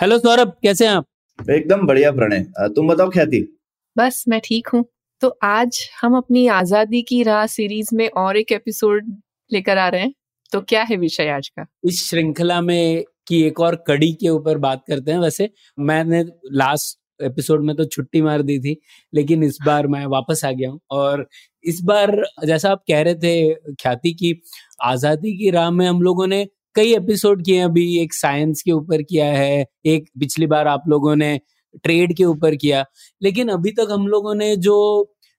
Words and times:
Hello 0.00 0.16
Saurabh 0.18 0.52
कैसे 0.62 0.86
हैं 0.86 0.92
आप? 0.92 1.04
एकदम 1.38 1.86
बढ़िया 1.86 2.10
प्रणय। 2.12 2.44
तुम 2.74 2.86
बताओ 2.88 3.10
ख्याति 3.10 3.40
बस 3.96 4.22
मैं 4.28 4.40
ठीक 4.44 4.68
हूँ। 4.68 4.84
तो 5.22 5.28
आज 5.44 5.80
हम 6.00 6.16
अपनी 6.16 6.46
आज़ादी 6.48 7.02
की 7.02 7.22
राह 7.22 7.44
सीरीज़ 7.46 7.88
में 7.94 8.08
और 8.10 8.36
एक 8.36 8.52
एपिसोड 8.52 9.10
लेकर 9.50 9.78
आ 9.78 9.88
रहे 9.88 10.00
हैं। 10.00 10.12
तो 10.52 10.60
क्या 10.60 10.82
है 10.82 10.96
विषय 10.96 11.28
आज 11.28 11.48
का? 11.48 11.66
इस 11.84 12.08
श्रृंखला 12.08 12.60
में 12.60 13.04
की 13.28 13.42
एक 13.42 13.60
और 13.60 13.74
कड़ी 13.86 14.12
के 14.12 14.28
ऊपर 14.28 14.58
बात 14.58 14.84
करते 14.88 15.12
हैं। 15.12 15.18
वैसे 15.18 15.48
मैंने 15.78 16.22
लास्ट 16.52 16.98
एपिसोड 17.22 17.64
में 17.64 17.74
तो 17.76 17.84
छुट्टी 17.86 18.22
मार 18.22 18.42
दी 18.42 18.58
थी 18.58 18.76
लेकिन 19.12 19.42
इस 19.44 19.58
बार 19.66 19.86
मैं 19.86 20.04
वापस 20.06 20.44
आ 20.44 20.52
गया 20.52 20.70
हूँ। 20.70 20.80
और 20.90 21.26
इस 21.64 21.80
बार 21.84 22.16
जैसा 22.44 22.70
आप 22.70 22.82
कह 22.88 23.02
रहे 23.02 23.14
थे 23.16 23.74
ख्याति 23.74 24.12
की 24.14 24.32
आज़ादी 24.84 25.36
की 25.38 25.50
राह 25.50 25.70
में 25.70 25.86
हम 25.86 26.02
लोगों 26.02 26.26
ने 26.26 26.46
कई 26.76 26.92
एपिसोड 26.94 27.44
किए 27.44 27.56
हैं 27.58 27.64
अभी 27.64 27.84
एक 28.02 28.14
साइंस 28.14 28.62
के 28.62 28.72
ऊपर 28.72 29.02
किया 29.02 29.26
है 29.26 29.64
एक 29.86 30.04
पिछली 30.20 30.46
बार 30.46 30.68
आप 30.68 30.84
लोगों 30.88 31.14
ने 31.16 31.38
ट्रेड 31.84 32.16
के 32.16 32.24
ऊपर 32.24 32.54
किया। 32.56 32.84
लेकिन 33.22 33.48
अभी 33.48 33.70
तक 33.72 33.88
हम 33.90 34.06
लोगों 34.08 34.34
ने 34.34 34.54
जो 34.58 34.76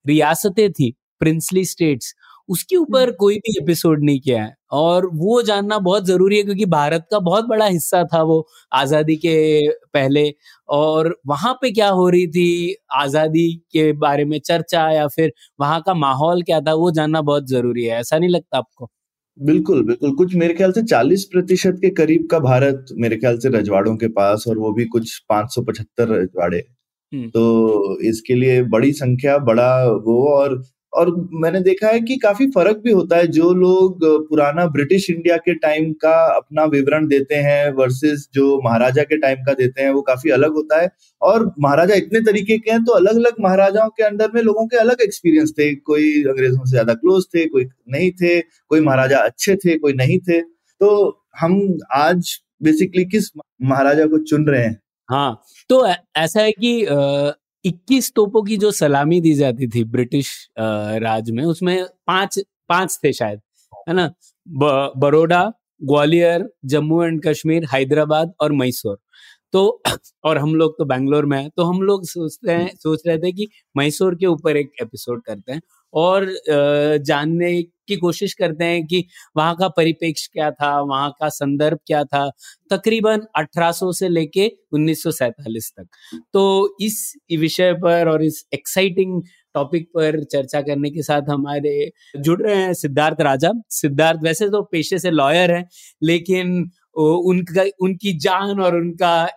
रियासतें 0.06 0.72
थी 0.72 0.92
प्रिंसली 1.22 1.66
स्टेट्स 1.66 2.14
उसके 2.50 2.76
ऊपर 2.76 3.12
कोई 3.12 3.36
भी 3.38 3.58
एपिसोड 3.62 4.04
नहीं 4.04 4.20
किया 4.20 4.44
है। 4.44 4.56
और 4.74 5.06
वो 5.16 5.42
जानना 5.42 5.78
बहुत 5.80 6.06
ज़रूरी 6.06 6.38
है 6.38 6.44
क्योंकि 6.44 6.66
भारत 6.68 7.08
का 7.12 7.20
बहुत 7.22 7.46
बड़ा 7.48 7.66
हिस्सा 7.66 8.04
था 8.14 8.22
वो 8.24 8.46
आज़ादी 8.74 9.16
के 9.18 9.36
पहले। 9.94 10.30
और 10.70 11.16
वहाँ 11.28 11.54
पे 11.62 11.72
क्या 11.72 11.90
हो 11.90 12.08
रही 12.10 12.28
थी 12.30 12.76
आज़ादी 12.96 13.52
के 13.72 13.92
बारे 14.00 14.26
में 14.26 14.40
चर्चा 14.42 14.90
या 14.92 15.08
फिर 15.08 15.34
वहाँ 15.60 15.82
का 15.86 15.94
माहौल 15.96 16.42
क्या 16.44 16.62
था 16.62 16.74
वो 16.76 16.92
जानना 16.92 17.22
बहुत 17.24 17.48
ज़रूरी 17.50 17.86
है। 17.86 18.00
ऐसा 18.00 18.18
नहीं 18.18 18.30
लगता 18.30 18.58
आपको? 18.58 18.90
बिल्कुल 19.38 19.84
बिल्कुल 19.84 20.12
कुछ 20.16 20.36
मेरे 20.36 20.54
ख्याल 20.54 20.72
से 20.72 20.82
40 20.84 21.24
प्रतिशत 21.24 21.78
के 21.82 21.90
करीब 21.90 22.28
का 22.32 22.40
भारत 22.40 22.86
मेरे 22.98 23.18
ख्याल 23.18 23.38
से 23.40 23.50
रजवाड़ों 23.50 23.96
के 23.98 24.08
पास 24.12 24.44
और 24.48 24.58
वो 24.58 24.72
भी 24.74 24.86
कुछ 24.88 25.18
575 25.32 26.12
रजवाड़े 26.12 26.58
हम्म। 27.12 27.30
तो 27.30 28.00
इसके 28.02 28.36
लिए 28.36 28.62
बड़ी 28.68 28.92
संख्या 28.94 29.38
बड़ा 29.44 29.72
वो 30.06 30.18
और 30.34 30.62
और 30.94 31.10
मैंने 31.34 31.60
देखा 31.62 31.88
है 31.88 32.00
कि 32.02 32.16
काफ़ी 32.18 32.46
फ़र्क 32.52 32.78
भी 32.78 32.92
होता 32.92 33.18
है 33.18 33.28
जो 33.30 33.52
लोग 33.54 34.04
पुराना 34.30 34.66
ब्रिटिश 34.68 35.10
इंडिया 35.10 35.38
के 35.38 35.54
टाइम 35.56 35.92
का 36.02 36.14
अपना 36.36 36.66
विवरण 36.68 37.08
देते 37.08 37.36
हैं 37.38 37.72
वर्सेस 37.74 38.28
जो 38.34 38.60
महाराजा 38.64 39.04
के 39.04 39.18
टाइम 39.18 39.44
का 39.46 39.54
देते 39.54 39.82
हैं, 39.82 39.92
वो 39.92 40.02
काफ़ी 40.02 40.32
अलग 40.32 40.54
होता 40.54 40.82
है। 40.82 40.90
और 41.22 41.46
महाराजा 41.60 41.96
इतने 41.96 42.20
तरीके 42.22 42.58
के 42.58 42.72
हैं 42.72 42.84
तो 42.84 42.94
अलग 42.94 43.16
अलग 43.16 43.36
महाराजाओं 43.42 43.90
के 43.90 44.04
अंदर 44.04 44.32
में 44.34 44.42
लोगों 44.42 44.66
के 44.68 44.78
अलग 44.78 45.02
एक्सपीरियंस 45.02 45.54
थे। 45.60 45.74
कोई 45.76 46.12
अंग्रेज़ों 46.26 46.66
से 46.66 46.72
ज़्यादा 46.72 46.94
क्लोज 46.96 47.26
थे, 47.26 47.46
कोई 47.46 47.66
नहीं 47.90 48.12
थे, 48.12 48.40
कोई 48.42 48.82
महाराजा 48.82 49.20
अच्छे 49.20 49.56
थे, 49.56 49.78
कोई 49.78 49.94
नहीं 49.94 50.20
थे। 50.20 50.42
तो 50.42 51.18
हम 51.40 51.78
आज 51.96 52.38
बेसिकली 52.64 53.06
किस 53.06 53.30
महाराजा 53.62 54.06
को 54.06 54.18
चुन 54.20 54.48
रहे 54.48 54.64
हैं? 54.64 54.80
हाँ 55.10 55.44
तो 55.70 55.86
ऐसा 55.88 56.42
है 56.42 56.52
कि 56.54 56.82
इक्कीस 57.66 58.14
तोपों 58.16 58.44
की 58.44 58.58
जो 58.58 58.72
सलामी 58.72 59.22
दी 59.22 59.34
जाती 59.34 59.68
थी 59.68 59.84
ब्रिटिश 59.84 60.50
राज 60.98 61.32
में, 61.32 61.44
उसमें 61.44 61.86
पाँच 62.08 62.40
पाँच 62.70 63.00
थे 63.04 63.14
शायद, 63.14 63.40
है 63.90 63.94
ना? 63.94 64.14
ब- 64.48 64.94
बरोडा 64.98 65.54
ग्वालियर, 65.84 66.50
जम्मू 66.66 67.04
एंड 67.04 67.22
कश्मीर, 67.28 67.66
हैदराबाद 67.74 68.34
और 68.40 68.52
मैसूर। 68.52 69.00
तो 69.52 69.82
और 70.24 70.38
हम 70.38 70.56
लोग 70.56 70.74
तो 70.78 70.86
बैंगलोर 70.86 71.26
में 71.26 71.44
है 71.44 71.50
तो 71.50 71.64
हम 71.64 71.82
लोग 71.82 72.06
सोचते 72.06 72.52
हैं, 72.52 72.76
सोच 72.76 73.02
रहे 73.08 73.18
थे 73.18 73.32
कि 73.32 73.48
मैसूर 73.78 74.16
के 74.16 74.26
ऊपर 74.26 74.58
एक 74.58 74.72
एपिसोड 74.82 75.24
करते 75.24 75.52
हैं। 75.52 75.62
और 75.94 76.26
जानने 77.06 77.62
की 77.62 77.96
कोशिश 77.98 78.34
करते 78.34 78.66
हैं 78.66 78.86
कि 78.88 79.04
वहाँ 79.38 79.56
का 79.56 79.68
परिप्रेक्ष्य 79.68 80.30
क्या 80.34 80.50
था, 80.52 80.80
वहाँ 80.82 81.10
का 81.12 81.30
संदर्भ 81.30 81.80
क्या 81.88 82.04
था, 82.04 82.30
तकरीबन 82.72 83.22
1800 83.38 83.92
से 83.94 84.10
लेके 84.10 84.48
1947 84.74 85.72
तक। 85.80 85.88
तो 86.34 86.76
इस 86.82 87.14
विषय 87.40 87.74
पर 87.84 88.10
और 88.10 88.24
इस 88.24 88.44
एक्साइटिंग 88.54 89.22
टॉपिक 89.56 89.88
पर 89.88 90.24
चर्चा 90.24 90.62
करने 90.62 90.90
के 90.90 91.02
साथ 91.04 91.30
हमारे 91.30 91.92
जुड़ 92.18 92.42
रहे 92.42 92.56
हैं 92.56 92.74
सिद्धार्थ 92.76 93.22
राजा। 93.22 93.52
सिद्धार्थ 93.72 94.20
वैसे 94.24 94.50
तो 94.50 94.62
पेशे 94.64 95.00
से 95.00 95.12
लॉयर 95.12 95.52
हैं, 95.52 95.68
लेकिन 96.02 96.70
उनका, 96.96 97.64
उनकी 97.82 98.14
जान 98.20 98.60
और 98.62 98.76
उनका 98.76 99.28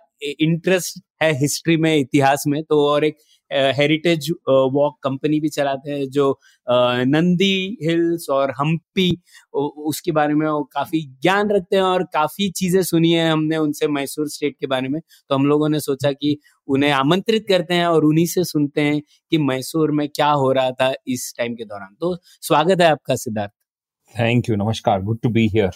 इंटरेस्ट 0.40 1.02
है 1.22 1.32
हिस्ट्री 1.38 1.76
में, 1.76 1.96
इतिहास 1.96 2.44
में 2.46 2.62
तो 2.62 2.80
और 2.86 3.04
एक 3.04 3.16
हेरिटेज 3.54 4.30
वॉक 4.48 4.98
कंपनी 5.02 5.40
भी 5.40 5.48
चलाते 5.48 5.90
हैं 5.90 6.08
जो 6.10 6.30
नंदी 6.66 7.78
हिल्स 7.82 8.26
और 8.30 8.50
हम्पी 8.60 9.10
उसके 9.54 10.12
बारे 10.12 10.34
में 10.34 10.46
वो 10.46 10.62
काफ़ी 10.74 11.00
ज्ञान 11.22 11.50
रखते 11.50 11.76
हैं 11.76 11.82
और 11.82 12.02
काफ़ी 12.14 12.50
चीज़ें 12.50 12.82
सुनी 12.82 13.12
है 13.12 13.28
हमने 13.30 13.56
उनसे 13.56 13.88
मैसूर 13.88 14.28
स्टेट 14.28 14.56
के 14.60 14.66
बारे 14.66 14.88
में। 14.88 15.00
तो 15.00 15.34
हम 15.34 15.46
लोगों 15.46 15.68
ने 15.68 15.80
सोचा 15.80 16.12
कि 16.12 16.36
उन्हें 16.68 16.90
आमंत्रित 16.90 17.46
करते 17.48 17.74
हैं 17.74 17.86
और 17.86 18.04
उन्हीं 18.04 18.26
से 18.26 18.44
सुनते 18.44 18.80
हैं 18.80 19.00
कि 19.32 19.38
मैसूर 19.38 19.90
में 19.92 20.08
क्या 20.08 20.30
हो 20.32 20.52
रहा 20.52 20.70
था 20.70 20.92
इस 21.06 21.32
टाइम 21.38 21.54
के 21.54 21.64
दौरान। 21.64 21.96
तो 22.00 22.16
स्वागत 22.42 22.80
है 22.80 22.86
आपका 22.86 23.16
सिद्धार्थ। 23.16 23.52
थैंक 24.14 24.48
यू 24.48 24.56
नमस्कार 24.56 25.02
good 25.02 25.18
to 25.22 25.28
be 25.30 25.48
here. 25.54 25.72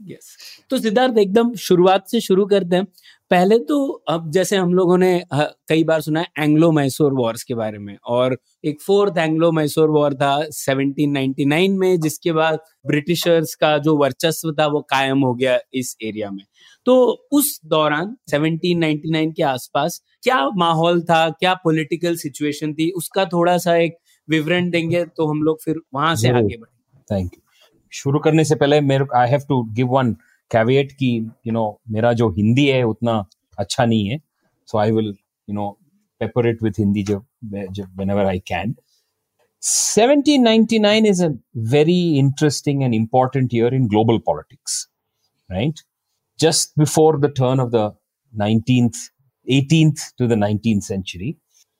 Yes 0.00 0.36
तो 0.70 0.78
सिद्धार्थ 0.78 1.18
एकदम 1.18 1.54
शुरुआत 1.54 2.08
से 2.08 2.20
शुरू 2.20 2.44
करते 2.46 2.76
हैं। 2.76 2.86
पहले 3.32 3.58
तो 3.58 3.76
अब 4.08 4.30
जैसे 4.30 4.56
हम 4.56 4.74
लोगों 4.74 4.96
ने 4.98 5.24
कई 5.68 5.84
बार 5.84 6.00
सुना 6.00 6.20
है 6.20 6.26
एंग्लो 6.38 6.70
मैसूर 6.72 7.12
वॉर्स 7.12 7.42
के 7.42 7.54
बारे 7.54 7.78
में 7.78 7.96
और 8.06 8.36
एक 8.64 8.80
फोर्थ 8.82 9.18
एंग्लो 9.18 9.50
मैसूर 9.52 9.90
वॉर 9.90 10.14
था 10.14 10.34
1799 10.48 11.78
में 11.78 12.00
जिसके 12.00 12.32
बाद 12.32 12.58
ब्रिटिशर्स 12.86 13.54
का 13.54 13.78
जो 13.78 13.96
वर्चस्व 13.96 14.52
था 14.52 14.66
वो 14.66 14.80
कायम 14.80 15.18
हो 15.18 15.34
गया 15.34 15.58
इस 15.74 15.96
एरिया 16.02 16.30
में। 16.30 16.44
तो 16.86 17.28
उस 17.32 17.60
दौरान 17.66 18.16
1799 18.30 19.32
के 19.36 19.42
आसपास 19.42 20.00
क्या 20.22 20.48
माहौल 20.56 21.02
था 21.02 21.28
क्या 21.30 21.54
पॉलिटिकल 21.54 22.16
सिचुएशन 22.16 22.74
थी 22.74 22.90
उसका 22.90 23.24
थोड़ा 23.24 23.58
सा 23.58 23.76
एक 23.76 23.96
विवरण 24.28 24.70
देंगे 24.70 25.04
तो 25.04 25.26
हम 25.26 25.42
लोग 25.42 25.62
फिर 25.62 25.80
वहाँ 25.94 26.14
से 26.14 26.28
आगे 26.28 26.56
बढ़ेंगे। 26.56 27.14
Thank 27.14 27.32
you. 27.34 27.42
शुरू 27.92 28.18
करने 28.18 28.44
से 28.44 28.54
पहले 28.54 28.80
मेरे 28.80 29.04
I 29.16 29.28
have 29.28 29.40
to 29.48 29.62
give 29.62 29.86
one 29.86 30.16
caveat 30.52 30.92
कि 30.92 31.10
यू 31.46 31.52
नो 31.52 31.80
मेरा 31.90 32.12
जो 32.12 32.30
हिंदी 32.38 32.66
है 32.66 32.82
उतना 32.82 33.24
अच्छा 33.58 33.84
नहीं 33.84 34.08
है 34.08 34.18
so 34.66 34.78
I 34.78 34.90
will 34.90 35.14
you 35.48 35.54
know 35.54 35.70
pepper 36.20 36.48
it 36.48 36.62
with 36.62 36.78
Hindi 36.78 37.04
I 38.26 38.38
can. 38.38 38.74
1799 39.62 41.06
is 41.06 41.20
a 41.20 41.34
very 41.54 42.18
interesting 42.18 42.82
and 42.82 42.94
important 42.94 43.52
year 43.52 43.72
in 43.72 43.86
global 43.86 44.18
politics, 44.20 44.88
right? 45.48 45.80
Just 46.36 46.76
before 46.76 47.18
the 47.18 47.28
turn 47.28 47.60
of 47.60 47.70
the 47.70 47.94
19th, 48.34 48.96
18th 49.46 50.14
to 50.18 50.26
the 50.26 50.34
19th 50.34 50.82
century. 50.82 51.36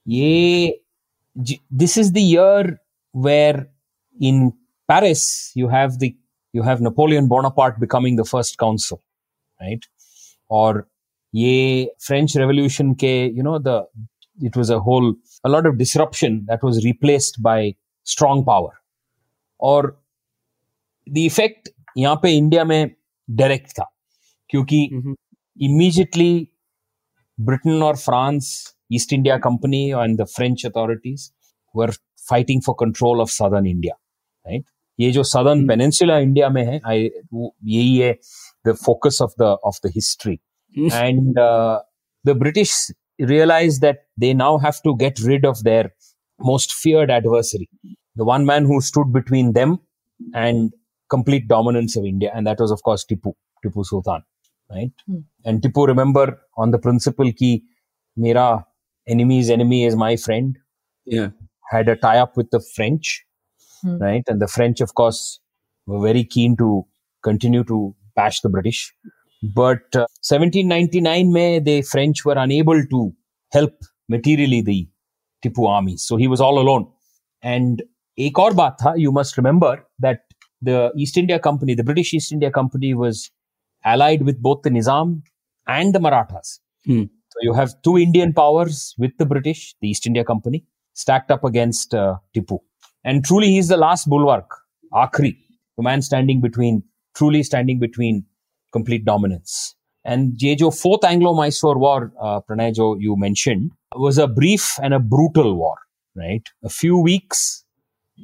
ये 0.08 0.72
this 1.82 1.96
is 1.96 2.12
the 2.12 2.22
year 2.22 2.78
where 3.12 3.66
in 4.20 4.52
Paris 4.88 5.52
you 5.54 5.68
have 5.68 5.98
the 5.98 6.14
you 6.53 6.63
have 6.63 6.81
Napoleon 6.81 7.27
Bonaparte 7.27 7.79
becoming 7.79 8.15
the 8.15 8.25
first 8.25 8.57
consul, 8.57 9.01
right? 9.61 9.85
Or 10.49 10.87
ये 11.35 11.87
French 11.99 12.35
Revolution 12.35 12.95
के 12.95 13.35
you 13.35 13.43
know 13.43 13.59
the 13.59 13.85
it 14.41 14.55
was 14.55 14.69
a 14.69 14.79
whole 14.79 15.13
a 15.43 15.49
lot 15.49 15.65
of 15.65 15.77
disruption 15.77 16.45
that 16.47 16.63
was 16.63 16.83
replaced 16.85 17.41
by 17.41 17.75
strong 18.03 18.43
power. 18.45 18.71
और 19.61 19.95
the 21.07 21.25
effect 21.25 21.69
यहाँ 21.97 22.15
पे 22.23 22.31
India 22.37 22.63
में 22.63 22.91
direct 23.29 23.71
था 23.71 23.85
क्योंकि 24.49 24.89
हम्म, 24.93 25.15
immediately 25.61 26.47
Britain 27.39 27.81
or 27.81 27.95
France, 27.95 28.73
East 28.89 29.13
India 29.13 29.39
Company, 29.39 29.91
and 29.91 30.17
the 30.17 30.25
French 30.25 30.63
authorities 30.63 31.31
were 31.73 31.93
fighting 32.29 32.61
for 32.61 32.75
control 32.75 33.21
of 33.21 33.29
southern 33.29 33.65
India, 33.65 33.93
right? 34.45 34.65
ये 35.02 35.10
जो 35.12 35.22
southern 35.24 35.66
peninsula 35.68 36.18
India 36.18 36.48
में 36.48 36.64
है 36.64 36.80
यही 36.86 37.96
है 37.96 38.12
the 38.64 38.74
focus 38.84 39.18
of 39.22 39.32
the 39.40 39.56
of 39.64 39.78
the 39.86 39.92
history 39.94 40.38
and 40.76 41.34
the 42.24 42.36
British 42.38 42.74
realise 43.20 43.80
that 43.80 44.04
they 44.20 44.32
now 44.34 44.58
have 44.58 44.80
to 44.84 44.94
get 44.96 45.20
rid 45.26 45.46
of 45.46 45.62
their 45.64 45.90
most 46.40 46.72
feared 46.82 47.10
adversary 47.10 47.66
the 48.18 48.28
one 48.28 48.44
man 48.44 48.66
who 48.66 48.80
stood 48.82 49.12
between 49.12 49.52
them 49.52 49.76
and 50.36 50.70
complete 51.10 51.46
dominance 51.46 51.96
of 51.98 52.06
India 52.06 52.36
and 52.36 52.48
that 52.48 52.60
was 52.60 52.72
of 52.72 52.80
course 52.84 53.06
Tipu 53.08 53.34
Tipu 53.62 53.84
Sultan 53.84 54.22
right 54.70 55.22
and 55.46 55.62
Tipu 55.62 55.86
remember 55.86 56.34
on 56.58 56.70
the 56.70 56.80
principle 56.82 57.30
की 57.38 57.52
मेरा 58.16 58.46
enemy 59.06 59.38
is 59.38 59.52
enemy 59.52 59.84
is 59.86 59.96
my 59.96 60.16
friend 60.18 60.56
या 61.06 61.30
had 61.72 61.90
a 61.90 61.94
tie 62.02 62.18
up 62.18 62.32
with 62.38 62.46
the 62.54 62.58
French 62.64 63.18
Hmm. 63.83 63.97
right? 63.97 64.23
And 64.27 64.41
the 64.41 64.47
French, 64.47 64.81
of 64.81 64.95
course, 64.95 65.39
were 65.85 65.99
very 65.99 66.23
keen 66.23 66.57
to 66.57 66.85
continue 67.23 67.63
to 67.65 67.95
bash 68.15 68.41
the 68.41 68.49
British. 68.49 68.93
But 69.43 69.95
uh, 69.95 70.07
1799 70.21 71.31
में 71.31 71.63
the 71.63 71.81
French 71.83 72.25
were 72.25 72.37
unable 72.37 72.83
to 72.85 73.13
help 73.51 73.73
materially 74.09 74.61
the 74.61 74.87
Tipu 75.43 75.67
army. 75.67 75.97
So 75.97 76.17
he 76.17 76.27
was 76.27 76.41
all 76.41 76.59
alone. 76.59 76.87
And 77.43 77.83
एक 78.19 78.39
और 78.39 78.53
बात 78.53 78.77
था, 78.81 78.95
you 78.97 79.11
must 79.11 79.37
remember 79.37 79.85
that 79.99 80.21
the 80.61 80.91
East 80.97 81.17
India 81.17 81.39
Company, 81.39 81.75
the 81.75 81.83
British 81.83 82.13
East 82.13 82.31
India 82.31 82.51
Company 82.51 82.93
was 82.93 83.29
allied 83.85 84.23
with 84.23 84.41
both 84.41 84.63
the 84.63 84.71
Nizam 84.71 85.21
and 85.67 85.93
the 85.93 85.99
Marathas. 85.99 86.59
Hmm. 86.85 87.03
So 87.29 87.37
you 87.41 87.53
have 87.53 87.75
two 87.83 87.97
Indian 87.97 88.33
powers 88.33 88.95
with 88.97 89.11
the 89.19 89.25
British, 89.25 89.75
the 89.81 89.89
East 89.89 90.07
India 90.07 90.23
Company, 90.23 90.65
stacked 90.93 91.29
up 91.29 91.43
against 91.43 91.93
uh, 91.93 92.15
Tipu. 92.35 92.59
And 93.04 93.24
truly, 93.24 93.48
he's 93.48 93.68
the 93.68 93.76
last 93.76 94.08
bulwark, 94.08 94.48
Akri, 94.92 95.36
the 95.76 95.82
man 95.82 96.02
standing 96.02 96.40
between, 96.40 96.82
truly 97.16 97.42
standing 97.42 97.78
between 97.78 98.24
complete 98.72 99.04
dominance. 99.04 99.74
And 100.04 100.36
Jejo, 100.36 100.76
fourth 100.76 101.04
Anglo-Mysore 101.04 101.78
war, 101.78 102.12
uh, 102.20 102.40
Pranayjo, 102.40 102.96
you 103.00 103.16
mentioned, 103.16 103.72
was 103.94 104.18
a 104.18 104.26
brief 104.26 104.78
and 104.82 104.94
a 104.94 104.98
brutal 104.98 105.56
war, 105.56 105.76
right? 106.16 106.42
A 106.64 106.68
few 106.68 106.98
weeks. 106.98 107.64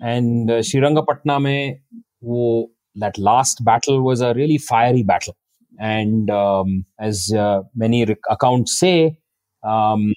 And 0.03 0.51
uh, 0.51 0.55
Srirangapatna 0.59 1.41
mein, 1.41 1.81
wo, 2.21 2.71
that 2.97 3.17
last 3.19 3.65
battle 3.65 4.03
was 4.03 4.21
a 4.21 4.35
really 4.35 4.59
fiery 4.59 5.03
battle. 5.03 5.37
And 5.79 6.31
um, 6.31 6.85
as 6.99 7.33
uh, 7.33 7.63
many 7.77 8.05
rec- 8.05 8.19
accounts 8.29 8.79
say, 8.79 9.19
um, 9.63 10.15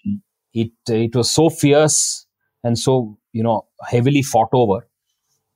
it, 0.54 0.72
it 0.88 1.16
was 1.16 1.30
so 1.30 1.50
fierce 1.50 2.26
and 2.64 2.78
so, 2.78 3.18
you 3.34 3.44
know, 3.44 3.68
heavily 3.88 4.22
fought 4.22 4.50
over 4.54 4.88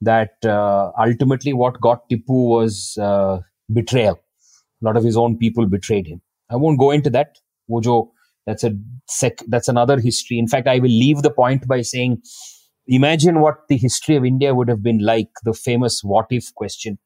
that 0.02 0.34
uh, 0.46 0.92
ultimately 1.00 1.54
what 1.54 1.80
got 1.82 2.10
Tipu 2.10 2.50
was 2.50 2.98
uh, 2.98 3.40
betrayal. 3.74 4.20
A 4.82 4.86
lot 4.86 4.98
of 4.98 5.04
his 5.04 5.18
own 5.18 5.38
people 5.38 5.66
betrayed 5.68 6.08
him. 6.08 6.22
I 6.50 6.56
won't 6.58 6.80
go 6.80 6.92
into 6.92 7.10
that. 7.12 7.38
जो 7.72 8.10
that's 8.48 8.64
a 8.64 8.78
sec, 9.08 9.40
that's 9.48 9.68
another 9.68 10.00
history. 10.00 10.38
In 10.38 10.48
fact, 10.48 10.68
I 10.68 10.78
will 10.80 10.92
leave 10.92 11.24
the 11.24 11.32
point 11.32 11.68
by 11.68 11.82
saying, 11.82 12.22
imagine 12.88 13.40
what 13.40 13.62
the 13.70 13.78
history 13.78 14.16
of 14.16 14.24
India 14.26 14.54
would 14.54 14.68
have 14.70 14.84
been 14.84 15.00
like. 15.00 15.30
The 15.44 15.54
famous 15.54 16.02
"what 16.04 16.28
if" 16.30 16.54
question. 16.54 17.00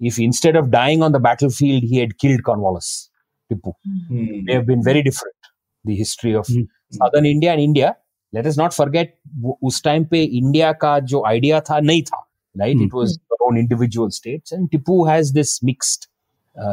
If 0.00 0.18
instead 0.18 0.56
of 0.56 0.70
dying 0.70 1.02
on 1.02 1.12
the 1.12 1.20
battlefield, 1.20 1.82
he 1.82 1.98
had 1.98 2.18
killed 2.18 2.42
Cornwallis, 2.44 3.10
Tipu, 3.52 3.74
Hmm. 4.08 4.44
they 4.46 4.54
have 4.54 4.66
been 4.66 4.82
very 4.82 5.02
different. 5.02 5.36
The 5.84 5.94
history 5.96 6.34
of 6.34 6.46
Hmm. 6.46 6.62
southern 6.90 7.26
India 7.26 7.52
and 7.52 7.60
India. 7.60 7.96
Let 8.34 8.46
is 8.46 8.60
not 8.60 8.72
forget 8.72 9.18
उस 9.62 9.82
time 9.84 10.04
पे 10.04 10.22
India 10.22 10.72
का 10.72 10.98
जो 11.12 11.24
idea 11.26 11.60
था 11.60 11.80
नहीं 11.80 12.02
था 12.02 12.26
right 12.56 12.82
it 12.82 12.94
was 12.94 13.18
own 13.42 13.58
individual 13.58 14.08
states 14.10 14.52
and 14.52 14.68
Tipu 14.70 15.04
has 15.06 15.34
this 15.34 15.58
mixed 15.64 16.06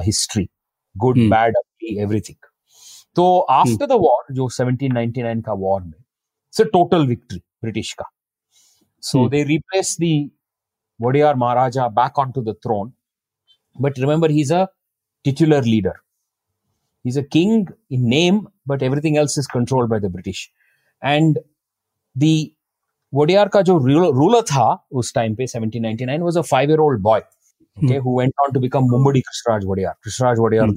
history 0.06 0.48
good 0.96 1.20
bad 1.30 1.56
everything 1.98 2.48
तो 3.16 3.40
after 3.40 3.86
the 3.86 3.92
war 3.92 4.34
जो 4.34 4.48
1799 4.50 5.42
का 5.46 5.54
वॉर 5.54 5.82
में 5.82 5.98
इट्स 5.98 6.62
टोटल 6.74 7.08
विक्ट्री 7.08 7.40
ब्रिटिश 7.64 7.94
का. 7.94 8.06
So 9.04 9.28
they 9.30 9.44
replace 9.44 9.96
the 10.00 10.14
Wadiyar 11.00 11.36
Maharaja 11.36 11.88
back 11.88 12.20
on 12.20 12.32
to 12.32 12.42
the 12.42 12.56
throne 12.64 12.92
but 13.76 14.00
remember 14.00 14.32
he 14.32 14.42
is 14.42 14.54
a 14.54 14.66
titular 15.26 15.64
leader 15.64 16.00
he 17.06 17.10
is 17.10 17.20
a 17.20 17.24
king 17.32 17.68
in 17.92 18.08
name 18.10 18.46
but 18.68 18.84
everything 18.84 19.18
else 19.18 19.38
is 19.40 19.48
controlled 19.54 19.90
by 19.90 20.00
the 20.00 20.12
British 20.12 20.50
and 21.04 21.40
the 22.18 22.56
Wodeyar 23.13 23.48
का 23.48 23.62
जो 23.62 23.78
ruler 23.78 24.42
था 24.42 24.88
उस 24.92 25.13
time 25.13 25.36
पे 25.36 25.48
1799 25.48 26.19
was 26.19 26.38
a 26.38 26.42
five 26.42 26.69
year 26.69 26.80
old 26.80 27.01
boy 27.01 27.19
okay 27.19 27.98
on 28.40 28.54
to 28.54 28.60
become 28.60 28.84
Mummadi 28.84 29.22
Krishnaraja 29.22 29.66
Wodeyar 29.66 29.94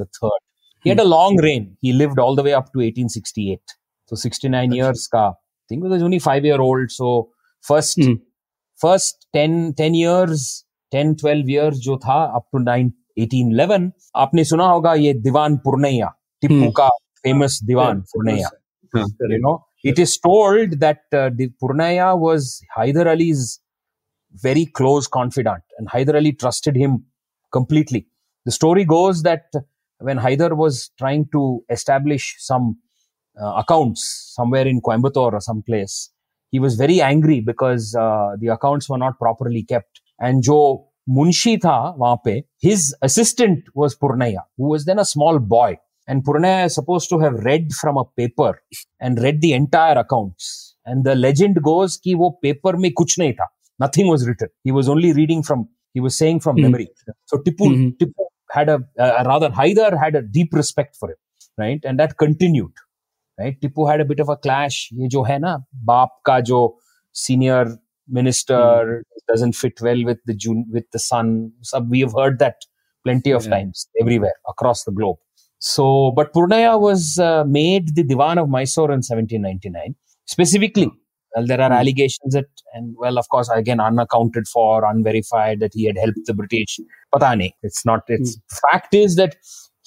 third 0.05 0.41
he 0.85 0.91
had 0.91 1.01
a 1.01 1.05
long 1.05 1.41
reign 1.41 1.77
he 1.85 1.93
lived 1.93 2.21
all 2.21 2.37
the 2.37 2.45
का 5.15 5.29
old 6.61 6.91
so 6.91 7.33
first 7.65 8.01
first 8.81 9.29
10 9.37 9.73
10 9.81 9.95
years 9.95 10.65
10 10.93 11.15
12 11.25 11.51
years 11.51 11.79
जो 11.79 11.97
था 11.97 12.23
up 12.25 12.47
to 12.53 12.59
9 12.65 12.91
1811 13.19 13.91
आपने 14.17 14.45
सुना 14.45 14.65
होगा 14.65 14.95
ये 14.95 15.15
Dewan 15.15 15.57
Purnaiah 15.57 16.15
Tipu 16.43 16.55
hmm. 16.55 16.73
का 16.77 16.89
famous 16.89 17.59
Dewan 17.65 18.01
Purnaiah 18.01 18.51
हाँ, 18.95 19.07
It 19.83 19.99
is 19.99 20.17
told 20.17 20.79
that 20.81 21.03
uh, 21.13 21.31
Purnaya 21.61 22.19
was 22.19 22.63
Hyder 22.75 23.09
Ali's 23.09 23.61
very 24.35 24.67
close 24.67 25.07
confidant, 25.07 25.63
and 25.79 25.89
Hyder 25.89 26.17
Ali 26.17 26.33
trusted 26.33 26.77
him 26.77 27.05
completely. 27.53 28.07
The 28.45 28.53
story 28.53 28.85
goes 28.85 29.23
that 29.23 29.53
when 29.99 30.17
Hyder 30.17 30.55
was 30.55 30.91
trying 30.99 31.29
to 31.33 31.65
establish 31.69 32.37
some 32.39 32.79
uh, 33.41 33.55
accounts 33.55 34.33
somewhere 34.35 34.67
in 34.67 34.81
Coimbatore 34.81 35.35
or 35.35 35.41
someplace, 35.41 36.11
he 36.51 36.59
was 36.59 36.77
very 36.77 37.01
angry 37.01 37.41
because 37.41 37.95
uh, 37.95 38.37
the 38.39 38.49
accounts 38.49 38.89
were 38.89 38.99
not 38.99 39.19
properly 39.19 39.63
kept. 39.63 40.01
And 40.19 40.43
Joe 40.43 40.89
Munshi 41.09 41.61
tha 41.61 42.17
pe, 42.25 42.43
his 42.61 42.95
assistant 43.03 43.65
was 43.75 43.97
Purnaya, 43.97 44.43
who 44.57 44.69
was 44.69 44.85
then 44.85 44.99
a 44.99 45.05
small 45.05 45.39
boy. 45.39 45.79
And 46.13 46.23
Purnaya 46.23 46.67
is 46.67 46.75
supposed 46.75 47.09
to 47.11 47.19
have 47.21 47.37
read 47.45 47.73
from 47.81 47.97
a 47.97 48.05
paper 48.21 48.49
and 49.01 49.21
read 49.27 49.41
the 49.41 49.53
entire 49.59 49.99
accounts. 50.01 50.77
And 50.85 51.07
the 51.09 51.15
legend 51.15 51.63
goes 51.69 51.97
ki 52.07 52.15
wo 52.23 52.33
paper 52.43 52.73
me 52.83 52.91
kuch 52.99 53.15
nahi 53.23 53.37
tha. 53.39 53.47
Nothing 53.85 54.09
was 54.09 54.27
written. 54.29 54.51
He 54.63 54.73
was 54.79 54.91
only 54.95 55.13
reading 55.21 55.43
from, 55.43 55.69
he 55.95 56.01
was 56.01 56.19
saying 56.19 56.41
from 56.41 56.57
mm-hmm. 56.57 56.65
memory. 56.65 56.89
So 57.25 57.39
Tipu, 57.39 57.69
mm-hmm. 57.69 57.89
Tipu 58.03 58.27
had 58.51 58.69
a, 58.69 58.81
uh, 58.99 59.25
rather 59.27 59.49
Haider 59.61 59.99
had 59.99 60.15
a 60.15 60.23
deep 60.37 60.53
respect 60.53 60.97
for 60.97 61.09
him, 61.13 61.17
right? 61.57 61.81
And 61.83 61.99
that 61.99 62.19
continued, 62.19 62.73
right? 63.39 63.59
Tipu 63.63 63.91
had 63.91 64.03
a 64.03 64.05
bit 64.05 64.21
of 64.21 64.29
a 64.29 64.37
clash. 64.37 64.91
Ye 64.93 65.09
jo 65.09 65.25
hai 65.25 65.39
na, 65.39 65.59
baap 65.93 66.11
ka 66.27 66.43
jo 66.43 66.77
senior 67.13 67.79
minister 68.21 68.55
mm. 68.55 69.03
doesn't 69.33 69.55
fit 69.63 69.81
well 69.81 70.05
with 70.05 70.19
the 70.27 70.37
with 70.71 70.85
the 70.93 70.99
son. 70.99 71.53
Sub, 71.63 71.91
we 71.91 72.01
have 72.01 72.13
heard 72.13 72.39
that 72.41 72.57
plenty 73.05 73.31
of 73.31 73.45
yeah. 73.45 73.51
times 73.51 73.89
everywhere 74.01 74.35
across 74.47 74.85
the 74.85 74.93
globe. 74.93 75.17
So, 75.62 76.12
but 76.16 76.34
Purnaya 76.34 76.80
was 76.80 77.18
uh, 77.20 77.44
made 77.46 77.96
the 77.96 78.04
Diwan 78.04 78.38
of 78.42 78.50
Mysore 78.50 78.92
in 78.92 79.02
1799. 79.02 79.96
Specifically, 80.26 80.90
well, 81.36 81.46
there 81.48 81.60
are 81.62 81.70
Hmm. 81.70 81.78
allegations 81.80 82.34
that, 82.34 82.46
and 82.74 82.96
well, 82.98 83.18
of 83.18 83.28
course, 83.30 83.50
again, 83.50 83.80
unaccounted 83.80 84.48
for, 84.48 84.86
unverified, 84.90 85.60
that 85.62 85.72
he 85.74 85.86
had 85.86 85.98
helped 85.98 86.26
the 86.26 86.34
British. 86.34 86.80
Pata 87.14 87.26
nahi. 87.38 87.52
It's 87.64 87.86
not, 87.86 88.04
it's 88.08 88.38
fact 88.72 88.94
is 88.94 89.16
that 89.16 89.36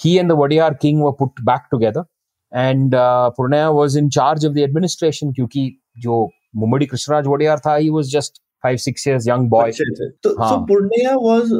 he 0.00 0.18
and 0.18 0.28
the 0.30 0.36
Wadiyar 0.36 0.78
king 0.80 1.00
were 1.00 1.12
put 1.12 1.30
back 1.44 1.70
together. 1.70 2.04
And 2.52 2.94
uh, 2.94 3.30
Purnaya 3.38 3.72
was 3.72 3.94
in 3.96 4.10
charge 4.10 4.44
of 4.44 4.54
the 4.54 4.64
administration 4.64 5.32
क्योंकि 5.34 5.64
जो 6.04 6.14
मुम्बड़ी 6.56 6.86
कृष्णराज 6.86 7.26
वोडियार 7.26 7.58
था 7.66 7.78
he 7.80 7.90
was 7.96 8.08
just 8.10 8.40
five 8.66 8.80
six 8.80 9.04
years 9.06 9.26
young 9.26 9.48
boy 9.48 9.66
अच्छे 9.70 9.84
थे 9.98 10.08
तो 10.22 10.34
हाँ. 10.38 10.48
so 10.50 10.56
Purnaya 10.70 11.12
was 11.26 11.52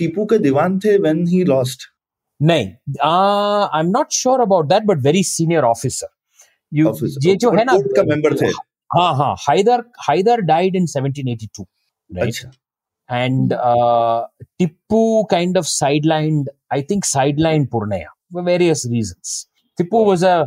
Tipu 0.00 0.26
के 0.32 0.38
दीवान 0.38 0.78
थे 0.84 0.98
when 1.06 1.24
he 1.34 1.44
lost 1.52 1.86
नहीं 2.41 2.67
I 3.69 3.79
am 3.79 3.87
not 3.87 4.11
sure 4.11 4.41
about 4.41 4.65
that 4.65 4.83
but 4.83 4.97
very 4.97 5.23
senior 5.23 5.63
officer 5.63 6.07
you 6.73 6.93
ये 7.23 7.35
जो 7.35 7.51
है 7.51 7.65
ना 7.65 7.73
का 7.77 8.03
मेंबर 8.03 8.35
थे। 8.35 8.47
हाँ 8.97 9.15
हाँ 9.15 9.35
Hyder 9.39 9.83
Hyder 9.99 10.41
died 10.41 10.75
in 10.75 10.85
1782 10.85 11.65
right 12.15 12.51
and 13.11 13.53
Tipu 14.59 15.23
kind 15.23 15.57
of 15.57 15.65
sidelined 15.65 16.49
I 16.73 16.81
think 16.81 17.05
sidelined 17.05 17.67
Purnaiah 17.67 18.09
for 18.33 18.43
various 18.43 18.83
reasons. 18.87 19.47
Tipu 19.77 20.05
was 20.05 20.23
a 20.23 20.37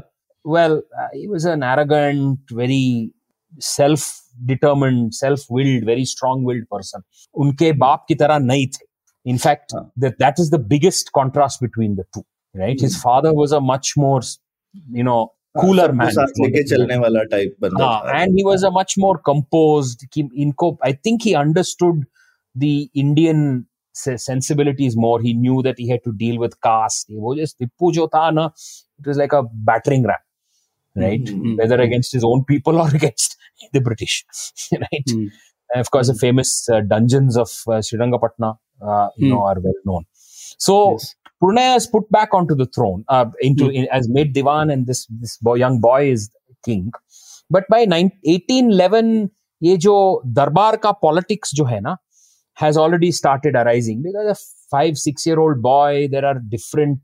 well 0.46 0.82
uh, 1.00 1.08
he 1.14 1.28
was 1.34 1.44
an 1.54 1.62
arrogant, 1.62 2.38
very 2.52 3.10
self-determined, 3.58 5.14
self-willed, 5.14 5.84
very 5.84 6.04
strong-willed 6.04 6.82
उनके 7.34 7.70
hmm. 7.70 7.78
बाप 7.78 8.04
की 8.08 8.14
तरह 8.14 8.38
नहीं 8.38 8.66
थे। 8.66 8.91
In 9.24 9.38
fact, 9.38 9.72
that, 9.96 10.18
that 10.18 10.38
is 10.38 10.50
the 10.50 10.58
biggest 10.58 11.12
contrast 11.12 11.60
between 11.60 11.96
the 11.96 12.04
two, 12.12 12.24
right? 12.54 12.80
His 12.80 13.00
father 13.00 13.32
was 13.32 13.52
a 13.52 13.60
much 13.60 13.96
more, 13.96 14.20
you 14.90 15.04
know, 15.04 15.32
cooler 15.58 15.92
man. 15.92 16.12
type 17.30 17.56
uh, 17.62 18.10
and 18.14 18.32
he 18.36 18.44
was 18.44 18.62
a 18.62 18.70
much 18.70 18.96
more 18.96 19.18
composed, 19.18 20.04
in 20.16 20.52
cope. 20.54 20.78
I 20.82 20.92
think 20.92 21.22
he 21.22 21.34
understood 21.34 22.06
the 22.54 22.90
Indian 22.94 23.66
sensibilities 23.92 24.96
more. 24.96 25.20
He 25.20 25.34
knew 25.34 25.62
that 25.62 25.78
he 25.78 25.88
had 25.88 26.02
to 26.04 26.12
deal 26.12 26.38
with 26.38 26.60
caste. 26.60 27.10
It 27.10 27.20
was 27.20 27.56
like 29.16 29.32
a 29.32 29.42
battering 29.52 30.04
ram, 30.04 30.16
right? 30.96 31.22
Mm-hmm. 31.24 31.56
Whether 31.56 31.80
against 31.80 32.12
his 32.12 32.24
own 32.24 32.44
people 32.44 32.80
or 32.80 32.88
against 32.94 33.36
the 33.72 33.80
British, 33.80 34.24
right? 34.72 35.06
Mm-hmm. 35.08 35.80
of 35.80 35.90
course, 35.90 36.08
the 36.08 36.14
famous 36.14 36.68
uh, 36.68 36.80
dungeons 36.80 37.36
of 37.36 37.48
uh, 37.66 37.80
Srirangapatna 37.80 38.56
uh, 38.84 39.08
you 39.16 39.28
know 39.28 39.40
hmm. 39.40 39.42
are 39.42 39.60
well 39.60 39.80
known. 39.84 40.04
So 40.58 40.92
yes. 40.92 41.14
Purnaya 41.42 41.76
is 41.76 41.86
put 41.86 42.08
back 42.10 42.32
onto 42.32 42.54
the 42.54 42.66
throne 42.66 43.04
uh, 43.08 43.26
into 43.40 43.66
hmm. 43.66 43.84
as 43.90 44.08
made 44.08 44.32
Divan, 44.32 44.70
and 44.70 44.86
this 44.86 45.06
this 45.10 45.36
boy, 45.38 45.54
young 45.54 45.80
boy 45.80 46.10
is 46.10 46.30
king. 46.64 46.92
But 47.50 47.64
by 47.68 47.80
1811, 47.80 49.30
ye 49.60 49.76
jo 49.76 50.22
darbar 50.32 50.78
ka 50.78 50.92
politics 50.92 51.52
jo 51.52 51.64
hai 51.64 51.80
na, 51.80 51.96
has 52.54 52.76
already 52.76 53.10
started 53.12 53.54
arising 53.54 54.02
because 54.02 54.26
a 54.36 54.40
five 54.70 54.96
six 54.96 55.26
year 55.26 55.38
old 55.38 55.62
boy, 55.62 56.08
there 56.10 56.24
are 56.24 56.38
different 56.38 57.00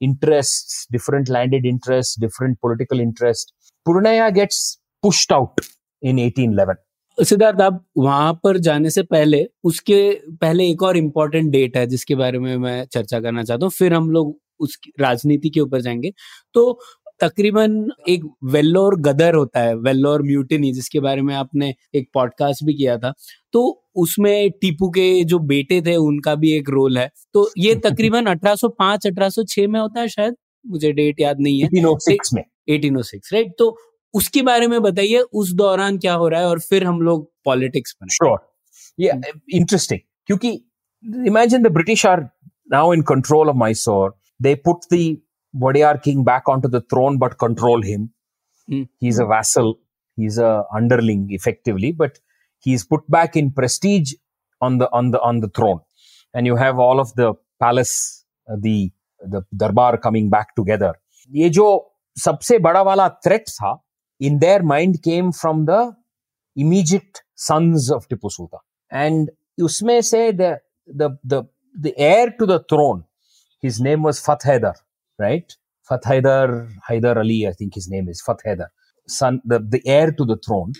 interests, 0.00 0.86
different 0.90 1.28
landed 1.28 1.64
interests, 1.64 2.16
different 2.16 2.60
political 2.60 3.00
interests. 3.00 3.52
Purnaya 3.86 4.32
gets 4.34 4.78
pushed 5.02 5.32
out 5.32 5.58
in 6.00 6.16
1811. 6.16 6.76
Siddharth 7.18 7.60
आप 7.60 7.84
वहाँ 7.98 8.40
पर 8.44 8.58
जाने 8.58 8.90
से 8.90 9.02
पहले 9.02 9.46
उसके 9.64 10.20
पहले 10.30 10.70
एक 10.70 10.82
और 10.82 10.96
इम्पोर्टेंट 10.96 11.50
डेट 11.50 11.76
है 11.76 11.86
जिसके 11.86 12.14
बारे 12.14 12.38
में 12.38 12.56
मैं 12.56 12.84
चर्चा 12.84 13.20
करना 13.20 13.42
चाहता 13.42 13.66
हूँ 13.66 13.70
फिर 13.70 13.94
हम 13.94 14.10
लोग 14.10 14.38
उस 14.60 14.78
राजनीति 15.00 15.50
के 15.50 15.60
ऊपर 15.60 15.80
जाएँगे। 15.80 16.12
तो 16.54 16.80
तकरीबन 17.20 17.90
एक 18.08 18.24
वेल्लोर 18.44 19.00
गदर 19.00 19.34
होता 19.34 19.60
है 19.60 19.76
वेल्लोर 19.76 20.22
म्यूटिनी 20.22 20.72
जिसके 20.72 21.00
बारे 21.00 21.22
में 21.22 21.34
आपने 21.34 21.74
एक 21.94 22.08
पॉडकास्ट 22.14 22.64
भी 22.64 22.74
किया 22.74 22.98
था। 22.98 23.12
तो 23.52 23.84
उसमें 23.96 24.50
टीपू 24.50 24.88
के 24.90 25.24
जो 25.24 25.38
बेटे 25.38 25.82
थे 25.82 25.96
उनका 25.96 26.34
भी 26.34 26.52
एक 26.52 26.68
रोल 26.68 26.98
है। 26.98 27.10
तो 27.34 27.50
ये 27.58 27.74
तकरीबन 27.86 28.26
1805 28.26 29.06
1806 29.06 29.66
में 29.66 29.80
होता 29.80 30.00
है 30.00 30.08
शायद? 30.08 30.34
मुझे 30.66 30.92
डेट 30.92 31.20
याद 31.20 31.36
नहीं 31.40 31.60
है। 31.60 31.68
1806 31.68 32.34
में। 32.34 32.44
1806 32.68 33.32
राइट 33.32 33.52
तो 33.58 33.76
उसके 34.14 34.42
बारे 34.42 34.66
में 34.66 34.80
बताइए 34.82 35.20
उस 35.40 35.52
दौरान 35.60 35.98
क्या 35.98 36.14
हो 36.14 36.28
रहा 36.28 36.40
है 36.40 36.46
और 36.46 36.60
फिर 36.60 36.84
हम 36.84 37.00
लोग 37.02 37.28
पॉलिटिक्स 37.44 37.92
पर 37.92 38.08
श्योर 38.12 38.38
ये 38.98 39.10
हम्म। 39.10 39.40
इंटरेस्टिंग 39.56 40.00
क्योंकि 40.26 40.50
imagine 41.26 41.62
the 41.62 41.72
British 41.72 42.06
are 42.06 42.20
now 42.72 42.92
in 42.94 43.02
control 43.12 43.48
of 43.48 43.56
Mysore 43.56 44.14
they 44.42 44.54
put 44.66 44.92
the 44.92 45.04
Wadiyar 45.54 45.96
king 46.04 46.24
back 46.24 46.48
on 46.48 46.60
to 46.60 46.68
the 46.68 46.82
throne 46.90 47.18
but 47.18 47.34
control 47.40 47.84
him 47.84 48.08
he 48.68 49.08
is 49.08 49.22
a 49.22 49.24
vassal 49.30 49.74
he 50.18 50.26
is 50.26 50.40
a 50.42 50.52
underling 50.76 51.32
effectively 51.34 51.92
but 51.94 52.18
he 52.66 52.72
is 52.72 52.84
put 52.84 53.08
back 53.08 53.36
in 53.36 53.50
prestige 53.50 54.14
on 54.60 54.78
the 54.78 54.88
on 54.92 55.10
the 55.10 55.20
on 55.20 55.40
the 55.40 55.48
throne. 55.48 55.80
And 56.34 56.46
you 56.46 56.56
have 56.56 56.78
all 56.78 57.00
of 57.00 57.14
the 57.14 57.34
palace 57.60 58.24
uh, 58.48 58.56
the 58.58 58.90
the 59.22 59.44
darbar 59.54 59.98
coming 59.98 60.30
back 60.30 60.54
together. 60.56 60.92
ये 61.30 61.48
जो 61.50 61.66
सबसे 62.16 62.58
बड़ा 62.58 62.82
वाला 62.82 63.08
threat 63.24 63.48
था 63.48 63.72
in 64.22 64.38
their 64.38 64.62
mind 64.62 65.02
came 65.02 65.32
from 65.32 65.64
the 65.66 65.80
immediate 66.54 67.22
sons 67.34 67.90
of 67.90 68.08
Tipu 68.08 68.30
Sultan. 68.30 68.60
And 68.90 69.30
usme 69.60 70.02
se 70.04 70.30
the, 70.32 70.60
the, 70.86 71.10
the, 71.24 71.42
the 71.78 71.92
heir 71.98 72.32
to 72.38 72.46
the 72.46 72.60
throne, 72.68 73.04
his 73.60 73.80
name 73.80 74.02
was 74.04 74.20
Fath 74.20 74.44
right? 75.18 75.52
Fath 75.88 76.02
Haidar, 76.02 77.16
Ali, 77.16 77.48
I 77.48 77.52
think 77.52 77.74
his 77.74 77.88
name 77.90 78.08
is 78.08 78.22
Fath 78.22 78.42
son, 79.08 79.42
the, 79.44 79.58
the 79.58 79.82
heir 79.84 80.12
to 80.12 80.24
the 80.24 80.36
throne. 80.36 80.72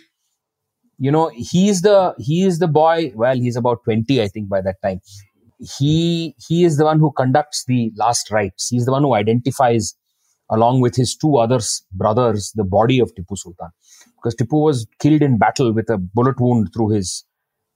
You 0.98 1.10
know, 1.10 1.32
he 1.34 1.68
is 1.68 1.82
the, 1.82 2.14
he 2.18 2.44
is 2.44 2.60
the 2.60 2.68
boy, 2.68 3.12
well, 3.16 3.34
he's 3.34 3.56
about 3.56 3.82
20, 3.82 4.22
I 4.22 4.28
think 4.28 4.48
by 4.48 4.60
that 4.60 4.76
time. 4.84 5.00
He, 5.78 6.36
he 6.46 6.62
is 6.62 6.76
the 6.76 6.84
one 6.84 7.00
who 7.00 7.12
conducts 7.16 7.64
the 7.66 7.90
last 7.96 8.30
rites. 8.30 8.68
He's 8.68 8.84
the 8.84 8.92
one 8.92 9.02
who 9.02 9.14
identifies 9.14 9.94
along 10.56 10.80
with 10.82 10.96
his 10.96 11.16
two 11.16 11.36
other 11.44 11.60
brothers 12.02 12.52
the 12.60 12.64
body 12.64 13.00
of 13.00 13.14
Tipu 13.16 13.38
Sultan 13.44 13.70
because 14.16 14.36
Tipu 14.36 14.62
was 14.64 14.86
killed 15.00 15.22
in 15.22 15.38
battle 15.38 15.72
with 15.72 15.90
a 15.90 15.98
bullet 15.98 16.40
wound 16.40 16.70
through 16.74 16.90
his 16.90 17.24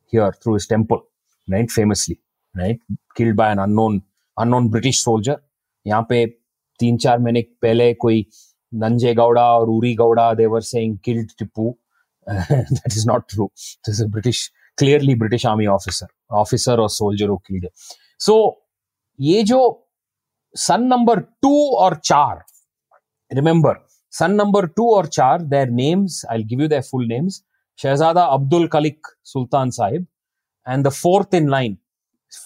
here 0.08 0.32
through 0.42 0.54
his 0.54 0.66
temple, 0.66 1.02
right? 1.50 1.70
Famously, 1.70 2.20
right? 2.56 2.80
Killed 3.16 3.36
by 3.36 3.50
an 3.52 3.60
unknown 3.60 4.02
unknown 4.38 4.68
British 4.76 5.02
soldier. 5.04 5.38
यहाँ 5.86 6.06
पे 6.10 6.26
तीन 6.80 6.96
चार 7.04 7.18
महीने 7.20 7.42
पहले 7.62 7.94
कोई 8.04 8.26
नंजे 8.84 9.14
गौड़ा 9.14 9.44
और 9.58 9.68
Uri 9.70 9.94
Gowda 9.96 10.36
they 10.38 10.48
were 10.54 10.62
saying 10.72 10.98
killed 11.04 11.36
Tipu. 11.40 11.74
that 12.26 12.92
is 12.96 13.06
not 13.06 13.28
true. 13.28 13.50
This 13.86 13.96
is 13.96 14.00
a 14.02 14.08
British, 14.08 14.50
clearly 14.78 15.14
British 15.14 15.44
army 15.44 15.68
officer, 15.68 16.08
officer 16.30 16.74
or 16.74 16.90
soldier 16.90 17.28
who 17.28 17.40
killed 17.46 17.64
him. 17.64 17.70
So 18.18 18.56
ये 19.20 19.44
जो 19.44 19.60
son 20.56 20.88
number 20.88 21.16
two 21.42 21.70
or 21.84 21.96
char, 21.96 22.44
remember 23.31 23.79
son 24.09 24.35
number 24.35 24.67
two 24.67 24.83
or 24.83 25.05
char, 25.05 25.39
their 25.39 25.65
names, 25.65 26.25
I'll 26.29 26.43
give 26.43 26.59
you 26.59 26.67
their 26.67 26.81
full 26.81 27.05
names. 27.05 27.43
Shahzada 27.77 28.33
Abdul 28.33 28.67
Khalik 28.67 28.99
Sultan 29.23 29.71
Sahib. 29.71 30.05
And 30.65 30.85
the 30.85 30.91
fourth 30.91 31.33
in 31.33 31.47
line, 31.47 31.77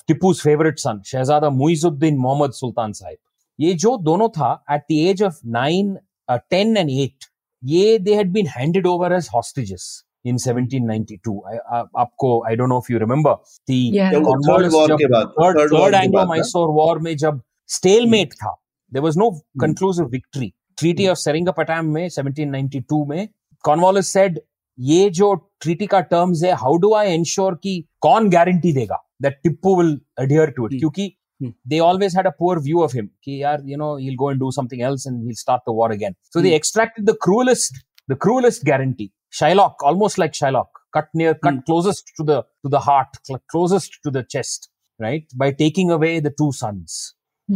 Tipu's 0.10 0.40
favorite 0.42 0.80
son, 0.80 1.02
Shahzada 1.02 1.52
Muizuddin 1.54 2.16
Muhammad 2.16 2.54
Sultan 2.56 2.94
Sahib. 2.94 3.18
ये 3.60 3.74
जो 3.74 3.98
दोनों 4.04 4.30
था 4.30 4.62
at 4.70 4.84
the 4.90 5.10
age 5.10 5.22
of 5.22 5.34
nine, 5.44 5.98
uh, 6.30 6.40
10 6.50 6.78
and 6.78 6.90
8, 6.90 7.26
ये 7.64 8.00
they 8.06 8.14
had 8.14 8.32
been 8.32 8.46
handed 8.46 8.86
over 8.86 9.12
as 9.14 9.28
hostages 9.28 10.04
in 10.26 10.38
1792. 10.38 11.42
I, 11.52 11.58
uh, 11.58 11.86
आपको, 11.98 12.44
I 12.48 12.56
don't 12.56 12.70
know 12.70 12.80
if 12.80 12.90
you 12.90 13.00
remember, 13.00 13.36
the 13.68 13.80
Yeah. 13.98 14.12
Third 14.12 14.26
Cornwallis 14.26 14.74
war 14.74 14.88
जब 14.88 14.98
के 14.98 15.08
बाद 15.08 15.34
third, 15.40 15.58
third 15.58 15.60
third 15.60 15.80
war 15.80 15.92
के 15.92 15.98
Anglo 15.98 16.14
बाद 16.14 16.28
ना? 16.28 16.34
Mysore 16.34 16.70
war 16.80 17.00
में 17.00 17.18
जब 17.18 17.42
stalemate 17.68 18.34
था 18.44 18.56
there 18.92 19.06
was 19.08 19.18
no 19.18 19.30
conclusive 19.66 20.10
victory 20.10 20.54
treaty 20.82 21.06
of 21.12 21.18
Seringapatam 21.18 21.92
में 21.96 22.08
1792 22.10 23.06
में 23.10 23.28
Cornwallis 23.68 24.12
said 24.18 24.40
ये 24.80 25.10
जो 25.20 25.28
treaty 25.66 25.88
का 25.88 26.00
terms 26.14 26.44
है 26.44 26.54
how 26.64 26.74
do 26.86 26.94
I 27.02 27.06
ensure 27.18 27.56
कि 27.64 27.74
कौन 28.06 28.30
guarantee 28.32 28.74
देगा 28.76 28.98
that 29.26 29.38
Tippu 29.46 29.76
will 29.82 29.94
adhere 30.24 30.48
to 30.58 30.66
it 30.68 30.74
Hmm. 30.74 30.80
क्योंकि 30.80 31.12
Hmm. 31.44 31.52
they 31.72 31.80
always 31.86 32.14
had 32.18 32.28
a 32.28 32.34
poor 32.42 32.60
view 32.66 32.82
of 32.88 32.94
him 32.98 33.08
कि 33.24 33.42
यार 33.44 33.64
you 33.72 33.78
know 33.82 33.92
he'll 34.04 34.20
go 34.24 34.28
and 34.34 34.40
do 34.46 34.52
something 34.58 34.82
else 34.90 35.06
and 35.12 35.24
he'll 35.28 35.40
start 35.44 35.62
the 35.70 35.74
war 35.80 35.90
again 35.96 36.16
so 36.36 36.42
they 36.46 36.52
Hmm. 36.54 36.60
extracted 36.62 37.06
the 37.12 37.16
cruelest 37.26 37.80
the 38.14 38.18
cruelest 38.26 38.64
guarantee 38.72 39.10
Shylock 39.40 39.84
almost 39.90 40.20
like 40.24 40.38
Shylock 40.42 40.82
cut 40.98 41.08
near 41.22 41.34
cut 41.48 41.54
Hmm. 41.54 41.64
closest 41.70 42.12
to 42.20 42.26
the 42.32 42.38
to 42.66 42.70
the 42.76 42.82
heart 42.88 43.18
cl- 43.30 43.42
closest 43.54 43.98
to 44.08 44.14
the 44.18 44.24
chest 44.36 44.70
right 45.00 45.36
by 45.44 45.50
taking 45.64 45.92
away 45.98 46.14
the 46.28 46.34
two 46.42 46.52
sons 46.62 47.00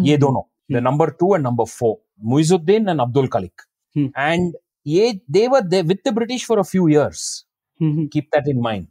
ये 0.10 0.17
दोनों 0.25 0.43
the 0.74 0.79
Hmm. 0.79 0.84
number 0.89 1.08
two 1.22 1.29
and 1.38 1.50
number 1.50 1.65
four 1.75 1.93
Muizuddin 2.23 2.90
and 2.90 3.00
Abdul 3.00 3.28
Khalik. 3.28 3.52
Hmm. 3.94 4.06
And 4.16 4.54
ye, 4.85 5.23
they 5.28 5.49
were 5.49 5.62
there 5.62 5.85
with 5.85 6.02
the 6.04 6.12
British 6.12 6.44
for 6.44 6.59
a 6.59 6.64
few 6.64 6.87
years. 6.87 7.44
Hmm, 7.78 7.92
hmm. 7.92 8.06
Keep 8.06 8.30
that 8.33 8.47
in 8.47 8.61
mind. 8.61 8.88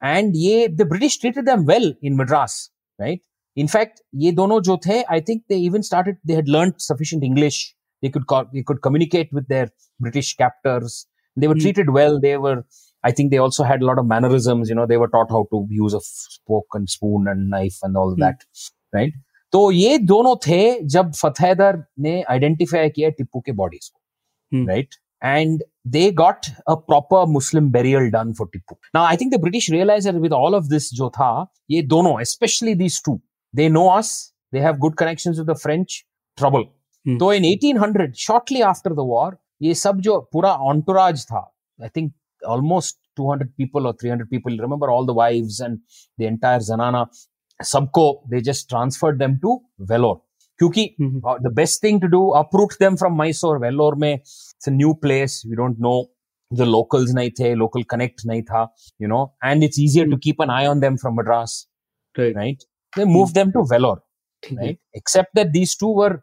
And 0.00 0.36
ye, 0.36 0.66
the 0.66 0.84
British 0.84 1.18
treated 1.18 1.46
them 1.46 1.64
well 1.64 1.92
in 2.02 2.16
Madras, 2.16 2.70
right? 2.98 3.20
In 3.54 3.68
fact, 3.68 4.02
ye 4.12 4.32
dono 4.32 4.60
jo 4.60 4.76
the, 4.76 5.04
I 5.08 5.20
think 5.20 5.44
they 5.48 5.56
even 5.56 5.82
started, 5.82 6.16
they 6.24 6.34
had 6.34 6.48
learned 6.48 6.74
sufficient 6.78 7.24
English. 7.24 7.74
They 8.02 8.10
could, 8.10 8.26
call. 8.26 8.44
they 8.52 8.62
could 8.62 8.82
communicate 8.82 9.30
with 9.32 9.48
their 9.48 9.70
British 9.98 10.36
captors. 10.36 11.06
They 11.36 11.48
were 11.48 11.54
hmm. 11.54 11.60
treated 11.60 11.90
well. 11.90 12.20
They 12.20 12.36
were, 12.36 12.64
I 13.02 13.12
think 13.12 13.30
they 13.30 13.38
also 13.38 13.64
had 13.64 13.80
a 13.80 13.86
lot 13.86 13.98
of 13.98 14.06
mannerisms. 14.06 14.68
You 14.68 14.74
know, 14.74 14.86
they 14.86 14.98
were 14.98 15.08
taught 15.08 15.30
how 15.30 15.46
to 15.50 15.66
use 15.70 15.94
a 15.94 16.00
fork 16.46 16.66
and 16.74 16.88
spoon 16.88 17.26
and 17.28 17.48
knife 17.48 17.78
and 17.82 17.96
all 17.96 18.14
hmm. 18.14 18.20
that, 18.20 18.44
right? 18.92 19.12
तो 19.56 19.70
ये 19.72 19.98
दोनों 19.98 20.34
थे 20.38 20.58
जब 20.84 21.12
फतेहदर 21.14 21.76
ने 22.00 22.10
identify 22.30 22.88
किया 22.88 23.08
टिप्पू 23.10 23.40
के 23.40 23.52
bodies 23.52 23.88
को 23.88 24.64
right 24.66 24.94
and 25.22 25.62
they 25.88 26.10
got 26.12 26.46
a 26.68 26.74
proper 26.88 27.24
Muslim 27.28 27.70
burial 27.72 28.10
done 28.10 28.32
for 28.32 28.48
Tipu 28.48 28.76
ना 28.94 29.00
I 29.02 29.16
think 29.16 29.32
the 29.34 29.40
British 29.40 29.70
realise 29.70 30.08
with 30.16 30.32
all 30.34 30.54
of 30.54 30.64
this 30.70 30.90
जो 30.94 31.08
था 31.10 31.28
ये 31.70 31.80
दोनों 31.86 32.12
specially 32.24 32.74
this 32.74 33.02
two 33.04 33.18
they 33.54 33.68
know 33.68 33.86
as 33.88 34.10
they 34.54 34.60
have 34.60 34.76
good 34.78 34.94
connection 34.94 35.34
with 35.38 35.52
French 35.56 36.02
trouble 36.38 36.64
तो 37.06 37.32
in 37.32 37.44
1800 37.46 38.12
shortly 38.18 38.60
after 38.64 38.92
the 38.92 39.06
war 39.08 39.36
ये 39.62 39.74
सब 39.76 40.00
जो 40.00 40.18
पूरा 40.32 40.52
ऑनटोराज 40.66 41.24
था 41.26 41.40
आई 41.78 41.88
थिंक 41.96 42.12
ऑलमोस्ट 42.42 42.98
200 43.20 43.46
पीपल 43.48 43.86
और 43.86 43.96
300 44.04 44.26
people 44.30 44.60
remember 44.60 44.88
all 44.90 45.06
the 45.06 45.16
wives 45.16 45.60
and 45.62 45.78
the 46.18 46.58
zanana 46.64 47.04
सबको 47.63 48.05
they 48.29 48.41
just 48.49 48.69
transferred 48.73 49.19
them 49.23 49.39
to 49.45 49.57
Vellore 49.91 50.19
क्योंकि 50.59 50.83
हम्म, 51.01 51.21
uh, 51.29 51.37
the 51.43 51.51
best 51.59 51.81
thing 51.81 51.99
to 52.01 52.09
do 52.15 52.21
uproot 52.39 52.73
them 52.79 52.97
from 53.01 53.15
Mysore 53.21 53.59
Vellore 53.59 53.97
में 53.97 54.13
it's 54.13 54.67
a 54.67 54.73
new 54.79 54.93
place 55.05 55.37
we 55.51 55.59
don't 55.61 55.79
know 55.85 55.97
the 56.59 56.65
locals 56.65 57.13
नहीं 57.15 57.29
थे 57.39 57.53
local 57.61 57.83
connect 57.93 58.25
नहीं 58.27 58.41
था 58.49 58.67
you 59.03 59.11
know 59.13 59.21
and 59.49 59.67
it's 59.67 59.79
easier 59.85 60.07
to 60.13 60.19
keep 60.27 60.43
an 60.45 60.53
eye 60.57 60.65
on 60.73 60.83
them 60.85 60.97
from 61.03 61.15
Madras 61.19 61.55
right, 62.17 62.35
right 62.35 62.67
they 62.97 63.05
moved 63.05 63.39
them 63.41 63.53
to 63.57 63.65
Vellore 63.73 63.99
ठीक 64.43 64.59
है 64.59 64.67
right 64.67 64.79
except 65.01 65.35
that 65.39 65.53
these 65.57 65.75
two 65.83 65.93
were 66.01 66.13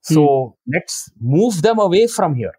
So 0.00 0.56
let's 0.66 1.10
move 1.20 1.62
them 1.62 1.78
away 1.78 2.06
from 2.06 2.34
here. 2.34 2.52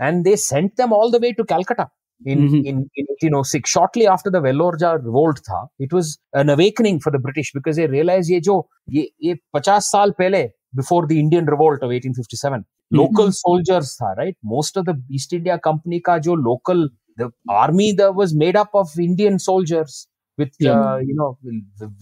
And 0.00 0.24
they 0.24 0.36
sent 0.36 0.76
them 0.76 0.92
all 0.92 1.10
the 1.10 1.18
way 1.18 1.32
to 1.32 1.44
Calcutta 1.44 1.90
in, 2.23 2.39
mm-hmm. 2.39 2.65
in, 2.65 2.75
1806 2.95 3.69
shortly 3.69 4.07
after 4.07 4.29
the 4.29 4.39
Velorja 4.39 4.91
revolt 5.03 5.41
tha 5.47 5.61
it 5.79 5.91
was 5.91 6.17
an 6.33 6.49
awakening 6.49 6.99
for 6.99 7.11
the 7.11 7.19
british 7.19 7.51
because 7.53 7.75
they 7.75 7.87
realized 7.87 8.29
ye 8.29 8.39
jo 8.39 8.67
ye, 8.87 9.11
ye 9.19 9.35
50 9.53 9.79
saal 9.81 10.13
pehle 10.19 10.43
before 10.81 11.05
the 11.07 11.19
indian 11.19 11.45
revolt 11.45 11.81
of 11.85 11.89
1857 11.89 12.59
mm-hmm. 12.59 12.97
local 13.01 13.31
soldiers 13.31 13.95
tha 14.01 14.11
right 14.21 14.37
most 14.55 14.77
of 14.77 14.85
the 14.85 14.95
east 15.09 15.33
india 15.39 15.57
company 15.69 15.99
ka 16.09 16.17
jo 16.27 16.35
local 16.51 16.87
the 17.17 17.29
army 17.49 17.91
that 18.01 18.13
was 18.21 18.33
made 18.43 18.57
up 18.63 18.71
of 18.83 18.87
indian 19.09 19.37
soldiers 19.49 20.07
with 20.37 20.53
yeah. 20.59 20.79
uh, 20.79 20.97
you 21.09 21.15
know 21.19 21.29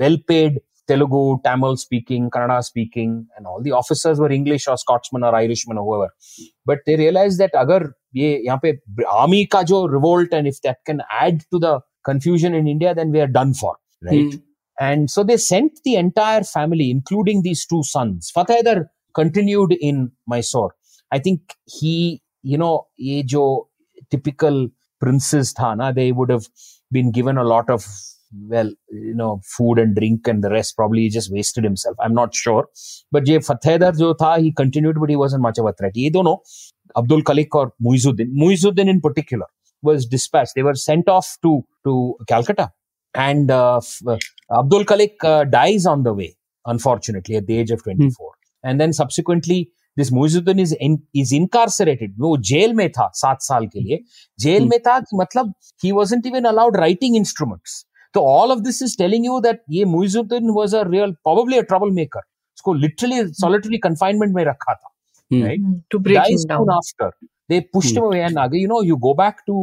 well 0.04 0.18
paid 0.28 0.62
Telugu, 0.89 1.39
Tamil 1.45 1.77
speaking, 1.77 2.31
Kannada 2.31 2.63
speaking, 2.63 3.27
and 3.37 3.47
all 3.47 3.61
the 3.63 3.73
officers 3.73 4.19
were 4.19 4.31
English 4.33 4.67
or 4.67 4.77
Scotsman 4.79 5.23
or 5.23 5.35
Irishman 5.35 5.77
or 5.77 5.85
whoever. 5.85 6.15
But 6.65 6.79
they 6.87 6.97
realized 6.97 7.39
that 7.39 7.51
अगर 7.55 7.93
ये 8.17 8.43
यहाँ 8.47 8.61
पे 8.65 8.79
army 9.07 9.47
का 9.53 9.63
जो 9.65 9.87
revolt 9.91 10.33
and 10.33 10.47
if 10.47 10.61
that 10.63 10.79
can 10.87 11.03
add 11.11 11.41
to 11.53 11.59
the 11.59 11.81
confusion 12.05 12.55
in 12.55 12.67
India, 12.67 12.95
then 12.95 13.11
we 13.11 13.21
are 13.21 13.27
done 13.27 13.53
for, 13.53 13.77
right? 14.03 14.35
And 14.81 15.11
so 15.11 15.25
they 15.25 15.37
sent 15.37 15.73
the 15.85 15.97
entire 15.97 16.43
family, 16.45 16.91
including 16.91 17.43
these 17.43 17.67
two 17.67 17.83
sons. 17.83 18.33
Fatehadar 18.35 18.87
continued 19.15 19.73
in 19.73 20.13
Mysore. 20.27 20.75
I 21.11 21.19
think 21.19 21.41
he, 21.67 22.23
you 22.43 22.57
know, 22.57 22.87
ये 22.99 23.23
जो 23.25 23.69
typical 24.11 24.69
princes 25.01 25.53
था 25.53 25.75
ना, 25.77 25.95
they 25.95 26.13
would 26.13 26.31
have 26.31 26.47
been 26.91 27.11
given 27.11 27.37
a 27.37 27.45
lot 27.45 27.69
of 27.69 27.87
well, 28.55 28.71
you 28.91 29.15
know, 29.15 29.41
food 29.45 29.79
and 29.79 29.95
drink 29.97 30.29
and 30.29 30.45
the 30.45 30.51
rest. 30.51 30.77
Probably 30.77 31.03
he 31.03 31.09
just 31.11 31.33
wasted 31.33 31.65
himself. 31.65 31.97
I'm 32.01 32.15
not 32.15 32.35
sure. 32.35 32.67
But 33.13 33.25
ये 33.27 33.39
Fatehadar 33.47 33.93
जो 33.97 34.15
था, 34.23 34.37
he 34.39 34.53
continued, 34.53 35.01
but 35.01 35.11
he 35.11 35.17
wasn't 35.17 35.43
much 35.43 35.59
of 35.59 35.67
a 35.67 35.73
threat. 35.73 35.93
ये 35.97 36.11
दोनों, 36.13 36.37
Abdul 36.97 37.23
Khalik 37.23 37.55
or 37.55 37.73
Muizuddin, 37.83 38.33
Muizuddin 38.43 38.89
in 38.89 39.01
particular, 39.01 39.47
was 39.83 40.07
dispatched. 40.07 40.55
They 40.55 40.63
were 40.63 40.75
sent 40.75 41.09
off 41.09 41.37
to 41.43 41.63
to 41.85 42.15
Calcutta, 42.27 42.71
and 43.15 43.51
uh, 43.51 43.79
f- 43.79 43.99
uh, 44.07 44.19
Abdul 44.61 44.85
Khalik 44.85 45.25
uh, 45.25 45.45
dies 45.45 45.87
on 45.87 46.03
the 46.03 46.15
way, 46.15 46.37
unfortunately, 46.67 47.37
at 47.37 47.47
the 47.47 47.59
age 47.59 47.71
of 47.71 47.83
24. 47.85 48.33
And 48.65 48.81
then 48.81 48.93
subsequently, 48.93 49.71
this 49.97 50.11
Muizuddin 50.11 50.61
is 50.61 50.73
in, 50.89 51.03
is 51.15 51.33
incarcerated. 51.33 52.11
वो 52.21 52.37
jail 52.53 52.73
में 52.75 52.89
था 52.93 53.11
सात 53.15 53.43
साल 53.43 53.67
के 53.75 53.81
लिए 53.81 53.99
jail 54.41 54.63
Hmm. 54.63 54.71
में 54.71 54.79
था 54.87 54.99
कि 55.01 55.17
मतलब 55.21 55.53
he 55.85 55.93
wasn't 55.93 56.27
even 56.33 56.47
allowed 56.55 56.77
writing 56.83 57.15
instruments. 57.21 57.85
तो 58.14 58.26
all 58.28 58.52
of 58.52 58.60
this 58.70 58.82
is 58.82 58.98
telling 58.98 59.26
you 59.26 59.40
that 59.48 59.62
ये 59.78 59.86
Muizuddin 59.98 60.50
was 60.58 60.76
a 60.76 60.84
real 60.88 61.12
probably 61.28 61.58
a 61.58 61.62
trouble 61.74 61.92
maker 62.00 62.20
उसको 62.20 62.74
लिटरली 62.86 63.24
सॉलिटरी 63.42 63.78
कंफाइनमेंट 63.90 64.36
में 64.36 64.44
रखा 64.46 64.74
था 64.74 64.90
after 66.78 67.12
they 67.50 67.60
pushed 67.74 67.98
him 67.98 68.06
away 68.08 68.20
and 68.20 68.38
आगे 68.40 68.62
you 68.62 68.68
know 68.68 68.82
you 68.84 68.96
go 69.08 69.14
back 69.22 69.42
to 69.48 69.60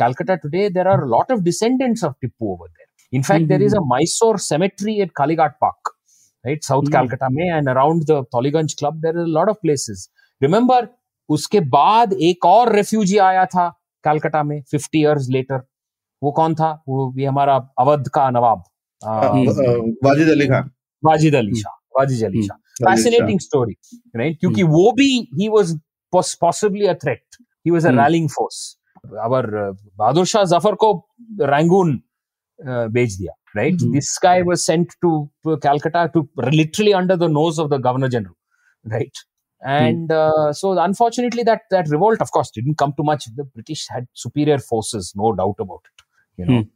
Calcutta 0.00 0.38
today, 0.42 0.68
there 0.70 0.88
are 0.88 1.02
a 1.04 1.08
lot 1.08 1.30
of 1.30 1.44
descendants 1.44 2.02
of 2.02 2.14
Tipu 2.24 2.52
over 2.52 2.68
there. 2.76 2.90
In 3.12 3.22
fact, 3.22 3.48
there 3.48 3.62
is 3.62 3.74
a 3.74 3.78
hmm. 3.78 3.88
Mysore 3.88 4.38
cemetery 4.38 5.00
at 5.00 5.10
Kalighat 5.12 5.58
Park, 5.60 5.90
right? 6.44 6.64
South. 6.64 6.86
Hmm. 6.86 6.92
Calcutta 6.92 7.28
mein 7.30 7.52
and 7.56 7.68
around 7.68 8.06
the 8.06 8.22
Tollygunge 8.34 8.76
Club, 8.78 9.02
there 9.02 9.16
are 9.16 9.24
a 9.24 9.34
lot 9.38 9.50
of 9.50 9.60
places. 9.66 10.08
Remember, 10.40 10.80
उसके 11.28 11.60
बाद 11.72 12.12
एक 12.28 12.44
और 12.44 12.72
refugee 12.74 13.18
आया 13.24 13.44
था 13.50 13.68
कलकत्ता 14.04 14.42
में 14.42 14.62
50 14.74 14.94
years 14.94 15.28
later 15.30 15.60
वो 16.22 16.30
कौन 16.32 16.54
था? 16.54 16.70
वो 16.88 17.12
ये 17.18 17.26
हमारा 17.26 17.56
अवध 17.80 18.08
का 18.14 18.30
नवाब। 18.30 18.62
हाँ, 19.02 19.20
हाँ, 19.22 19.44
Wajid 20.04 20.28
Ali 20.28 20.46
Khan. 20.46 20.70
Wajid 21.04 21.34
Ali 21.34 21.46
hmm. 21.46 21.60
Shah 21.60 21.74
Wajid 21.98 22.24
Ali 22.24 22.38
hmm. 22.38 22.46
Shah. 22.46 22.56
Fascinating 22.84 23.40
story 23.40 23.74
right 24.16 24.38
क्योंकि 24.40 24.60
हम्म। 24.60 24.72
वो 24.72 24.92
भी 24.92 25.08
he 25.40 25.48
was 25.48 25.78
possibly 26.12 26.86
a 26.86 26.94
he 27.06 27.70
was 27.70 27.86
a 27.86 27.90
rallying 28.02 28.28
force 28.28 28.60
our 29.24 29.46
Bahadur 29.98 30.26
Shah 30.26 30.44
Zafar 30.44 30.74
को 30.84 30.92
रंगून 31.40 31.96
भेज 32.94 33.16
दिया 33.16 33.34
right 33.56 33.82
this 33.82 34.18
guy 34.22 34.42
was 34.42 34.58
sent 34.58 34.92
to 35.02 35.10
Calcutta 35.46 36.06
to 36.14 36.28
literally 36.50 36.92
under 36.92 37.16
the 37.16 37.30
nose 37.32 37.60
of 37.60 37.70
the 37.70 37.80
governor 37.86 38.08
general 38.08 38.92
right 38.92 39.26
and 39.62 40.10
hmm. 40.10 40.16
uh, 40.16 40.52
so 40.52 40.78
unfortunately 40.78 41.42
that 41.42 41.64
that 41.70 41.88
revolt 41.88 42.22
of 42.22 42.30
course 42.32 42.50
didn't 42.50 42.76
come 42.78 42.94
to 42.98 43.04
much. 43.08 43.26
The 43.36 43.44
british 43.44 43.86
had 43.88 44.06
superior 44.14 44.58
forces 44.58 45.12
no 45.14 45.32
doubt 45.34 45.56
about 45.58 45.82
it. 45.84 45.99
you 46.36 46.46
know. 46.46 46.60
Hmm. 46.60 46.68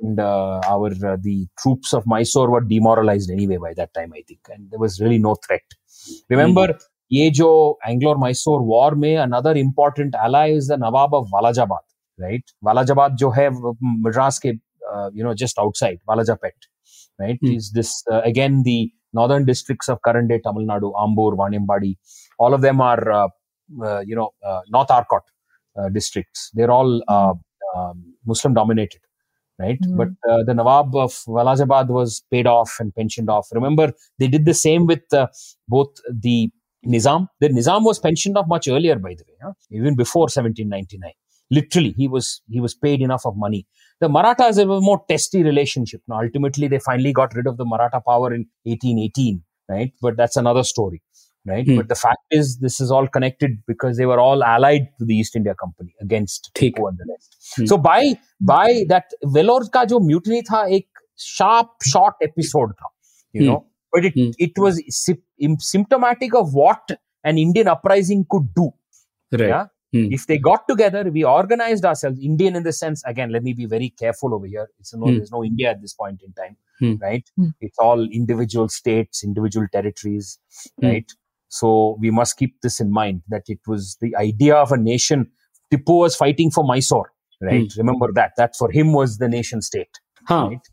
And 0.00 0.20
uh, 0.20 0.60
our 0.66 0.86
uh, 0.86 1.16
the 1.20 1.46
troops 1.60 1.92
of 1.92 2.04
Mysore 2.06 2.50
were 2.50 2.60
demoralized 2.60 3.30
anyway 3.30 3.56
by 3.56 3.74
that 3.74 3.92
time, 3.94 4.12
I 4.14 4.22
think, 4.26 4.40
and 4.50 4.70
there 4.70 4.78
was 4.78 5.00
really 5.00 5.18
no 5.18 5.34
threat. 5.34 5.62
Remember, 6.28 6.66
hmm. 6.66 6.88
ये 7.12 7.30
जो 7.36 7.78
Anglo 7.86 8.16
Mysore 8.18 8.60
war 8.66 8.94
में 8.94 9.16
another 9.16 9.56
important 9.56 10.14
ally 10.16 10.52
is 10.56 10.70
the 10.70 10.78
Nawab 10.82 11.14
of 11.14 11.28
Walajabad 11.32 12.22
right 12.22 12.44
Walajabad 12.64 13.16
जो 13.22 13.30
है 13.30 13.48
मद्रास 13.50 14.38
के 14.38 14.48
you 14.48 15.24
know 15.24 15.34
just 15.42 15.58
outside 15.58 16.00
Walajapet 16.08 16.66
Is 17.20 17.30
this 17.30 17.42
uh, 17.52 17.72
this 17.74 17.90
again 18.10 18.62
northern 19.12 19.44
districts 19.44 19.88
of 19.88 20.00
current 20.02 20.28
day 20.28 20.38
Tamil 20.38 20.66
Nadu, 20.66 20.92
Ambur, 20.94 21.36
Vaniyambadi, 21.36 21.96
all 22.38 22.54
of 22.54 22.62
them 22.62 22.80
are, 22.80 23.10
uh, 23.10 23.28
uh, 23.84 24.00
you 24.00 24.16
know, 24.16 24.30
uh, 24.44 24.60
North 24.70 24.90
Arcot 24.90 25.22
districts. 25.92 26.50
They're 26.54 26.70
all 26.70 27.02
hmm. 27.08 27.78
um, 27.78 28.11
Muslim 28.26 28.54
dominated 28.54 29.00
right? 29.58 29.80
Mm. 29.80 29.96
But 29.96 30.08
uh, 30.30 30.42
the 30.44 30.54
Nawab 30.54 30.94
of 30.96 31.12
Walajabad 31.26 31.88
was 31.88 32.22
paid 32.30 32.46
off 32.46 32.76
and 32.80 32.94
pensioned 32.94 33.30
off. 33.30 33.48
Remember, 33.52 33.92
they 34.18 34.28
did 34.28 34.44
the 34.44 34.54
same 34.54 34.86
with 34.86 35.12
uh, 35.12 35.26
both 35.68 35.90
the 36.10 36.50
Nizam. 36.86 37.28
The 37.40 37.48
Nizam 37.48 37.84
was 37.84 37.98
pensioned 37.98 38.36
off 38.36 38.46
much 38.48 38.68
earlier, 38.68 38.96
by 38.96 39.14
the 39.14 39.24
way, 39.28 39.36
huh? 39.42 39.52
even 39.70 39.94
before 39.94 40.22
1799. 40.22 41.12
Literally, 41.50 41.94
he 41.96 42.08
was 42.08 42.42
he 42.48 42.60
was 42.60 42.74
paid 42.74 43.02
enough 43.02 43.26
of 43.26 43.36
money. 43.36 43.66
The 44.00 44.08
Marathas 44.08 44.56
have 44.56 44.70
a 44.70 44.80
more 44.80 45.02
testy 45.08 45.42
relationship. 45.42 46.00
Now, 46.08 46.20
ultimately, 46.22 46.66
they 46.66 46.78
finally 46.78 47.12
got 47.12 47.34
rid 47.34 47.46
of 47.46 47.56
the 47.58 47.64
Maratha 47.64 48.00
power 48.00 48.32
in 48.32 48.46
1818, 48.64 49.42
right? 49.68 49.92
But 50.00 50.16
that's 50.16 50.36
another 50.36 50.62
story, 50.62 51.02
right? 51.45 51.65
Hmm. 51.65 51.77
But 51.77 51.89
the 51.89 51.95
fact 51.95 52.25
is, 52.31 52.59
this 52.59 52.81
is 52.81 52.91
all 52.91 53.07
connected 53.07 53.51
because 53.67 53.97
they 53.97 54.05
were 54.05 54.19
all 54.19 54.43
allied 54.43 54.87
to 54.99 55.05
the 55.05 55.15
East 55.15 55.35
India 55.35 55.53
Company 55.53 55.93
against 56.01 56.51
ठीक 56.55 56.75
Tipu 56.75 56.87
and 56.89 56.97
the 56.97 57.05
rest. 57.09 57.37
Hmm. 57.55 57.65
So 57.65 57.77
by 57.77 58.17
by 58.51 58.85
that 58.89 59.17
Vellore 59.25 59.69
का 59.69 59.85
जो 59.85 59.99
mutiny 59.99 60.41
था 60.41 60.67
एक 60.67 60.87
sharp 61.19 61.67
short 61.87 62.27
episode 62.29 62.73
था, 62.73 62.93
you 63.35 63.41
Hmm. 63.41 63.49
know, 63.49 63.63
but 63.95 64.05
it 64.09 64.17
Hmm. 64.17 64.31
it 64.47 64.63
was 64.65 64.81
sy- 64.89 65.21
im- 65.39 65.57
symptomatic 65.71 66.35
of 66.35 66.53
what 66.53 66.97
an 67.25 67.37
Indian 67.37 67.75
uprising 67.75 68.25
could 68.35 68.53
do. 68.61 68.69
Right. 69.31 69.49
Yeah. 69.49 69.65
Hmm. 69.95 70.13
If 70.13 70.27
they 70.27 70.37
got 70.37 70.67
together, 70.69 71.11
we 71.11 71.23
organized 71.23 71.85
ourselves. 71.85 72.19
Indian 72.19 72.55
in 72.55 72.63
the 72.63 72.71
sense, 72.71 73.01
again, 73.05 73.31
let 73.31 73.43
me 73.43 73.53
be 73.53 73.65
very 73.65 73.89
careful 73.89 74.33
over 74.33 74.45
here. 74.45 74.67
It's 74.79 74.93
no, 74.93 75.05
Hmm. 75.05 75.15
there's 75.15 75.31
no 75.31 75.43
India 75.43 75.69
at 75.71 75.81
this 75.81 75.93
point 75.93 76.21
in 76.21 76.33
time, 76.33 76.57
Hmm. 76.79 76.95
right? 77.01 77.23
Hmm. 77.35 77.49
It's 77.61 77.79
all 77.79 78.03
individual 78.11 78.67
states, 78.67 79.23
individual 79.23 79.67
territories, 79.71 80.39
Hmm. 80.65 80.85
right? 80.87 81.05
So 81.51 81.97
we 81.99 82.11
must 82.11 82.37
keep 82.37 82.59
this 82.61 82.79
in 82.79 82.91
mind 82.91 83.21
that 83.29 83.43
it 83.47 83.59
was 83.67 83.97
the 84.01 84.15
idea 84.15 84.55
of 84.55 84.71
a 84.71 84.77
nation. 84.77 85.27
Tipu 85.71 85.99
was 85.99 86.15
fighting 86.15 86.51
for 86.51 86.63
Mysore, 86.63 87.11
right? 87.41 87.71
Remember 87.77 88.11
that. 88.13 88.31
That 88.37 88.55
for 88.55 88.69
him 88.71 88.93
was 88.93 89.17
the 89.17 89.27
nation 89.27 89.61
state, 89.61 89.99
हाँ 90.29 90.47
right? 90.49 90.69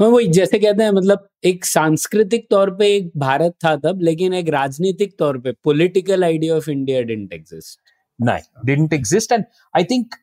हाँ 0.00 0.08
वही 0.08 0.26
जैसे 0.36 0.58
कहते 0.58 0.82
हैं 0.82 0.90
मतलब 0.92 1.28
एक 1.44 1.64
सांस्कृतिक 1.64 2.46
तौर 2.50 2.70
पे 2.78 2.86
एक 2.96 3.10
भारत 3.18 3.54
था 3.64 3.74
तब 3.84 4.00
लेकिन 4.08 4.34
एक 4.34 4.48
राजनीतिक 4.54 5.18
तौर 5.18 5.38
पे 5.46 5.52
political 5.64 6.24
idea 6.24 6.56
of 6.56 6.68
India 6.68 7.00
didn't 7.02 7.32
exist 7.32 7.78
No, 8.18 8.38
didn't 8.64 8.92
exist. 8.92 9.32
And 9.32 9.44
I 9.74 9.82
think 9.82 10.14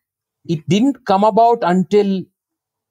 it 0.46 0.68
didn't 0.68 1.06
come 1.06 1.24
about 1.24 1.60
until 1.62 2.24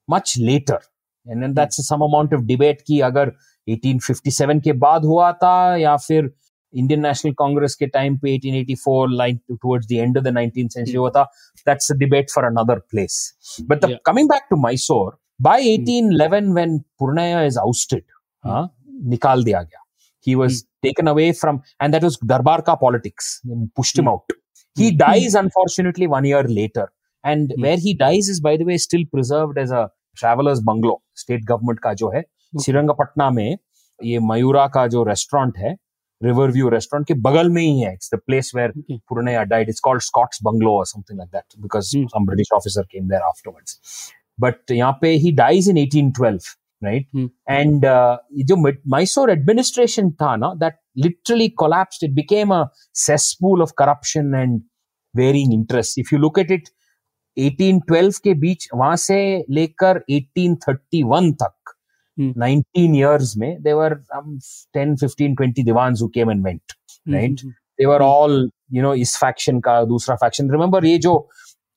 much 0.07 0.37
later. 0.37 0.79
And 1.25 1.43
then 1.43 1.53
that's 1.53 1.85
some 1.87 2.01
amount 2.01 2.33
of 2.33 2.47
debate 2.47 2.81
कि 2.87 2.99
अगर 2.99 3.31
1857 3.67 4.61
के 4.63 4.73
बाद 4.73 5.05
हुआ 5.05 5.31
था 5.43 5.75
या 5.77 5.95
फिर 5.97 6.31
इंडियन 6.74 7.00
नेशनल 7.00 7.32
कांग्रेस 7.32 7.74
के 7.74 7.86
टाइम 7.88 8.16
पे 8.18 8.36
1884 8.38 9.06
line 9.10 9.36
towards 9.50 9.86
the 9.88 9.92
end 9.92 10.18
of 10.18 10.24
the 10.24 10.34
19th 10.36 10.74
century 10.74 10.96
हुआ 10.96 11.10
था 11.10 11.22
that's 11.66 11.92
a 11.92 11.94
debate 11.96 12.30
for 12.30 12.44
another 12.44 12.78
place 12.90 13.16
but 13.70 13.84
coming 14.06 14.28
back 14.28 14.46
to 14.50 14.56
Mysore 14.62 15.16
by 15.40 15.76
1811 15.76 16.52
when 16.54 16.78
Purnaiah 16.98 17.42
is 17.44 17.58
ousted 17.58 18.02
निकाल 19.08 19.44
दिया 19.44 19.62
गया 19.62 19.84
he 20.26 20.34
was 20.34 20.62
taken 20.82 21.06
away 21.06 21.30
from 21.40 21.60
and 21.82 21.92
that 21.92 22.02
was 22.02 22.18
durbar 22.26 22.60
का 22.60 22.74
politics 22.76 23.40
pushed 23.46 23.98
him 23.98 24.08
out 24.08 24.32
he 24.76 24.90
dies 24.96 25.36
unfortunately 25.36 26.06
one 26.06 26.26
year 26.26 26.48
later 26.50 26.88
and 27.24 27.52
where 27.60 27.78
he 27.78 27.94
dies 27.98 28.30
is 28.30 28.42
by 28.42 28.58
the 28.58 28.62
way 28.62 28.78
still 28.78 29.04
preserved 29.12 29.58
as 29.58 29.72
a 29.72 29.84
travellers 30.18 30.60
bungalow 30.64 31.00
state 31.16 31.44
government 31.44 31.80
का 31.80 31.92
जो 31.94 32.10
है 32.10 32.22
श्रीरंगपटना 32.52 33.30
में 33.30 33.56
ये 34.00 34.18
मयूरा 34.22 34.66
का 34.68 34.86
जो 34.86 35.02
restaurant 35.04 35.56
है 35.58 35.76
river 36.20 36.50
view 36.50 36.68
restaurant 36.68 37.06
के 37.08 37.14
बगल 37.20 37.48
में 37.50 37.62
ही 37.62 37.80
है. 37.80 37.92
It's 37.92 38.14
the 38.14 38.18
place 38.26 38.52
where 38.56 38.72
Purnaiah 39.08 39.44
died 39.46 39.68
it's 39.68 39.80
called 39.80 40.02
Scott's 40.02 40.42
bungalow 40.44 40.76
और 40.78 40.86
something 40.86 41.18
like 41.18 41.30
that 41.30 41.60
because 41.62 41.96
some 42.06 42.26
British 42.26 42.52
officer 42.54 42.86
came 42.92 43.08
there 43.08 43.22
afterwards 43.22 44.10
but 44.40 44.70
यहाँ 44.70 44.98
पे 45.00 45.08
he 45.16 45.32
dies 45.34 45.68
in 45.68 45.76
1812 45.76 46.56
right 46.84 47.30
and 47.50 47.86
जो 48.46 48.56
मैसूर 48.94 49.30
एडमिनिस्ट्रेशन 49.30 50.10
था 50.22 50.34
ना 50.36 50.52
that 50.56 50.74
literally 50.96 51.48
collapsed 51.62 52.04
it 52.04 52.10
became 52.14 52.54
a 52.54 52.64
cesspool 52.96 53.62
of 53.62 53.72
corruption 53.78 54.34
and 54.34 54.60
varying 55.14 55.54
interest 55.54 55.98
if 55.98 56.14
you 56.14 56.20
look 56.20 56.38
at 56.38 56.50
it 56.50 56.68
1812 57.36 58.18
के 58.18 58.32
बीच 58.34 58.68
वहाँ 58.74 58.96
से 58.96 59.18
लेकर 59.50 60.02
1831 60.10 61.32
तक 61.42 61.74
Hmm. 62.18 62.30
19 62.34 62.94
years 62.94 63.36
may 63.36 63.56
there 63.62 63.76
were 63.76 64.02
um, 64.16 64.38
10 64.74 64.96
15 64.96 65.36
20 65.36 65.62
divans 65.62 66.00
who 66.00 66.10
came 66.10 66.28
and 66.28 66.42
went 66.42 66.74
hmm, 67.04 67.14
right? 67.14 67.30
mm-hmm. 67.30 67.50
they 67.78 67.86
were 67.86 68.02
all 68.02 68.32
you 68.76 68.82
know 68.82 68.92
is 68.92 69.16
faction 69.16 69.62
ka 69.62 69.84
dusra 69.84 70.18
faction. 70.18 70.48
Remember 70.48 70.84
ye 70.84 70.98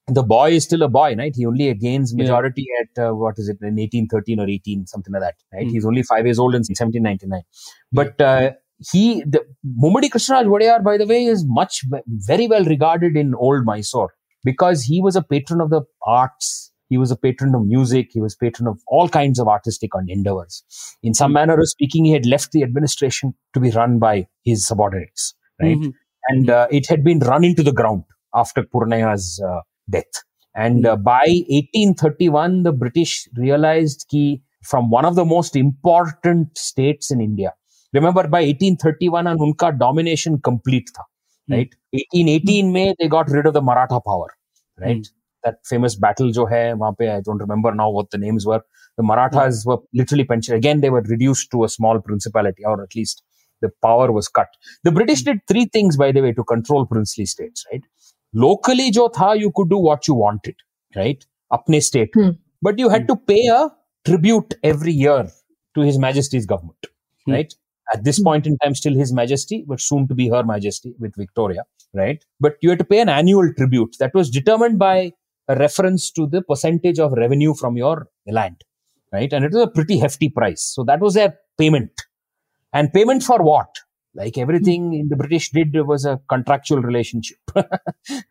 the 0.07 0.23
boy 0.23 0.51
is 0.51 0.63
still 0.63 0.81
a 0.81 0.89
boy 0.89 1.15
right? 1.15 1.35
He 1.35 1.45
only 1.45 1.71
gains 1.75 2.15
majority 2.15 2.65
yeah. 2.67 3.03
at 3.03 3.09
uh, 3.09 3.13
what 3.13 3.35
is 3.37 3.49
it 3.49 3.59
in 3.61 3.75
1813 3.75 4.39
or 4.39 4.49
18 4.49 4.87
something 4.87 5.13
like 5.13 5.21
that 5.21 5.35
right? 5.53 5.67
Mm. 5.67 5.71
he's 5.71 5.85
only 5.85 6.03
5 6.03 6.25
years 6.25 6.39
old 6.39 6.55
in 6.55 6.61
1799 6.61 7.43
but 7.91 8.19
uh, 8.19 8.51
he 8.91 9.23
the 9.23 9.45
Mumadi 9.83 10.09
Krishnaraj 10.09 10.45
Wadeyar, 10.45 10.83
by 10.83 10.97
the 10.97 11.05
way, 11.05 11.25
is 11.25 11.45
much 11.47 11.83
very 12.07 12.47
well 12.47 12.65
regarded 12.65 13.15
in 13.15 13.35
old 13.35 13.65
Mysore 13.65 14.13
because 14.43 14.83
he 14.83 15.01
was 15.01 15.15
a 15.15 15.21
patron 15.21 15.61
of 15.61 15.69
the 15.69 15.81
arts 16.05 16.70
he 16.91 16.97
was 16.97 17.09
a 17.09 17.15
patron 17.15 17.55
of 17.55 17.65
music. 17.65 18.09
He 18.11 18.19
was 18.19 18.35
patron 18.35 18.67
of 18.67 18.77
all 18.85 19.07
kinds 19.07 19.39
of 19.39 19.47
artistic 19.47 19.91
endeavors. 20.09 20.61
In 21.01 21.13
some 21.13 21.31
manner 21.31 21.57
of 21.57 21.69
speaking, 21.69 22.03
he 22.03 22.11
had 22.11 22.25
left 22.25 22.51
the 22.51 22.63
administration 22.63 23.33
to 23.53 23.61
be 23.61 23.71
run 23.71 23.97
by 23.97 24.27
his 24.43 24.67
subordinates, 24.67 25.33
right? 25.61 25.77
Mm-hmm. 25.77 25.89
And 26.27 26.47
mm-hmm. 26.47 26.73
uh, 26.73 26.77
it 26.77 26.89
had 26.89 27.05
been 27.05 27.19
run 27.19 27.45
into 27.45 27.63
the 27.63 27.71
ground 27.71 28.03
after 28.35 28.63
Purnaya's 28.63 29.41
uh, 29.41 29.61
death. 29.89 30.11
And 30.53 30.85
uh, 30.85 30.95
mm-hmm. 30.95 31.03
by 31.03 31.23
1831, 31.47 32.63
the 32.63 32.73
British 32.73 33.25
realized 33.37 34.05
that 34.11 34.41
from 34.61 34.89
one 34.89 35.05
of 35.05 35.15
the 35.15 35.23
most 35.23 35.55
important 35.55 36.57
states 36.57 37.09
in 37.09 37.21
India, 37.21 37.53
remember 37.93 38.23
by 38.23 38.41
1831 38.41 39.27
and 39.27 39.39
unka 39.39 39.79
domination 39.79 40.41
complete 40.41 40.91
tha, 40.93 41.03
mm. 41.49 41.55
right? 41.55 41.73
1818 41.91 42.73
May, 42.73 42.93
they 42.99 43.07
got 43.07 43.29
rid 43.29 43.45
of 43.45 43.53
the 43.53 43.61
Maratha 43.61 44.01
power, 44.01 44.35
right? 44.77 44.97
Mm 44.97 45.20
that 45.43 45.55
famous 45.65 45.95
battle 45.95 46.31
jo 46.31 46.45
hai 46.45 46.73
pe, 46.99 47.09
I 47.09 47.21
don't 47.21 47.37
remember 47.37 47.73
now 47.73 47.89
what 47.89 48.11
the 48.11 48.17
names 48.17 48.45
were. 48.45 48.61
The 48.97 49.03
Marathas 49.03 49.63
hmm. 49.63 49.69
were 49.69 49.77
literally 49.93 50.23
pensioned. 50.23 50.57
Again, 50.57 50.81
they 50.81 50.89
were 50.89 51.01
reduced 51.01 51.51
to 51.51 51.63
a 51.63 51.69
small 51.69 51.99
principality, 51.99 52.63
or 52.65 52.81
at 52.83 52.95
least 52.95 53.23
the 53.61 53.69
power 53.81 54.11
was 54.11 54.27
cut. 54.27 54.47
The 54.83 54.91
British 54.91 55.23
hmm. 55.23 55.31
did 55.31 55.47
three 55.47 55.65
things, 55.65 55.97
by 55.97 56.11
the 56.11 56.21
way, 56.21 56.33
to 56.33 56.43
control 56.43 56.85
princely 56.85 57.25
states, 57.25 57.65
right? 57.71 57.83
Locally, 58.33 58.91
jo 58.91 59.09
tha, 59.09 59.35
you 59.37 59.51
could 59.55 59.69
do 59.69 59.77
what 59.77 60.07
you 60.07 60.13
wanted, 60.13 60.55
right? 60.95 61.25
Apne 61.51 61.81
state. 61.81 62.11
Hmm. 62.13 62.31
But 62.61 62.79
you 62.79 62.89
had 62.89 63.01
hmm. 63.01 63.07
to 63.07 63.15
pay 63.15 63.47
a 63.47 63.69
tribute 64.05 64.53
every 64.63 64.93
year 64.93 65.27
to 65.75 65.81
His 65.81 65.97
Majesty's 65.97 66.45
government, 66.45 66.87
hmm. 67.25 67.33
right? 67.33 67.53
At 67.93 68.05
this 68.05 68.21
point 68.21 68.47
in 68.47 68.57
time, 68.59 68.75
still 68.75 68.93
His 68.93 69.11
Majesty, 69.11 69.65
but 69.67 69.81
soon 69.81 70.07
to 70.07 70.15
be 70.15 70.29
Her 70.29 70.43
Majesty 70.43 70.93
with 70.99 71.13
Victoria, 71.17 71.63
right? 71.93 72.23
But 72.39 72.55
you 72.61 72.69
had 72.69 72.79
to 72.79 72.85
pay 72.85 72.99
an 72.99 73.09
annual 73.09 73.53
tribute 73.57 73.95
that 73.99 74.13
was 74.13 74.29
determined 74.29 74.79
by 74.79 75.11
a 75.51 75.55
reference 75.55 76.11
to 76.17 76.27
the 76.27 76.41
percentage 76.51 76.99
of 76.99 77.13
revenue 77.13 77.53
from 77.61 77.77
your 77.77 78.07
land, 78.27 78.57
right? 79.11 79.31
And 79.33 79.45
it 79.45 79.51
was 79.53 79.63
a 79.63 79.71
pretty 79.77 79.97
hefty 79.99 80.29
price. 80.29 80.63
So 80.75 80.83
that 80.85 80.99
was 80.99 81.13
their 81.15 81.31
payment. 81.57 81.91
And 82.73 82.91
payment 82.93 83.23
for 83.23 83.39
what? 83.43 83.69
Like 84.13 84.37
everything 84.37 84.93
in 84.93 85.07
the 85.09 85.15
British 85.15 85.51
did 85.51 85.73
was 85.87 86.05
a 86.05 86.19
contractual 86.29 86.81
relationship, 86.81 87.37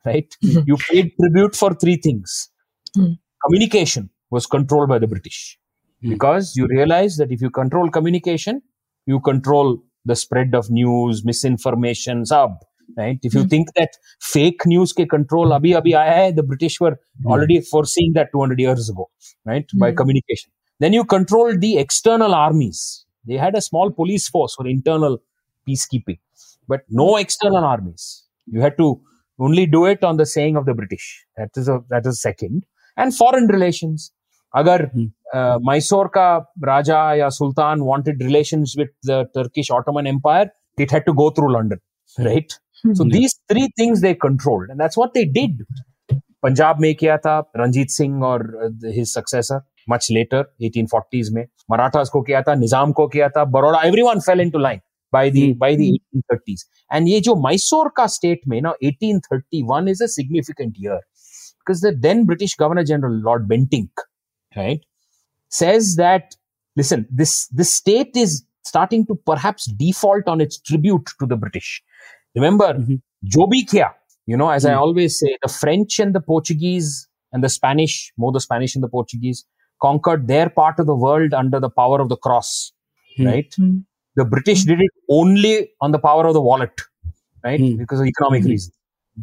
right? 0.05 0.29
Mhm. 0.45 0.67
You 0.67 0.77
paid 0.77 1.13
tribute 1.21 1.57
for 1.57 1.75
three 1.75 1.97
things. 1.97 2.51
Hmm. 2.95 3.13
Communication 3.47 4.11
was 4.31 4.47
controlled 4.47 4.89
by 4.89 4.99
the 4.99 5.07
British 5.07 5.59
Hmm. 6.03 6.11
because 6.11 6.55
you 6.57 6.67
realize 6.67 7.17
that 7.17 7.31
if 7.33 7.41
you 7.43 7.51
control 7.51 7.91
communication, 7.91 8.63
you 9.07 9.21
control 9.21 9.79
the 10.05 10.17
spread 10.17 10.55
of 10.55 10.71
news, 10.71 11.25
misinformation, 11.25 12.25
sub, 12.27 12.53
right? 12.98 13.18
If 13.24 13.34
you 13.34 13.42
Hmm. 13.42 13.48
think 13.48 13.74
that 13.76 13.90
fake 14.22 14.66
news 14.66 14.94
ke 14.94 15.08
control 15.16 15.56
abhi 15.60 15.72
abhi 15.82 15.94
aaya 16.02 16.16
hai, 16.20 16.32
the 16.32 16.44
British 16.44 16.80
were 16.80 16.94
already 17.26 17.62
foreseeing 17.62 18.14
that 18.14 18.30
200 18.34 18.60
years 18.60 18.90
ago, 18.90 19.10
right? 19.46 19.66
By 19.86 19.92
Hmm. 19.92 19.98
communication. 20.02 20.52
Then 20.80 20.94
you 20.94 21.06
controlled 21.06 21.62
the 21.62 21.78
external 21.78 22.36
armies. 22.36 23.06
They 23.26 23.38
had 23.38 23.56
a 23.56 23.62
small 23.62 23.92
police 23.92 24.30
force 24.30 24.56
for 24.56 24.68
internal 24.68 25.20
peacekeeping, 25.70 26.20
but 26.68 26.82
no 26.90 27.16
external 27.18 27.64
armies. 27.64 28.24
You 28.46 28.62
had 28.62 28.78
to 28.78 29.02
only 29.40 29.66
do 29.66 29.86
it 29.86 30.04
on 30.04 30.18
the 30.18 30.26
saying 30.26 30.56
of 30.56 30.66
the 30.66 30.74
British. 30.74 31.26
That 31.38 31.50
is 31.56 31.68
a 31.68 31.84
that 31.90 32.06
is 32.06 32.22
second. 32.22 32.64
And 32.98 33.16
foreign 33.22 33.48
relations. 33.48 34.12
अगर 34.56 34.82
Hmm. 34.92 35.06
uh, 35.36 35.58
Mysore 35.70 36.10
का 36.18 36.28
राजा 36.64 37.00
या 37.16 37.30
सुल्तान 37.38 37.80
wanted 37.88 38.22
relations 38.28 38.76
with 38.82 38.92
the 39.10 39.18
Turkish 39.38 39.72
Ottoman 39.78 40.08
Empire, 40.08 40.46
it 40.80 40.92
had 40.92 41.06
to 41.10 41.14
go 41.14 41.30
through 41.30 41.50
London, 41.56 41.80
right? 42.80 42.98
So 42.98 43.04
Hmm. 43.04 43.10
these 43.10 43.36
three 43.52 43.70
things 43.82 44.02
they 44.02 44.14
controlled, 44.16 44.70
and 44.70 44.80
that's 44.80 44.98
what 44.98 45.14
they 45.14 45.26
did. 45.26 45.62
Punjab 46.44 46.80
में 46.82 46.94
किया 46.96 47.18
था 47.18 47.40
रंजीत 47.58 47.90
सिंह 47.90 48.24
और 48.26 48.44
his 48.98 49.14
successor 49.18 49.60
much 49.90 50.10
later 50.18 50.42
1840s 50.68 51.30
में 51.34 51.46
मराठास 51.72 52.10
को 52.14 52.22
किया 52.22 52.42
था 52.42 52.54
निजाम 52.56 52.92
को 53.00 53.08
किया 53.16 53.30
था 53.38 53.46
Baroda 53.56 53.82
everyone 53.90 54.22
fell 54.28 54.44
into 54.46 54.62
line 54.66 54.82
by 55.14 55.24
the 55.38 55.44
Hmm. 55.46 55.58
by 55.64 55.70
the 55.82 55.88
1830s 55.96 56.66
and 56.98 57.10
ये 57.10 57.20
जो 57.28 57.36
मैसूर 57.48 57.90
का 57.98 58.06
स्टेट 58.18 58.42
में 58.48 58.60
ना 58.62 58.74
1831 58.90 59.88
is 59.96 60.02
a 60.08 60.10
significant 60.16 60.78
year 60.86 61.00
because 61.60 61.82
the 61.88 61.92
then 62.08 62.26
British 62.32 62.56
Governor 62.64 62.84
General 62.92 63.20
Lord 63.30 63.48
Bentinck 63.54 64.06
right 64.56 64.86
says 65.62 65.96
that 66.04 66.36
listen 66.82 67.06
this 67.24 67.36
this 67.62 67.74
state 67.82 68.22
is 68.26 68.38
starting 68.72 69.06
to 69.12 69.16
perhaps 69.32 69.66
default 69.84 70.28
on 70.36 70.42
its 70.48 70.62
tribute 70.72 71.14
to 71.24 71.26
the 71.34 71.40
British 71.46 71.72
remember 72.40 72.70
Mhm. 72.80 73.02
जो 73.36 73.48
भी 73.54 73.62
किया 73.74 73.90
you 74.34 74.38
know 74.42 74.50
as 74.58 74.66
I 74.66 74.74
Hmm. 74.74 74.84
always 74.86 75.18
say 75.24 75.32
the 75.48 75.52
French 75.56 76.00
and 76.06 76.16
the 76.20 76.22
Portuguese 76.32 76.92
and 77.34 77.48
the 77.48 77.52
Spanish 77.58 77.98
more 78.24 78.32
the 78.38 78.44
Spanish 78.46 78.76
and 78.80 78.84
the 78.88 78.92
Portuguese 78.98 79.44
conquered 79.86 80.28
their 80.32 80.50
part 80.62 80.80
of 80.84 80.88
the 80.92 80.96
world 81.08 81.34
under 81.42 81.60
the 81.66 81.70
power 81.82 82.00
of 82.06 82.10
the 82.14 82.18
cross 82.28 82.52
Hmm. 83.18 83.28
right 83.32 83.60
Hmm. 83.60 83.76
the 84.20 84.26
British 84.34 84.64
did 84.72 84.82
it 84.88 84.94
only 85.20 85.54
on 85.86 85.92
the 85.96 86.00
power 86.08 86.26
of 86.28 86.34
the 86.36 86.42
wallet, 86.50 86.82
right? 87.48 87.60
Hmm. 87.64 87.76
Because 87.84 88.00
of 88.04 88.08
economic 88.12 88.44
Mhm. 88.44 88.50
reasons. 88.52 88.74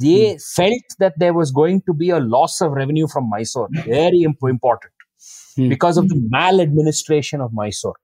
They 0.03 0.37
felt 0.57 0.97
that 1.05 1.15
there 1.23 1.33
was 1.39 1.51
going 1.61 1.79
to 1.87 1.95
be 2.03 2.11
a 2.11 2.19
loss 2.35 2.61
of 2.67 2.73
revenue 2.81 3.07
from 3.15 3.31
Mysore, 3.31 3.69
very 3.87 4.21
imp- 4.29 4.47
important, 4.51 4.93
Hmm. 5.57 5.69
because 5.73 5.97
of 6.03 6.09
the 6.13 6.19
maladministration 6.37 7.41
of 7.47 7.53
Mysore. 7.61 7.97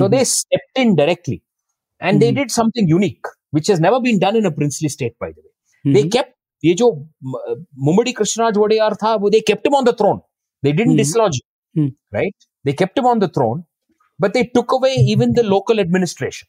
So 0.00 0.04
Hmm. 0.06 0.10
they 0.14 0.24
stepped 0.24 0.82
in 0.84 0.94
directly 1.00 1.38
and 2.00 2.20
they 2.22 2.30
Mhm. 2.32 2.36
did 2.40 2.50
something 2.50 2.88
unique, 2.88 3.32
which 3.50 3.68
has 3.68 3.80
never 3.80 4.00
been 4.00 4.18
done 4.18 4.36
in 4.36 4.46
a 4.46 4.50
princely 4.50 4.88
state, 4.88 5.14
by 5.20 5.28
the 5.28 5.42
way. 5.42 5.94
They 5.94 6.04
Mhm. 6.04 6.12
kept, 6.12 6.34
ये 6.64 6.74
जो 6.74 7.08
Mummadi 7.88 8.14
Krishnaraj 8.14 8.52
Wadeyar 8.52 8.96
था, 9.02 9.20
वो 9.20 9.30
they 9.30 9.42
kept 9.52 9.66
him 9.66 9.74
on 9.74 9.84
the 9.84 9.92
throne. 9.92 10.20
They 10.62 10.72
didn't 10.72 10.94
Mhm. 10.94 11.02
dislodge 11.02 11.40
him, 11.40 11.82
Hmm. 11.82 12.18
right? 12.18 12.34
They 12.64 12.72
kept 12.72 12.98
him 12.98 13.06
on 13.06 13.20
the 13.20 13.28
throne, 13.28 13.64
but 14.18 14.32
they 14.32 14.44
took 14.44 14.72
away 14.72 14.94
even 15.14 15.34
the 15.34 15.42
local 15.42 15.80
administration 15.80 16.48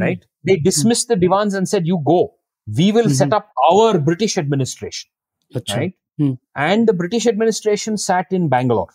right? 0.00 0.24
They 0.44 0.56
dismissed 0.56 1.08
the 1.08 1.16
divans 1.16 1.54
and 1.54 1.68
said, 1.68 1.86
"You 1.86 2.02
go. 2.04 2.34
We 2.78 2.92
will 2.92 3.08
set 3.10 3.28
Mhm. 3.28 3.36
up 3.36 3.46
our 3.70 3.98
British 3.98 4.36
administration." 4.38 5.10
अच्छा 5.56 5.76
Right? 5.76 5.94
Hmm. 6.18 6.32
And 6.54 6.88
the 6.88 6.94
British 7.02 7.26
administration 7.26 7.96
sat 7.96 8.26
in 8.30 8.48
Bangalore. 8.48 8.90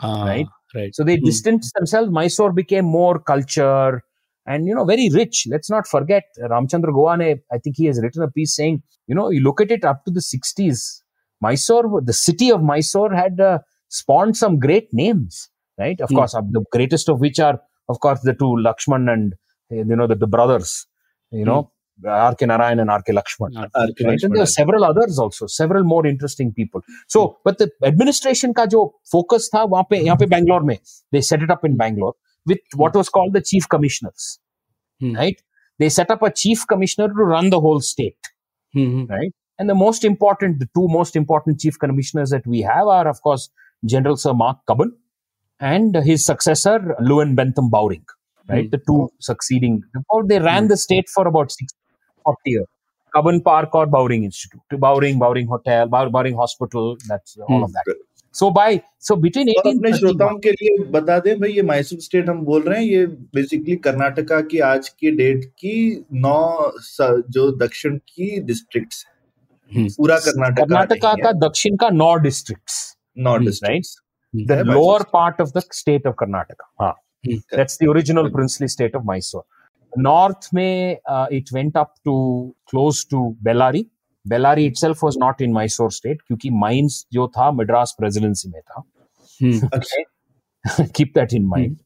Ah, 0.00 0.24
Right. 0.26 0.46
right 0.74 0.94
So 0.94 1.04
they 1.04 1.16
Hmm. 1.16 1.24
distanced 1.24 1.74
themselves. 1.74 2.10
Mysore 2.10 2.52
became 2.52 2.84
more 2.84 3.18
culture 3.32 4.02
and 4.45 4.67
you 4.67 4.75
know 4.75 4.85
very 4.85 5.09
rich 5.09 5.47
let's 5.49 5.69
not 5.69 5.87
forget 5.87 6.23
ramchandra 6.53 6.93
guha 6.97 7.29
i 7.55 7.57
think 7.61 7.75
he 7.81 7.85
has 7.85 7.99
written 8.03 8.23
a 8.23 8.31
piece 8.37 8.55
saying 8.59 8.81
you 9.07 9.15
know 9.15 9.29
you 9.35 9.41
look 9.47 9.61
at 9.65 9.71
it 9.77 9.83
up 9.91 9.99
to 10.05 10.11
the 10.11 10.23
60s 10.33 10.79
mysore 11.47 12.01
the 12.11 12.17
city 12.27 12.49
of 12.55 12.61
mysore 12.71 13.11
had 13.23 13.39
uh, 13.39 13.59
spawned 13.99 14.35
some 14.43 14.55
great 14.65 14.87
names 15.03 15.49
right 15.83 15.99
of 16.05 16.09
hmm. 16.09 16.17
course 16.17 16.33
the 16.57 16.63
greatest 16.77 17.09
of 17.13 17.19
which 17.25 17.39
are 17.39 17.57
of 17.93 17.99
course 18.05 18.21
the 18.29 18.35
two 18.41 18.53
lakshman 18.67 19.05
and 19.13 19.33
uh, 19.71 19.83
you 19.91 19.97
know 19.99 20.07
the, 20.07 20.15
the 20.25 20.31
brothers 20.37 20.71
you 21.41 21.45
know 21.51 21.61
mm. 21.63 21.69
R.K. 22.03 22.45
Narayan 22.47 22.79
and 22.79 22.89
R.K. 22.89 23.13
Lakshman. 23.13 23.55
Right? 23.55 23.69
Lakshman. 23.75 24.23
And 24.23 24.35
there 24.35 24.41
are 24.41 24.47
several 24.47 24.83
others 24.83 25.19
also, 25.19 25.45
several 25.45 25.83
more 25.83 26.07
interesting 26.07 26.51
people. 26.51 26.81
So, 27.07 27.19
hmm. 27.27 27.33
but 27.45 27.57
the 27.59 27.69
administration 27.83 28.55
ka 28.55 28.65
jo 28.65 28.95
focus 29.11 29.49
tha, 29.49 29.67
wahan 29.73 29.87
pe, 29.89 29.99
yahan 30.05 30.17
pe 30.17 30.25
Bangalore 30.25 30.63
mein, 30.63 30.79
they 31.11 31.21
set 31.21 31.43
it 31.43 31.51
up 31.51 31.63
in 31.63 31.73
hmm. 31.73 31.77
Bangalore 31.77 32.15
with 32.45 32.59
what 32.75 32.95
was 32.95 33.09
called 33.09 33.33
the 33.33 33.41
chief 33.41 33.67
commissioners. 33.69 34.39
Hmm. 34.99 35.15
Right? 35.15 35.41
They 35.79 35.89
set 35.89 36.11
up 36.11 36.21
a 36.21 36.31
chief 36.31 36.65
commissioner 36.67 37.07
to 37.07 37.13
run 37.13 37.49
the 37.49 37.59
whole 37.59 37.81
state. 37.81 38.17
Mhm. 38.75 39.09
Right? 39.09 39.33
And 39.59 39.69
the 39.69 39.75
most 39.75 40.03
important, 40.03 40.59
the 40.59 40.67
two 40.75 40.87
most 40.87 41.15
important 41.15 41.59
chief 41.59 41.77
commissioners 41.79 42.29
that 42.31 42.45
we 42.47 42.61
have 42.61 42.87
are, 42.87 43.07
of 43.07 43.21
course, 43.21 43.49
General 43.85 44.17
Sir 44.17 44.33
Mark 44.33 44.57
Cubbon 44.67 44.95
and 45.59 45.95
his 45.95 46.25
successor, 46.25 46.95
Lewin 46.99 47.35
Bentham 47.35 47.69
Bowring, 47.69 48.05
right? 48.49 48.69
The 48.71 48.79
two 48.79 49.09
succeeding. 49.19 49.83
They 50.25 50.39
ran 50.39 50.67
the 50.67 50.77
state 50.77 51.09
for 51.09 51.27
about 51.27 51.51
six, 51.51 51.73
40 52.23 52.51
years. 52.51 52.65
Cubbon 53.13 53.41
Park 53.41 53.75
or 53.75 53.85
Bowring 53.87 54.23
Institute, 54.23 54.61
Bowring, 54.71 55.19
Bowring 55.19 55.47
Hotel, 55.47 55.87
Bow- 55.87 56.09
Bowring 56.09 56.35
Hospital, 56.35 56.97
that's 57.07 57.37
all 57.47 57.63
of 57.63 57.73
that. 57.73 57.83
So 58.35 58.49
by 58.51 58.79
so 58.99 59.15
between 59.17 59.49
eighteen 59.49 59.93
श्रोताओं 59.93 60.37
के 60.39 60.51
लिए 60.51 60.83
बता 60.91 61.17
दें 61.19 61.39
भाई 61.39 61.51
ये 61.51 61.61
Mysore 61.63 61.99
state 61.99 62.29
हम 62.29 62.43
बोल 62.45 62.61
रहे 62.61 62.79
हैं 62.79 62.85
ये 62.85 63.05
बेसिकली 63.35 63.75
कर्नाटका 63.87 64.39
की 64.51 64.59
आज 64.65 64.89
की 64.89 65.11
डेट 65.17 65.45
की 65.59 66.05
नौ 66.17 66.71
जो 67.29 67.51
दक्षिण 67.57 67.97
की 68.09 68.39
डिस्ट्रिक्ट 68.43 68.93
पूरा 69.71 70.17
कर्नाटका 70.19 70.63
कर्नाटका 70.63 71.13
का 71.23 71.31
दक्षिण 71.39 71.75
का 71.75 71.89
नौ 71.91 72.13
district 72.23 72.71
now 73.19 73.37
districts 73.39 73.95
the 74.33 74.61
lower 74.67 75.03
part 75.13 75.41
of 75.41 75.49
the 75.57 75.63
state 75.73 76.07
of 76.07 76.15
Karnataka 76.19 76.73
हाँ। 76.81 76.93
That's 77.25 77.77
the 77.83 77.87
original 77.89 78.29
princely 78.29 78.67
state 78.69 78.95
of 78.95 79.03
Mysore 79.05 79.43
north 79.93 80.49
में 80.53 80.97
it 81.31 81.53
went 81.53 81.77
up 81.77 81.93
to 82.05 82.13
close 82.69 83.05
to 83.11 83.29
Bellary 83.43 83.85
Bellary 84.25 84.65
itself 84.65 85.03
was 85.03 85.17
not 85.19 85.41
in 85.41 85.53
Mysore 85.53 85.91
state 85.91 86.21
क्योंकि 86.21 86.49
mines 86.55 87.05
जो 87.13 87.27
था 87.27 87.51
Madras 87.51 87.95
presidency 87.99 88.49
में 88.49 88.61
था। 88.61 88.83
Keep 90.87 91.11
that 91.15 91.33
in 91.33 91.45
mind 91.45 91.77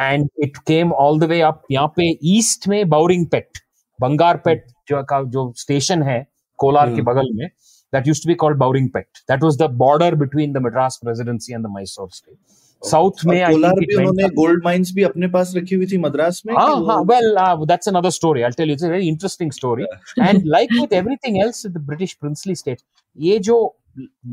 and 0.00 0.28
it 0.44 0.56
came 0.66 0.92
all 0.92 1.18
the 1.20 1.24
way 1.24 1.40
up 1.40 1.62
यहाँ 1.70 1.92
पे 1.96 2.10
east 2.36 2.68
में 2.68 2.88
बाउरिंग 2.88 3.26
पेट 3.26 3.58
बंगार 3.98 4.36
पेट 4.36 4.66
जो 4.88 5.02
का 5.02 5.22
जो 5.28 5.52
स्टेशन 5.56 6.02
है 6.02 6.24
कोलार 6.58 6.86
के 6.86 6.92
हम्म। 6.92 7.04
बगल 7.04 7.32
में 7.34 7.46
that 7.92 8.06
used 8.06 8.22
to 8.22 8.28
be 8.28 8.34
called 8.34 8.58
Bowringpet 8.90 9.18
that 9.30 9.42
was 9.42 9.58
the 9.58 9.70
border 9.76 10.14
between 10.14 10.52
the 10.52 10.56
Madras 10.56 10.98
presidency 11.02 11.52
and 11.52 11.64
the 11.66 11.70
Mysore 11.70 12.08
state 12.10 12.36
south 12.84 13.24
में 13.26 13.36
कोलार 13.46 13.74
में 13.80 13.96
उन्होंने 13.96 14.28
गोल्ड 14.34 14.64
माइंस 14.64 14.92
भी 14.94 15.02
अपने 15.02 15.28
पास 15.28 15.52
रखी 15.56 15.74
हुई 15.74 15.86
थी 15.86 15.98
मद्रास 15.98 16.42
में 16.46 16.54
हाँ 16.54 16.68
तो 16.68 16.84
हाँ 16.86 17.00
well 17.04 17.34
that's 17.66 17.88
another 17.88 18.10
story 18.12 18.42
I 18.42 18.50
tell 18.56 18.68
you 18.68 18.74
it's 18.74 18.84
very 18.84 19.08
interesting 19.08 19.52
story 19.52 19.84
and 20.20 20.42
like 20.46 20.72
with 20.72 20.92
everything 20.94 21.38
else 21.42 21.66
the 21.66 21.84
British 21.86 22.12
princely 22.14 22.54
state 22.54 22.80
ये 23.18 23.38
जो 23.40 23.58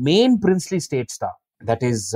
मेन 0.04 0.38
प्रिंसली 0.38 0.80
स्टेट्स 0.80 1.18
था 1.18 1.36
that 1.64 1.82
is 1.84 2.10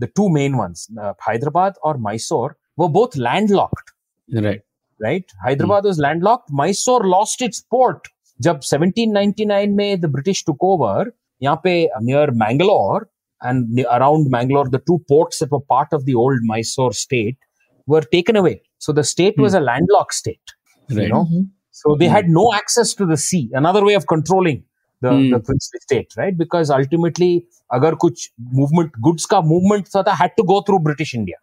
the 0.00 0.08
two 0.16 0.28
main 0.34 0.54
ones 0.54 0.86
Hyderabad 1.28 1.74
और 1.84 1.98
मैसूर 2.02 2.54
वो 2.78 2.88
both 2.90 3.16
landlocked 3.18 3.90
right 4.28 4.62
right 5.00 5.32
Hyderabad 5.46 5.86
was 5.86 6.00
landlocked 6.00 6.54
Mysore 6.60 7.06
lost 7.08 7.42
its 7.42 7.60
port 7.70 8.08
जब 8.40 8.60
1799 8.62 9.68
में 9.68 10.00
the 10.00 10.06
British 10.06 10.42
took 10.46 10.64
over 10.64 11.10
यहाँ 11.42 11.60
पे 11.64 11.72
near 12.02 12.30
Mangalore 12.36 13.06
and 13.48 13.84
around 13.96 14.30
Mangalore, 14.30 14.68
the 14.68 14.82
two 14.86 14.98
ports 15.08 15.38
that 15.40 15.50
were 15.50 15.60
part 15.60 15.92
of 15.92 16.04
the 16.04 16.14
old 16.14 16.40
Mysore 16.42 16.92
state 16.92 17.38
were 17.86 18.02
taken 18.02 18.36
away. 18.36 18.62
So 18.78 18.92
the 18.92 19.04
state 19.04 19.38
was 19.38 19.52
hmm. 19.52 19.58
a 19.58 19.60
landlocked 19.70 20.14
state. 20.14 20.54
You 20.88 20.98
Right. 20.98 21.08
know, 21.08 21.24
mm-hmm. 21.24 21.42
so 21.70 21.96
they 22.00 22.08
had 22.08 22.26
hmm. 22.26 22.34
no 22.34 22.52
access 22.54 22.94
to 22.94 23.06
the 23.06 23.16
sea. 23.16 23.50
Another 23.52 23.84
way 23.84 23.94
of 23.94 24.06
controlling 24.06 24.62
the, 25.00 25.10
Hmm. 25.10 25.30
the 25.30 25.40
princely 25.40 25.80
state, 25.80 26.14
right? 26.16 26.36
Because 26.44 26.70
ultimately, 26.70 27.32
agar 27.72 27.92
kuch 28.04 28.28
movement, 28.60 28.92
goods 29.08 29.26
ka 29.26 29.42
movement 29.42 29.90
tha, 29.92 30.14
had 30.22 30.36
to 30.38 30.44
go 30.52 30.60
through 30.62 30.80
British 30.90 31.14
India. 31.14 31.36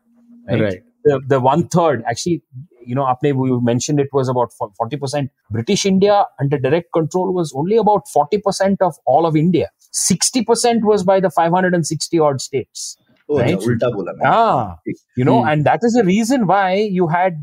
Right. 0.49 0.81
The, 1.03 1.21
the 1.27 1.39
one 1.39 1.67
third, 1.67 2.03
actually, 2.09 2.43
you 2.85 2.95
know, 2.95 3.03
apne, 3.03 3.33
you 3.47 3.59
mentioned 3.61 3.99
it 3.99 4.09
was 4.13 4.29
about 4.29 4.51
40%. 4.59 5.29
British 5.51 5.85
India 5.85 6.25
under 6.39 6.57
direct 6.57 6.93
control 6.93 7.33
was 7.33 7.53
only 7.55 7.77
about 7.77 8.03
40% 8.15 8.77
of 8.81 8.95
all 9.05 9.25
of 9.25 9.35
India. 9.35 9.69
60% 9.93 10.83
was 10.83 11.03
by 11.03 11.19
the 11.19 11.29
560 11.29 12.19
odd 12.19 12.41
states. 12.41 12.97
Oh, 13.29 13.39
right? 13.39 13.57
ah, 14.25 14.77
you 15.15 15.23
know, 15.23 15.41
hmm. 15.41 15.47
and 15.47 15.65
that 15.65 15.79
is 15.83 15.93
the 15.93 16.03
reason 16.03 16.45
why 16.45 16.73
you 16.73 17.07
had 17.07 17.35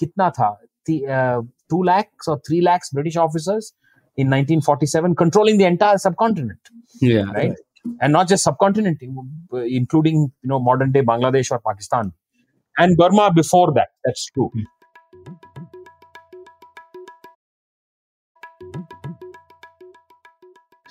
kitna 0.00 0.32
tha, 0.34 0.56
the, 0.86 1.06
uh, 1.06 1.42
2 1.68 1.82
lakhs 1.82 2.28
or 2.28 2.40
3 2.46 2.60
lakhs 2.60 2.90
British 2.90 3.16
officers 3.16 3.72
in 4.16 4.28
1947 4.28 5.16
controlling 5.16 5.58
the 5.58 5.64
entire 5.64 5.98
subcontinent. 5.98 6.60
Yeah. 7.00 7.24
Right? 7.24 7.34
right. 7.34 7.52
And 8.00 8.12
not 8.12 8.28
just 8.28 8.44
subcontinent, 8.44 8.98
including, 9.52 10.30
you 10.42 10.48
know, 10.48 10.60
modern 10.60 10.92
day 10.92 11.02
Bangladesh 11.02 11.50
or 11.50 11.60
Pakistan. 11.66 12.12
And 12.78 12.96
Burma 12.96 13.32
before 13.34 13.72
that. 13.74 13.88
That's 14.04 14.26
true. 14.26 14.50
Hmm. 14.54 14.62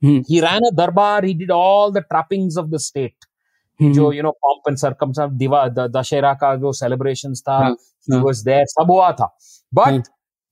Hmm. 0.04 0.22
He 0.30 0.40
ran 0.44 0.60
a 0.72 0.78
darbar. 0.80 1.24
He 1.24 1.34
did 1.34 1.50
all 1.50 1.92
the 1.92 2.02
trappings 2.14 2.64
of 2.64 2.66
the 2.66 2.78
state. 2.78 3.26
हम्म, 3.82 3.92
जो 3.92 4.12
you 4.12 4.22
know 4.22 4.30
pomp 4.30 4.72
and 4.72 4.84
circumstance 4.84 5.32
दिवा 5.32 5.68
the 5.68 5.78
Dussehra 5.78 6.34
का 6.34 6.56
जो 6.56 6.72
celebrations 6.72 7.40
था 7.40 7.58
हाँ, 7.58 7.76
he 8.10 8.14
हाँ. 8.14 8.24
was 8.24 8.36
there 8.36 8.64
सब 8.64 8.86
हुआ 8.90 9.12
था 9.12 9.36
but 9.78 9.86
हाँ. 9.86 10.02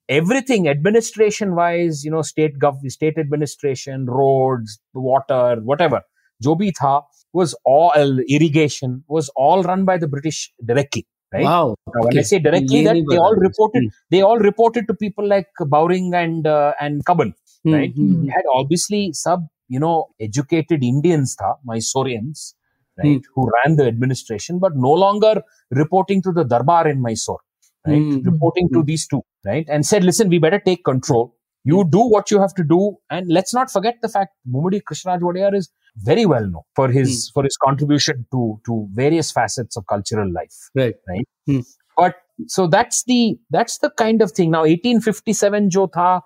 everything 0.10 0.68
administration 0.68 1.56
wise 1.56 2.04
you 2.04 2.12
know 2.12 2.22
state 2.22 2.60
government, 2.60 2.91
state 2.91 3.18
administration 3.18 4.06
roads 4.06 4.80
water 4.94 5.58
whatever. 5.63 6.02
Jobi 6.44 6.72
tha 6.80 7.02
was 7.34 7.56
all 7.63 7.91
uh, 7.96 8.22
irrigation 8.30 9.04
was 9.08 9.30
all 9.36 9.63
run 9.63 9.86
by 9.86 9.98
the 9.98 10.08
british 10.08 10.52
directly 10.63 11.06
right? 11.34 11.44
Wow. 11.44 11.76
Now, 11.88 12.02
when 12.02 12.13
okay. 12.13 12.20
i 12.20 12.22
say 12.24 12.39
directly 12.39 12.84
that 12.84 12.98
they 13.10 13.18
all 13.18 13.36
reported 13.36 13.84
hmm. 13.84 13.96
they 14.12 14.22
all 14.22 14.38
reported 14.38 14.88
to 14.88 14.94
people 14.94 15.28
like 15.28 15.48
bowring 15.60 16.13
and 16.13 16.46
uh, 16.48 16.74
and 16.80 17.06
cubbon 17.06 17.34
hmm, 17.63 17.74
right? 17.74 17.96
mm-hmm. 17.96 18.28
had 18.28 18.44
obviously 18.54 19.12
sub 19.13 19.48
you 19.68 19.80
know 19.80 19.96
educated 20.20 20.84
indians 20.84 21.36
tha 21.41 21.52
mysoreans 21.72 22.54
right 22.98 23.24
mm. 23.24 23.32
who 23.34 23.50
ran 23.56 23.76
the 23.80 23.86
administration 23.94 24.60
but 24.65 24.74
no 24.76 24.94
longer 25.06 25.34
reporting 25.82 26.22
to 26.22 26.32
the 26.32 26.44
darbar 26.44 26.88
in 26.88 27.02
mysore 27.02 27.41
right? 27.88 28.02
Hmm. 28.02 28.19
Reporting 28.30 28.69
to 28.74 28.80
Hmm. 28.80 28.86
these 28.86 29.08
two, 29.08 29.21
right? 29.45 29.65
And 29.69 29.86
said, 29.86 30.04
listen, 30.04 30.30
we 30.30 30.39
better 30.39 30.60
take 30.60 30.84
control. 30.84 31.36
You 31.63 31.84
do 31.89 32.00
what 32.00 32.30
you 32.32 32.39
have 32.39 32.54
to 32.56 32.63
do, 32.63 32.98
and 33.10 33.28
let's 33.28 33.54
not 33.54 33.71
forget 33.71 33.95
the 34.02 34.10
fact 34.10 34.34
Mumudi 34.56 34.82
Krishnaraj 34.89 35.21
Wadiyar 35.21 35.56
is 35.56 35.69
very 35.98 36.26
well 36.26 36.45
known 36.48 36.62
for 36.76 36.89
his 36.89 37.30
for 37.34 37.43
his 37.43 37.58
contribution 37.58 38.26
to 38.32 38.60
to 38.67 38.88
various 38.93 39.32
facets 39.32 39.78
of 39.78 39.88
cultural 39.88 40.32
life 40.32 40.58
Right. 40.76 40.95
Right. 41.10 41.63
But 41.98 42.15
so 42.48 42.67
that's 42.67 43.04
the 43.06 43.38
that's 43.50 43.78
the 43.78 43.89
kind 44.02 44.21
of 44.21 44.32
thing 44.34 44.52
now 44.52 44.63
1857 44.65 45.69
jo 45.78 45.86
tha 45.95 46.21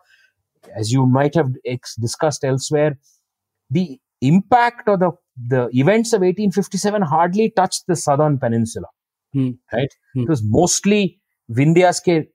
as 0.75 0.91
you 0.91 1.05
might 1.05 1.35
have 1.35 1.51
ex- 1.65 1.95
discussed 1.95 2.43
elsewhere 2.43 2.97
the 3.69 3.99
impact 4.21 4.89
or 4.89 4.97
the 4.97 5.11
the 5.53 5.69
events 5.83 6.13
of 6.13 6.21
1857 6.21 7.01
hardly 7.03 7.49
touched 7.61 7.85
the 7.87 7.95
southern 7.95 8.37
peninsula 8.39 8.87
Hmm. 9.33 9.51
right 9.71 9.93
Hmm. 10.15 10.23
it 10.23 10.29
was 10.35 10.43
mostly 10.59 11.19
vindhyas 11.50 12.00
ke 12.08 12.26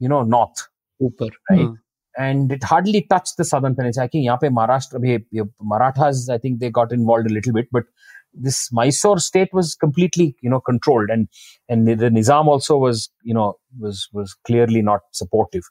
you 0.00 0.08
know 0.08 0.22
north 0.22 0.68
ऊपर 1.02 1.30
Right. 1.50 1.60
हाँ, 1.60 1.76
and 2.18 2.52
it 2.52 2.62
hardly 2.64 3.00
touched 3.10 3.36
the 3.36 3.44
southern 3.44 3.74
peninsula. 3.74 4.04
I 4.04 4.08
think 4.08 4.24
यहाँ 4.24 4.38
पे 4.40 4.48
महाराष्ट्र 4.50 4.98
भी 4.98 5.16
ये 5.34 5.42
Marathas, 5.72 6.28
I 6.30 6.38
think 6.38 6.58
they 6.60 6.70
got 6.70 6.92
involved 6.92 7.30
a 7.30 7.34
little 7.34 7.52
bit, 7.52 7.68
but 7.72 7.84
this 8.34 8.72
Mysore 8.72 9.18
state 9.18 9.48
was 9.52 9.74
completely, 9.74 10.36
you 10.40 10.50
know, 10.50 10.60
controlled, 10.60 11.10
and 11.10 11.28
and 11.68 11.88
the 11.88 12.10
Nizam 12.10 12.46
also 12.46 12.76
was, 12.76 13.10
you 13.22 13.34
know, 13.34 13.58
was 13.78 14.08
was 14.12 14.34
clearly 14.44 14.82
not 14.82 15.00
supportive. 15.12 15.62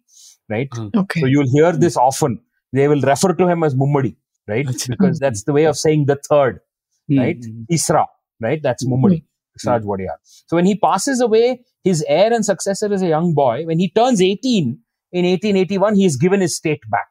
right? 0.49 0.69
Okay. 0.95 1.21
So 1.21 1.27
you'll 1.27 1.51
hear 1.51 1.73
this 1.73 1.97
often. 1.97 2.39
They 2.73 2.87
will 2.87 3.01
refer 3.01 3.33
to 3.33 3.47
him 3.47 3.63
as 3.63 3.75
Mummadi, 3.75 4.15
right? 4.48 4.66
Because 4.88 5.18
that's 5.18 5.44
the 5.44 5.52
way 5.52 5.64
of 5.64 5.76
saying 5.76 6.06
the 6.06 6.16
third, 6.16 6.60
Hmm, 7.08 7.18
right? 7.18 7.36
hmm, 7.44 7.62
Isra, 7.70 8.06
right? 8.40 8.62
That's 8.62 8.84
Mummadi, 8.86 9.24
Krishnaraj 9.58 9.82
Wadiyar. 9.84 10.16
So 10.46 10.56
when 10.56 10.64
he 10.66 10.74
passes 10.76 11.20
away, 11.20 11.60
his 11.84 12.04
heir 12.08 12.32
and 12.32 12.44
successor 12.44 12.92
is 12.92 13.02
a 13.02 13.08
young 13.08 13.34
boy. 13.34 13.64
When 13.66 13.78
he 13.78 13.90
turns 13.90 14.22
18 14.22 14.78
in 15.12 15.24
1881, 15.24 15.96
he 15.96 16.06
is 16.06 16.16
given 16.16 16.40
his 16.40 16.56
state 16.56 16.80
back. 16.90 17.08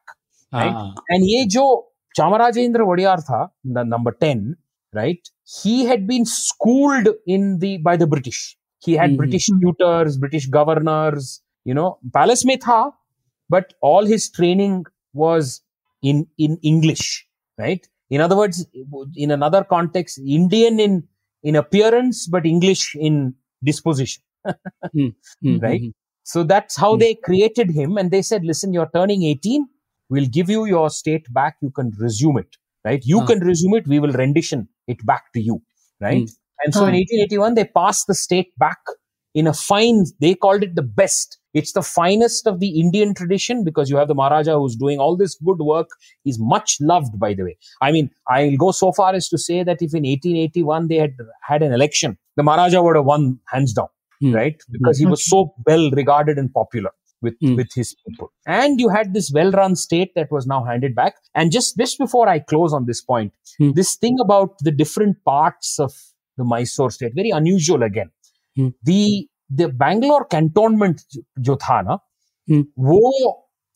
right? 0.52 0.72
हाँ, 0.72 0.94
And 1.08 1.24
ye 1.26 1.46
jo 1.46 1.86
Chamarajendra 2.18 2.84
Wadiyar 2.90 3.24
tha, 3.26 3.50
the 3.64 3.84
number 3.84 4.12
10, 4.12 4.56
right? 4.92 5.18
He 5.62 5.84
had 5.84 6.06
been 6.06 6.24
schooled 6.24 7.08
in 7.26 7.58
the, 7.58 7.78
by 7.78 7.96
the 7.96 8.06
British. 8.06 8.56
He 8.80 8.92
had 8.94 9.12
Mhm. 9.12 9.16
British 9.16 9.46
tutors, 9.62 10.18
British 10.18 10.46
governors, 10.46 11.40
you 11.64 11.74
know, 11.74 11.98
palace 12.12 12.44
mein 12.44 12.58
tha, 12.60 12.92
but 13.48 13.74
all 13.80 14.04
his 14.04 14.30
training 14.30 14.84
was 15.12 15.62
in, 16.04 16.26
in 16.38 16.58
English, 16.62 17.26
right? 17.58 17.86
In 18.10 18.20
other 18.20 18.36
words, 18.36 18.66
in 19.16 19.30
another 19.32 19.64
context, 19.64 20.18
Indian 20.18 20.78
in, 20.80 21.08
in 21.42 21.56
appearance, 21.56 22.28
but 22.28 22.46
English 22.46 22.94
in 22.96 23.34
disposition. 23.64 24.22
hmm, 24.92 25.08
right? 25.60 25.80
hmm, 25.82 25.88
So 26.24 26.44
that's 26.44 26.76
how 26.76 26.96
Hmm. 26.96 27.00
they 27.04 27.14
created 27.14 27.70
him. 27.70 27.96
And 27.98 28.10
they 28.10 28.22
said, 28.22 28.44
listen, 28.44 28.72
you're 28.72 28.90
turning 28.94 29.24
18. 29.24 29.66
We'll 30.10 30.26
give 30.38 30.50
you 30.50 30.66
your 30.66 30.90
state 30.90 31.32
back. 31.32 31.56
You 31.62 31.70
can 31.70 31.92
resume 31.98 32.38
it, 32.38 32.56
right? 32.84 33.02
You 33.04 33.22
Ah. 33.22 33.26
can 33.30 33.40
resume 33.40 33.74
it. 33.74 33.86
We 33.86 33.98
will 34.00 34.12
rendition 34.12 34.68
it 34.86 35.04
back 35.06 35.32
to 35.34 35.40
you, 35.40 35.62
right? 36.00 36.30
And 36.64 36.74
so 36.74 36.86
in 36.86 36.94
Ah. 36.94 36.98
1881, 37.02 37.54
they 37.54 37.64
passed 37.64 38.06
the 38.06 38.14
state 38.14 38.56
back 38.58 38.78
in 39.34 39.46
a 39.46 39.52
fine, 39.52 40.04
they 40.20 40.34
called 40.34 40.62
it 40.62 40.74
the 40.76 40.82
best. 40.82 41.38
It's 41.54 41.72
the 41.72 41.82
finest 41.82 42.46
of 42.46 42.58
the 42.60 42.80
Indian 42.80 43.14
tradition 43.14 43.62
because 43.64 43.88
you 43.90 43.96
have 43.96 44.08
the 44.08 44.14
Maharaja 44.14 44.58
who's 44.58 44.74
doing 44.76 44.98
all 44.98 45.16
this 45.16 45.36
good 45.44 45.58
work. 45.60 45.88
He's 46.24 46.38
much 46.38 46.78
loved, 46.80 47.18
by 47.18 47.34
the 47.34 47.44
way. 47.44 47.56
I 47.80 47.92
mean, 47.92 48.10
I'll 48.28 48.56
go 48.56 48.70
so 48.72 48.92
far 48.92 49.14
as 49.14 49.28
to 49.28 49.38
say 49.38 49.62
that 49.62 49.82
if 49.82 49.94
in 49.94 50.04
1881 50.04 50.88
they 50.88 50.96
had 50.96 51.14
had 51.42 51.62
an 51.62 51.72
election, 51.72 52.18
the 52.36 52.42
Maharaja 52.42 52.82
would 52.82 52.96
have 52.96 53.04
won 53.04 53.38
hands 53.48 53.72
down 53.72 53.88
Hmm. 54.20 54.32
right? 54.32 54.56
Because 54.70 54.98
he 54.98 55.06
was 55.06 55.28
so 55.28 55.54
well 55.66 55.90
regarded 55.90 56.38
and 56.38 56.52
popular 56.52 56.90
with, 57.22 57.34
Hmm. 57.40 57.56
with 57.56 57.68
his 57.74 57.94
people. 58.06 58.30
And 58.46 58.80
you 58.80 58.88
had 58.88 59.12
this 59.14 59.30
well 59.32 59.50
run 59.50 59.74
state 59.76 60.12
that 60.14 60.30
was 60.30 60.46
now 60.46 60.64
handed 60.64 60.94
back. 60.94 61.14
And 61.34 61.50
just, 61.52 61.76
just 61.76 61.98
before 61.98 62.28
I 62.28 62.38
close 62.38 62.72
on 62.72 62.86
this 62.86 63.00
point, 63.02 63.32
Hmm. 63.58 63.72
this 63.72 63.96
thing 63.96 64.18
about 64.20 64.58
the 64.60 64.70
different 64.72 65.22
parts 65.24 65.78
of 65.80 65.92
the 66.36 66.44
Mysore 66.44 66.90
state, 66.90 67.12
very 67.14 67.30
unusual 67.30 67.82
again. 67.84 68.10
The 68.58 69.28
Bangalore 69.52 70.28
cantonment 70.32 71.00
जो 71.38 71.56
था 71.56 71.80
ना 71.82 71.98
वो 72.88 73.00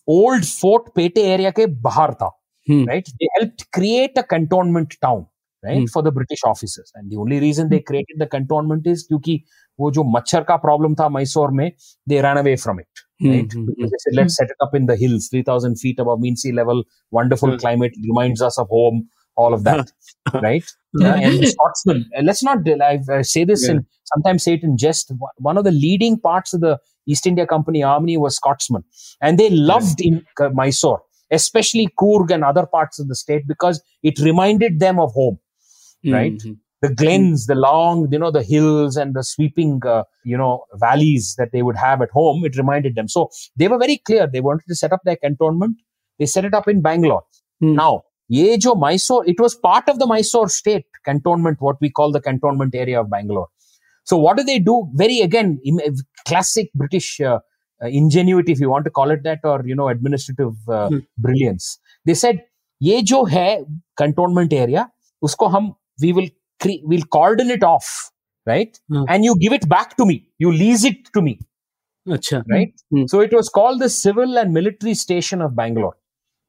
old 0.08 0.44
fort 0.44 0.92
पेटे 0.94 1.22
area 1.32 1.50
के 1.50 1.66
बाहर 1.88 2.14
था 2.22 2.34
right 2.70 3.08
they 3.08 3.26
help 3.38 3.64
create 3.72 4.18
a 4.18 4.22
cantonment 4.30 4.94
town 5.02 5.24
right 5.64 5.90
for 5.94 6.02
the 6.02 6.14
British 6.14 6.44
officers 6.46 6.92
and 6.96 7.10
the 7.12 7.16
only 7.20 7.38
reason 7.38 7.68
they 7.68 7.78
created 7.88 8.22
the 8.22 8.28
cantonment 8.32 8.86
is 8.86 9.06
क्योंकि 9.08 9.42
वो 9.78 9.90
जो 9.92 10.04
मच्छर 10.16 10.42
का 10.42 10.56
प्रॉब्लम 10.56 10.94
था 10.94 11.08
मैसूर 11.08 11.50
में 11.60 11.70
they 12.08 12.20
run 12.20 12.36
away 12.36 12.56
from 12.56 12.80
it 12.80 13.08
right? 13.20 13.48
Mm-hmm. 13.48 13.66
Because 13.66 13.76
hmm. 13.76 13.90
they 13.90 13.98
said, 13.98 14.14
let's 14.14 14.36
hmm. 14.36 14.44
set 14.44 14.50
it 14.50 14.56
up 14.60 14.74
in 14.74 14.86
the 14.86 14.96
hills, 14.96 15.28
3,000 15.28 15.76
feet 15.76 15.98
above 15.98 16.20
mean 16.20 16.36
sea 16.36 16.52
level. 16.52 16.84
Wonderful 17.10 17.50
mm-hmm. 17.50 17.58
climate 17.58 17.92
reminds 18.02 18.42
us 18.42 18.58
of 18.58 18.68
home. 18.68 19.08
All 19.38 19.54
of 19.54 19.64
that, 19.64 19.90
right? 20.42 20.64
hmm. 20.96 21.04
Uh, 21.04 21.14
and 21.28 21.46
Scotsman, 21.48 22.04
and 22.12 22.26
let's 22.26 22.42
not, 22.42 22.58
I, 22.82 23.22
say 23.22 23.44
this 23.44 23.64
Yeah. 23.64 23.72
and 23.72 23.86
sometimes 24.12 24.42
say 24.44 24.54
it 24.54 24.62
in 24.62 24.76
jest, 24.76 25.12
one 25.38 25.56
of 25.56 25.64
the 25.64 25.72
leading 25.72 26.18
parts 26.20 26.52
of 26.54 26.60
the 26.60 26.78
East 27.06 27.26
India 27.26 27.46
Company 27.46 27.82
army 27.82 28.16
was 28.18 28.36
Scotsmen. 28.36 28.84
And 29.22 29.38
they 29.38 29.50
loved 29.50 30.00
in 30.00 30.24
uh, 30.40 30.50
Mysore, 30.50 31.02
especially 31.30 31.88
Coorg 32.00 32.30
and 32.30 32.44
other 32.44 32.66
parts 32.66 32.98
of 32.98 33.08
the 33.08 33.14
state 33.14 33.44
because 33.46 33.82
it 34.02 34.18
reminded 34.18 34.80
them 34.80 34.98
of 35.00 35.12
home. 35.12 35.38
hmm, 36.04 36.12
right? 36.12 36.42
hmm, 36.42 36.52
The 36.82 36.94
glens, 36.94 37.46
the 37.46 37.54
long, 37.54 38.08
you 38.12 38.18
know, 38.18 38.30
the 38.30 38.42
hills 38.42 38.96
and 38.96 39.14
the 39.14 39.24
sweeping, 39.24 39.80
uh, 39.94 40.04
you 40.24 40.36
know, 40.36 40.64
valleys 40.74 41.34
that 41.38 41.50
they 41.52 41.62
would 41.62 41.76
have 41.76 42.02
at 42.02 42.10
home, 42.10 42.44
it 42.44 42.56
reminded 42.56 42.94
them. 42.94 43.08
So 43.08 43.30
they 43.56 43.68
were 43.68 43.78
very 43.78 43.98
clear. 44.08 44.26
They 44.26 44.40
wanted 44.40 44.66
to 44.68 44.74
set 44.82 44.92
up 44.92 45.00
their 45.04 45.16
cantonment. 45.16 45.76
They 46.18 46.26
set 46.26 46.44
it 46.44 46.54
up 46.54 46.68
in 46.68 46.82
Bangalore. 46.82 47.24
Hmm. 47.60 47.74
Now, 47.82 48.02
Ye 48.28 48.58
jo 48.58 48.74
Mysore, 48.74 49.24
it 49.26 49.40
was 49.40 49.54
part 49.54 49.88
of 49.88 49.98
the 49.98 50.06
Mysore 50.06 50.48
state 50.48 50.86
cantonment, 51.04 51.60
what 51.60 51.76
we 51.80 51.90
call 51.90 52.12
the 52.12 52.20
cantonment 52.20 52.74
area 52.74 53.00
of 53.00 53.10
Bangalore. 53.10 53.48
So 54.04 54.16
what 54.16 54.36
do 54.36 54.42
they 54.42 54.58
do? 54.58 54.88
Very 54.94 55.20
again, 55.20 55.60
eh, 55.66 55.90
classic 56.26 56.70
British 56.74 57.20
uh, 57.20 57.38
eh, 57.82 57.88
ingenuity, 57.88 58.52
if 58.52 58.60
you 58.60 58.70
want 58.70 58.84
to 58.84 58.90
call 58.90 59.10
it 59.10 59.22
that, 59.24 59.40
or 59.44 59.62
you 59.64 59.74
know, 59.74 59.88
administrative 59.88 60.54
uh, 60.68 60.88
hmm. 60.88 60.98
brilliance. 61.16 61.78
They 62.04 62.14
said, 62.14 62.44
"Ye 62.80 63.02
jo 63.02 63.24
hai 63.24 63.64
cantonment 63.96 64.52
area, 64.52 64.90
usko 65.24 65.50
hum 65.50 65.74
we 66.00 66.12
will 66.12 66.28
cre- 66.60 66.82
we'll 66.84 67.08
coordinate 67.18 67.62
off, 67.62 68.10
right? 68.46 68.78
Hmm. 68.88 69.04
And 69.08 69.24
you 69.24 69.36
give 69.38 69.52
it 69.52 69.68
back 69.68 69.96
to 69.96 70.06
me. 70.06 70.26
You 70.38 70.52
lease 70.52 70.84
it 70.84 71.12
to 71.14 71.22
me." 71.22 71.38
Right. 72.50 72.72
Hmm. 72.90 73.06
So 73.06 73.20
it 73.20 73.32
was 73.32 73.48
called 73.48 73.80
the 73.80 73.90
Civil 73.90 74.38
and 74.38 74.52
Military 74.52 74.94
Station 74.94 75.42
of 75.42 75.54
Bangalore. 75.54 75.96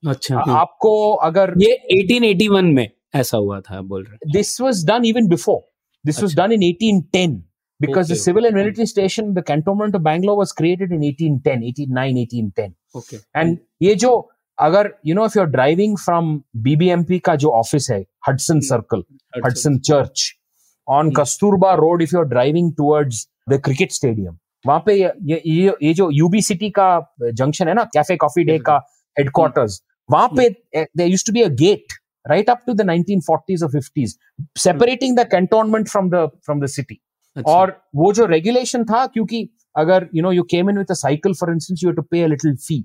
अच्छा 0.03 0.37
हम्म। 0.37 0.55
आपको 0.55 1.11
अगर 1.23 1.53
ये 1.57 1.77
1881 1.93 2.73
में 2.73 2.87
ऐसा 3.15 3.37
हुआ 3.37 3.59
था 3.61 3.81
बोल 3.83 4.03
रहे 4.03 4.31
this 4.31 4.59
was 4.61 4.85
done 4.87 5.05
even 5.05 5.27
before 5.27 5.61
this 6.05 6.21
was 6.23 6.35
done 6.35 6.51
in 6.51 6.61
1810 6.63 7.37
because 7.79 8.11
the 8.11 8.15
civil 8.17 8.45
and 8.45 8.55
military 8.55 8.85
station 8.85 9.33
the 9.33 9.43
cantonment 9.47 9.95
of 9.95 10.01
Bangalore 10.03 10.37
was 10.37 10.51
created 10.57 10.93
in 10.93 11.01
1810 11.01 11.63
1889 11.69 12.25
1810 12.25 12.71
okay 12.97 13.17
and 13.35 13.57
ये 13.81 13.95
जो 13.95 14.11
अगर 14.57 14.93
you 15.05 15.15
know 15.15 15.25
if 15.25 15.37
you 15.37 15.43
are 15.43 15.49
driving 15.49 15.97
from 15.97 16.35
BBMP 16.63 17.19
का 17.19 17.35
जो 17.35 17.49
office 17.53 17.89
है 17.91 18.03
Hudson 18.27 18.59
circle 18.69 19.03
Hudson 19.35 19.77
church 19.81 20.33
on 20.87 21.11
Kasturba 21.17 21.73
road 21.75 22.01
if 22.01 22.15
you 22.15 22.19
are 22.19 22.27
driving 22.27 22.71
towards 22.73 23.27
the 23.49 23.59
cricket 23.65 23.91
stadium 23.91 24.37
वहाँ 24.65 24.83
पे 24.85 24.93
ये 24.93 25.11
ये, 25.25 25.73
ये 25.83 25.93
जो 25.93 26.09
यूबी 26.11 26.41
सिटी 26.43 26.69
का 26.71 26.89
जंक्शन 27.21 27.67
है 27.67 27.73
ना 27.73 27.83
कैफ़े 27.93 28.15
कॉफ़ी 28.17 28.43
डे 28.43 28.57
का 28.61 28.75
headquarters 29.17 29.81
वहां 30.10 30.28
पे 30.36 30.48
there 30.76 31.10
used 31.10 31.26
to 31.26 31.32
be 31.32 31.42
a 31.42 31.48
gate 31.64 32.00
right 32.32 32.50
up 32.50 32.60
to 32.68 32.72
the 32.76 32.84
1940s 32.88 33.62
or 33.64 33.68
50s 33.72 34.12
separating 34.60 35.16
the 35.16 35.24
cantonment 35.32 35.90
from 35.94 36.06
the 36.12 36.20
from 36.48 36.60
the 36.62 36.68
city 36.74 36.94
अच्छा 37.36 37.52
और 37.52 37.72
वो 38.02 38.12
जो 38.18 38.26
रेगुलेशन 38.26 38.84
था 38.90 39.00
क्योंकि 39.16 39.40
अगर 39.82 40.06
you 40.18 40.22
know 40.26 40.32
you 40.36 40.44
came 40.52 40.70
in 40.72 40.78
with 40.82 40.92
a 40.94 40.96
cycle 41.00 41.34
for 41.40 41.48
instance 41.54 41.82
you 41.84 41.90
had 41.90 41.98
to 42.00 42.04
pay 42.14 42.22
a 42.28 42.30
little 42.34 42.54
fee 42.68 42.78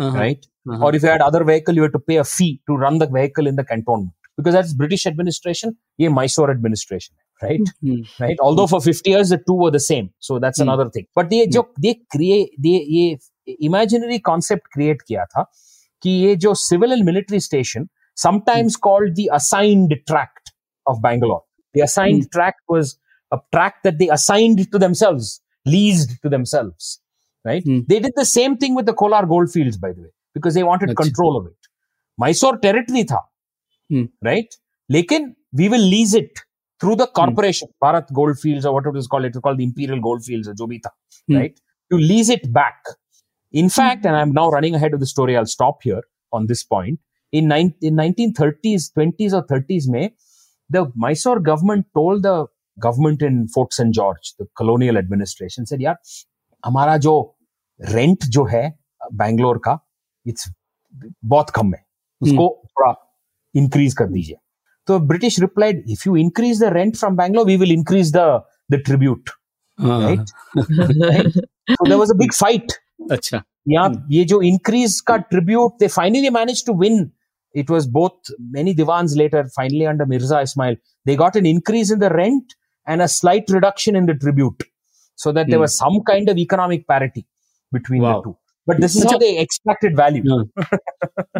हाँ, 0.00 0.08
right 0.14 0.46
हाँ, 0.70 0.78
or 0.86 0.90
if 0.98 1.04
you 1.06 1.10
had 1.12 1.24
other 1.26 1.42
vehicle 1.50 1.80
you 1.80 1.84
had 1.86 1.94
to 1.98 2.00
pay 2.12 2.16
a 2.22 2.24
fee 2.30 2.48
to 2.70 2.78
run 2.84 2.96
the 3.02 3.08
vehicle 3.18 3.52
in 3.52 3.60
the 3.60 3.66
cantonment 3.72 4.14
because 4.40 4.56
that's 4.58 4.72
british 4.80 5.06
administration 5.12 5.76
ये 6.04 6.08
mysore 6.20 6.48
administration 6.54 7.14
है, 7.42 7.50
right 7.50 7.68
hmm, 7.84 8.02
right 8.24 8.42
although 8.48 8.66
for 8.74 8.80
50 8.88 9.14
years 9.16 9.34
the 9.36 9.40
two 9.50 9.58
were 9.64 9.72
the 9.78 9.84
same 9.90 10.10
so 10.30 10.40
that's 10.46 10.62
Hmm. 10.64 10.68
another 10.68 10.88
thing 10.96 11.08
but 11.20 11.36
ये 11.40 11.46
जो 11.58 11.66
they 11.88 11.94
create 12.16 12.58
they 12.68 12.76
ये 12.98 13.06
imaginary 13.72 14.20
concept 14.32 14.74
create 14.78 15.06
किया 15.08 15.24
था 15.36 15.46
कि 16.02 16.10
ये 16.24 16.34
जो 16.44 16.52
civil 16.62 16.92
and 16.96 17.04
military 17.10 17.40
station 17.46 17.88
sometimes 18.22 18.76
called 18.86 19.14
the 19.20 19.28
assigned 19.38 19.94
tract 20.12 20.52
of 20.86 21.00
Bangalore 21.06 21.42
the 21.74 21.82
assigned 21.86 22.30
tract 22.36 22.60
was 22.76 22.92
a 23.32 23.38
tract 23.56 23.82
that 23.88 23.98
they 23.98 24.08
assigned 24.16 24.62
to 24.74 24.78
themselves 24.84 25.30
leased 25.74 26.12
to 26.26 26.32
themselves 26.36 26.90
right 27.50 27.64
Hmm. 27.70 27.80
they 27.92 27.98
did 28.06 28.14
the 28.20 28.26
same 28.32 28.56
thing 28.64 28.74
with 28.80 28.86
the 28.90 28.94
Kolar 29.02 29.24
goldfields 29.32 29.76
by 29.86 29.92
the 29.92 30.02
way 30.06 30.12
because 30.38 30.54
they 30.58 30.62
wanted 30.68 30.90
Achha. 30.92 31.00
control 31.02 31.36
of 31.40 31.46
it 31.46 31.70
Mysore 32.24 32.56
territory 32.66 33.04
था 33.14 33.22
Hmm. 33.90 34.06
right 34.30 34.58
लेकिन 34.98 35.34
we 35.62 35.68
will 35.74 35.86
lease 35.94 36.14
it 36.14 36.42
through 36.80 36.94
the 37.00 37.06
corporation, 37.18 37.68
Bharat 37.82 38.10
Goldfields 38.12 38.66
or 38.66 38.72
whatever 38.74 38.96
it 38.96 39.00
is 39.00 39.06
called, 39.12 39.24
it 39.24 39.34
is 39.36 39.40
called 39.44 39.58
the 39.60 39.64
Imperial 39.64 40.00
Goldfields 40.06 40.48
or 40.50 40.54
जो 40.54 40.66
भी 40.72 40.78
था, 40.86 40.90
Hmm. 41.28 41.36
right? 41.36 41.54
To 41.90 41.96
lease 42.10 42.28
it 42.34 42.42
back. 42.56 42.90
In 43.52 43.68
fact, 43.68 44.04
and 44.04 44.16
I'm 44.16 44.32
now 44.32 44.48
running 44.50 44.74
ahead 44.74 44.94
of 44.94 45.00
the 45.00 45.06
story, 45.06 45.36
I'll 45.36 45.46
stop 45.46 45.82
here 45.82 46.02
on 46.32 46.46
this 46.46 46.62
point. 46.64 47.00
In, 47.32 47.48
nine, 47.48 47.74
in 47.80 47.94
1930s, 47.94 48.92
20s 48.96 49.32
or 49.32 49.44
30s 49.46 49.88
May, 49.88 50.14
the 50.70 50.90
Mysore 50.94 51.40
government 51.40 51.86
told 51.94 52.22
the 52.22 52.46
government 52.78 53.22
in 53.22 53.48
Fort 53.48 53.72
St. 53.72 53.94
George, 53.94 54.34
the 54.38 54.46
colonial 54.56 54.96
administration, 54.96 55.66
said, 55.66 55.80
यार 55.80 55.96
हमारा 56.66 56.96
जो 57.06 57.14
rent 57.80 58.24
जो 58.36 58.44
है 58.44 58.68
बैंगलोर 59.12 59.58
का 59.64 59.78
it's 60.26 60.50
बहुत 61.24 61.50
कम 61.56 61.74
है 61.74 61.84
उसको 62.22 62.48
थोड़ा 62.70 62.92
इंक्रीज 63.62 63.94
कर 63.98 64.06
दीजिए 64.10 64.36
तो 64.86 64.98
British 65.10 65.38
replied 65.40 65.84
if 65.90 66.06
you 66.06 66.16
increase 66.16 66.62
the 66.62 66.72
rent 66.72 66.96
from 66.96 67.16
Bangalore 67.16 67.46
we 67.46 67.56
will 67.56 67.72
increase 67.72 68.12
the 68.16 68.42
the 68.72 68.82
tribute 68.86 69.30
हाँ, 69.80 70.00
right 70.00 71.40
so 71.70 71.86
there 71.90 71.98
was 72.00 72.10
a 72.12 72.16
big 72.18 72.34
fight 72.40 72.74
अच्छा। 73.11 73.43
या 73.69 73.81
हम्म। 73.81 74.03
ये 74.11 74.23
जो 74.25 74.41
इंक्रीज 74.41 74.99
का 75.07 75.17
tribute 75.17 75.73
they 75.79 75.87
finally 75.87 76.29
manage 76.29 76.65
to 76.65 76.73
win 76.79 77.09
it 77.55 77.69
was 77.71 77.89
both 77.89 78.31
many 78.53 78.73
dewan 78.73 79.07
later 79.17 79.47
finally 79.47 79.85
under 79.85 80.05
Mirza 80.05 80.41
Ismail 80.41 80.77
they 81.05 81.15
got 81.15 81.37
an 81.37 81.45
increase 81.45 81.91
in 81.91 81.99
the 81.99 82.11
rent 82.13 82.53
and 82.87 83.01
a 83.01 83.05
slight 83.15 83.51
reduction 83.51 83.95
in 83.95 84.05
the 84.05 84.17
tribute 84.19 84.63
so 85.19 85.31
that 85.31 85.47
there 85.47 85.65
some 85.69 85.99
kind 86.07 86.29
of 86.29 86.37
economic 86.37 86.85
parity 86.87 87.25
between 87.71 88.11
two 88.23 88.35
but 88.67 88.79
this 88.81 88.95
is 88.97 89.15
the 89.15 89.23
expected 89.23 89.99
value 89.99 90.37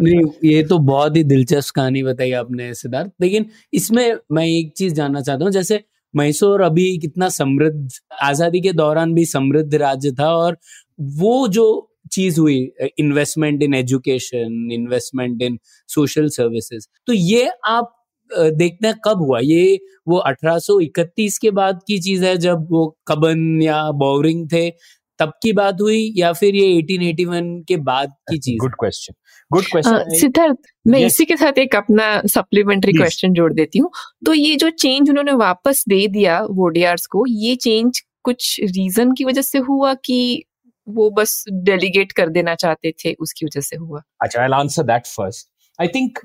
नहीं 0.02 0.20
ये 0.44 0.62
तो 0.62 0.78
बहुत 0.78 1.16
ही 1.16 1.24
दिलचस्प 1.24 1.74
कहानी 1.74 2.02
बताई 2.02 2.32
आपने 2.32 2.72
सिद्धार्थ। 2.74 3.10
लेकिन 3.20 3.46
इसमें 3.72 4.18
मैं 4.32 4.46
एक 4.46 4.72
चीज़ 4.76 4.94
जानना 4.94 5.20
चाहता 5.20 5.44
हूँ 5.44 5.52
जैसे 5.52 5.82
मैसूर 6.14 6.62
अभी 6.62 6.86
कितना 6.98 7.28
समृद्ध 7.28 7.88
आज़ादी 8.22 8.60
के 8.60 8.72
दौरान 8.72 9.14
भी 9.14 9.24
समृद्ध 9.24 9.74
राज्य 9.74 10.10
था 10.12 10.28
और 10.30 10.56
वो 11.00 11.48
जो 11.48 11.88
चीज़ 12.12 12.40
हुई 12.40 12.72
investment 12.98 13.62
in 13.62 13.74
education 13.74 14.68
investment 14.72 15.42
in 15.42 15.58
social 15.88 16.28
services 16.28 16.86
तो 17.06 17.12
ये 17.12 17.50
आप 17.66 17.98
देखते 18.38 18.86
हैं 18.86 18.96
कब 19.04 19.18
हुआ? 19.18 19.38
ये 19.42 19.78
वो 20.08 20.18
1831 20.18 21.38
के 21.38 21.50
बाद 21.50 21.80
की 21.86 21.98
चीज़ 21.98 22.24
है 22.24 22.36
जब 22.36 22.66
वो 22.70 22.98
कबन 23.08 23.62
या 23.62 23.90
बोरिंग 23.90 24.48
थे 24.52 24.70
तब 25.18 25.32
की 25.42 25.52
बात 25.52 25.76
हुई 25.80 26.12
या 26.16 26.32
फिर 26.32 26.54
ये 26.54 26.82
1881 26.82 27.64
के 27.68 27.76
बाद 27.76 28.08
की 28.08 28.38
चीज़? 28.38 28.66
question. 28.66 29.10
Good 29.56 29.76
question. 29.76 30.00
अ, 30.00 30.08
सिद्धार्थ 30.08 30.56
मैं 30.86 30.98
Yes. 30.98 31.06
इसी 31.06 31.24
के 31.24 31.36
साथ 31.36 31.58
एक 31.58 31.76
अपना 31.76 32.22
सप्लीमेंट्री. 32.26 32.92
क्वेश्चन 32.92 33.32
जोड़ 33.32 33.52
देती 33.52 33.78
हूँ। 33.78 33.90
तो 34.26 34.34
ये 34.34 34.56
जो 34.56 34.70
चेंज 34.70 35.10
उन्होंने 35.10 35.32
वापस 35.32 35.84
दे 35.88 36.08
दिया 36.08 36.40
वोडियार्स 36.50 37.06
को 37.06 37.24
ये 37.28 37.56
चेंज 37.56 38.00
कुछ 38.22 38.60
रीजन 38.62 39.12
की 39.12 39.24
वजह 39.24 39.42
से 39.42 39.58
हुआ 39.58 39.94
कि 39.94 40.44
वो 40.88 41.10
बस 41.10 41.44
डेलीगेट 41.50 42.12
कर 42.12 42.28
देना 42.28 42.54
चाहते 42.54 42.92
थे, 43.04 43.12
उसकी 43.14 43.46
वजह 43.46 43.60
से 43.60 43.76
हुआ। 43.76 44.02
अच्छा 44.22 44.46
I'll 44.46 44.54
answer 44.54 44.84
that 44.84 45.06
first. 45.06 45.48
I 45.78 45.86
think 45.86 46.18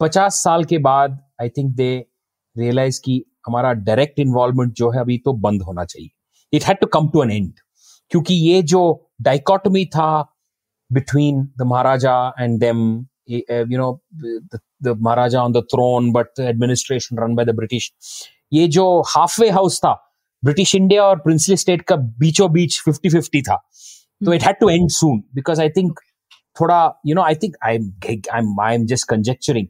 50 0.00 0.42
साल 0.42 0.64
के 0.64 0.78
बाद 0.78 1.18
आई 1.40 1.48
थिंक 1.48 1.74
दे 1.76 2.06
रियलाइज़ 2.56 3.00
कि 3.04 3.24
हमारा 3.46 3.72
डायरेक्ट 3.72 4.18
इन्वॉल्वमेंट 4.18 4.72
जो 4.72 4.90
है 4.90 5.00
अभी 5.00 5.18
तो 5.18 5.32
बंद 5.32 5.62
होना 5.62 5.84
चाहिए। 5.84 6.10
It 6.52 6.64
had 6.64 6.78
to 6.80 6.86
come 6.86 7.08
to 7.08 7.22
an 7.22 7.30
end 7.30 7.52
क्योंकि 8.10 8.34
ये 8.34 8.62
जो 8.62 9.10
डाइकोटमी 9.22 9.84
था 9.86 10.08
between 10.90 11.42
the 11.58 11.62
maharaja 11.62 12.16
and 12.40 12.58
them 12.60 13.06
you 13.30 13.78
know 13.78 13.92
the 14.82 14.96
maharaja 15.00 15.42
on 15.42 15.52
the 15.52 15.62
throne 15.72 16.10
but 16.12 16.40
administration 16.40 17.18
run 17.18 17.34
by 17.34 17.46
the 17.46 17.54
British 17.56 17.92
ये 18.52 18.66
जो 18.68 18.84
हाफवे 19.08 19.50
हाउस 19.50 19.78
था 19.78 19.94
ब्रिटिश 20.44 20.74
इंडिया 20.74 21.02
और 21.04 21.18
प्रिंसली 21.18 21.56
स्टेट 21.56 21.82
का 21.82 21.96
बीचों 21.96 22.52
बीच 22.52 22.80
फिफ्टी 22.84 23.08
फिफ्टी 23.10 23.42
था। 23.42 23.56
तो 24.20 24.32
it 24.32 24.42
had 24.42 24.56
to 24.60 24.68
end 24.70 24.88
soon 24.90 25.22
because 25.34 25.60
I 25.60 25.68
think 25.76 26.00
थोड़ा 26.60 26.78
you 27.06 27.14
know 27.14 27.22
I 27.22 27.34
think 27.42 27.56
I 27.64 27.78
I 28.08 28.38
am 28.38 28.60
I 28.62 28.74
am 28.74 28.86
just 28.86 29.08
conjecturing 29.10 29.66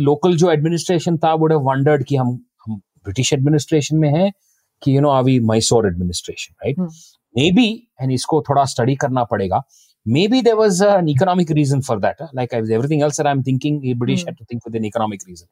local 0.00 0.36
जो 0.36 0.50
एडमिनिस्ट्रेशन 0.52 1.16
था 1.18 1.32
वुड 1.34 1.52
वंडर्ड 1.62 2.04
कि 2.08 2.16
हम 2.16 2.28
हम 2.66 2.76
ब्रिटिश 3.04 3.32
एडमिनिस्ट्रेशन 3.32 3.96
में 3.96 4.08
हैं 4.10 4.30
कि 4.82 4.96
यू 4.96 5.00
नो 5.00 5.10
अभी 5.10 5.38
Mysore 5.46 5.86
administration 5.86 6.54
right 6.64 6.80
maybe 7.52 7.66
and 8.00 8.12
इसको 8.12 8.40
थोड़ा 8.48 8.64
स्टडी 8.64 8.94
करना 8.96 9.24
पड़ेगा। 9.24 9.62
Maybe 10.28 10.42
there 10.42 10.54
was 10.54 10.82
an 10.84 11.08
economic 11.08 11.50
reason 11.50 11.80
for 11.80 11.98
that 12.00 12.22
like 12.34 12.54
everything 12.54 13.02
else 13.02 13.20
I 13.20 13.30
am 13.32 13.42
thinking 13.42 13.80
British 13.98 14.24
to 14.28 14.44
think 14.44 14.62
with 14.66 14.76
an 14.76 14.84
economic 14.84 15.22
reason 15.28 15.46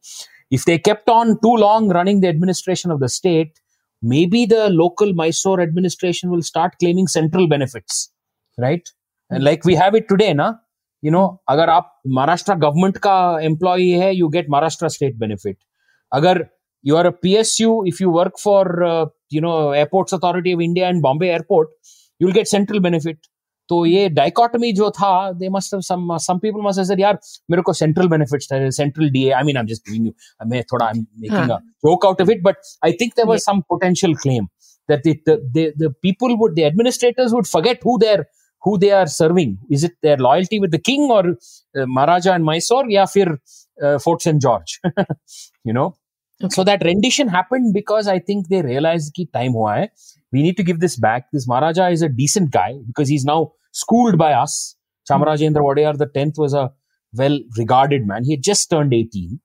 if 0.53 0.65
they 0.67 0.79
kept 0.79 1.11
on 1.11 1.35
too 1.43 1.57
long 1.57 1.93
running 1.97 2.23
the 2.23 2.25
administration 2.25 2.93
of 2.93 3.01
the 3.01 3.07
state 3.17 3.53
maybe 4.03 4.47
the 4.47 4.69
local 4.71 5.13
mysore 5.13 5.61
administration 5.61 6.31
will 6.31 6.43
start 6.43 6.75
claiming 6.79 7.07
central 7.07 7.49
benefits 7.49 8.13
right? 8.59 8.89
And 9.31 9.45
like 9.45 9.65
we 9.65 9.75
have 9.75 9.95
it 9.95 10.09
today 10.09 10.33
na? 10.35 10.55
You 11.03 11.11
know 11.11 11.41
aap 11.49 11.87
maharashtra 12.07 12.61
government 12.61 13.01
ka 13.01 13.37
employee 13.39 13.99
hai 13.99 14.11
you 14.11 14.31
get 14.31 14.49
maharashtra 14.49 14.91
state 14.91 15.19
benefit. 15.19 15.57
Agar 16.15 16.51
you 16.83 16.97
are 16.97 17.07
a 17.07 17.13
psu 17.13 17.87
if 17.87 18.01
you 18.01 18.11
work 18.11 18.39
for 18.39 18.83
uh, 18.83 19.07
you 19.31 19.41
know 19.41 19.71
airports 19.71 20.13
authority 20.13 20.53
of 20.53 20.61
india 20.61 20.87
and 20.89 21.03
bombay 21.03 21.31
airport 21.31 21.69
you'll 22.19 22.33
get 22.33 22.49
central 22.49 22.81
benefit 22.81 23.19
तो 23.71 23.85
ये 23.87 24.09
dichotomy 24.11 24.73
जो 24.73 24.91
था 24.93 25.11
they 25.33 25.49
must 25.49 25.75
some 25.87 26.17
some 26.19 26.39
people 26.39 26.63
must 26.63 26.81
said 26.85 27.01
यार 27.01 27.19
मेरे 27.51 27.63
को 27.63 27.73
central 27.73 28.09
benefits 28.09 28.53
था 28.53 28.69
central 28.77 29.11
DA 29.11 29.31
I 29.33 29.43
mean 29.43 29.57
I 29.57 29.61
am 29.61 29.67
just 29.67 29.89
giving 29.89 30.07
you 30.07 30.47
मैं 30.47 30.63
थोड़ा 30.73 30.87
I 30.87 30.99
am 30.99 31.07
making 31.21 31.51
a 31.51 31.59
joke 31.85 32.07
out 32.07 32.23
of 32.23 32.31
it 32.31 32.43
but 32.43 32.57
I 32.85 32.93
think 33.01 33.13
there 33.17 33.29
was 33.29 33.41
some 33.41 33.61
potential 33.69 34.15
claim 34.23 34.49
that 34.89 35.09
the 35.29 35.73
the 35.79 35.95
people 36.03 36.35
would 36.41 36.55
the 36.57 36.67
administrators 36.71 37.33
would 37.33 37.47
forget 37.47 37.87
who 37.87 37.97
there 37.99 38.25
who 38.63 38.77
they 38.79 38.91
are 38.93 39.07
serving 39.09 39.57
is 39.73 39.85
it 39.87 39.97
their 40.03 40.19
loyalty 40.21 40.59
with 40.59 40.75
the 40.75 40.81
king 40.87 41.11
और 41.11 41.31
महाराजा 41.77 42.35
and 42.35 42.45
Mysore 42.45 42.93
या 42.93 43.05
फिर 43.15 43.35
Fort 43.79 44.23
Saint 44.23 44.41
George 44.43 44.79
you 45.67 45.73
know 45.73 45.93
so 46.41 46.65
that 46.65 46.83
rendition 46.83 47.29
happened 47.29 47.73
because 47.75 48.11
I 48.11 48.19
think 48.29 48.47
they 48.49 48.61
realise 48.63 49.11
की 49.17 49.25
time 49.35 49.53
हुआ 49.53 49.75
है 49.75 49.89
we 50.33 50.43
need 50.43 50.57
to 50.57 50.65
give 50.65 50.77
this 50.79 50.99
back 51.01 51.23
this 51.35 51.49
maharaja 51.49 51.89
is 51.89 52.05
a 52.05 52.09
decent 52.21 52.49
guy 52.51 52.75
because 52.75 53.09
he 53.11 53.15
is 53.15 53.27
now 53.27 53.45
schooled 53.73 54.19
by 54.19 54.33
us. 54.33 54.77
Chamarajendra 55.11 55.63
wadiyar 55.63 55.97
the 55.99 56.07
10th 56.07 56.39
was 56.39 56.55
a 56.55 56.71
well 57.15 57.39
regarded 57.59 58.07
man. 58.07 58.25
He 58.25 58.33
had 58.33 58.43
just 58.43 58.71
turned 58.71 58.95
18 58.95 59.41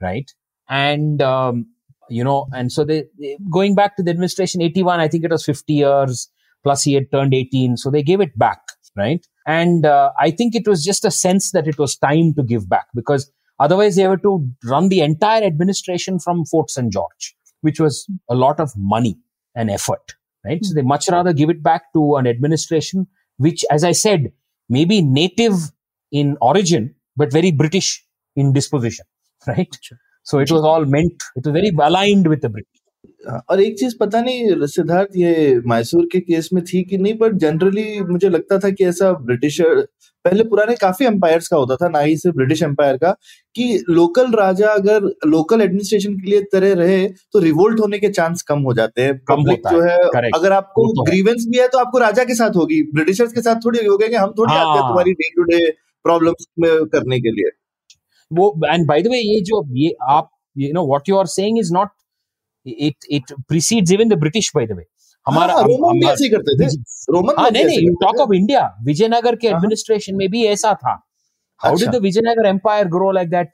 right? 0.00 0.30
And 0.68 1.22
um, 1.22 1.66
you 2.08 2.24
know 2.24 2.46
and 2.52 2.70
so 2.70 2.84
they, 2.84 3.04
they 3.18 3.36
going 3.50 3.74
back 3.74 3.96
to 3.96 4.02
the 4.02 4.10
administration 4.10 4.60
81 4.60 5.00
i 5.00 5.08
think 5.08 5.24
it 5.24 5.30
was 5.30 5.44
50 5.44 5.72
years 5.72 6.28
plus 6.62 6.82
he 6.82 6.94
had 6.94 7.10
turned 7.10 7.34
18 7.34 7.76
so 7.76 7.90
they 7.90 8.02
gave 8.02 8.20
it 8.20 8.36
back 8.38 8.60
right? 8.94 9.26
And 9.46 9.86
uh, 9.86 10.10
i 10.18 10.30
think 10.30 10.54
it 10.54 10.68
was 10.68 10.84
just 10.84 11.04
a 11.04 11.10
sense 11.10 11.52
that 11.52 11.66
it 11.66 11.78
was 11.78 11.96
time 11.96 12.34
to 12.34 12.42
give 12.42 12.68
back 12.68 12.86
because 12.94 13.30
otherwise 13.58 13.96
they 13.96 14.06
were 14.06 14.18
to 14.18 14.46
run 14.64 14.88
the 14.88 15.00
entire 15.00 15.42
administration 15.42 16.18
from 16.18 16.44
fort 16.44 16.70
st 16.70 16.92
george 16.92 17.34
which 17.62 17.80
was 17.80 18.06
a 18.28 18.34
lot 18.34 18.60
of 18.60 18.72
money 18.76 19.16
and 19.54 19.70
effort 19.70 20.14
right? 20.44 20.64
So 20.64 20.74
they 20.74 20.82
much 20.82 21.08
rather 21.08 21.32
give 21.32 21.50
it 21.50 21.62
back 21.62 21.92
to 21.94 22.16
an 22.16 22.26
administration 22.26 23.06
which 23.38 23.64
as 23.70 23.84
i 23.84 23.92
said 23.92 24.32
may 24.68 24.84
be 24.84 25.02
native 25.02 25.54
in 26.10 26.36
origin 26.40 26.94
but 27.16 27.32
very 27.32 27.50
british 27.52 28.04
in 28.36 28.52
disposition 28.52 29.04
right? 29.46 29.76
So 30.24 30.38
it 30.38 30.52
was 30.52 30.62
all 30.62 30.84
meant 30.84 31.14
it 31.36 31.44
was 31.44 31.52
very 31.52 31.70
aligned 31.88 32.28
with 32.28 32.42
the 32.42 32.48
british 32.48 32.81
और 33.50 33.60
एक 33.62 33.78
चीज़ 33.78 33.94
पता 34.00 34.20
नहीं 34.20 34.66
सिद्धार्थ 34.68 35.16
ये 35.16 35.60
मैसूर 35.66 36.06
के 36.12 36.20
case 36.20 36.48
में 36.52 36.62
थी 36.64 36.82
कि 36.84 36.98
नहीं 36.98 37.16
पर 37.18 37.32
जनरली 37.36 38.00
मुझे 38.02 38.28
लगता 38.28 38.58
था 38.58 38.70
कि 38.70 38.84
ऐसा 38.84 39.12
ब्रिटिशर 39.22 39.80
पहले 40.24 40.44
पुराने 40.44 40.74
काफ़ी 40.76 41.06
एम्पायर्स 41.06 41.48
का 41.48 41.56
होता 41.56 41.76
था 41.76 41.88
ना 41.88 42.00
ही 42.00 42.16
सिर्फ़ 42.16 42.36
ब्रिटिश 42.36 42.62
एम्पायर 42.62 42.96
का 42.96 43.10
कि 43.54 43.84
लोकल 43.90 44.30
राजा 44.32 44.68
अगर 44.72 45.04
लोकल 45.26 45.60
एडमिनिस्ट्रेशन 45.60 46.14
के 46.14 46.30
लिए 46.30 46.42
तरह 46.52 46.74
रहे 46.74 47.06
तो 47.32 47.38
रिवोल्ट 47.38 47.80
होने 47.80 47.98
के 47.98 48.08
चांस 48.10 48.42
कम 48.42 48.60
हो 48.60 48.74
जाते 48.74 49.02
हैं 49.02 49.18
कम 49.20 49.34
पब्लिक 49.34 49.58
होता 49.58 49.70
जो 49.70 49.82
है 49.82 49.96
correct. 49.96 50.36
अगर 50.36 50.52
आपको 50.52 50.86
तो 50.88 51.04
है। 51.04 51.10
ग्रीवेंस 51.10 51.46
भी 51.48 51.58
है 51.58 51.66
तो 51.68 51.78
आपको 51.78 51.98
राजा 51.98 52.24
के 52.24 52.34
साथ 52.34 52.56
होगी 52.56 52.82
ब्रिटिशर्स 52.92 53.32
के 53.32 53.42
साथ 53.42 53.64
थोड़ी 53.64 53.84
होगा 53.86 54.06
कि 54.06 54.16
हम 54.16 54.34
थोड़ी 54.38 54.52
आते 54.52 54.68
हैं 54.68 54.80
हाँ। 54.80 54.88
तुम्हारी 54.88 55.12
डे 55.14 55.30
टू 55.36 55.42
डे 55.44 55.64
प्रॉब्लम्स 56.04 56.46
में 56.58 56.70
करने 56.86 57.20
के 57.20 57.30
लिए 57.30 57.50
वो 58.30 58.54
एंड 58.66 58.86
बाय 58.88 59.02
द 59.02 59.08
वे 59.08 59.18
ये 59.18 59.40
जो 59.42 59.64
ये 59.76 59.94
आप 60.10 60.30
you 60.56 60.72
know 60.74 60.86
what 60.86 61.08
you 61.08 61.16
are 61.16 61.26
saying 61.28 61.58
is 61.58 61.72
not 61.72 61.88
it 62.65 63.05
it 63.11 63.33
precedes 63.47 63.91
even 63.91 64.09
the 64.09 64.13
British 64.19 64.51
bye 64.55 64.65
the 64.67 64.71
वे 64.77 64.83
हमारा 65.27 65.53
हाँ, 65.53 65.61
हम- 65.63 65.71
रोमन 65.71 65.93
भी 65.93 65.99
हमारा- 65.99 66.13
ऐसे 66.13 66.23
ही 66.23 66.29
करते 66.29 66.57
थे 66.57 66.67
रोमन 67.13 67.33
हाँ 67.37 67.45
लोग 67.45 67.53
नहीं 67.53 67.63
भी 67.63 67.67
नहीं 67.67 67.77
ऐसे 67.77 67.85
यू 67.85 67.93
करते 67.93 68.05
टॉक 68.05 68.17
थे। 68.19 68.23
ऑफ 68.23 68.33
इंडिया 68.35 68.61
विजयनगर 68.83 69.35
के 69.35 69.47
हाँ, 69.47 69.53
हाँ। 69.53 69.59
एडमिनिस्ट्रेशन 69.59 70.15
में 70.15 70.27
भी 70.31 70.43
ऐसा 70.47 70.73
था 70.73 70.91
हाउ 71.61 71.75
डिड 71.75 71.87
अच्छा। 71.87 71.97
The 71.97 72.01
Vijayanagara 72.01 72.47
empire 72.47 72.87
grow 72.97 73.11
like 73.11 73.29
that 73.29 73.51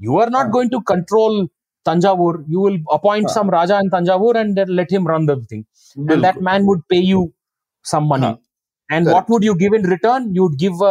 you 0.00 0.18
are 0.20 0.30
not 0.30 0.42
हाँ। 0.42 0.50
Going 0.50 0.70
to 0.70 0.80
control 0.92 1.48
Tanjavur, 1.88 2.32
you 2.54 2.62
will 2.62 2.74
appoint 2.94 3.26
हाँ। 3.26 3.34
some 3.34 3.50
Raja 3.52 3.76
in 3.82 3.86
Tanjavur 3.92 4.32
and 4.40 4.58
then 4.58 4.72
let 4.78 4.90
him 4.94 5.06
run 5.10 5.26
the 5.28 5.36
thing. 5.52 5.60
And 5.96 6.10
that 6.10 6.34
बिल्कुल 6.34 6.44
man 6.48 6.66
would 6.70 6.82
pay 6.92 6.98
you 7.10 7.20
some 7.92 8.08
money. 8.10 8.26
हाँ, 8.26 8.38
And 8.88 9.06
correct. 9.06 9.14
what 9.14 9.30
would 9.34 9.46
you 9.48 9.54
give 9.62 9.76
in 9.78 9.86
return? 9.92 10.26
You'd 10.38 10.58
give 10.64 10.82
a, 10.88 10.90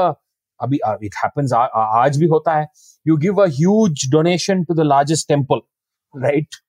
अभी 0.59 0.79
uh, 0.87 0.95
it 1.09 1.19
happens 1.23 1.53
आ- 1.53 1.69
आ- 1.81 2.01
आज 2.03 2.17
भी 2.17 2.25
होता 2.25 2.55
है. 2.57 2.65
You 3.05 3.17
give 3.25 3.43
a 3.43 3.47
huge 3.59 4.07
donation 4.15 4.65
to 4.71 4.77
the 4.79 4.87
largest 4.93 5.29
temple, 5.33 5.61
right? 6.13 6.59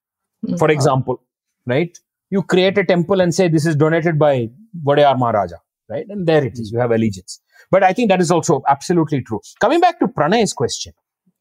Hmm. 0.44 0.56
For 0.56 0.70
example, 0.70 1.22
right? 1.66 1.96
You 2.30 2.42
create 2.42 2.78
a 2.78 2.84
temple 2.84 3.20
and 3.20 3.34
say 3.34 3.48
this 3.48 3.66
is 3.66 3.76
donated 3.76 4.18
by 4.18 4.50
Wadayar 4.84 5.18
Maharaja, 5.18 5.56
right? 5.88 6.06
And 6.08 6.26
there 6.26 6.44
it 6.44 6.58
is. 6.58 6.72
You 6.72 6.78
have 6.80 6.90
allegiance. 6.90 7.40
But 7.70 7.82
I 7.82 7.92
think 7.92 8.08
that 8.10 8.20
is 8.20 8.30
also 8.30 8.62
absolutely 8.68 9.22
true. 9.22 9.40
Coming 9.60 9.80
back 9.80 9.98
to 10.00 10.08
Pranay's 10.08 10.52
question, 10.52 10.92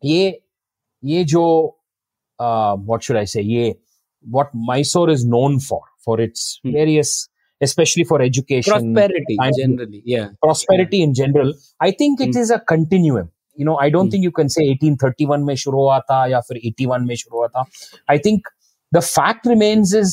ye, 0.01 0.39
ye 1.01 1.23
jo, 1.25 1.75
uh, 2.39 2.75
what 2.75 3.03
should 3.03 3.15
I 3.17 3.25
say? 3.25 3.41
Ye, 3.41 3.75
what 4.29 4.49
Mysore 4.53 5.09
is 5.09 5.25
known 5.25 5.59
for, 5.59 5.81
for 6.03 6.19
its 6.21 6.59
Hmm. 6.63 6.71
various, 6.71 7.27
especially 7.61 8.03
for 8.03 8.21
education, 8.21 8.93
prosperity 8.93 9.37
generally 9.57 10.01
yeah 10.13 10.25
prosperity 10.45 11.01
in 11.01 11.13
general 11.19 11.53
i 11.79 11.89
think 11.99 12.19
it 12.25 12.33
Hmm. 12.33 12.41
is 12.41 12.49
a 12.51 12.59
continuum 12.71 13.29
you 13.55 13.65
know 13.67 13.77
i 13.83 13.89
don't 13.89 14.07
Hmm. 14.07 14.11
think 14.15 14.23
you 14.27 14.31
can 14.39 14.49
say 14.55 14.63
1831 14.71 15.45
mein 15.49 15.55
shuru 15.61 15.79
hua 15.85 15.99
tha 16.09 16.17
ya 16.33 16.41
fir 16.47 16.57
81 16.71 17.05
mein 17.11 17.19
shuru 17.21 17.37
hua 17.43 17.47
tha 17.55 17.63
i 18.15 18.17
think 18.25 18.49
the 18.97 19.01
fact 19.15 19.45
remains 19.51 19.93
is 20.01 20.11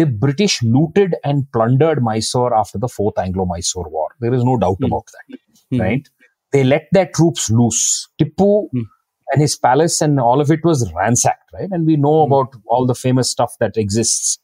the 0.00 0.06
british 0.24 0.54
looted 0.76 1.14
and 1.30 1.46
plundered 1.56 2.02
mysore 2.08 2.50
after 2.62 2.78
the 2.84 2.90
fourth 2.96 3.18
anglo 3.24 3.44
mysore 3.52 3.88
war 3.96 4.08
there 4.24 4.34
is 4.38 4.44
no 4.50 4.56
doubt 4.64 4.78
Hmm. 4.80 4.90
about 4.90 5.14
that 5.16 5.38
Hmm. 5.72 5.80
right 5.86 6.08
they 6.56 6.62
let 6.72 6.86
their 6.96 7.08
troops 7.18 7.44
loose 7.60 7.82
Tipu 8.20 8.50
Hmm. 8.72 8.86
and 9.32 9.42
his 9.46 9.56
palace 9.66 9.96
and 10.06 10.20
all 10.28 10.40
of 10.44 10.50
it 10.56 10.64
was 10.70 10.84
ransacked 11.00 11.52
right 11.58 11.70
and 11.78 11.86
we 11.92 11.96
know 12.06 12.16
Hmm. 12.18 12.28
about 12.32 12.56
all 12.76 12.86
the 12.92 12.98
famous 13.04 13.30
stuff 13.36 13.56
that 13.64 13.76
exists 13.84 14.38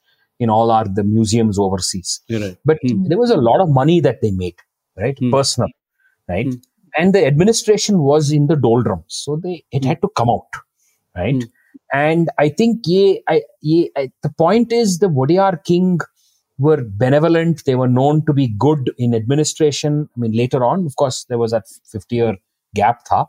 in 0.46 0.50
all 0.56 0.70
our 0.78 0.86
the 0.98 1.04
museums 1.16 1.58
overseas 1.66 2.10
right 2.44 2.56
but 2.72 2.78
Hmm. 2.88 3.04
there 3.12 3.20
was 3.24 3.34
a 3.36 3.40
lot 3.50 3.60
of 3.66 3.76
money 3.82 3.98
that 4.08 4.20
they 4.24 4.32
made 4.44 4.66
right 5.04 5.18
Hmm. 5.24 5.32
personal 5.38 5.72
right 6.34 6.52
and 7.02 7.14
the 7.18 7.22
administration 7.30 8.02
was 8.10 8.32
in 8.40 8.44
the 8.52 8.58
doldrums 8.66 9.18
so 9.24 9.36
they 9.46 9.56
it 9.78 9.84
had 9.92 10.00
to 10.06 10.10
come 10.20 10.30
out 10.36 10.60
right. 11.22 11.44
And 11.92 12.30
i 12.38 12.48
think 12.48 12.82
ye, 12.86 13.22
I, 13.28 13.42
ye, 13.60 13.90
I, 13.96 14.10
the 14.22 14.30
point 14.30 14.72
is 14.72 14.98
the 14.98 15.08
Wadiyar 15.08 15.64
king 15.64 15.98
were 16.58 16.82
benevolent. 16.84 17.64
They 17.64 17.76
were 17.76 17.88
known 17.88 18.24
to 18.26 18.32
be 18.32 18.48
good 18.58 18.90
in 18.98 19.14
administration. 19.14 20.08
I 20.16 20.20
mean 20.20 20.32
later 20.32 20.64
on 20.64 20.86
of 20.86 20.96
course 20.96 21.24
there 21.28 21.38
was 21.38 21.52
that 21.52 21.64
50 21.90 22.16
year 22.16 22.36
gap 22.74 23.04
tha. 23.08 23.26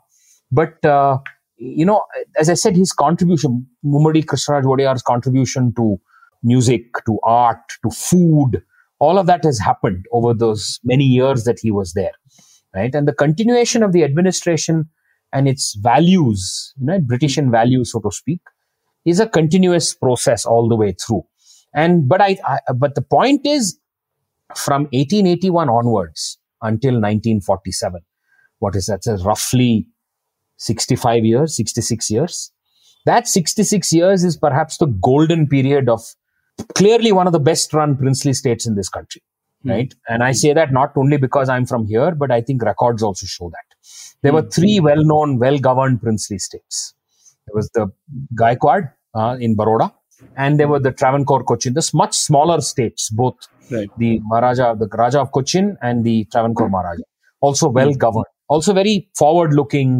But 0.52 0.84
uh, 0.84 1.18
you 1.56 1.84
know 1.84 2.02
as 2.38 2.48
i 2.50 2.54
said 2.54 2.76
his 2.76 2.92
contribution 2.92 3.66
Mummadi 3.84 4.24
krishnaraj 4.24 4.64
Wadiyar's 4.64 5.02
contribution 5.02 5.74
to 5.74 6.00
music 6.42 6.86
to 7.06 7.18
art 7.22 7.74
to 7.82 7.90
food 7.90 8.62
all 8.98 9.18
of 9.18 9.26
that 9.26 9.44
has 9.44 9.58
happened 9.58 10.06
over 10.12 10.32
those 10.32 10.80
many 10.84 11.04
years 11.04 11.44
that 11.44 11.58
he 11.60 11.70
was 11.70 11.92
there 11.92 12.12
right? 12.74 12.94
And 12.94 13.06
the 13.06 13.12
continuation 13.12 13.82
of 13.82 13.92
the 13.92 14.04
administration 14.04 14.88
and 15.32 15.48
its 15.48 15.74
values 15.76 16.74
you 16.78 16.86
know 16.86 16.98
british 17.00 17.36
and 17.36 17.50
values 17.50 17.92
so 17.92 18.00
to 18.00 18.10
speak 18.10 18.40
is 19.04 19.20
a 19.20 19.28
continuous 19.28 19.94
process 19.94 20.44
all 20.44 20.68
the 20.68 20.76
way 20.76 20.92
through. 20.92 21.24
And 21.72 22.08
but 22.08 22.20
i, 22.20 22.36
I 22.46 22.58
but 22.74 22.94
the 22.94 23.02
point 23.02 23.46
is 23.46 23.78
from 24.56 24.82
1881 24.92 25.68
onwards 25.68 26.38
until 26.62 26.94
1947 26.94 28.00
what 28.58 28.76
is 28.76 28.86
that 28.86 29.04
so 29.04 29.16
roughly 29.18 29.86
65 30.58 31.24
years 31.24 31.56
66 31.56 32.10
years. 32.10 32.52
That 33.06 33.26
66 33.26 33.92
years 33.92 34.24
is 34.24 34.36
perhaps 34.36 34.76
the 34.76 34.86
golden 34.86 35.46
period 35.46 35.88
of 35.88 36.02
clearly 36.74 37.12
one 37.12 37.26
of 37.26 37.32
the 37.32 37.40
best 37.40 37.72
run 37.72 37.96
princely 37.96 38.34
states 38.34 38.66
in 38.66 38.74
this 38.74 38.88
country 38.90 39.22
Hmm. 39.62 39.70
right? 39.70 39.94
And 40.08 40.22
i 40.22 40.32
say 40.32 40.52
that 40.54 40.72
not 40.72 40.92
only 40.96 41.16
because 41.16 41.48
i'm 41.48 41.66
from 41.66 41.86
here 41.86 42.12
but 42.14 42.30
i 42.30 42.40
think 42.40 42.62
records 42.62 43.02
also 43.02 43.26
show 43.26 43.50
that 43.50 43.69
there 44.23 44.33
were 44.37 44.43
Hmm. 44.45 44.53
three 44.57 44.75
well 44.89 45.03
known 45.11 45.37
well 45.45 45.57
governed 45.69 45.97
princely 46.05 46.37
states 46.47 46.77
there 47.47 47.55
was 47.59 47.67
the 47.77 47.85
gaikwad 48.43 48.83
uh, 49.19 49.35
in 49.47 49.55
baroda 49.61 49.87
and 50.43 50.59
there 50.59 50.69
were 50.73 50.79
the 50.87 50.93
travancore 51.01 51.43
cochin 51.51 51.73
the 51.79 51.85
much 52.03 52.15
smaller 52.27 52.59
states 52.71 53.03
both 53.21 53.37
right 53.75 53.91
the 54.03 54.11
maharaja 54.31 54.67
the 54.83 54.87
raja 55.01 55.19
of 55.23 55.31
cochin 55.37 55.67
and 55.89 56.03
the 56.09 56.15
travancore 56.35 56.69
maharaja 56.75 57.05
also 57.49 57.67
well 57.79 57.93
governed 58.05 58.31
also 58.55 58.73
very 58.81 58.95
forward 59.21 59.53
looking 59.59 59.91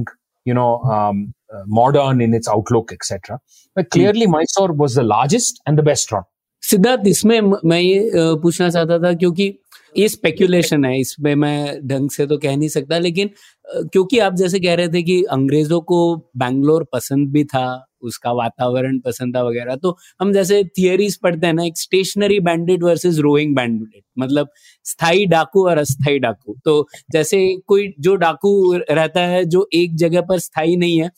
you 0.50 0.56
know 0.60 0.72
um, 0.96 1.20
uh, 1.54 1.64
modern 1.80 2.22
in 2.26 2.34
its 2.40 2.48
outlook 2.56 2.92
etc 2.98 3.40
but 3.80 3.90
clearly 3.96 4.28
mysore 4.38 4.72
was 4.84 4.96
the 5.02 5.06
largest 5.16 5.62
and 5.66 5.78
the 5.84 5.88
best 5.92 6.12
run 6.16 6.26
Siddharth 6.64 7.08
इसमें 7.08 7.40
म- 7.48 7.58
मैं 7.72 7.80
ये 7.80 7.98
अ, 8.10 8.22
पूछना 8.44 8.70
चाहता 8.76 8.98
था 9.04 9.14
क्योंकि 9.24 9.48
ये 9.95 10.09
speculation 10.09 10.85
है 10.85 10.99
इसमें 11.01 11.35
मैं 11.35 11.89
ढंग 11.89 12.11
से 12.11 12.27
तो 12.27 12.39
कह 12.39 12.57
नहीं 12.57 12.69
सकता, 12.69 12.99
लेकिन 12.99 13.31
क्योंकि 13.67 14.19
आप 14.19 14.35
जैसे 14.37 14.61
कह 14.61 14.75
रहे 14.75 14.89
थे 14.89 15.03
कि 15.03 15.23
अंग्रेज़ों 15.33 15.81
को 15.83 16.17
बैंगलोर 16.37 16.87
पसंद 16.93 17.29
भी 17.29 17.45
था, 17.45 17.87
उसका 18.03 18.33
वातावरण 18.33 18.99
पसंद 19.01 19.37
था 19.37 19.43
वगैरह 19.43 19.77
तो 19.77 19.97
हम 20.21 20.33
जैसे 20.33 20.63
थियरीज 20.79 21.17
पढ़ते 21.23 21.47
हैं 21.47 21.55
ना, 21.55 21.65
एक 21.65 21.79
stationary 21.79 22.39
bandit 22.41 22.83
versus 22.83 23.19
roving 23.19 23.55
bandit 23.57 24.03
मतलब 24.19 24.49
स्थायी 24.87 25.27
डाकू 25.27 25.67
और 25.69 25.79
अस्थाई 25.79 26.19
डाकू 26.19 26.57
तो 26.65 26.87
जैसे 27.13 27.45
कोई 27.67 27.93
जो 28.01 28.15
डाकू 28.17 28.73
रहता 28.75 29.21
है, 29.23 29.45
जो 29.47 29.69
एक 29.75 29.97
जगह 29.97 30.21
पर 30.23 30.39
स्थायी 30.41 30.77
नहीं 30.77 31.01
है, 31.01 31.11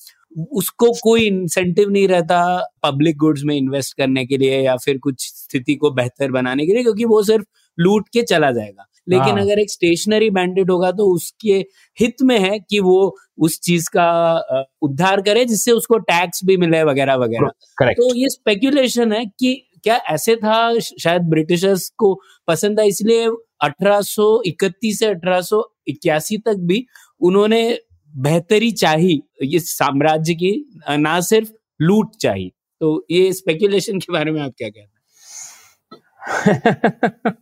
उसको 0.52 0.90
कोई 1.02 1.26
इंसेंटिव 1.26 1.90
नहीं 1.90 2.06
रहता 2.08 2.44
पब्लिक 2.82 3.16
गुड्स 3.18 3.42
में 3.44 3.56
इन्वेस्ट 3.56 3.96
करने 3.96 4.24
के 4.26 4.36
लिए 4.38 4.60
या 4.60 4.76
फिर 4.76 4.98
कुछ 4.98 5.26
स्थिति 5.26 5.74
को 5.76 5.90
बेहतर 5.92 6.30
बनाने 6.32 6.66
के 6.66 6.72
लिए, 6.72 6.82
क्योंकि 6.82 7.04
वो 7.06 7.22
सिर्फ़ 7.22 7.44
लूट 7.80 8.08
के 8.08 8.22
चला 8.22 8.50
जाएगा। 8.50 8.86
लेकिन 9.08 9.24
हाँ। 9.24 9.40
अगर 9.40 9.58
एक 9.58 9.70
स्टेशनरी 9.70 10.30
बैंडेड 10.30 10.70
होगा 10.70 10.92
तो 10.92 11.14
उसके 11.14 11.66
हित 12.00 12.14
में 12.22 12.38
है 12.38 12.58
कि 12.58 12.80
वो 12.80 13.16
उस 13.38 13.60
चीज़ 13.60 13.90
का 13.96 14.66
उद्धार 14.82 15.20
करे 15.20 15.44
जिससे 15.44 15.72
उसको 15.72 15.98
टैक्स 15.98 16.40
भी 16.44 16.56
मिले 16.56 16.82
वगैरह 16.82 17.14
वगैरह। 17.14 17.48
तो 17.92 18.14
ये 18.14 18.28
स्पेक्यूलेशन 18.28 19.12
है 19.12 19.26
कि 19.26 19.68
क्या 19.84 19.96
ऐसे 19.96 20.36
था 20.36 20.78
शायद 20.78 21.22
ब्रिटिशर्स 21.22 21.92
को 21.98 22.20
पसंद 22.48 22.78
था 22.78 22.82
इसलिए 22.82 23.28
1831 23.64 24.94
से 24.94 25.06
1881 25.06 26.38
तक 26.46 26.54
भी 26.54 26.86
उन्होंने 27.20 27.78
बेहतरी 28.16 28.72
चाही 28.72 29.22
इस 29.42 29.78
साम्राज्य 29.78 30.34
की 30.34 30.70
ना 30.90 31.20
सिर्फ़ 31.20 31.50
लूट 31.82 32.16
चाहिए 32.16 32.50
तो 32.80 33.06
ये 33.10 33.32
स्पेक्यूलेशन 33.32 33.98
के 33.98 34.12
बारे 34.12 34.30
में 34.30 34.40
आप 34.40 34.52
क्या 34.58 34.68
कहते 34.68 34.80
हैं? 34.80 34.92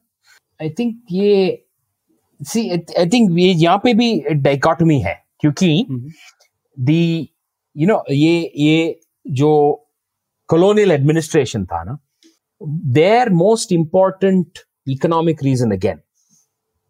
आई 0.60 0.70
थिंक 0.78 1.00
ये 1.12 1.64
सी 2.40 2.68
आई 2.70 3.06
थिंक 3.12 3.38
ये 3.38 3.48
यहाँ 3.48 3.78
पे 3.84 3.94
भी 3.94 4.12
डाइकॉटमी 4.42 4.98
है 5.00 5.14
क्योंकि 5.40 5.86
दी 6.76 7.28
यू 7.76 7.86
नो 7.88 8.02
ये 8.10 8.52
ये 8.56 9.00
जो 9.26 9.50
कॉलोनियल 10.48 10.92
एडमिनिस्ट्रेशन 10.92 11.64
था 11.64 11.82
ना 11.84 11.98
their 12.92 13.30
most 13.34 13.72
important 13.72 14.58
economic 14.86 15.42
reason 15.44 15.70
again 15.72 16.00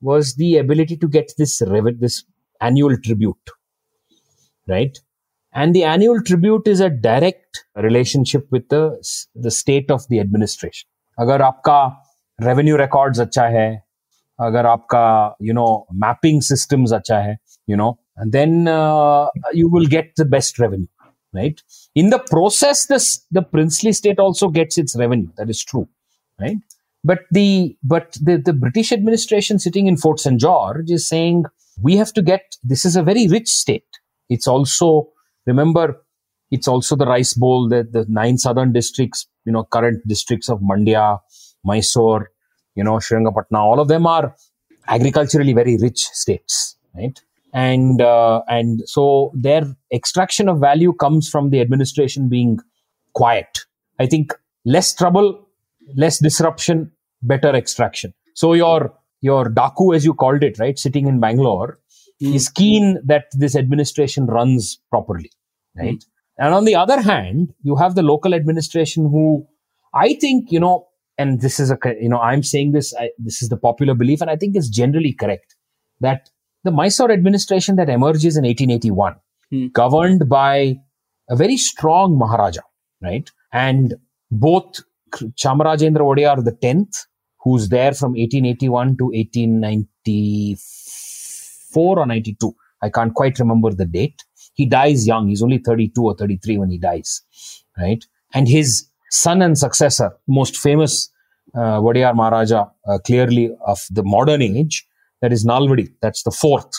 was 0.02 0.36
the 0.38 0.54
ability 0.56 0.96
to 0.96 1.08
get 1.08 1.30
this 1.38 1.58
revenue 1.62 1.92
this 1.94 2.24
annual 2.60 2.96
tribute 3.04 3.50
right 4.68 4.98
and 5.54 5.74
the 5.74 5.76
annual 5.76 6.20
tribute 6.26 6.68
is 6.68 6.82
a 6.84 6.86
direct 7.02 7.64
relationship 7.78 8.48
with 8.52 8.74
the 8.74 9.48
state 9.52 9.90
of 9.90 10.06
the 10.10 10.16
administration 10.16 11.22
अगर 11.22 11.42
आपका 11.42 11.80
revenue 12.41 12.77
records 12.77 13.19
अच्छा 13.19 13.47
है 13.57 13.69
अगर 14.41 14.65
आपका 14.65 15.35
you 15.41 15.53
know 15.57 15.69
mapping 16.03 16.41
systems 16.51 16.93
अच्छा 16.93 17.19
है 17.27 17.37
you 17.69 17.77
know 17.81 17.93
and 18.17 18.31
then 18.31 18.67
uh, 18.67 19.27
you 19.53 19.69
will 19.69 19.87
get 19.87 20.15
the 20.17 20.25
best 20.25 20.59
revenue 20.59 20.87
right 21.33 21.61
in 21.95 22.09
the 22.09 22.19
process 22.31 22.85
this 22.87 23.25
the 23.31 23.41
princely 23.41 23.91
state 23.91 24.19
also 24.19 24.49
gets 24.49 24.77
its 24.77 24.95
revenue 24.95 25.29
that 25.37 25.49
is 25.49 25.63
true 25.63 25.87
right 26.39 26.57
but 27.03 27.19
the 27.31 27.77
but 27.83 28.17
the, 28.21 28.37
the 28.37 28.53
british 28.53 28.91
administration 28.91 29.59
sitting 29.59 29.87
in 29.87 29.97
fort 29.97 30.19
st 30.19 30.39
george 30.39 30.89
is 30.89 31.07
saying 31.07 31.43
we 31.81 31.97
have 31.97 32.13
to 32.13 32.21
get 32.21 32.57
this 32.63 32.85
is 32.85 32.95
a 32.95 33.03
very 33.03 33.27
rich 33.27 33.49
state 33.49 33.99
it's 34.29 34.47
also 34.47 35.09
remember 35.45 36.01
it's 36.51 36.67
also 36.67 36.95
the 36.95 37.05
rice 37.05 37.33
bowl 37.33 37.67
the, 37.67 37.83
the 37.83 38.05
nine 38.07 38.37
southern 38.37 38.71
districts 38.71 39.27
you 39.45 39.51
know 39.51 39.63
current 39.63 40.01
districts 40.07 40.49
of 40.49 40.59
mandya 40.61 41.19
mysore 41.64 42.30
you 42.74 42.84
know 42.84 42.94
sringapatna 42.94 43.58
all 43.58 43.80
of 43.80 43.88
them 43.88 44.06
are 44.06 44.34
agriculturally 44.88 45.52
very 45.52 45.76
rich 45.76 46.04
states 46.22 46.76
right? 46.94 47.20
And 47.52 48.00
uh, 48.00 48.42
and 48.48 48.80
so 48.86 49.32
their 49.34 49.64
extraction 49.92 50.48
of 50.48 50.60
value 50.60 50.92
comes 50.92 51.28
from 51.28 51.50
the 51.50 51.60
administration 51.60 52.28
being 52.28 52.60
quiet. 53.14 53.60
I 53.98 54.06
think 54.06 54.32
less 54.64 54.94
trouble 54.94 55.48
less 55.96 56.20
disruption 56.20 56.92
better 57.22 57.54
extraction. 57.54 58.14
So 58.34 58.52
your 58.52 58.94
your 59.20 59.46
daku 59.46 59.94
as 59.96 60.04
you 60.04 60.14
called 60.14 60.44
it 60.44 60.58
right 60.60 60.78
sitting 60.78 61.06
in 61.06 61.18
bangalore 61.20 61.78
Hmm. 62.20 62.34
is 62.34 62.50
keen 62.50 62.98
that 63.06 63.24
this 63.32 63.56
administration 63.56 64.26
runs 64.26 64.78
properly 64.90 65.30
right? 65.74 66.04
And 66.38 66.54
on 66.54 66.66
the 66.66 66.74
other 66.74 67.00
hand 67.00 67.54
you 67.62 67.76
have 67.76 67.94
the 67.94 68.02
local 68.02 68.34
administration 68.34 69.04
who 69.04 69.46
i 69.94 70.12
think 70.14 70.52
you 70.52 70.60
know 70.60 70.86
and 71.20 71.40
this 71.46 71.56
is 71.64 71.70
a 71.74 71.78
you 72.04 72.10
know 72.12 72.20
i'm 72.30 72.42
saying 72.50 72.68
this 72.76 72.88
I, 73.04 73.08
this 73.28 73.38
is 73.42 73.48
the 73.54 73.60
popular 73.68 73.94
belief 74.02 74.20
and 74.26 74.30
i 74.34 74.36
think 74.42 74.56
it's 74.60 74.70
generally 74.80 75.12
correct 75.22 75.56
that 76.06 76.30
the 76.68 76.74
mysore 76.80 77.10
administration 77.18 77.76
that 77.80 77.88
emerges 77.98 78.36
in 78.42 78.44
1881 78.44 79.16
Hmm. 79.52 79.66
governed 79.76 80.28
by 80.28 80.76
a 81.28 81.34
very 81.34 81.56
strong 81.56 82.16
maharaja 82.18 82.60
right 83.02 83.28
and 83.52 83.94
both 84.30 84.80
Chamarajendra 85.42 86.04
Wadiyar 86.08 86.44
the 86.44 86.52
10th 86.52 87.06
who's 87.42 87.68
there 87.68 87.92
from 87.92 88.12
1881 88.12 88.96
to 88.98 89.06
1894 89.06 91.98
or 91.98 92.06
92. 92.06 92.54
I 92.82 92.90
can't 92.90 93.14
quite 93.14 93.38
remember 93.38 93.72
the 93.72 93.86
date. 93.86 94.22
He 94.54 94.66
dies 94.66 95.06
young. 95.06 95.28
He's 95.28 95.42
only 95.42 95.58
32 95.58 96.02
or 96.02 96.14
33 96.14 96.58
when 96.58 96.70
he 96.70 96.78
dies, 96.78 97.22
right? 97.78 98.04
And 98.34 98.46
his 98.46 98.88
son 99.10 99.42
and 99.42 99.58
successor, 99.58 100.12
most 100.26 100.56
famous 100.56 101.10
uh, 101.54 101.80
Wadiyar 101.80 102.14
Maharaja, 102.14 102.66
uh, 102.88 102.98
clearly 102.98 103.50
of 103.66 103.80
the 103.90 104.02
modern 104.02 104.42
age, 104.42 104.86
that 105.20 105.32
is 105.32 105.44
Nalvadi. 105.44 105.92
That's 106.00 106.22
the 106.22 106.30
fourth 106.30 106.70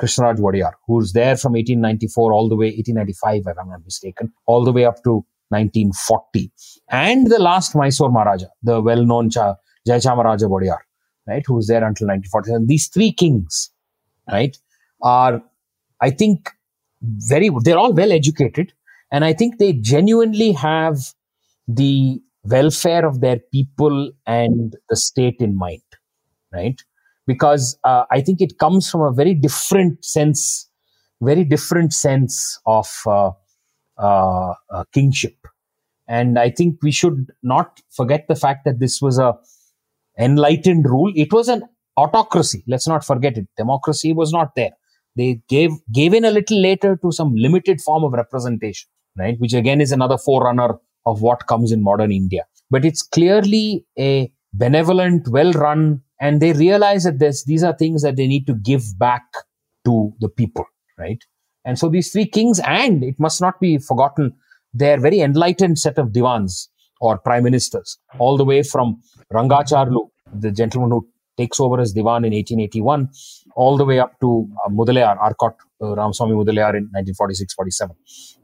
Krishnaraj 0.00 0.38
Wadiyar, 0.38 0.72
who's 0.86 1.12
there 1.12 1.36
from 1.36 1.52
1894 1.52 2.32
all 2.32 2.48
the 2.48 2.56
way, 2.56 2.66
1895, 2.66 3.42
if 3.46 3.58
I'm 3.58 3.68
not 3.68 3.84
mistaken, 3.84 4.32
all 4.46 4.64
the 4.64 4.72
way 4.72 4.84
up 4.84 5.02
to 5.04 5.24
1940. 5.48 6.50
And 6.90 7.30
the 7.30 7.38
last 7.38 7.74
Mysore 7.74 8.10
Maharaja, 8.10 8.46
the 8.62 8.80
well-known 8.80 9.30
Cha- 9.30 9.56
Jayachamaraja 9.88 10.48
Wadiyar, 10.48 10.78
right, 11.26 11.42
who's 11.46 11.66
there 11.66 11.84
until 11.84 12.06
1940. 12.08 12.52
And 12.52 12.68
these 12.68 12.88
three 12.88 13.12
kings, 13.12 13.70
right, 14.30 14.56
are, 15.02 15.42
I 16.00 16.10
think, 16.10 16.50
very, 17.02 17.50
they're 17.62 17.78
all 17.78 17.92
well 17.92 18.12
educated. 18.12 18.72
And 19.12 19.24
I 19.24 19.32
think 19.32 19.58
they 19.58 19.72
genuinely 19.72 20.52
have 20.52 20.98
the 21.74 22.20
welfare 22.44 23.06
of 23.06 23.20
their 23.20 23.38
people 23.52 24.12
and 24.26 24.76
the 24.88 24.96
state 24.96 25.36
in 25.40 25.56
mind, 25.56 25.82
right? 26.52 26.80
Because 27.26 27.78
uh, 27.84 28.04
I 28.10 28.20
think 28.20 28.40
it 28.40 28.58
comes 28.58 28.90
from 28.90 29.02
a 29.02 29.12
very 29.12 29.34
different 29.34 30.04
sense, 30.04 30.68
very 31.20 31.44
different 31.44 31.92
sense 31.92 32.58
of 32.66 32.88
uh, 33.06 33.30
uh, 33.98 34.54
kingship. 34.92 35.36
And 36.08 36.38
I 36.38 36.50
think 36.50 36.76
we 36.82 36.90
should 36.90 37.30
not 37.42 37.80
forget 37.90 38.26
the 38.28 38.34
fact 38.34 38.64
that 38.64 38.80
this 38.80 39.00
was 39.00 39.18
a 39.18 39.34
enlightened 40.18 40.86
rule. 40.86 41.12
It 41.14 41.32
was 41.32 41.48
an 41.48 41.62
autocracy. 41.96 42.64
Let's 42.66 42.88
not 42.88 43.04
forget 43.04 43.38
it. 43.38 43.46
Democracy 43.56 44.12
was 44.12 44.32
not 44.32 44.54
there. 44.56 44.72
They 45.16 45.40
gave 45.48 45.70
gave 45.92 46.14
in 46.14 46.24
a 46.24 46.30
little 46.30 46.60
later 46.60 46.96
to 47.02 47.12
some 47.12 47.34
limited 47.34 47.80
form 47.80 48.04
of 48.04 48.12
representation, 48.12 48.88
right? 49.16 49.36
Which 49.38 49.54
again 49.54 49.80
is 49.80 49.92
another 49.92 50.18
forerunner 50.18 50.78
of 51.06 51.22
what 51.22 51.46
comes 51.46 51.72
in 51.72 51.82
modern 51.82 52.12
India. 52.12 52.44
But 52.70 52.84
it's 52.84 53.02
clearly 53.02 53.84
a 53.98 54.30
benevolent, 54.52 55.28
well 55.28 55.52
run, 55.52 56.02
and 56.20 56.40
they 56.40 56.52
realize 56.52 57.04
that 57.04 57.18
this, 57.18 57.44
these 57.44 57.62
are 57.62 57.74
things 57.76 58.02
that 58.02 58.16
they 58.16 58.26
need 58.26 58.46
to 58.46 58.54
give 58.54 58.98
back 58.98 59.22
to 59.84 60.12
the 60.20 60.28
people, 60.28 60.66
right? 60.98 61.22
And 61.64 61.78
so 61.78 61.88
these 61.88 62.12
three 62.12 62.26
kings, 62.26 62.60
and 62.60 63.02
it 63.02 63.18
must 63.18 63.40
not 63.40 63.60
be 63.60 63.78
forgotten, 63.78 64.34
they're 64.72 65.00
very 65.00 65.20
enlightened 65.20 65.78
set 65.78 65.98
of 65.98 66.12
divans 66.12 66.68
or 67.00 67.18
prime 67.18 67.44
ministers, 67.44 67.98
all 68.18 68.36
the 68.36 68.44
way 68.44 68.62
from 68.62 69.00
Rangacharlu, 69.32 70.10
the 70.32 70.50
gentleman 70.50 70.90
who 70.90 71.08
takes 71.36 71.58
over 71.58 71.80
as 71.80 71.92
divan 71.92 72.24
in 72.24 72.32
1881, 72.32 73.08
all 73.56 73.76
the 73.76 73.84
way 73.84 73.98
up 73.98 74.18
to 74.20 74.48
uh, 74.64 74.68
Mudaliar, 74.68 75.18
Arcot 75.18 75.54
uh, 75.82 75.96
Ramaswamy 75.96 76.34
Mudaliar 76.34 76.76
in 76.76 76.90
1946-47, 76.94 77.90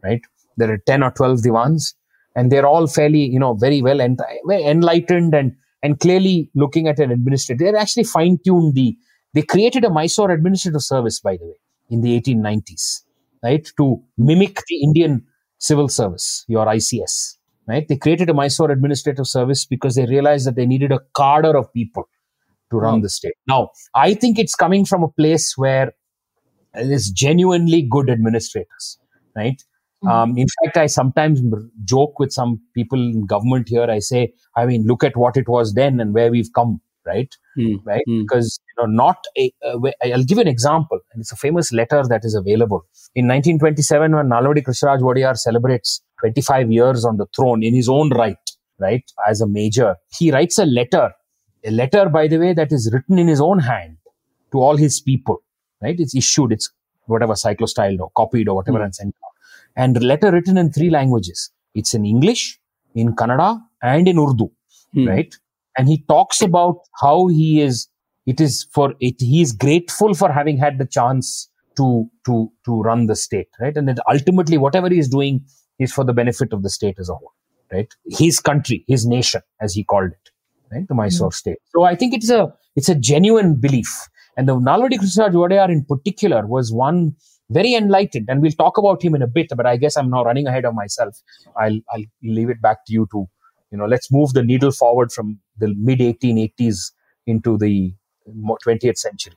right? 0.02 0.22
There 0.56 0.72
are 0.72 0.78
10 0.78 1.02
or 1.02 1.10
12 1.10 1.42
divans 1.42 1.94
and 2.36 2.52
they're 2.52 2.66
all 2.66 2.86
fairly, 2.86 3.24
you 3.24 3.40
know, 3.40 3.54
very 3.54 3.82
well 3.82 4.00
en- 4.00 4.18
enlightened 4.48 5.34
and 5.34 5.56
and 5.82 5.98
clearly 6.00 6.50
looking 6.54 6.86
at 6.88 6.98
an 6.98 7.10
administrative. 7.10 7.58
They're 7.58 7.76
actually 7.76 8.04
fine 8.04 8.38
tuned 8.44 8.74
the. 8.74 8.96
They 9.34 9.42
created 9.42 9.84
a 9.84 9.90
Mysore 9.90 10.30
administrative 10.30 10.82
service, 10.82 11.20
by 11.20 11.36
the 11.36 11.46
way, 11.46 11.56
in 11.90 12.00
the 12.00 12.18
1890s, 12.20 13.02
right, 13.42 13.68
to 13.76 14.02
mimic 14.16 14.62
the 14.68 14.82
Indian 14.82 15.26
civil 15.58 15.88
service, 15.88 16.44
your 16.48 16.66
ICS, 16.66 17.36
right. 17.66 17.86
They 17.86 17.96
created 17.96 18.30
a 18.30 18.34
Mysore 18.34 18.70
administrative 18.70 19.26
service 19.26 19.66
because 19.66 19.94
they 19.94 20.06
realized 20.06 20.46
that 20.46 20.56
they 20.56 20.66
needed 20.66 20.92
a 20.92 21.00
cadre 21.16 21.58
of 21.58 21.72
people 21.72 22.08
to 22.70 22.76
run 22.78 22.96
hmm. 22.96 23.02
the 23.02 23.08
state. 23.08 23.34
Now, 23.46 23.70
I 23.94 24.14
think 24.14 24.38
it's 24.38 24.54
coming 24.54 24.84
from 24.84 25.02
a 25.02 25.08
place 25.08 25.54
where 25.56 25.92
there's 26.74 27.10
genuinely 27.10 27.82
good 27.82 28.10
administrators, 28.10 28.98
right? 29.34 29.62
Um, 30.08 30.36
in 30.36 30.46
fact, 30.64 30.76
I 30.76 30.86
sometimes 30.86 31.40
joke 31.84 32.18
with 32.18 32.32
some 32.32 32.60
people 32.74 33.00
in 33.00 33.26
government 33.26 33.68
here. 33.68 33.84
I 33.90 33.98
say, 33.98 34.32
I 34.56 34.66
mean, 34.66 34.86
look 34.86 35.02
at 35.02 35.16
what 35.16 35.36
it 35.36 35.48
was 35.48 35.74
then 35.74 36.00
and 36.00 36.12
where 36.14 36.30
we've 36.30 36.50
come, 36.54 36.80
right? 37.06 37.34
Mm. 37.58 37.80
Right? 37.84 38.02
Mm. 38.08 38.22
Because 38.22 38.60
you 38.68 38.82
know, 38.82 38.90
not 38.92 39.24
a. 39.38 39.52
Uh, 39.66 39.78
I'll 40.04 40.22
give 40.24 40.36
you 40.38 40.42
an 40.42 40.48
example, 40.48 40.98
and 41.12 41.20
it's 41.20 41.32
a 41.32 41.36
famous 41.36 41.72
letter 41.72 42.02
that 42.08 42.24
is 42.24 42.34
available 42.34 42.84
in 43.14 43.26
1927 43.26 44.14
when 44.14 44.28
Nalvadi 44.28 44.62
Krishnaraj 44.62 45.00
Wadiyar 45.00 45.36
celebrates 45.36 46.02
25 46.20 46.70
years 46.70 47.04
on 47.04 47.16
the 47.16 47.26
throne 47.34 47.62
in 47.62 47.74
his 47.74 47.88
own 47.88 48.10
right, 48.10 48.36
right, 48.78 49.04
as 49.26 49.40
a 49.40 49.46
major. 49.46 49.96
He 50.18 50.30
writes 50.30 50.58
a 50.58 50.66
letter, 50.66 51.10
a 51.64 51.70
letter, 51.70 52.08
by 52.10 52.28
the 52.28 52.38
way, 52.38 52.52
that 52.52 52.70
is 52.72 52.90
written 52.92 53.18
in 53.18 53.28
his 53.28 53.40
own 53.40 53.60
hand 53.60 53.96
to 54.52 54.58
all 54.60 54.76
his 54.76 55.00
people, 55.00 55.38
right? 55.82 55.98
It's 55.98 56.14
issued, 56.14 56.52
it's 56.52 56.70
whatever 57.06 57.32
cyclostyled 57.34 58.00
or 58.00 58.10
copied 58.16 58.48
or 58.48 58.56
whatever, 58.56 58.78
Mm. 58.80 58.84
and 58.84 58.94
sent 58.94 59.14
out 59.24 59.32
and 59.76 60.02
letter 60.02 60.30
written 60.30 60.56
in 60.58 60.72
three 60.72 60.90
languages. 60.90 61.50
It's 61.74 61.94
in 61.94 62.04
English, 62.06 62.58
in 62.94 63.14
Kannada, 63.14 63.60
and 63.82 64.08
in 64.08 64.18
Urdu, 64.18 64.50
Hmm. 64.94 65.08
right? 65.08 65.34
And 65.78 65.88
he 65.88 65.98
talks 66.08 66.40
about 66.40 66.78
how 67.00 67.26
he 67.28 67.60
is, 67.60 67.88
it 68.24 68.40
is 68.40 68.66
for 68.72 68.94
it, 69.00 69.16
he 69.20 69.42
is 69.42 69.52
grateful 69.52 70.14
for 70.14 70.32
having 70.32 70.56
had 70.56 70.78
the 70.78 70.86
chance 70.86 71.50
to, 71.76 72.08
to, 72.24 72.50
to 72.64 72.80
run 72.82 73.06
the 73.06 73.14
state, 73.16 73.48
right? 73.60 73.76
And 73.76 73.86
that 73.88 73.98
ultimately 74.10 74.56
whatever 74.56 74.88
he 74.88 74.98
is 74.98 75.08
doing 75.08 75.44
is 75.78 75.92
for 75.92 76.04
the 76.04 76.14
benefit 76.14 76.52
of 76.54 76.62
the 76.62 76.70
state 76.70 76.96
as 76.98 77.10
a 77.10 77.14
whole, 77.14 77.32
right? 77.70 77.92
His 78.08 78.40
country, 78.40 78.84
his 78.88 79.04
nation, 79.06 79.42
as 79.60 79.74
he 79.74 79.84
called 79.84 80.12
it, 80.12 80.30
right? 80.72 80.88
The 80.88 80.94
Mysore 80.94 81.32
state. 81.32 81.58
So 81.74 81.82
I 81.82 81.94
think 81.94 82.14
it's 82.14 82.30
a, 82.30 82.50
it's 82.74 82.88
a 82.88 82.94
genuine 82.94 83.56
belief. 83.56 84.08
And 84.38 84.48
the 84.48 84.54
Nalvadi 84.56 84.98
Krishnaraj 84.98 85.32
Wadiyar 85.32 85.68
in 85.70 85.84
particular 85.84 86.46
was 86.46 86.72
one 86.72 87.16
very 87.49 87.73
enlightened 87.75 88.29
and 88.29 88.41
we'll 88.41 88.59
talk 88.63 88.77
about 88.77 89.03
him 89.03 89.15
in 89.15 89.21
a 89.21 89.27
bit 89.27 89.47
but 89.55 89.65
i 89.65 89.75
guess 89.77 89.97
i'm 89.97 90.09
now 90.09 90.23
running 90.23 90.47
ahead 90.47 90.65
of 90.65 90.73
myself 90.73 91.15
i'll 91.57 91.79
i'll 91.93 92.07
leave 92.21 92.49
it 92.49 92.61
back 92.61 92.85
to 92.85 92.93
you 92.93 93.07
to 93.11 93.27
you 93.71 93.77
know 93.77 93.85
let's 93.85 94.11
move 94.11 94.33
the 94.33 94.43
needle 94.43 94.71
forward 94.71 95.11
from 95.11 95.39
the 95.57 95.73
mid 95.89 95.99
1880s 95.99 96.91
into 97.27 97.57
the 97.57 97.93
mo- 98.27 98.57
20th 98.65 98.97
century 98.97 99.33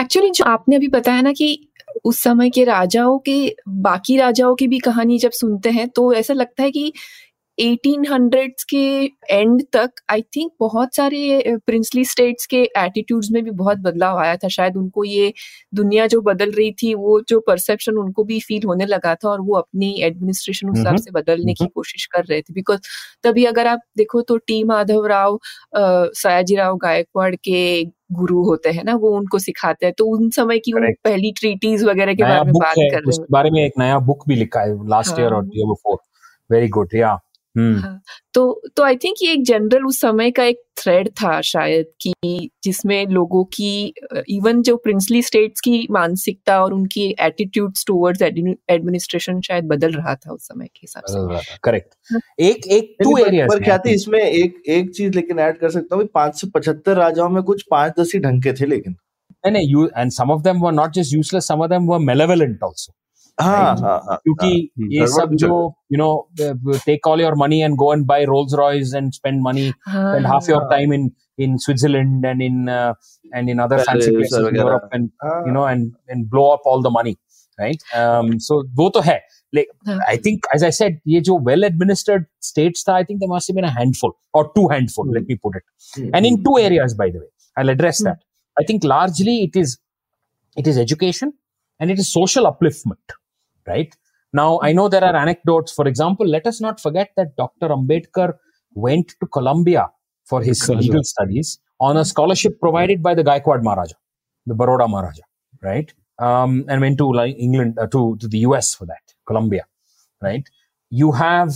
actually 0.00 0.30
जो 0.30 0.44
आपने 0.44 0.76
अभी 0.76 0.88
बताया 0.88 1.20
ना 1.20 1.32
कि 1.32 1.68
उस 2.04 2.22
समय 2.22 2.50
के 2.50 2.64
राजाओं 2.64 3.18
के 3.18 3.56
बाकी 3.68 4.16
राजाओं 4.16 4.54
की 4.54 4.68
भी 4.68 4.78
कहानी 4.78 5.18
जब 5.18 5.30
सुनते 5.30 5.70
हैं 5.70 5.88
तो 5.88 6.12
ऐसा 6.14 6.34
लगता 6.34 6.62
है 6.62 6.70
कि 6.70 6.92
1800s 7.57 8.63
के 8.69 8.77
एंड 9.31 9.61
तक 9.73 9.91
आई 10.11 10.21
थिंक 10.35 10.51
बहुत 10.59 10.95
सारे 10.95 11.57
प्रिंसली 11.65 12.03
स्टेट्स 12.05 12.45
के 12.45 12.61
एटीट्यूड्स 12.77 13.29
में 13.31 13.43
भी 13.43 13.51
बहुत 13.51 13.77
बदलाव 13.77 14.17
आया 14.19 14.35
था। 14.35 14.47
शायद 14.47 14.77
उनको 14.77 15.03
ये 15.03 15.33
दुनिया 15.75 16.07
जो 16.07 16.21
बदल 16.21 16.51
रही 16.51 16.71
थी 16.83 16.93
वो 16.95 17.19
जो 17.29 17.39
परसेप्शन 17.47 17.97
उनको 17.97 18.23
भी 18.23 18.39
फील 18.39 18.67
होने 18.67 18.85
लगा 18.85 19.13
था 19.15 19.29
और 19.29 19.41
वो 19.41 19.55
अपनी 19.55 19.93
एडमिनिस्ट्रेशन 20.03 20.69
उस 20.69 20.77
हिसाब 20.77 20.95
से 20.97 21.11
बदलने 21.11 21.53
की। 21.53 21.65
कोशिश 21.65 22.05
कर 22.05 22.23
रहे 22.23 22.41
थे। 22.41 22.53
बिकॉज़ 22.53 22.79
तभी 23.23 23.45
अगर 23.45 23.67
आप 23.67 23.79
देखो 23.97 24.21
तो 24.21 24.37
टी 24.37 24.63
माधव 24.63 25.05
राव 25.07 25.39
सयाजी 25.77 26.55
राव 26.55 26.77
गायकवाड़ 26.77 27.33
के 27.35 27.83
गुरु 28.13 28.43
होते 28.43 28.69
हैं 28.69 28.83
ना 28.83 28.95
वो 28.95 29.09
उनको 29.17 29.39
सिखाते 29.39 29.85
हैं। 29.85 29.93
तो 29.97 30.05
उन 30.07 30.29
समय 30.29 30.59
की 30.59 30.73
वो 30.73 30.79
पहली 31.03 31.31
ट्रीटीज 31.31 31.83
वगैरह 31.83 32.13
के 32.13 32.23
बारे 32.23 32.43
में 32.43 32.53
बात 32.53 32.75
कर 32.75 32.99
रहे 32.99 33.17
हैं। 33.17 33.25
बारे 33.31 33.49
में 33.51 33.63
एक 33.65 33.73
नया 33.79 33.99
बुक 33.99 34.23
भी 34.27 34.35
लिखा 34.35 34.61
है 34.61 34.75
लास्ट 34.89 35.19
ईयर। 35.19 35.33
और 35.33 35.49
ईयर 35.55 35.67
बिफोर 35.67 35.97
वेरी 36.49 36.67
गुड 36.69 36.95
या 36.95 37.17
हाँ, 37.57 38.01
तो 38.33 38.61
तो 38.75 38.83
आई 38.83 38.95
थिंक 38.95 39.15
ये 39.21 39.31
एक 39.33 39.43
जनरल 39.45 39.85
उस 39.85 39.99
समय 40.01 40.31
का 40.31 40.43
एक 40.43 40.61
थ्रेड 40.79 41.09
था 41.11 41.39
शायद 41.41 41.85
कि 42.01 42.49
जिसमें 42.63 43.05
लोगों 43.07 43.43
की 43.45 43.93
इवन 44.29 44.61
जो 44.61 44.75
प्रिंसली 44.77 45.21
स्टेट्स 45.21 45.61
की 45.61 45.87
मानसिकता 45.91 46.59
और 46.63 46.73
उनकी 46.73 47.05
एटीट्यूड्स 47.21 47.83
टुवर्ड्स 47.87 48.21
एडमिनिस्ट्रेशन 48.21 49.39
शायद 49.41 49.65
बदल 49.65 49.91
रहा 49.91 50.15
था 50.15 50.31
उस 50.31 50.47
समय 50.47 50.65
के 50.65 50.79
हिसाब 50.81 51.03
से। 51.07 51.57
करेक्ट 51.63 51.93
हाँ। 52.11 52.19
एक 52.39 52.67
एक 52.67 52.95
टू 53.03 53.15
पर- 53.15 53.27
एरियाज़ 53.27 53.49
पर 53.49 53.63
ख्याति 53.63 53.93
इसमें 53.93 54.19
एक 54.19 54.61
एक 54.69 54.91
चीज़ 54.95 55.15
लेकिन 55.15 55.39
ऐड 55.39 55.57
कर 55.57 55.69
सकता 55.69 55.95
हूँ 55.95 56.05
पाँच 56.13 56.41
सौ 56.41 56.47
पचहत्तर 56.55 56.97
राजाओं 56.97 57.29
में 57.29 57.41
कुछ 57.43 57.63
पाँच 57.71 57.93
दस 57.99 58.11
ही 58.15 58.19
ढंग 58.19 58.43
के 58.43 58.53
थे 58.53 58.65
लेकिन। 58.65 58.95
नहीं 59.43 59.51
नहीं 59.53 59.67
you 59.69 59.87
and 59.97 60.11
some 60.11 60.31
of 60.31 60.41
them 60.41 60.61
were 60.61 60.71
not 60.71 60.93
just 60.93 61.13
useless 61.13 61.47
some 61.47 61.61
of 61.61 61.69
them 61.69 61.87
were 61.87 61.99
malevolent 62.01 62.63
also 62.63 62.93
क्योंकि 63.42 64.46
हाँ, 64.46 64.86
ये 64.92 65.00
गड़बड़ 65.00 65.20
सब 65.20 65.28
भी 65.30 65.36
जो 65.36 65.68
करते 65.68 65.94
you 65.94 65.98
know 65.98 66.78
take 66.86 67.06
all 67.06 67.20
your 67.20 67.34
money 67.38 67.60
and 67.62 67.74
go 67.82 67.92
and 67.94 68.04
buy 68.06 68.24
Rolls 68.30 68.54
Royce 68.58 68.92
and 68.94 69.12
spend 69.12 69.40
money 69.46 69.70
हाँ 69.88 70.02
spend 70.14 70.30
half 70.32 70.48
your 70.52 70.60
हाँ। 70.62 70.70
time 70.72 70.94
in 70.98 71.08
in 71.44 71.56
Switzerland 71.64 72.24
and 72.30 72.42
in 72.46 72.56
uh, 72.76 72.92
and 73.38 73.50
in 73.52 73.60
other 73.64 73.76
fancy 73.84 74.10
Paris 74.10 74.16
places 74.16 74.38
in 74.38 74.44
वगैरह। 74.46 74.64
Europe 74.64 74.96
and 74.98 75.10
हाँ, 75.24 75.36
you 75.46 75.52
know 75.56 75.66
and 75.72 75.86
and 76.14 76.26
blow 76.34 76.46
up 76.56 76.66
all 76.72 76.82
the 76.86 76.92
money 76.96 77.14
right 77.58 77.86
um 78.00 78.32
so 78.48 78.58
वो 78.80 78.88
तो 78.96 79.00
है 79.06 79.18
like 79.58 79.70
हाँ। 79.88 79.98
I 80.14 80.16
think 80.26 80.48
as 80.56 80.66
I 80.68 80.70
said 80.80 80.98
ये 81.14 81.20
जो 81.28 81.38
well 81.48 81.68
administered 81.70 82.26
states 82.50 82.84
था 82.88 82.98
I 82.98 83.06
think 83.10 83.22
there 83.24 83.32
must 83.34 83.52
have 83.52 83.58
been 83.60 83.68
a 83.70 83.74
handful 83.78 84.12
or 84.40 84.44
two 84.58 84.66
handful 84.74 85.14
let 85.18 85.30
me 85.32 85.38
put 85.46 85.56
it 85.60 85.64
hmm, 85.96 86.10
and 86.18 86.30
in 86.32 86.34
hmm, 86.34 86.44
two 86.48 86.58
areas 86.66 86.98
by 87.02 87.08
the 87.14 87.22
way 87.24 87.30
I'll 87.56 87.72
address 87.76 88.02
Hmm. 88.02 88.10
that 88.10 88.20
I 88.56 88.66
think 88.72 88.86
largely 88.92 89.38
it 89.48 89.58
is 89.64 89.74
it 90.56 90.70
is 90.74 90.82
education 90.84 91.32
and 91.80 91.96
it 91.96 92.04
is 92.04 92.12
social 92.18 92.50
upliftment 92.52 93.16
right 93.67 93.93
Now, 94.33 94.59
I 94.61 94.73
know 94.73 94.89
there 94.89 95.03
are 95.03 95.15
anecdotes. 95.15 95.71
For 95.71 95.87
example, 95.87 96.27
let 96.27 96.45
us 96.45 96.59
not 96.59 96.81
forget 96.81 97.11
that 97.15 97.35
Dr. 97.37 97.69
Ambedkar 97.69 98.33
went 98.73 99.13
to 99.21 99.27
Columbia 99.27 99.89
for 100.25 100.41
his 100.41 100.67
legal 100.67 101.03
studies 101.03 101.59
on 101.79 101.95
a 101.97 102.03
scholarship 102.03 102.59
provided 102.59 103.01
by 103.01 103.13
the 103.15 103.23
Gaikwad 103.23 103.63
Maharaja, 103.63 103.95
the 104.45 104.53
Baroda 104.53 104.87
Maharaja, 104.89 105.23
right? 105.61 105.93
Um, 106.19 106.65
and 106.67 106.81
went 106.81 106.97
to 106.97 107.11
like 107.11 107.35
England, 107.37 107.79
uh, 107.79 107.87
to, 107.87 108.17
to 108.17 108.27
the 108.27 108.39
US 108.39 108.75
for 108.75 108.85
that, 108.85 109.13
Columbia, 109.25 109.65
right? 110.21 110.43
You 110.89 111.13
have, 111.13 111.53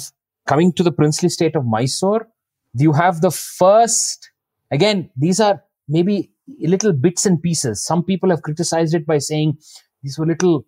coming 0.48 0.72
to 0.74 0.84
the 0.84 0.92
princely 0.92 1.30
state 1.30 1.56
of 1.58 1.66
Mysore, 1.66 2.28
you 2.74 2.94
have 2.94 3.22
the 3.22 3.32
first, 3.32 4.32
again, 4.72 5.10
these 5.18 5.40
are 5.40 5.64
maybe 5.88 6.32
little 6.62 6.94
bits 6.94 7.26
and 7.26 7.42
pieces. 7.42 7.84
Some 7.84 8.04
people 8.04 8.30
have 8.30 8.42
criticized 8.42 8.94
it 8.94 9.06
by 9.06 9.18
saying 9.18 9.58
these 10.04 10.18
were 10.18 10.26
little, 10.26 10.66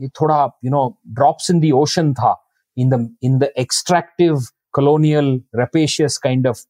ये 0.00 0.08
थोड़ा, 0.08 0.52
you 0.62 0.70
know, 0.70 0.96
drops 1.12 1.50
in 1.50 1.60
the 1.60 1.72
ocean 1.72 2.14
tha 2.14 2.34
in 2.76 2.90
the, 2.90 3.14
in 3.22 3.38
the 3.38 3.50
extractive, 3.58 4.52
colonial, 4.72 5.40
rapacious 5.54 6.18
kind 6.18 6.46
of 6.46 6.60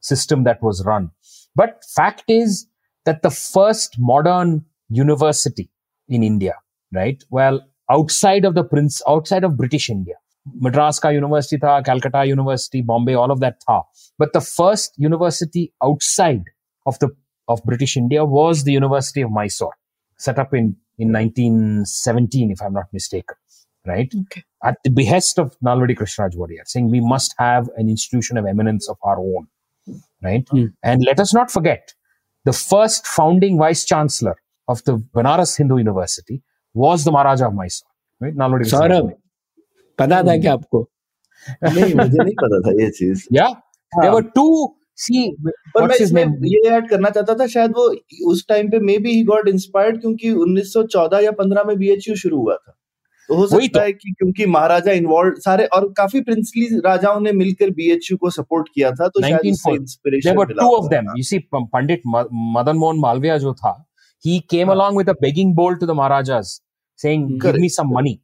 system 0.00 0.44
that 0.44 0.62
was 0.62 0.84
run. 0.84 1.10
But 1.54 1.84
fact 1.94 2.24
is 2.28 2.66
that 3.04 3.22
the 3.22 3.30
first 3.30 3.96
modern 3.98 4.64
university 4.88 5.70
in 6.08 6.22
India, 6.22 6.54
right? 6.92 7.22
Well, 7.30 7.60
outside 7.90 8.44
of 8.44 8.54
the 8.54 8.64
prince, 8.64 9.02
outside 9.06 9.44
of 9.44 9.56
British 9.56 9.90
India, 9.90 10.14
Madras 10.58 10.98
ka 10.98 11.10
university 11.10 11.58
tha, 11.58 11.82
Calcutta 11.84 12.24
University, 12.24 12.80
Bombay, 12.80 13.14
all 13.14 13.30
of 13.30 13.40
that 13.40 13.62
tha. 13.66 13.82
But 14.18 14.32
the 14.32 14.40
first 14.40 14.94
university 14.96 15.72
outside 15.82 16.44
of 16.86 16.98
the 16.98 17.10
of 17.48 17.62
British 17.64 17.96
India 17.96 18.24
was 18.24 18.64
the 18.64 18.72
University 18.72 19.22
of 19.22 19.30
Mysore, 19.30 19.74
set 20.16 20.38
up 20.38 20.54
in 20.54 20.76
in 20.97 21.11
1917, 21.11 22.51
if 22.51 22.61
I'm 22.61 22.73
not 22.73 22.85
mistaken, 22.93 23.35
right? 23.85 24.13
Okay. 24.21 24.43
At 24.63 24.77
the 24.83 24.89
behest 24.89 25.39
of 25.39 25.55
Nalvadi 25.63 25.95
Krishnaraj 25.95 26.35
Wadiyar, 26.35 26.65
saying 26.65 26.89
we 26.89 26.99
must 26.99 27.35
have 27.37 27.69
an 27.77 27.89
institution 27.89 28.37
of 28.37 28.45
eminence 28.45 28.89
of 28.89 28.97
our 29.03 29.19
own, 29.19 29.47
right? 30.23 30.45
Mm. 30.47 30.73
And 30.83 31.03
let 31.05 31.19
us 31.19 31.33
not 31.33 31.51
forget, 31.51 31.93
the 32.45 32.53
first 32.53 33.05
founding 33.07 33.57
vice 33.57 33.85
chancellor 33.85 34.37
of 34.67 34.83
the 34.85 34.97
Banaras 34.97 35.57
Hindu 35.57 35.77
University 35.77 36.41
was 36.73 37.03
the 37.03 37.11
Maharaja 37.11 37.47
of 37.47 37.53
Mysore, 37.53 37.89
right? 38.19 38.35
Nalvadi 38.35 38.65
Saurabh, 38.65 39.13
पता 39.97 40.21
था 40.27 40.37
क्या 40.41 40.53
आपको 40.53 40.79
नहीं 41.63 41.93
मुझे 41.95 42.23
नहीं 42.23 42.33
पता 42.41 42.59
था 42.65 42.71
B 51.75 51.89
H 51.89 52.09
U 52.09 52.15
शुरू 52.15 52.37
हुआ 52.37 52.55
था। 52.55 52.77
महाराजा 54.45 54.91
इन्वॉल्व 54.91 55.33
सारे 55.37 55.65
और 55.65 55.93
काफ़ी 55.97 56.21
प्रिंसली 56.21 56.79
राजाओं 56.79 57.19
ने 57.19 57.31
मिलकर 57.31 57.69
को 58.15 58.29
सपोर्ट 58.29 58.67
किया 58.75 58.91
था 58.91 59.07
तो 59.07 59.21
शायद 59.21 59.85
पंडित 61.53 62.01
मदन 62.33 62.75
मोहन 62.75 62.99
मालविया 62.99 63.37
जो 63.37 63.53
था 63.53 63.87
ही। 64.25 64.39
Came 64.49 64.67
along 64.67 65.09
begging 65.09 65.55
bowl 65.55 65.75
to 65.75 65.85
the 65.85 65.91
maharaja 65.91 66.41
money 67.83 68.19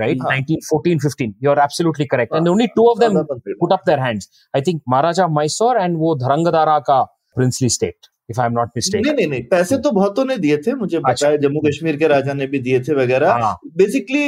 right? 0.00 0.22
हाँ. 0.22 0.30
1914, 0.30 1.00
15. 1.00 1.34
You're 1.40 1.58
absolutely 1.60 2.06
correct. 2.06 2.32
Uh-huh. 2.32 2.40
And 2.40 2.48
हाँ. 2.48 2.54
only 2.54 2.68
two 2.76 2.86
of 2.86 3.00
them 3.00 3.18
put 3.60 3.72
up 3.72 3.84
their 3.84 3.98
hands. 4.00 4.28
I 4.54 4.60
think 4.60 4.82
Maharaja 4.86 5.28
Mysore 5.30 5.76
and 5.78 5.98
wo 5.98 6.14
Dharangadara 6.16 6.78
ka 6.84 7.00
princely 7.36 7.68
state, 7.70 8.08
if 8.28 8.38
I'm 8.38 8.54
not 8.54 8.68
नहीं 8.68 8.82
mistaken. 8.82 9.14
नहीं 9.16 9.26
नहीं 9.26 9.42
पैसे 9.50 9.76
तो 9.78 9.90
बहुतों 9.90 10.24
ने 10.24 10.36
दिए 10.38 10.56
थे 10.66 10.74
मुझे 10.76 10.98
पता 10.98 11.10
अच्छा। 11.12 11.28
है 11.28 11.38
जम्मू 11.38 11.60
कश्मीर 11.66 11.96
के 11.96 12.08
राजा 12.08 12.32
ने 12.34 12.46
भी 12.46 12.58
दिए 12.60 12.80
थे 12.80 12.94
वगैरह 12.94 13.32
हाँ, 13.32 13.54
बेसिकली 13.76 14.24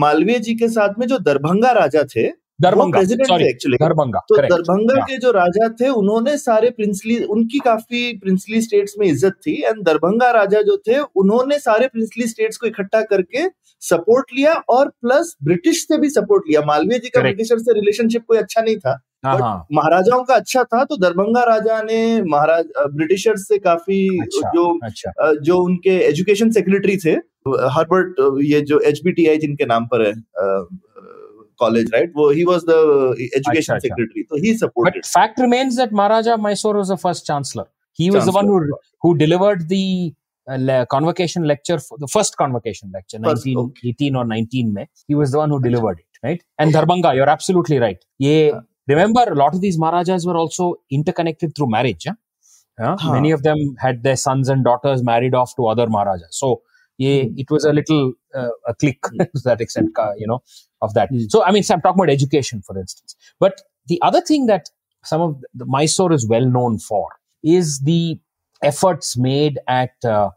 मालवीय 0.00 0.38
जी 0.38 0.54
के 0.54 0.68
साथ 0.68 0.98
में 0.98 1.06
जो 1.06 1.18
दरभंगा 1.30 1.72
राजा 1.80 2.04
थे 2.16 2.26
एक्चुअली 2.58 3.76
Darbhanga. 3.80 4.20
तो 4.28 4.36
Correct. 4.36 4.52
दरभंगा 4.52 5.00
के 5.08 5.16
जो 5.18 5.30
राजा 5.30 5.68
थे 5.80 5.88
उन्होंने 5.88 6.36
सारे 6.38 6.70
प्रिंसली 6.70 7.18
उनकी 7.34 7.58
काफ़ी 7.64 8.12
प्रिंसली 8.18 8.60
स्टेट्स 8.62 8.94
में 8.98 9.06
इज़्ज़त 9.06 9.34
थी 9.46 9.54
एंड 9.62 9.82
दरभंगा 9.86 10.30
राजा 10.30 10.62
जो 10.68 10.76
थे 10.86 10.98
उन्होंने 11.22 11.58
सारे 11.58 11.88
प्रिंसली 11.88 12.26
स्टेट्स 12.26 12.56
को 12.56 12.66
इकट्ठा 12.66 13.02
करके 13.10 13.44
सपोर्ट 13.82 14.26
लिया 14.36 14.52
और 14.68 14.88
प्लस 14.88 15.36
ब्रिटिश 15.44 15.82
से 15.88 15.98
भी 15.98 16.08
सपोर्ट 16.10 16.44
लिया 16.48 16.60
मालवीय 16.66 16.98
जी 16.98 17.08
का. 17.08 17.20
ब्रिटिशर 17.20 17.58
से 17.58 17.72
रिलेशनशिप 17.72 18.24
कोई 18.28 18.38
अच्छा 18.38 18.62
नहीं 18.62 18.76
था 18.76 18.98
हाँ, 19.24 19.38
हाँ. 19.38 19.66
महाराजाओं 19.72 20.24
का 20.24 20.34
अच्छा 20.34 20.62
था 20.64 20.84
तो 20.84 20.96
दरभंगा 20.96 21.42
राजा 21.44 21.80
ने 21.82 22.22
महाराज 22.22 22.64
ब्रिटिशर 22.96 23.36
से 23.36 23.58
काफ़ी 23.58 24.18
अच्छा, 24.22 24.50
जो 24.54 24.78
अच्छा. 24.84 25.32
जो 25.42 25.58
उनके 25.64 25.96
एजुकेशन 26.08 26.50
सेक्रेटरी 26.50 26.96
थे 27.04 27.14
हर्बर्ट 27.76 28.20
ये 28.44 28.60
जो 28.70 28.78
एच 28.90 29.00
जिनके 29.40 29.66
नाम 29.66 29.86
पर 29.92 30.06
है 30.06 30.12
कॉलेज 31.60 31.90
राइट 31.94 32.12
वो 32.16 32.30
he 32.30 32.44
was 32.44 32.62
the 32.68 33.14
education. 33.20 33.78
Secretary 33.78 34.22
तो 34.22 34.36
he 34.36 34.52
But 34.52 34.60
supported 34.60 35.04
fact 35.06 35.40
remains 35.40 35.76
that 35.76 35.92
Maharaja 36.00 36.34
of 36.34 36.40
Mysore 36.40 36.76
was 36.76 36.88
the 36.88 36.98
first 37.06 37.26
chancellor. 37.26 37.66
He 37.98 38.10
was 38.10 38.26
the 38.26 38.32
one 38.32 38.46
who 38.46 38.58
Chancellor. 38.60 38.78
who 39.04 39.12
delivered 39.18 39.68
the 39.68 39.82
uh, 40.12 40.14
le- 40.48 40.86
convocation 40.86 41.44
lecture, 41.44 41.78
for 41.78 41.98
the 41.98 42.06
first 42.06 42.36
convocation 42.36 42.90
lecture, 42.92 43.18
First, 43.22 43.46
1918 43.46 44.16
or 44.16 44.24
19 44.24 44.72
May. 44.72 44.88
He 45.08 45.14
was 45.14 45.32
the 45.32 45.38
one 45.38 45.50
who 45.50 45.60
delivered 45.60 45.98
it, 46.00 46.06
right? 46.22 46.42
And 46.58 46.72
Darbhanga, 46.72 47.14
you're 47.14 47.28
absolutely 47.28 47.78
right. 47.78 48.02
Yeah, 48.18 48.60
remember, 48.86 49.22
a 49.22 49.34
lot 49.34 49.54
of 49.54 49.60
these 49.60 49.78
Maharajas 49.78 50.26
were 50.26 50.36
also 50.36 50.76
interconnected 50.90 51.54
through 51.56 51.68
marriage. 51.70 52.04
Huh? 52.06 52.14
Yeah? 52.78 52.96
Huh. 52.98 53.12
Many 53.12 53.30
of 53.30 53.42
them 53.42 53.58
had 53.78 54.02
their 54.02 54.16
sons 54.16 54.48
and 54.48 54.62
daughters 54.64 55.02
married 55.02 55.34
off 55.34 55.54
to 55.56 55.66
other 55.66 55.86
Maharajas. 55.88 56.28
So, 56.38 56.62
yeah, 56.98 57.24
Hmm. 57.24 57.34
it 57.38 57.50
was 57.50 57.64
a 57.64 57.72
little 57.72 58.12
uh, 58.34 58.48
a 58.66 58.74
click 58.74 59.02
to 59.20 59.40
that 59.44 59.60
extent, 59.60 59.94
ka- 59.94 60.12
you 60.18 60.26
know, 60.26 60.42
of 60.82 60.94
that. 60.94 61.08
Hmm. 61.10 61.20
So, 61.28 61.44
I 61.44 61.52
mean, 61.52 61.62
so 61.62 61.74
I'm 61.74 61.80
talking 61.80 62.00
about 62.02 62.10
education, 62.10 62.62
for 62.62 62.78
instance. 62.78 63.16
But 63.40 63.60
the 63.86 64.00
other 64.02 64.20
thing 64.20 64.46
that 64.46 64.70
some 65.04 65.20
of 65.20 65.36
the 65.54 65.64
Mysore 65.66 66.12
is 66.12 66.26
well 66.28 66.44
known 66.46 66.78
for 66.78 67.08
is 67.42 67.80
the 67.80 68.18
efforts 68.62 69.16
made 69.16 69.58
at 69.68 69.90
uh, 70.04 70.30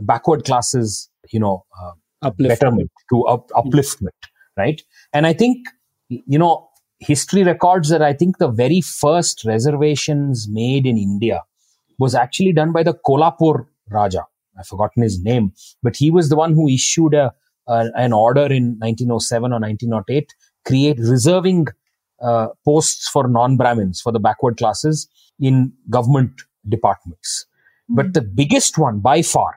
backward 0.00 0.44
classes, 0.44 1.08
you 1.30 1.40
know, 1.40 1.64
uh, 1.80 1.92
uplift 2.22 2.60
betterment 2.60 2.90
to 3.12 3.22
up, 3.24 3.48
upliftment, 3.50 4.08
right? 4.56 4.82
And 5.12 5.26
I 5.26 5.32
think, 5.32 5.66
you 6.08 6.38
know, 6.38 6.68
history 6.98 7.42
records 7.44 7.88
that 7.88 8.02
I 8.02 8.12
think 8.12 8.38
the 8.38 8.48
very 8.48 8.80
first 8.80 9.44
reservations 9.44 10.48
made 10.50 10.86
in 10.86 10.96
India 10.98 11.42
was 11.98 12.14
actually 12.14 12.52
done 12.52 12.72
by 12.72 12.82
the 12.82 12.94
Kolhapur 12.94 13.66
Raja. 13.90 14.24
I've 14.58 14.66
forgotten 14.66 15.02
his 15.02 15.22
name, 15.22 15.52
but 15.82 15.96
he 15.96 16.10
was 16.10 16.28
the 16.28 16.36
one 16.36 16.54
who 16.54 16.68
issued 16.68 17.14
a, 17.14 17.32
a 17.66 17.90
an 17.94 18.12
order 18.12 18.46
in 18.46 18.78
1907 18.78 19.52
or 19.52 19.60
1908, 19.60 20.34
create 20.66 20.98
reserving 20.98 21.68
uh, 22.20 22.48
posts 22.64 23.08
for 23.08 23.26
non-Brahmins 23.28 24.00
for 24.00 24.12
the 24.12 24.20
backward 24.20 24.58
classes 24.58 25.08
in 25.38 25.72
government 25.88 26.42
departments. 26.68 27.46
But 27.88 28.12
the 28.12 28.20
biggest 28.20 28.76
one 28.76 29.00
by 29.00 29.22
far, 29.22 29.56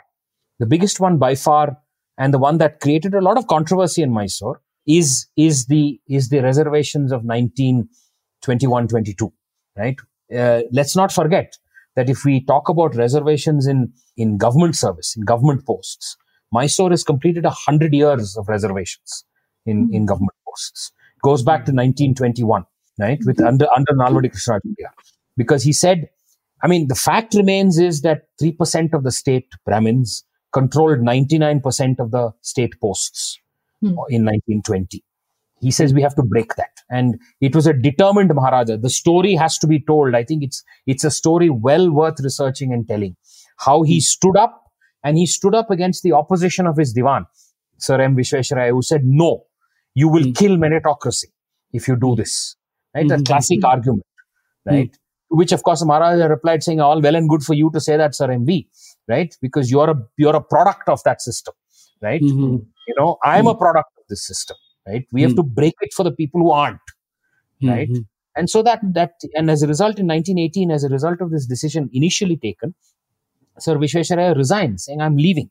the 0.60 0.66
biggest 0.66 1.00
one 1.00 1.18
by 1.18 1.36
far, 1.36 1.78
and 2.18 2.34
the 2.34 2.40
one 2.40 2.58
that 2.60 2.80
created 2.80 3.14
a 3.14 3.22
lot 3.22 3.38
of 3.38 3.48
controversy 3.48 4.02
in 4.02 4.12
Mysore 4.12 4.62
is 4.86 5.28
is 5.38 5.66
the 5.68 6.00
is 6.08 6.30
the 6.30 6.42
reservations 6.42 7.12
of 7.12 7.24
1921 7.24 8.88
22 8.88 9.34
right? 9.78 9.98
Uh, 10.36 10.62
let's 10.72 10.96
not 10.96 11.12
forget 11.12 11.58
that 11.96 12.10
if 12.10 12.26
we 12.26 12.44
talk 12.46 12.70
about 12.70 12.96
reservations 12.96 13.68
in 13.68 13.92
in 14.18 14.38
government 14.38 14.76
service 14.76 15.16
in 15.16 15.24
government 15.24 15.66
posts 15.66 16.18
mysore 16.52 16.90
has 16.90 17.04
completed 17.04 17.44
100 17.44 17.94
years 17.94 18.36
of 18.38 18.48
reservations 18.48 19.26
in 19.66 19.90
in 19.94 20.06
government 20.06 20.38
posts. 20.48 20.92
It 21.16 21.22
goes 21.22 21.44
back 21.44 21.66
to 21.66 21.72
1921 21.72 22.66
right 23.00 23.20
with 23.26 23.42
under 23.42 23.68
under 23.76 23.94
nalvadi 23.94 24.30
krishnarajya 24.34 24.92
because 25.38 25.64
he 25.64 25.74
said 25.74 26.10
i 26.64 26.68
mean 26.68 26.88
the 26.88 27.00
fact 27.08 27.34
remains 27.34 27.80
is 27.80 28.02
that 28.02 28.28
3% 28.42 28.94
of 28.94 29.04
the 29.04 29.12
state 29.12 29.48
brahmins 29.66 30.24
controlled 30.54 31.00
99% 31.00 32.00
of 32.00 32.12
the 32.12 32.32
state 32.42 32.74
posts 32.82 33.40
Hmm. 33.82 33.96
in 34.16 34.24
1920 34.24 35.04
he 35.66 35.72
says 35.72 35.94
we 35.94 36.02
have 36.02 36.16
to 36.16 36.24
break 36.24 36.56
that. 36.56 36.72
And 36.90 37.20
it 37.48 37.56
was 37.58 37.68
a 37.68 37.74
determined 37.74 38.32
maharaja 38.38 38.76
the 38.86 38.90
story 38.90 39.34
has 39.42 39.58
to 39.60 39.68
be 39.68 39.80
told. 39.90 40.16
I 40.20 40.24
think 40.30 40.44
it's 40.48 40.64
it's 40.94 41.06
a 41.10 41.12
story 41.18 41.50
well 41.50 41.86
worth 42.00 42.20
researching 42.28 42.74
and 42.74 42.88
telling. 42.88 43.16
How 43.68 43.76
he 43.84 44.00
stood 44.02 44.38
up 44.38 44.56
and 45.04 45.18
he 45.18 45.26
stood 45.26 45.56
up 45.56 45.70
against 45.76 46.04
the 46.04 46.12
opposition 46.22 46.68
of 46.72 46.78
his 46.78 46.94
Diwan, 46.98 47.26
sir 47.78 48.00
m. 48.08 48.16
Vishwesharaya 48.18 48.72
who 48.72 48.82
said 48.82 49.06
no 49.06 49.32
you 50.04 50.10
will 50.16 50.28
Hmm. 50.30 50.32
kill 50.42 50.58
meritocracy 50.66 51.30
if 51.82 51.88
you 51.88 51.96
do 52.08 52.16
this. 52.24 52.36
Right? 52.96 53.10
A 53.12 53.16
Mhm. 53.18 53.26
classic 53.32 53.64
argument 53.74 54.06
right? 54.66 54.98
Which 55.30 55.52
of 55.60 55.64
course 55.64 55.86
maharaja 55.94 56.28
replied 56.36 56.64
saying 56.64 56.82
all 56.90 57.02
well 57.08 57.16
and 57.22 57.30
good 57.36 57.44
for 57.44 57.54
you 57.62 57.70
to 57.78 57.80
say 57.90 57.98
that 58.04 58.16
sir 58.22 58.28
mv 58.40 58.60
right 59.08 59.36
because 59.42 59.70
you're 59.72 59.90
a 59.90 59.96
you're 60.18 60.36
a 60.36 60.42
product 60.42 60.88
of 60.88 61.02
that 61.04 61.22
system 61.22 61.54
right 62.02 62.22
Mhm. 62.22 62.66
you 62.88 62.96
know 63.00 63.18
i'm 63.24 63.48
a 63.48 63.56
product 63.56 63.92
of 64.00 64.04
this 64.10 64.26
system 64.32 64.58
right 64.88 65.06
we 65.12 65.22
have 65.22 65.32
Hmm. 65.32 65.38
to 65.42 65.44
break 65.60 65.76
it 65.82 65.94
for 65.94 66.04
the 66.04 66.12
people 66.24 66.42
who 66.42 66.52
aren't 66.52 66.80
Right. 67.72 67.90
Mhm. 67.90 68.06
and 68.36 68.50
so 68.54 68.62
that 68.68 68.80
that 68.98 69.14
and 69.36 69.50
as 69.56 69.62
a 69.66 69.68
result 69.68 70.00
in 70.00 70.08
1918 70.08 70.72
as 70.78 70.84
a 70.84 70.90
result 70.90 71.22
of 71.26 71.30
this 71.36 71.46
decision 71.54 71.90
initially 72.02 72.38
taken 72.48 72.74
sir 73.66 73.76
vishwesharaya 73.84 74.34
resigned 74.44 74.82
saying 74.86 75.02
i'm 75.08 75.18
leaving 75.26 75.50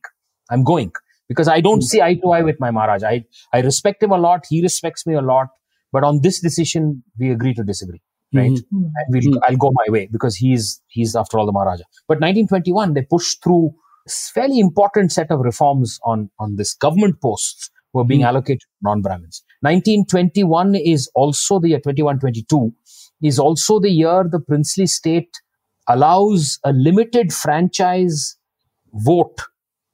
i'm 0.51 0.65
going 0.73 0.93
because 1.33 1.49
I 1.49 1.61
don't 1.67 1.83
see 1.91 2.01
eye 2.07 2.17
to 2.23 2.31
eye 2.37 2.43
with 2.47 2.59
my 2.65 2.71
maharaj 2.77 3.03
I, 3.11 3.25
I 3.57 3.61
respect 3.67 4.03
him 4.03 4.11
a 4.11 4.19
lot. 4.19 4.45
He 4.51 4.61
respects 4.61 5.07
me 5.07 5.15
a 5.15 5.23
lot. 5.23 5.49
But 5.95 6.05
on 6.09 6.21
this 6.25 6.41
decision, 6.47 6.89
we 7.19 7.31
agree 7.35 7.55
to 7.59 7.63
disagree. 7.69 8.03
Right. 8.33 8.51
Mhm. 8.51 8.63
And 8.73 9.07
we'll, 9.09 9.41
I'll 9.45 9.57
go 9.57 9.71
my 9.75 9.93
way 9.93 10.09
because 10.11 10.37
he's, 10.37 10.81
he's 10.89 11.15
after 11.15 11.39
all 11.39 11.47
the 11.47 11.53
Maharaja. 11.53 11.85
But 12.09 12.17
1921, 12.21 12.95
they 12.95 13.03
pushed 13.03 13.43
through 13.43 13.75
a 14.07 14.11
fairly 14.11 14.59
important 14.59 15.13
set 15.13 15.31
of 15.31 15.41
reforms 15.41 15.99
on, 16.05 16.31
on 16.39 16.57
this 16.57 16.75
government 16.75 17.21
posts 17.21 17.71
were 17.93 18.05
being 18.05 18.21
Hmm. 18.23 18.27
allocated 18.29 18.61
to 18.61 18.67
non-Brahmins. 18.83 19.43
1921 19.61 20.75
is 20.75 21.11
also 21.15 21.59
the 21.61 21.69
year 21.71 21.81
21, 21.81 22.19
22 22.21 22.73
is 23.23 23.39
also 23.39 23.79
the 23.79 23.91
year 23.91 24.25
the 24.29 24.41
princely 24.41 24.87
state 24.87 25.41
allows 25.89 26.59
a 26.65 26.73
limited 26.73 27.33
franchise 27.33 28.37
vote 28.95 29.43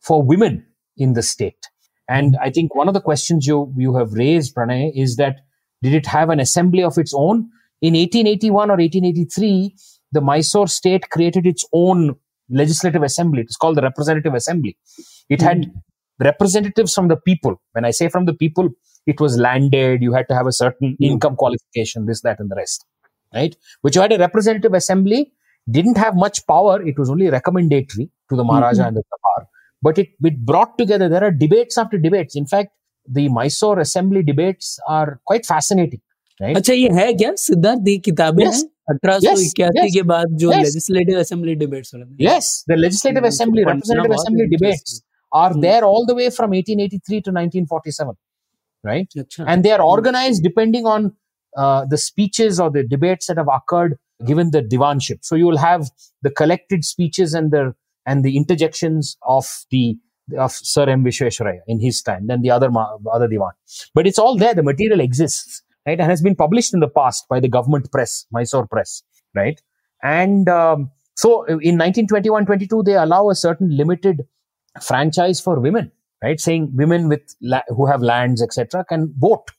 for 0.01 0.23
women 0.23 0.65
in 0.97 1.13
the 1.15 1.23
state. 1.23 1.67
And 2.09 2.37
I 2.41 2.51
think 2.51 2.75
one 2.75 2.89
of 2.89 2.95
the 2.95 3.01
questions 3.01 3.47
you, 3.47 3.73
you 3.77 3.95
have 3.97 4.13
raised, 4.13 4.55
Pranay, 4.55 4.93
is 4.95 5.17
that 5.17 5.41
did 5.83 5.93
it 5.95 6.07
have 6.07 6.31
an 6.31 6.41
assembly 6.41 6.83
of 6.83 6.97
its 6.99 7.13
own? 7.15 7.51
In 7.81 7.95
1881 7.95 8.71
or 8.71 8.77
1883, 8.77 9.75
the 10.13 10.21
Mysore 10.21 10.69
state 10.69 11.11
created 11.11 11.47
its 11.47 11.67
own 11.73 12.17
legislative 12.51 13.03
assembly. 13.03 13.43
It's 13.43 13.57
called 13.57 13.77
the 13.77 13.83
Representative 13.83 14.35
Assembly. 14.35 14.77
It 15.29 15.41
had 15.41 15.67
hmm. 15.67 16.25
representatives 16.25 16.95
from 16.95 17.09
the 17.09 17.17
people. 17.17 17.61
When 17.73 17.85
I 17.85 17.91
say 17.91 18.09
from 18.09 18.25
the 18.25 18.35
people, 18.35 18.71
it 19.07 19.21
was 19.21 19.39
landed, 19.39 20.03
you 20.03 20.13
had 20.13 20.29
to 20.29 20.35
have 20.35 20.47
a 20.47 20.53
certain 20.53 20.97
hmm. 20.99 21.05
income 21.05 21.37
qualification, 21.37 22.07
this, 22.07 22.23
that, 22.23 22.41
and 22.41 22.51
the 22.51 22.57
rest. 22.57 22.85
Right? 23.35 23.55
Which 23.83 23.95
you 23.95 24.03
had 24.03 24.13
a 24.13 24.19
representative 24.19 24.73
assembly, 24.73 25.33
didn't 25.71 25.99
have 25.99 26.17
much 26.17 26.47
power, 26.47 26.81
it 26.81 26.99
was 26.99 27.11
only 27.11 27.29
recommendatory 27.29 28.11
to 28.31 28.37
the 28.37 28.43
hmm, 28.43 28.49
Maharaja 28.49 28.87
and 28.87 28.97
the 28.97 29.03
Sahar. 29.03 29.47
But 29.83 29.99
it, 29.99 30.09
it 30.25 30.45
brought 30.45 30.79
together, 30.79 31.09
there 31.09 31.23
are 31.23 31.31
debates 31.31 31.79
after 31.79 31.99
debates. 31.99 32.35
In 32.35 32.47
fact, 32.47 32.71
the 33.07 33.29
Mysore 33.29 33.79
assembly 33.79 34.23
debates 34.23 34.79
are 34.89 35.21
quite 35.27 35.47
fascinating. 35.47 36.01
Right? 36.42 36.58
अच्छा 36.58 36.74
ये 36.74 36.90
है 36.94 37.14
क्या 37.14 37.32
सिद्धार्थ 37.46 37.88
ये 37.88 37.98
किताबें 38.10 38.44
Yes. 38.44 38.62
हैं 38.62 38.70
अठारह 38.94 39.20
सौ 39.20 39.42
इक्यासी 39.42 39.80
yes, 39.82 39.94
के 39.94 40.02
बाद 40.12 40.38
जो 40.44 40.52
yes. 40.52 40.64
लेजिस्लेटिव 40.64 41.20
असेंबली 41.20 41.56
डिबेट्स 41.56 41.94
हो 41.94 42.00
रहे 42.00 42.08
थे 42.12 42.26
Yes, 42.30 42.48
the 42.72 42.78
legislative 42.84 43.24
Mm, 43.24 43.34
assembly, 43.34 43.64
so 43.64 43.70
representative 43.72 44.12
Panchana 44.12 44.22
assembly 44.22 44.48
was 44.48 44.56
debates 44.56 44.96
are 45.42 45.52
Mm. 45.54 45.62
there 45.66 45.84
all 45.90 46.06
the 46.10 46.16
way 46.22 46.30
from 46.38 46.56
1883 46.60 47.22
to 47.28 47.32
1947, 47.38 48.18
right? 48.92 49.16
अच्छा 49.26 49.46
And 49.54 49.68
they 49.68 49.72
are 49.78 49.82
organized 49.92 50.44
depending 50.50 50.90
on 50.96 51.12
uh, 51.64 51.86
the 51.94 51.98
speeches 52.06 52.60
or 52.66 52.70
the 52.76 52.84
debates 52.96 53.28
that 53.32 53.38
have 53.44 53.50
occurred 53.56 53.96
given 54.32 54.52
the 54.56 54.62
divanship. 54.74 55.20
So 55.30 55.36
you 55.42 55.48
will 55.52 55.62
have 55.64 55.88
the 56.28 56.32
collected 56.42 56.86
speeches 56.90 57.34
and 57.42 57.52
the 57.58 57.64
and 58.14 58.28
the 58.28 58.32
interjections 58.38 59.12
of 59.36 59.50
the 59.76 59.84
of 60.46 60.52
Sir 60.70 60.86
M. 60.94 61.04
Vishweswaraya 61.10 61.62
in 61.76 61.80
his 61.84 62.02
time, 62.10 62.26
then 62.32 62.42
the 62.48 62.52
other 62.58 62.70
ma- 62.78 62.88
other 63.18 63.28
divan. 63.34 63.54
But 64.00 64.08
it's 64.12 64.20
all 64.26 64.38
there. 64.44 64.54
The 64.60 64.64
material 64.72 65.00
exists, 65.06 65.62
right, 65.89 66.01
and 66.01 66.11
has 66.11 66.23
been 66.23 66.37
published 66.37 66.75
in 66.75 66.81
the 66.81 66.89
past 66.89 67.29
by 67.29 67.41
the 67.41 67.49
government 67.49 67.91
press, 67.91 68.27
Mysore 68.31 68.67
press, 68.67 69.03
right? 69.35 69.61
And 70.03 70.49
um, 70.49 70.91
so 71.15 71.45
in 71.45 71.77
1921-22, 71.79 72.85
they 72.85 72.95
allow 72.95 73.31
a 73.31 73.35
certain 73.35 73.77
limited 73.77 74.23
franchise 74.83 75.41
for 75.41 75.59
women, 75.59 75.91
right? 76.23 76.39
Saying 76.39 76.71
women 76.75 77.09
with 77.09 77.35
la- 77.43 77.69
who 77.69 77.87
have 77.87 78.03
lands, 78.03 78.43
etc., 78.43 78.85
can 78.89 79.15
vote, 79.19 79.51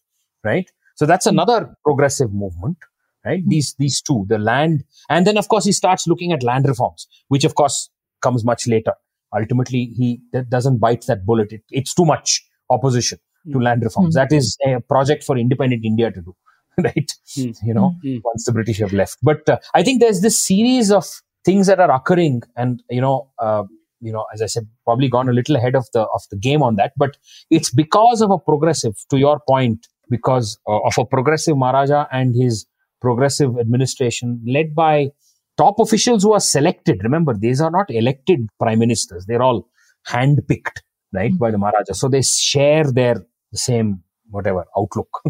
right? 0.43 0.69
So 0.95 1.05
that's 1.05 1.25
another 1.25 1.75
progressive 1.83 2.31
movement, 2.33 2.77
right? 3.25 3.41
These 3.47 3.75
these 3.79 4.01
two, 4.01 4.25
the 4.27 4.37
land, 4.37 4.83
and 5.09 5.25
then 5.25 5.37
of 5.37 5.47
course 5.47 5.65
he 5.65 5.71
starts 5.71 6.07
looking 6.07 6.33
at 6.33 6.43
land 6.43 6.67
reforms, 6.67 7.07
which 7.29 7.45
of 7.45 7.55
course 7.55 7.89
comes 8.21 8.43
much 8.43 8.67
later. 8.67 8.93
Ultimately, 9.33 9.93
he 9.95 10.21
that 10.33 10.49
doesn't 10.49 10.79
bite 10.79 11.05
that 11.07 11.25
bullet. 11.25 11.53
It, 11.53 11.63
it's 11.71 11.93
too 11.93 12.05
much 12.05 12.45
opposition 12.69 13.19
to 13.51 13.59
land 13.59 13.83
reforms. 13.83 14.15
That 14.15 14.31
is 14.31 14.57
a 14.65 14.79
project 14.81 15.23
for 15.23 15.37
independent 15.37 15.85
India 15.85 16.11
to 16.11 16.21
do, 16.21 16.35
right? 16.83 17.11
Hmm. 17.35 17.51
You 17.63 17.73
know, 17.73 17.95
Hmm. 18.03 18.17
once 18.23 18.45
the 18.45 18.51
British 18.51 18.79
have 18.79 18.93
left. 18.93 19.17
But 19.23 19.47
uh, 19.49 19.57
I 19.73 19.83
think 19.83 20.01
there's 20.01 20.21
this 20.21 20.41
series 20.41 20.91
of 20.91 21.05
things 21.45 21.67
that 21.67 21.79
are 21.79 21.91
occurring, 21.91 22.41
and 22.55 22.81
you 22.89 23.01
know, 23.01 23.29
uh, 23.39 23.63
you 24.01 24.11
know, 24.13 24.25
as 24.33 24.41
I 24.41 24.45
said, 24.45 24.67
probably 24.85 25.09
gone 25.09 25.29
a 25.29 25.33
little 25.33 25.55
ahead 25.55 25.75
of 25.75 25.85
the 25.93 26.01
of 26.01 26.21
the 26.31 26.37
game 26.37 26.61
on 26.63 26.75
that. 26.75 26.93
But 26.97 27.17
it's 27.49 27.69
because 27.69 28.21
of 28.21 28.31
a 28.31 28.37
progressive, 28.37 28.95
to 29.09 29.17
your 29.17 29.39
point, 29.47 29.87
because 30.09 30.57
uh, 30.67 30.79
of 30.79 30.97
a 30.97 31.05
progressive 31.05 31.57
Maharaja 31.57 32.05
and 32.11 32.35
his 32.35 32.65
progressive 33.01 33.57
administration 33.57 34.41
led 34.45 34.75
by 34.75 35.09
top 35.57 35.79
officials 35.79 36.23
who 36.23 36.33
are 36.33 36.39
selected. 36.39 37.03
Remember, 37.03 37.33
these 37.33 37.61
are 37.61 37.71
not 37.71 37.89
elected 37.89 38.47
prime 38.59 38.79
ministers; 38.79 39.25
they're 39.25 39.41
all 39.41 39.67
handpicked, 40.07 40.81
right, 41.13 41.37
by 41.37 41.51
the 41.51 41.57
Maharaja. 41.57 41.93
So 41.93 42.07
they 42.07 42.21
share 42.21 42.89
their 42.91 43.25
the 43.53 43.57
same 43.57 44.03
whatever 44.29 44.65
outlook. 44.77 45.23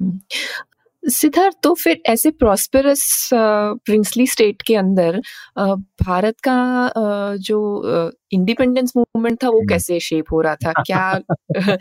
Siddharth 1.02 1.56
तो 1.62 1.72
फिर 1.74 2.00
ऐसे 2.06 2.30
prosperous 2.30 3.02
princely 3.32 4.26
state 4.26 4.62
के 4.62 4.74
अंदर 4.76 5.20
भारत 6.02 6.40
का 6.48 7.36
जो 7.40 7.60
independence 8.32 8.92
movement 8.96 9.42
था 9.42 9.48
वो 9.48 9.58
हम्म। 9.58 9.68
कैसे 9.68 10.00
शेप 10.00 10.32
हो 10.32 10.40
रहा 10.40 10.54
था? 10.56 10.72
क्या 10.82 11.20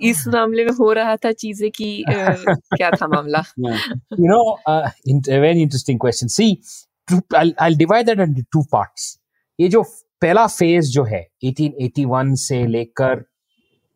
इस 0.00 0.24
मामले 0.28 0.64
में 0.64 0.72
हो 0.72 0.92
रहा 0.92 1.16
था 1.16 1.32
चीज़ें 1.32 1.70
की 1.70 2.04
क्या 2.08 2.90
था 2.90 3.06
मामला? 3.06 3.42
You 3.58 4.28
know 4.28 5.40
very 5.40 5.62
interesting 5.62 5.98
question 6.00 6.28
see 6.28 6.50
I 7.60 7.74
divide 7.74 8.06
that 8.06 8.20
into 8.20 8.42
two 8.52 8.62
parts 8.72 9.16
ये 9.58 9.68
जो 9.68 9.82
पहला 10.22 10.46
फ़ेज़ 10.46 10.90
जो 10.90 11.04
है 11.04 11.26
1881 11.44 12.34
से 12.36 12.66
लेकर 12.66 13.24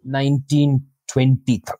19 0.04 0.78
20th, 1.12 1.70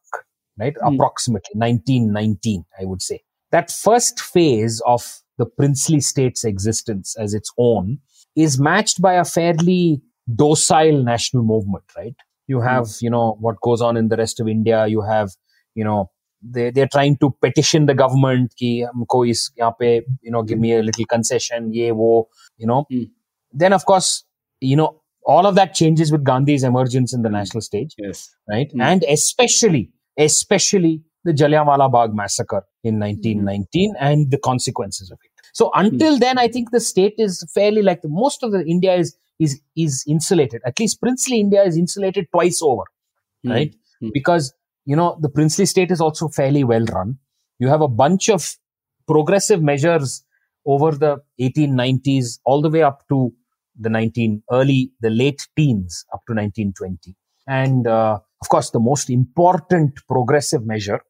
right? 0.58 0.74
Mm. 0.76 0.94
Approximately 0.94 1.54
1919, 1.54 2.64
I 2.80 2.84
would 2.84 3.02
say. 3.02 3.22
That 3.50 3.70
first 3.70 4.20
phase 4.20 4.82
of 4.86 5.20
the 5.38 5.46
princely 5.46 6.00
state's 6.00 6.44
existence 6.44 7.16
as 7.18 7.34
its 7.34 7.50
own 7.58 7.98
is 8.36 8.58
matched 8.58 9.00
by 9.00 9.14
a 9.14 9.24
fairly 9.24 10.02
docile 10.34 11.02
national 11.02 11.44
movement, 11.44 11.84
right? 11.96 12.14
You 12.46 12.60
hmm. 12.60 12.66
have, 12.66 12.84
mm. 12.84 13.02
you 13.02 13.10
know, 13.10 13.36
what 13.40 13.60
goes 13.60 13.80
on 13.80 13.96
in 13.96 14.08
the 14.08 14.16
rest 14.16 14.40
of 14.40 14.48
India. 14.48 14.86
You 14.86 15.02
have, 15.02 15.30
you 15.74 15.84
know, 15.84 16.10
they, 16.42 16.70
they're 16.70 16.88
trying 16.88 17.16
to 17.18 17.34
petition 17.40 17.86
the 17.86 17.94
government, 17.94 18.54
ki, 18.56 18.84
humko 18.84 19.28
is, 19.28 19.50
pe, 19.78 20.02
you 20.20 20.30
know, 20.30 20.42
give 20.42 20.58
me 20.58 20.74
a 20.74 20.82
little 20.82 21.04
concession, 21.06 21.72
ye 21.72 21.90
wo, 21.92 22.28
you 22.58 22.66
know. 22.66 22.86
Mm. 22.92 23.10
Then, 23.52 23.72
of 23.72 23.84
course, 23.86 24.24
you 24.60 24.76
know, 24.76 25.00
all 25.26 25.46
of 25.46 25.54
that 25.54 25.74
changes 25.74 26.10
with 26.12 26.24
Gandhi's 26.24 26.64
emergence 26.68 27.14
in 27.18 27.22
the 27.22 27.30
national 27.34 27.62
stage 27.66 27.94
yes 28.04 28.22
right 28.52 28.72
Hmm. 28.74 28.82
and 28.90 29.04
especially 29.16 29.82
especially 30.28 30.94
the 31.28 31.32
Jallianwala 31.42 31.90
Bagh 31.92 32.14
massacre 32.14 32.62
in 32.90 32.98
1919 33.04 33.94
and 34.08 34.30
the 34.30 34.38
consequences 34.48 35.10
of 35.10 35.18
it 35.28 35.30
so 35.60 35.70
until 35.82 36.18
then 36.24 36.38
I 36.38 36.48
think 36.56 36.70
the 36.76 36.80
state 36.80 37.14
is 37.26 37.38
fairly 37.54 37.82
like 37.82 38.02
the, 38.02 38.08
most 38.08 38.42
of 38.42 38.52
the 38.56 38.62
India 38.76 38.94
is 39.04 39.14
is 39.46 39.60
is 39.84 40.02
insulated 40.16 40.62
at 40.72 40.78
least 40.84 41.00
princely 41.06 41.40
India 41.46 41.62
is 41.70 41.76
insulated 41.84 42.28
twice 42.36 42.60
over 42.72 42.84
right? 43.54 43.74
Hmm. 44.00 44.10
Because 44.18 44.52
you 44.92 44.96
know 44.96 45.08
the 45.20 45.28
princely 45.38 45.66
state 45.66 45.90
is 45.90 46.00
also 46.00 46.28
fairly 46.28 46.62
well 46.64 46.86
run. 46.96 47.18
You 47.58 47.68
have 47.68 47.80
a 47.80 47.88
bunch 47.88 48.28
of 48.28 48.46
progressive 49.06 49.62
measures 49.62 50.24
over 50.66 50.90
the 50.92 51.10
1890s, 51.40 52.38
all 52.44 52.62
the 52.66 52.70
way 52.70 52.82
up 52.82 53.02
to 53.10 53.32
the 53.78 53.90
19 53.90 54.42
early, 54.52 54.92
the 55.00 55.10
late 55.10 55.46
teens, 55.56 56.04
up 56.12 56.20
to 56.26 56.32
1920. 56.34 57.14
And 57.46 57.86
uh, 57.86 58.18
of 58.40 58.48
course, 58.48 58.70
the 58.70 58.80
most 58.80 59.10
important 59.10 60.00
progressive 60.08 60.64
measure 60.66 61.00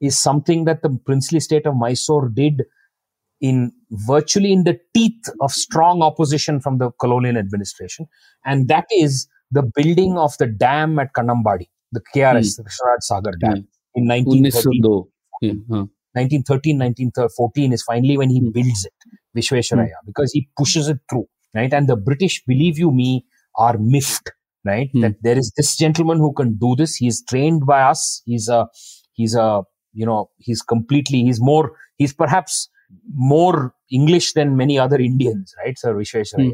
is 0.00 0.18
something 0.20 0.64
that 0.64 0.82
the 0.82 0.90
princely 1.06 1.40
state 1.40 1.66
of 1.66 1.76
Mysore 1.76 2.28
did 2.28 2.62
in 3.40 3.72
virtually 3.90 4.52
in 4.52 4.64
the 4.64 4.78
teeth 4.94 5.28
of 5.40 5.50
strong 5.52 6.02
opposition 6.02 6.60
from 6.60 6.78
the 6.78 6.90
colonial 7.00 7.36
administration, 7.36 8.06
and 8.44 8.68
that 8.68 8.86
is 8.90 9.26
the 9.50 9.62
building 9.74 10.16
of 10.16 10.36
the 10.38 10.46
dam 10.46 10.98
at 10.98 11.12
Kannambadi, 11.12 11.68
the 11.92 12.00
KRS, 12.14 12.56
the 12.56 12.62
Krishnaraj 12.64 13.00
Sagar 13.00 13.32
Dam, 13.40 13.66
in 13.94 14.06
1913. 14.06 14.82
1902 14.82 15.10
Yeah, 15.42 15.52
1913, 16.14 16.78
1914 16.78 17.72
is 17.72 17.82
finally 17.82 18.16
when 18.16 18.30
he 18.30 18.40
Hmm. 18.40 18.50
builds 18.50 18.84
it, 18.86 18.92
Vishweswaraya, 19.36 19.98
because 20.06 20.32
he 20.32 20.48
pushes 20.56 20.88
it 20.88 20.98
through, 21.10 21.26
right? 21.54 21.72
And 21.72 21.88
the 21.88 21.96
British, 21.96 22.42
believe 22.46 22.78
you 22.78 22.90
me, 22.90 23.24
are 23.56 23.76
miffed, 23.78 24.32
right? 24.64 24.90
Hmm. 24.92 25.00
That 25.00 25.16
there 25.22 25.38
is 25.38 25.52
this 25.56 25.76
gentleman 25.76 26.18
who 26.18 26.32
can 26.32 26.56
do 26.56 26.74
this. 26.76 26.96
He's 26.96 27.24
trained 27.24 27.66
by 27.66 27.82
us. 27.82 28.22
He's 28.24 28.48
a, 28.48 28.68
he's 29.12 29.34
a, 29.34 29.62
you 29.92 30.06
know, 30.06 30.30
he's 30.38 30.62
completely, 30.62 31.22
he's 31.22 31.40
more, 31.40 31.72
he's 31.96 32.12
perhaps 32.12 32.68
more 33.14 33.74
English 33.90 34.32
than 34.34 34.56
many 34.56 34.78
other 34.78 34.96
Indians, 34.96 35.54
right? 35.64 35.78
Sir 35.78 35.94
Vishweswaraya, 35.94 36.52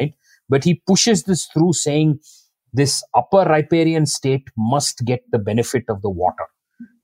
right? 0.00 0.14
But 0.48 0.64
he 0.64 0.82
pushes 0.86 1.24
this 1.24 1.46
through 1.46 1.72
saying 1.74 2.20
this 2.72 3.02
upper 3.14 3.44
riparian 3.48 4.06
state 4.06 4.48
must 4.56 5.04
get 5.04 5.22
the 5.30 5.38
benefit 5.38 5.84
of 5.88 6.02
the 6.02 6.10
water 6.10 6.46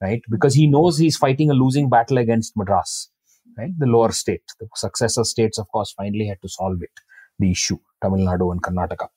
right? 0.00 0.22
Because 0.30 0.54
he 0.54 0.66
knows 0.66 0.98
he's 0.98 1.16
fighting 1.16 1.50
a 1.50 1.54
losing 1.54 1.88
battle 1.88 2.18
against 2.18 2.56
Madras, 2.56 3.10
right? 3.56 3.70
The 3.78 3.86
lower 3.86 4.12
state, 4.12 4.42
the 4.60 4.68
successor 4.74 5.24
states, 5.24 5.58
of 5.58 5.68
course, 5.68 5.92
finally 5.96 6.26
had 6.26 6.40
to 6.42 6.48
solve 6.48 6.82
it, 6.82 6.90
the 7.39 7.51
issue, 7.51 7.77
Tamil 8.01 8.25
Nadu 8.25 8.51
and 8.51 8.61
Karnataka, 8.61 9.07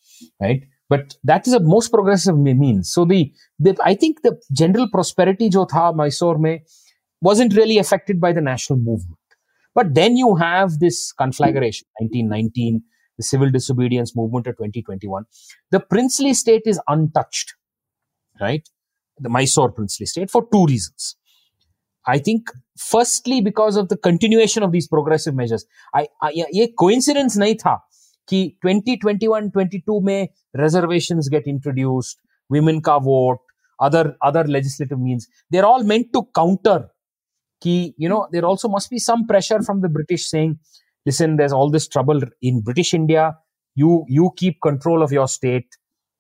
right? 0.41 0.63
but 0.89 1.15
that 1.25 1.47
is 1.47 1.55
a 1.55 1.61
most 1.61 1.91
progressive 1.91 2.37
means. 2.37 2.93
So 2.93 3.05
the, 3.05 3.33
the 3.59 3.77
I 3.85 3.95
think 3.95 4.23
the 4.23 4.41
general 4.53 4.89
prosperity 4.89 5.49
jo 5.49 5.65
tha 5.65 5.93
Mysore 5.95 6.39
mein 6.39 6.61
wasn't 7.21 7.55
really 7.55 7.79
affected 7.79 8.21
by 8.21 8.33
the 8.33 8.41
national 8.41 8.79
movement. 8.79 9.19
But 9.75 9.95
then 9.95 10.17
you 10.17 10.37
have 10.37 10.79
this 10.79 11.13
conflagration, 11.13 11.87
1919, 12.01 12.83
the 13.17 13.25
civil 13.25 13.51
disobedience 13.51 14.15
movement 14.15 14.47
of 14.47 14.57
2021. 14.57 15.25
The 15.71 15.81
princely 15.81 16.35
state 16.35 16.63
is 16.67 16.81
untouched, 16.87 17.55
right? 18.41 18.69
The 19.19 19.29
Mysore 19.29 19.73
princely 19.73 20.07
state 20.07 20.31
for 20.31 20.47
two 20.53 20.67
reasons. 20.67 21.17
I 22.07 22.19
think 22.19 22.51
firstly 22.77 23.41
because 23.41 23.77
of 23.77 23.89
the 23.89 23.97
continuation 23.97 24.63
of 24.63 24.71
these 24.71 24.87
progressive 24.87 25.35
measures. 25.35 25.65
I, 25.95 26.07
I 26.23 26.33
ये 26.55 26.69
coincidence 26.79 27.37
नहीं 27.39 27.55
था 27.55 27.81
कि 28.29 28.59
2021 28.67 29.51
22 29.57 30.01
में 30.03 30.29
reservations 30.57 31.29
get 31.29 31.47
introduced, 31.47 32.19
women 32.53 32.81
का 32.81 32.99
vote, 33.03 33.43
other 33.81 34.17
other 34.23 34.45
legislative 34.45 34.99
means. 34.99 35.27
They're 35.51 35.67
all 35.67 35.85
meant 35.85 36.13
to 36.13 36.23
counter 36.41 36.89
कि 37.63 37.95
you 37.99 38.09
know 38.09 38.27
there 38.33 38.45
also 38.45 38.69
must 38.69 38.91
be 38.91 38.99
some 38.99 39.27
pressure 39.27 39.63
from 39.63 39.81
the 39.81 39.89
British 39.89 40.29
saying 40.31 40.59
listen, 41.07 41.37
there's 41.37 41.53
all 41.53 41.71
this 41.71 41.89
trouble 41.89 42.21
in 42.41 42.63
British 42.63 42.95
India. 42.95 43.37
You, 43.75 44.05
you 44.09 44.31
keep 44.37 44.61
control 44.63 45.03
of 45.03 45.13
your 45.13 45.29
state. 45.29 45.67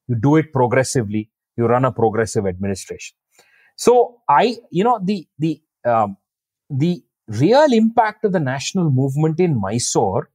You 0.08 0.16
do 0.16 0.36
it 0.36 0.52
progressively. 0.52 1.30
You 1.56 1.66
run 1.66 1.84
a 1.84 1.92
progressive 1.92 2.46
administration. 2.46 3.16
So 3.76 4.20
I, 4.28 4.56
you 4.70 4.84
know, 4.84 5.00
the, 5.02 5.26
the, 5.38 5.60
um, 5.84 6.16
the 6.70 7.02
real 7.28 7.72
impact 7.72 8.24
of 8.24 8.32
the 8.32 8.40
national 8.40 8.90
movement 8.90 9.40
in 9.40 9.60
Mysore 9.60 10.30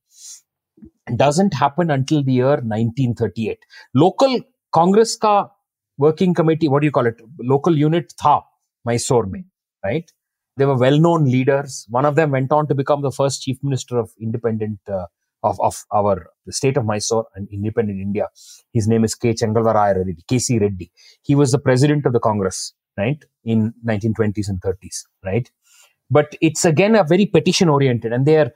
doesn't 1.17 1.55
happen 1.55 1.91
until 1.91 2.23
the 2.23 2.33
year 2.33 2.57
1938. 2.63 3.59
Local 3.95 4.41
Congress 4.73 5.17
ka 5.17 5.51
working 5.99 6.35
committee, 6.35 6.69
what 6.69 6.81
do 6.81 6.87
you 6.87 6.93
call 6.93 7.07
it? 7.07 7.21
Local 7.39 7.77
unit 7.77 8.13
tha 8.23 8.41
Mysore 8.85 9.27
mein, 9.27 9.47
right? 9.85 10.11
They 10.57 10.67
were 10.67 10.77
well-known 10.79 11.25
leaders. 11.25 11.87
One 11.91 12.05
of 12.05 12.15
them 12.15 12.31
went 12.31 12.53
on 12.53 12.69
to 12.69 12.75
become 12.75 13.03
the 13.03 13.11
first 13.11 13.43
chief 13.43 13.59
minister 13.63 13.99
of 13.99 14.11
independent 14.21 14.79
uh, 14.89 15.07
of, 15.43 15.61
of 15.61 15.85
our 15.93 16.31
state 16.51 16.77
of 16.77 16.87
Mysore 16.87 17.27
and 17.35 17.49
independent 17.53 18.01
India. 18.01 18.29
His 18.73 18.89
name 18.89 19.05
is 19.05 19.15
K. 19.15 19.35
Chengalvaraya 19.35 19.97
Reddy, 19.97 20.17
K.C. 20.27 20.59
Reddy. 20.59 20.91
He 21.23 21.35
was 21.35 21.53
the 21.53 21.59
president 21.59 22.07
of 22.07 22.13
the 22.13 22.21
Congress, 22.21 22.73
right, 22.97 23.23
in 23.45 23.75
1920s 23.87 24.49
and 24.49 24.61
30s, 24.63 25.03
right? 25.25 25.51
But 26.11 26.35
it's 26.41 26.65
again 26.65 26.95
a 26.95 27.05
very 27.05 27.27
petition 27.27 27.69
oriented 27.69 28.13
and 28.13 28.27
they 28.27 28.39
are, 28.39 28.53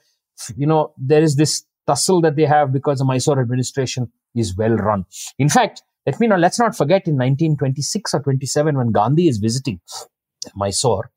you 0.57 0.67
know, 0.67 0.93
there 0.97 1.23
is 1.23 1.37
this 1.37 1.65
tussle 1.89 2.21
that 2.21 2.37
they 2.37 2.45
have 2.45 2.73
because 2.73 2.99
the 2.99 3.05
Mysore 3.05 3.41
administration 3.41 4.13
is 4.35 4.57
well 4.57 4.77
run. 4.77 5.05
In 5.39 5.49
fact, 5.49 5.83
let 6.07 6.21
me 6.21 6.27
know, 6.27 6.37
let's 6.37 6.59
not 6.59 6.77
forget 6.77 7.07
in 7.07 7.15
1926 7.15 8.15
or 8.15 8.21
27 8.21 8.77
when 8.77 8.93
Gandhi 8.93 9.29
is 9.29 9.39
visiting 9.39 9.81
Mysore, 10.55 11.11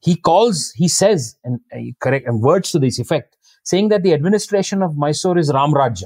he 0.00 0.16
calls, 0.16 0.72
he 0.76 0.88
says, 0.88 1.36
and 1.42 1.60
uh, 1.74 1.78
correct, 2.00 2.26
and 2.28 2.42
words 2.42 2.70
to 2.72 2.78
this 2.78 2.98
effect, 2.98 3.36
saying 3.64 3.88
that 3.88 4.02
the 4.02 4.12
administration 4.12 4.82
of 4.82 4.96
Mysore 4.96 5.38
is 5.38 5.50
Ram 5.52 5.72
Rajya, 5.72 6.04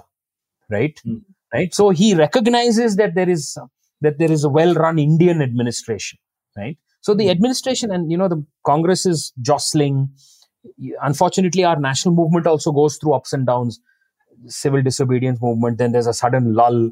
right? 0.71 0.99
Mm. 1.07 1.23
Right. 1.53 1.75
So 1.75 1.91
he 1.91 2.15
recognizes 2.15 2.95
that 2.97 3.17
there 3.17 3.29
is 3.29 3.59
that 4.03 4.19
there 4.19 4.31
is 4.31 4.45
a 4.45 4.49
well-run 4.49 5.01
Indian 5.01 5.43
administration, 5.43 6.19
right? 6.57 6.79
So 7.01 7.13
the 7.13 7.25
hmm. 7.25 7.31
administration 7.31 7.91
and 7.91 8.11
you 8.11 8.17
know 8.17 8.29
the 8.29 8.45
Congress 8.65 9.05
is 9.05 9.33
jostling. 9.41 10.11
Unfortunately, 11.03 11.65
our 11.65 11.81
national 11.81 12.15
movement 12.15 12.47
also 12.47 12.71
goes 12.71 12.99
through 12.99 13.15
ups 13.15 13.33
and 13.33 13.47
downs. 13.47 13.81
Civil 14.47 14.83
disobedience 14.83 15.41
movement. 15.41 15.79
Then 15.79 15.93
there's 15.93 16.07
a 16.07 16.15
sudden 16.15 16.55
lull. 16.55 16.91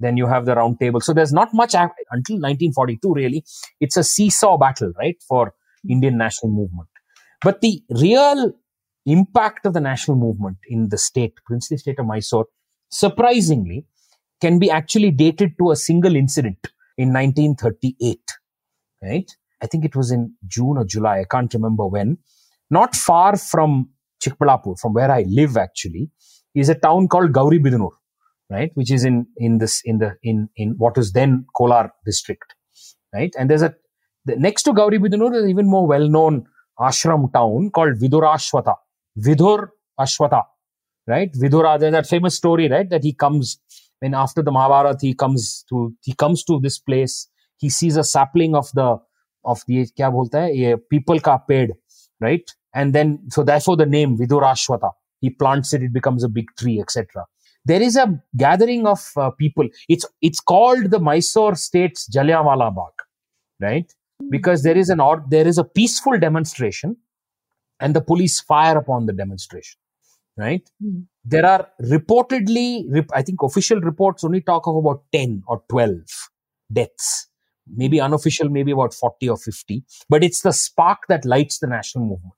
Then 0.00 0.16
you 0.16 0.26
have 0.26 0.44
the 0.44 0.54
round 0.54 0.80
table. 0.80 1.00
So 1.00 1.12
there's 1.12 1.32
not 1.32 1.54
much 1.54 1.74
until 1.74 2.36
1942. 2.36 3.14
Really, 3.14 3.44
it's 3.80 3.96
a 3.96 4.04
seesaw 4.04 4.58
battle, 4.58 4.92
right? 4.98 5.16
For 5.26 5.54
Indian 5.88 6.18
national 6.18 6.52
movement. 6.52 6.88
But 7.42 7.60
the 7.60 7.82
real 7.90 8.52
impact 9.06 9.66
of 9.66 9.74
the 9.74 9.80
national 9.80 10.16
movement 10.16 10.58
in 10.68 10.88
the 10.88 10.98
state, 10.98 11.34
princely 11.44 11.76
state 11.76 11.98
of 11.98 12.06
Mysore, 12.06 12.46
surprisingly, 12.90 13.86
can 14.40 14.58
be 14.58 14.70
actually 14.70 15.10
dated 15.10 15.52
to 15.58 15.70
a 15.70 15.76
single 15.76 16.16
incident 16.16 16.58
in 16.96 17.12
1938. 17.12 18.18
Right? 19.02 19.30
I 19.62 19.66
think 19.66 19.84
it 19.84 19.94
was 19.94 20.10
in 20.10 20.34
June 20.46 20.76
or 20.76 20.84
July. 20.84 21.20
I 21.20 21.24
can't 21.24 21.52
remember 21.54 21.86
when. 21.86 22.18
Not 22.70 22.96
far 22.96 23.36
from 23.36 23.90
Chikballapur, 24.22 24.78
from 24.80 24.94
where 24.94 25.10
I 25.10 25.24
live 25.28 25.56
actually, 25.56 26.10
is 26.54 26.68
a 26.68 26.74
town 26.74 27.08
called 27.08 27.32
Gauribidanur, 27.32 27.90
right? 28.50 28.70
Which 28.74 28.90
is 28.90 29.04
in, 29.04 29.26
in 29.36 29.58
this, 29.58 29.82
in 29.84 29.98
the, 29.98 30.16
in, 30.22 30.48
in 30.56 30.74
what 30.78 30.96
was 30.96 31.12
then 31.12 31.46
Kolar 31.56 31.90
district, 32.06 32.54
right? 33.14 33.32
And 33.38 33.50
there's 33.50 33.62
a 33.62 33.74
the, 34.24 34.36
next 34.36 34.62
to 34.64 34.72
Gauribidanur 34.72 35.34
is 35.36 35.48
even 35.48 35.66
more 35.68 35.86
well-known 35.86 36.46
ashram 36.80 37.32
town 37.32 37.70
called 37.70 37.98
Vidurashwatha. 38.00 38.74
Vidur 39.18 39.68
Ashwata, 39.98 40.42
right? 41.06 41.32
Vidura, 41.32 41.78
there's 41.78 41.92
that 41.92 42.06
famous 42.06 42.36
story, 42.36 42.68
right? 42.68 42.88
That 42.88 43.04
he 43.04 43.12
comes 43.12 43.58
when 44.00 44.14
after 44.14 44.42
the 44.42 44.50
Mahabharata, 44.50 44.98
he 45.00 45.14
comes 45.14 45.64
to 45.68 45.94
he 46.02 46.14
comes 46.14 46.44
to 46.44 46.60
this 46.60 46.78
place. 46.78 47.28
He 47.58 47.70
sees 47.70 47.96
a 47.96 48.04
sapling 48.04 48.54
of 48.54 48.70
the 48.74 48.98
of 49.44 49.62
the 49.66 49.86
kya 49.98 50.10
bolta 50.12 50.42
hai, 50.42 50.74
peepal 50.92 51.22
ka 51.22 51.38
ped, 51.38 51.70
right? 52.20 52.50
And 52.74 52.92
then 52.92 53.20
so 53.30 53.44
therefore 53.44 53.76
the 53.76 53.86
name 53.86 54.18
Vidurashwatha. 54.18 54.92
He 55.24 55.30
plants 55.30 55.74
it, 55.74 55.82
it 55.82 55.92
becomes 55.92 56.24
a 56.24 56.28
big 56.28 56.46
tree, 56.58 56.78
etc. 56.80 57.24
There 57.64 57.82
is 57.82 57.96
a 57.96 58.06
gathering 58.36 58.86
of 58.86 59.02
uh, 59.16 59.30
people. 59.30 59.68
It's 59.88 60.06
it's 60.20 60.40
called 60.40 60.90
the 60.90 61.00
Mysore 61.10 61.54
State's 61.54 62.08
Jallianwala 62.14 62.74
Bagh, 62.78 62.98
right? 63.68 63.94
because 64.30 64.62
there 64.62 64.76
is 64.76 64.88
an 64.88 65.00
or 65.00 65.24
there 65.28 65.46
is 65.46 65.58
a 65.58 65.64
peaceful 65.64 66.18
demonstration 66.18 66.96
and 67.80 67.94
the 67.94 68.00
police 68.00 68.40
fire 68.40 68.76
upon 68.78 69.06
the 69.06 69.12
demonstration 69.12 69.78
right 70.36 70.68
mm. 70.82 71.04
there 71.24 71.46
are 71.46 71.68
reportedly 71.82 73.06
i 73.12 73.22
think 73.22 73.42
official 73.42 73.80
reports 73.80 74.24
only 74.24 74.40
talk 74.40 74.66
of 74.66 74.76
about 74.76 75.02
10 75.12 75.42
or 75.46 75.62
12 75.68 75.92
deaths 76.72 77.28
maybe 77.76 78.00
unofficial 78.00 78.48
maybe 78.48 78.72
about 78.72 78.94
40 78.94 79.28
or 79.28 79.36
50 79.36 79.84
but 80.08 80.24
it's 80.24 80.42
the 80.42 80.52
spark 80.52 81.06
that 81.08 81.24
lights 81.24 81.58
the 81.58 81.66
national 81.66 82.04
movement 82.04 82.34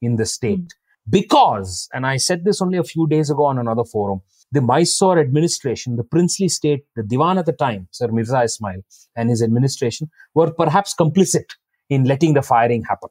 in 0.00 0.16
the 0.16 0.26
state 0.26 0.58
mm. 0.60 0.79
Because 1.10 1.88
and 1.92 2.06
i 2.06 2.16
said 2.16 2.44
this 2.44 2.62
only 2.62 2.78
a 2.78 2.84
few 2.84 3.06
days 3.06 3.30
ago 3.30 3.44
on 3.44 3.58
another 3.58 3.84
forum 3.84 4.20
the 4.52 4.60
Mysore 4.60 5.18
administration, 5.18 5.96
the 5.96 6.04
princely 6.04 6.48
state, 6.48 6.84
the 6.96 7.02
Diwan 7.02 7.38
at 7.38 7.46
the 7.46 7.52
time, 7.52 7.88
Sir 7.92 8.08
Mirza 8.08 8.42
Ismail 8.42 8.82
and 9.16 9.30
his 9.30 9.42
administration 9.42 10.10
were 10.34 10.50
perhaps 10.50 10.94
complicit 10.94 11.54
in 11.88 12.04
letting 12.04 12.34
the 12.34 12.42
firing 12.42 12.82
happen. 12.82 13.10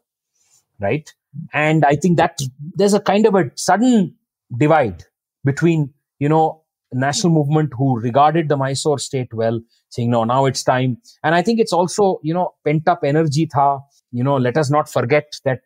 Right. 0.80 1.14
And 1.54 1.86
I 1.86 1.96
think 1.96 2.18
that 2.18 2.40
there's 2.76 2.94
a 2.94 3.00
kind 3.00 3.26
of 3.26 3.36
a 3.36 3.52
sudden 3.56 4.16
divide 4.56 5.04
between, 5.46 5.94
you 6.20 6.30
know, 6.30 6.64
national 6.92 7.32
movement 7.32 7.72
who 7.78 8.00
regarded 8.00 8.50
the 8.50 8.58
Mysore 8.58 9.00
state 9.00 9.34
well, 9.34 9.62
saying, 9.90 10.10
no, 10.10 10.24
now 10.24 10.46
it's 10.46 10.64
time. 10.64 10.98
And 11.24 11.36
I 11.36 11.42
think 11.42 11.60
it's 11.60 11.74
also, 11.74 12.20
you 12.24 12.34
know, 12.34 12.56
pent 12.66 12.88
up 12.88 13.02
energy 13.04 13.48
tha, 13.54 13.80
you 14.12 14.24
know, 14.24 14.38
let 14.38 14.58
us 14.58 14.70
not 14.70 14.90
forget 14.90 15.34
that 15.46 15.62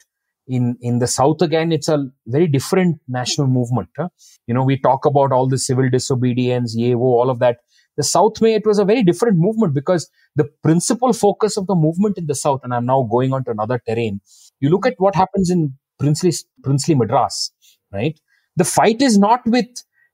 in 0.48 0.78
in 0.82 1.00
the 1.00 1.08
south 1.08 1.42
again 1.42 1.72
it's 1.72 1.88
a 1.88 2.06
very 2.28 2.48
different 2.48 3.00
national 3.08 3.48
movement. 3.48 3.90
Huh? 3.98 4.10
you 4.48 4.54
know 4.54 4.64
we 4.64 4.78
talk 4.78 5.06
about 5.06 5.32
all 5.32 5.48
the 5.48 5.58
civil 5.58 5.90
disobedience 5.90 6.76
yevo 6.78 7.00
all 7.00 7.30
of 7.30 7.40
that. 7.40 7.58
The 7.96 8.04
south 8.04 8.42
may 8.42 8.56
it 8.56 8.66
was 8.66 8.80
a 8.80 8.86
very 8.86 9.04
different 9.04 9.38
movement 9.38 9.74
because 9.74 10.10
the 10.36 10.46
principal 10.64 11.14
focus 11.14 11.58
of 11.58 11.68
the 11.68 11.76
movement 11.76 12.18
in 12.18 12.26
the 12.26 12.36
south 12.36 12.62
and 12.64 12.74
i'm 12.74 12.86
now 12.86 13.04
going 13.04 13.34
on 13.34 13.44
to 13.46 13.52
another 13.52 13.80
terrain. 13.88 14.20
You 14.60 14.70
look 14.70 14.86
at 14.86 14.96
what 14.98 15.16
happens 15.16 15.50
in 15.50 15.76
princely 16.00 16.34
princely 16.64 16.96
madras 16.96 17.52
right? 17.92 18.20
The 18.56 18.64
fight 18.66 19.02
is 19.02 19.18
not 19.18 19.46
with 19.46 19.68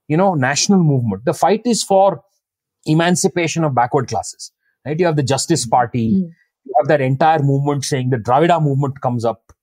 you 0.08 0.18
know 0.18 0.34
national 0.36 0.84
movement. 0.84 1.26
The 1.26 1.34
fight 1.34 1.62
is 1.66 1.84
for 1.84 2.22
emancipation 2.86 3.64
of 3.64 3.74
backward 3.74 4.08
classes 4.08 4.52
right? 4.86 5.00
You 5.00 5.06
have 5.06 5.16
the 5.16 5.24
justice 5.24 5.66
party. 5.66 6.12
Mm. 6.12 6.30
you 6.66 6.74
have 6.78 6.88
that 6.88 7.02
entire 7.02 7.40
movement 7.40 7.86
saying 7.86 8.10
the 8.10 8.18
dravida 8.18 8.62
movement 8.62 9.02
comes 9.02 9.26
up 9.26 9.54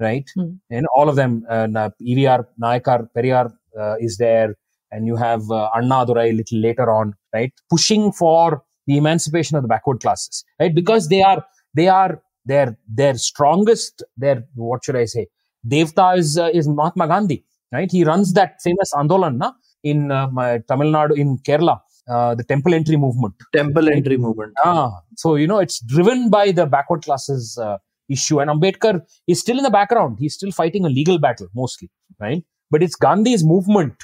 right? 0.00 0.28
Mm. 0.36 0.58
And 0.70 0.86
all 0.94 1.08
of 1.08 1.16
them, 1.16 1.44
uh, 1.48 1.66
EVR, 1.66 2.46
Nayakar, 2.60 3.08
Periyar 3.16 3.52
uh, 3.78 3.96
is 4.00 4.16
there, 4.18 4.54
and 4.90 5.06
you 5.06 5.16
have 5.16 5.50
uh, 5.50 5.70
Anna 5.74 6.06
Durai 6.06 6.30
a 6.30 6.32
little 6.32 6.58
later 6.58 6.90
on, 6.90 7.14
right? 7.34 7.52
Pushing 7.70 8.12
for 8.12 8.62
the 8.86 8.96
emancipation 8.96 9.56
of 9.56 9.62
the 9.62 9.68
backward 9.68 10.00
classes, 10.00 10.44
right? 10.60 10.74
Because 10.74 11.08
they 11.08 11.22
are, 11.22 11.44
they 11.74 11.88
are, 11.88 12.22
their, 12.44 12.78
their 12.88 13.14
strongest, 13.14 14.04
their, 14.16 14.44
what 14.54 14.84
should 14.84 14.96
I 14.96 15.06
say? 15.06 15.26
Devta 15.66 16.16
is, 16.16 16.38
uh, 16.38 16.50
is 16.54 16.68
Mahatma 16.68 17.08
Gandhi, 17.08 17.44
right? 17.72 17.90
He 17.90 18.04
runs 18.04 18.32
that 18.34 18.62
famous 18.62 18.92
Andolan 18.94 19.38
na, 19.38 19.52
in 19.82 20.12
uh, 20.12 20.28
Tamil 20.68 20.92
Nadu, 20.92 21.16
in 21.16 21.38
Kerala. 21.38 21.80
Uh, 22.08 22.36
the 22.36 22.44
temple 22.44 22.72
entry 22.72 22.96
movement. 22.96 23.34
Temple 23.52 23.88
entry 23.88 24.16
movement. 24.16 24.52
Ah, 24.64 25.00
so 25.16 25.34
you 25.34 25.44
know 25.44 25.58
it's 25.58 25.80
driven 25.80 26.30
by 26.30 26.52
the 26.52 26.64
backward 26.64 27.02
classes 27.02 27.58
uh, 27.60 27.78
issue. 28.08 28.40
And 28.40 28.50
Ambedkar 28.50 29.02
is 29.26 29.40
still 29.40 29.58
in 29.58 29.64
the 29.64 29.70
background. 29.70 30.18
He's 30.20 30.34
still 30.34 30.52
fighting 30.52 30.84
a 30.84 30.88
legal 30.88 31.18
battle 31.18 31.48
mostly, 31.54 31.90
right? 32.20 32.44
But 32.70 32.82
it's 32.82 32.96
Gandhi's 32.96 33.44
movement, 33.44 33.94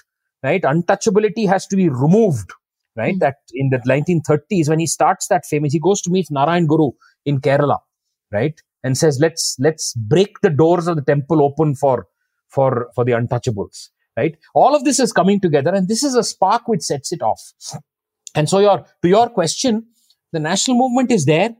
right? 0.42 0.62
Untouchability 0.62 1.48
has 1.48 1.66
to 1.68 1.76
be 1.76 1.88
removed 1.88 2.52
right? 2.96 3.16
Mm. 3.16 3.20
That 3.20 3.36
in 3.52 3.70
the 3.70 3.78
1930s, 3.78 4.68
when 4.68 4.78
he 4.78 4.86
starts 4.86 5.28
that 5.28 5.44
famous, 5.46 5.72
he 5.72 5.80
goes 5.80 6.00
to 6.02 6.10
meet 6.10 6.26
Narayan 6.30 6.66
Guru 6.66 6.90
in 7.24 7.40
Kerala, 7.40 7.78
right? 8.30 8.60
And 8.84 8.98
says, 8.98 9.18
let's, 9.20 9.56
let's 9.60 9.94
break 9.94 10.40
the 10.40 10.50
doors 10.50 10.88
of 10.88 10.96
the 10.96 11.02
temple 11.02 11.42
open 11.42 11.74
for, 11.74 12.06
for, 12.48 12.90
for 12.94 13.04
the 13.04 13.12
untouchables, 13.12 13.88
right? 14.16 14.36
All 14.54 14.74
of 14.74 14.84
this 14.84 14.98
is 14.98 15.12
coming 15.12 15.40
together 15.40 15.74
and 15.74 15.88
this 15.88 16.02
is 16.02 16.14
a 16.14 16.24
spark 16.24 16.66
which 16.66 16.82
sets 16.82 17.12
it 17.12 17.22
off. 17.22 17.40
And 18.34 18.48
so 18.48 18.58
your, 18.58 18.84
to 19.02 19.08
your 19.08 19.28
question, 19.28 19.86
the 20.32 20.40
national 20.40 20.76
movement 20.76 21.10
is 21.12 21.26
there, 21.26 21.54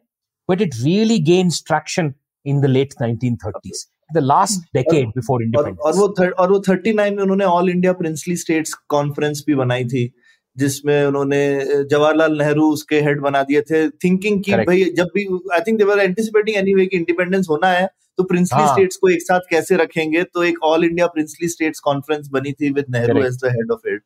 but 0.48 0.60
it 0.60 0.74
really 0.82 1.18
gains 1.18 1.60
traction 1.60 2.14
in 2.46 2.60
the 2.60 2.68
late 2.68 2.94
1930s, 3.00 3.86
the 4.10 4.20
last 4.20 4.64
decade 4.74 5.12
before 5.14 5.36
और 5.36 5.44
independence. 5.44 5.78
और 5.78 5.94
वो 5.96 6.08
थर, 6.18 6.30
और 6.30 6.52
वो 6.52 6.58
thirty 6.68 6.92
nine 6.92 7.14
में 7.14 7.22
उन्होंने 7.22 7.44
All 7.44 7.70
India 7.70 7.92
Princely 7.92 8.36
States 8.36 8.74
Conference 8.88 9.44
भी 9.46 9.54
बनाई 9.54 9.84
थी 9.84 10.12
जिसमें 10.56 11.04
उन्होंने 11.06 11.42
जवाहरलाल 11.90 12.36
नेहरू 12.38 12.70
उसके 12.72 13.00
हेड 13.00 13.20
बना 13.20 13.42
दिए 13.42 13.60
थे 13.60 13.88
थिंकिंग 13.88 14.42
की. 14.44 14.52
भाई 14.52 14.84
जब 14.96 15.10
भी 15.14 15.26
I 15.52 15.60
think 15.66 15.78
they 15.78 15.84
were 15.84 16.00
anticipating 16.00 16.56
anyway 16.56 16.86
कि 16.86 16.96
इंडिपेंडेंस 16.96 17.46
होना 17.50 17.68
है 17.68 17.86
तो 18.18 18.24
प्रिंसली 18.24 18.58
हाँ। 18.58 18.72
स्टेट्स 18.72 18.96
को 18.96 19.08
एक 19.08 19.22
साथ 19.22 19.40
कैसे 19.50 19.76
रखेंगे 19.76 20.22
तो 20.22 20.42
एक 20.44 20.62
all 20.62 20.84
India 20.84 21.06
princely 21.06 21.48
states 21.48 21.80
conference 21.80 22.28
बनी 22.32 22.52
थी 22.52 22.70
with 22.72 22.84
Nehru 22.90 23.24
as 23.24 23.38
the 23.44 23.52
head 23.52 23.70
of 23.70 23.88
it 23.88 24.02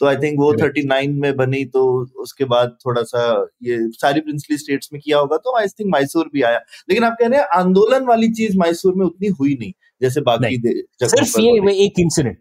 तो 0.00 0.06
आई 0.06 0.16
थिंक 0.16 0.40
वो 0.40 0.52
थर्टी 0.52 0.82
नाइन 0.82 1.14
में 1.14 1.36
बनी 1.36 1.64
तो 1.64 2.06
उसके 2.16 2.44
बाद 2.44 2.76
थोड़ा 2.86 3.02
सा 3.02 3.46
ये 3.62 3.78
सारी 3.80 4.20
प्रिंसली 4.20 4.58
स्टेट्स 4.58 4.88
में 4.92 5.02
किया 5.02 5.18
होगा 5.18 5.36
तो 5.36 5.58
आई 5.58 5.66
थिंक 5.66 5.94
मैसूर 5.94 6.30
भी 6.32 6.42
आया। 6.42 6.58
लेकिन 6.88 7.04
आप 7.04 7.16
कह 7.20 7.26
रहे 7.26 7.40
हैं 7.40 7.46
आंदोलन 7.46 8.04
वाली 8.04 8.32
चीज़ 8.32 8.58
मैसूर 8.58 8.94
में 8.94 9.06
उतनी 9.06 9.28
हुई 9.28 9.56
नहीं 9.60 9.72
जैसे 10.02 10.20
बाकी 10.20 10.56
सिर्फ़ 11.02 11.40
ये 11.40 11.84
एक 11.84 11.94
इंसिडेंट 11.98 12.38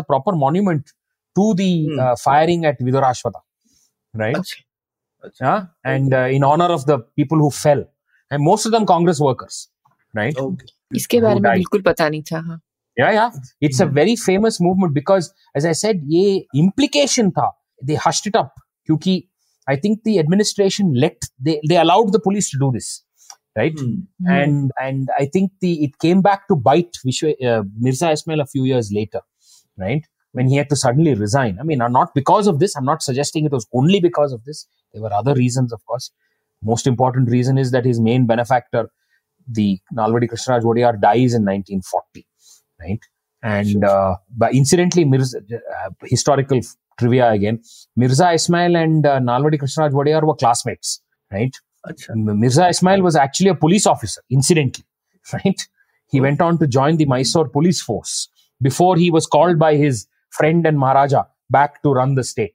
प्रॉपर 0.00 0.34
मॉन्यूमेंट 0.34 0.84
इसके 10.95 11.19
बारे 11.21 11.33
Who 11.35 11.41
में 11.41 11.49
died. 11.49 11.57
बिल्कुल 11.57 11.81
पता 11.91 12.09
नहीं 12.09 12.23
था 12.31 12.39
हाँ 12.47 12.59
Yeah, 12.99 13.11
yeah. 13.13 13.31
It's 13.67 13.79
a 13.83 13.85
Hmm. 13.85 13.93
very 13.93 14.11
famous 14.23 14.57
movement 14.63 14.93
because, 14.95 15.27
as 15.59 15.65
I 15.69 15.71
said, 15.77 16.01
ये 16.15 16.25
implication 16.63 17.31
था. 17.37 17.45
They 17.87 17.95
hushed 18.03 18.27
it 18.31 18.35
up 18.41 18.59
क्योंकि 18.89 19.15
I 19.73 19.75
think 19.85 20.03
the 20.09 20.13
administration 20.23 20.91
let 21.03 21.25
they 21.47 21.55
they 21.71 21.79
allowed 21.83 22.11
the 22.15 22.19
police 22.27 22.49
to 22.51 22.59
do 22.63 22.69
this, 22.75 22.89
right? 23.61 23.79
Hmm, 23.79 24.35
and 24.35 24.71
and 24.85 25.09
I 25.19 25.25
think 25.37 25.51
the 25.65 25.71
it 25.87 25.97
came 26.05 26.21
back 26.27 26.47
to 26.51 26.57
bite 26.69 26.99
Vishwa, 27.07 27.33
uh, 27.53 27.63
Mirza 27.87 28.11
Ismail 28.19 28.45
a 28.45 28.45
few 28.53 28.65
years 28.71 28.91
later, 28.99 29.21
right? 29.85 30.05
When 30.39 30.47
he 30.53 30.57
had 30.61 30.69
to 30.73 30.79
suddenly 30.83 31.15
resign. 31.23 31.57
I 31.59 31.67
mean, 31.71 31.81
uh, 31.81 31.87
not 31.97 32.13
because 32.19 32.47
of 32.53 32.59
this. 32.65 32.75
I'm 32.81 32.89
not 32.91 33.01
suggesting 33.09 33.45
it 33.51 33.57
was 33.59 33.67
only 33.81 33.99
because 34.09 34.33
of 34.39 34.43
this. 34.51 34.65
There 34.93 35.01
were 35.07 35.13
other 35.23 35.33
reasons, 35.41 35.73
of 35.79 35.83
course. 35.93 36.11
Most 36.73 36.87
important 36.93 37.29
reason 37.37 37.57
is 37.65 37.71
that 37.77 37.85
his 37.93 37.99
main 38.11 38.27
benefactor, 38.35 38.89
the 39.48 39.78
Nalwadi 39.96 40.28
Krishnaraj 40.28 40.62
Wodeyar 40.62 41.00
dies 41.00 41.34
in 41.34 41.44
1940, 41.44 42.26
right? 42.80 43.00
And 43.42 43.84
uh, 43.84 44.16
but 44.36 44.54
incidentally, 44.54 45.04
Mirza, 45.04 45.38
uh, 45.38 45.90
historical 46.04 46.60
trivia 46.98 47.30
again, 47.30 47.62
Mirza 47.96 48.32
Ismail 48.32 48.76
and 48.76 49.06
uh, 49.06 49.20
Nalvadi 49.20 49.58
Krishnaraj 49.58 49.92
Wodeyar 49.92 50.26
were 50.26 50.34
classmates, 50.34 51.00
right? 51.32 51.54
Achha. 51.86 52.14
Mirza 52.14 52.68
Ismail 52.68 53.02
was 53.02 53.16
actually 53.16 53.50
a 53.50 53.54
police 53.54 53.86
officer, 53.86 54.22
incidentally, 54.30 54.84
right? 55.32 55.60
He 56.10 56.20
went 56.20 56.40
on 56.40 56.58
to 56.58 56.66
join 56.66 56.96
the 56.96 57.04
Mysore 57.04 57.48
police 57.48 57.80
force 57.80 58.28
before 58.60 58.96
he 58.96 59.10
was 59.10 59.26
called 59.26 59.58
by 59.58 59.76
his 59.76 60.06
friend 60.30 60.66
and 60.66 60.78
Maharaja 60.78 61.24
back 61.50 61.82
to 61.82 61.92
run 61.92 62.14
the 62.14 62.24
state, 62.24 62.54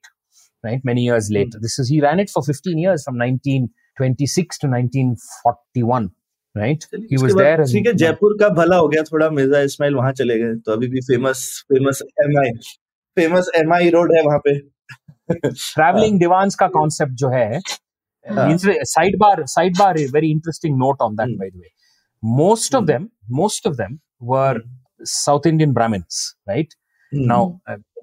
right? 0.63 0.81
Many 0.83 1.03
years 1.03 1.27
hmm. 1.27 1.35
later. 1.35 1.59
This 1.61 1.79
is, 1.79 1.89
he 1.89 2.01
ran 2.01 2.19
it 2.19 2.29
for 2.29 2.43
15 2.43 2.77
years 2.77 3.03
from 3.03 3.17
1926 3.17 4.57
to 4.59 4.67
1941. 4.67 6.11
Right 6.57 6.83
he 6.93 7.17
was 7.21 7.33
there 7.35 7.63
ठीक 7.71 7.87
है 7.87 7.93
जयपुर 8.01 8.37
का 8.39 8.49
भला 8.55 8.77
हो 8.77 8.87
गया 8.87 9.03
थोड़ा 9.03 9.29
मिर्ज़ा 9.29 9.59
इस्माइल 9.69 9.95
वहाँ 9.95 10.11
चले 10.13 10.37
गए। 10.39 10.55
तो 10.65 10.71
अभी 10.71 10.87
भी 10.87 11.01
famous 11.07 11.41
famous 11.73 12.01
MI 12.23 12.51
famous 13.17 13.49
MI 13.57 13.89
road 13.95 14.13
है 14.15 14.23
वहाँ 14.25 14.39
पे। 14.47 14.57
ट्रैवलिंग 15.29 16.19
दीवानस 16.19 16.57
हाँ। 16.61 16.69
का 16.69 16.79
कांसेप्ट 16.79 17.13
जो 17.19 17.29
है 17.29 17.61
side 18.25 19.17
bar 19.19 19.45
side 19.47 19.77
bar 19.77 19.97
very 20.13 20.31
interesting 20.31 20.77
note 20.79 21.01
on 21.01 21.15
that 21.15 21.37
by 21.39 21.49
the 21.49 21.55
way 21.55 21.69
most 22.23 22.75
of 22.75 22.85
them 22.85 23.07
most 23.37 23.67
of 23.67 23.75
them 23.77 23.97
were 24.33 24.61
South 25.15 25.47
Indian 25.47 25.73
Brahmins 25.73 26.29
right 26.49 26.73
now 27.11 27.51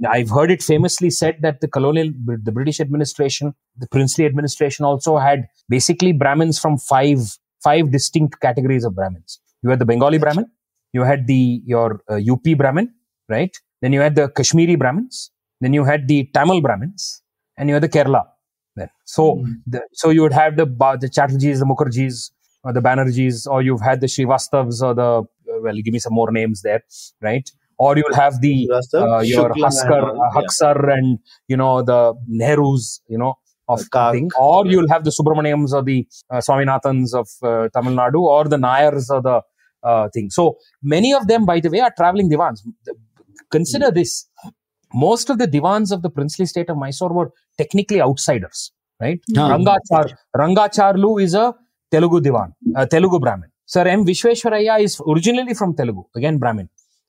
I've 0.08 0.30
heard 0.30 0.50
it 0.52 0.62
famously 0.64 1.08
said 1.14 1.40
that 1.44 1.58
the 1.62 1.68
colonial, 1.68 2.10
the 2.44 2.52
British 2.58 2.78
administration, 2.82 3.50
the 3.82 3.88
princely 3.94 4.26
administration 4.26 4.86
also 4.90 5.16
had 5.22 5.42
basically 5.74 6.12
Brahmins 6.22 6.60
from 6.62 6.78
five 6.84 7.26
five 7.62 7.90
distinct 7.90 8.40
categories 8.40 8.84
of 8.84 8.94
Brahmins. 8.94 9.40
You 9.62 9.70
had 9.70 9.78
the 9.78 9.86
Bengali 9.86 10.18
Brahmin, 10.18 10.46
you 10.92 11.02
had 11.02 11.26
the 11.26 11.62
your 11.64 12.02
uh, 12.08 12.18
UP 12.32 12.44
Brahmin, 12.56 12.92
right? 13.28 13.56
Then 13.82 13.92
you 13.92 14.00
had 14.00 14.14
the 14.14 14.28
Kashmiri 14.28 14.76
Brahmins, 14.76 15.30
then 15.60 15.72
you 15.72 15.84
had 15.84 16.08
the 16.08 16.28
Tamil 16.34 16.60
Brahmins, 16.60 17.22
and 17.56 17.68
you 17.68 17.74
had 17.74 17.82
the 17.82 17.88
Kerala. 17.88 18.24
So, 19.04 19.36
mm-hmm. 19.36 19.52
the, 19.66 19.80
so 19.92 20.10
you 20.10 20.22
would 20.22 20.32
have 20.32 20.56
the 20.56 20.66
the 21.00 21.10
Chatterjees, 21.16 21.58
the 21.58 21.66
Mukherjees, 21.66 22.30
or 22.62 22.72
the 22.72 22.80
Banerjees, 22.80 23.46
or 23.46 23.62
you've 23.62 23.80
had 23.80 24.00
the 24.00 24.06
Srivastavs, 24.06 24.82
or 24.82 24.94
the 24.94 25.10
uh, 25.22 25.60
well, 25.62 25.74
give 25.84 25.92
me 25.92 25.98
some 25.98 26.14
more 26.14 26.30
names 26.30 26.62
there, 26.62 26.82
right? 27.20 27.50
Or 27.76 27.96
you'll 27.96 28.14
have 28.14 28.40
the 28.40 28.70
uh, 28.72 29.20
your 29.20 29.50
Shukla 29.50 29.64
Huskar, 29.64 30.10
and, 30.10 30.18
yeah. 30.18 30.40
Haksar, 30.40 30.92
and 30.92 31.18
you 31.48 31.56
know 31.56 31.82
the 31.82 32.14
Nehrus, 32.30 33.00
you 33.08 33.18
know 33.18 33.34
of 33.74 33.90
Kak. 33.90 34.12
thing. 34.14 34.30
Or 34.38 34.66
you'll 34.66 34.88
have 34.94 35.04
the 35.08 35.14
Subramaniams 35.18 35.72
or 35.72 35.82
the 35.90 35.98
uh, 36.30 36.40
Swaminathans 36.46 37.14
of 37.20 37.28
uh, 37.42 37.68
Tamil 37.74 37.94
Nadu, 38.00 38.20
or 38.20 38.44
the 38.54 38.60
Nayars 38.66 39.10
or 39.10 39.20
the 39.28 39.36
uh, 39.90 40.08
thing. 40.14 40.30
So 40.30 40.56
many 40.82 41.12
of 41.20 41.28
them, 41.28 41.46
by 41.52 41.60
the 41.60 41.70
way, 41.70 41.80
are 41.80 41.92
traveling 41.96 42.28
divans. 42.28 42.66
Consider 43.50 43.90
this: 43.90 44.28
most 44.92 45.30
of 45.30 45.38
the 45.38 45.46
divans 45.46 45.92
of 45.92 46.02
the 46.02 46.10
princely 46.10 46.46
state 46.46 46.68
of 46.68 46.76
Mysore 46.76 47.12
were 47.12 47.30
technically 47.58 48.00
outsiders, 48.00 48.72
right? 49.00 49.20
हाँ, 49.36 49.48
Rangachar, 49.50 50.04
Rangacharlu 50.36 51.22
is 51.22 51.34
a 51.34 51.54
Telugu 51.90 52.20
Divan, 52.20 52.52
a 52.76 52.86
Telugu 52.86 53.20
Brahmin. 53.20 53.48
Sir 53.66 53.86
M. 53.86 54.04
Vishweshwaraya 54.04 54.80
is 54.80 55.00
originally 55.08 55.54
from 55.54 55.74
Telugu, 55.76 56.04
again 56.16 56.38
Brahmin, 56.38 56.68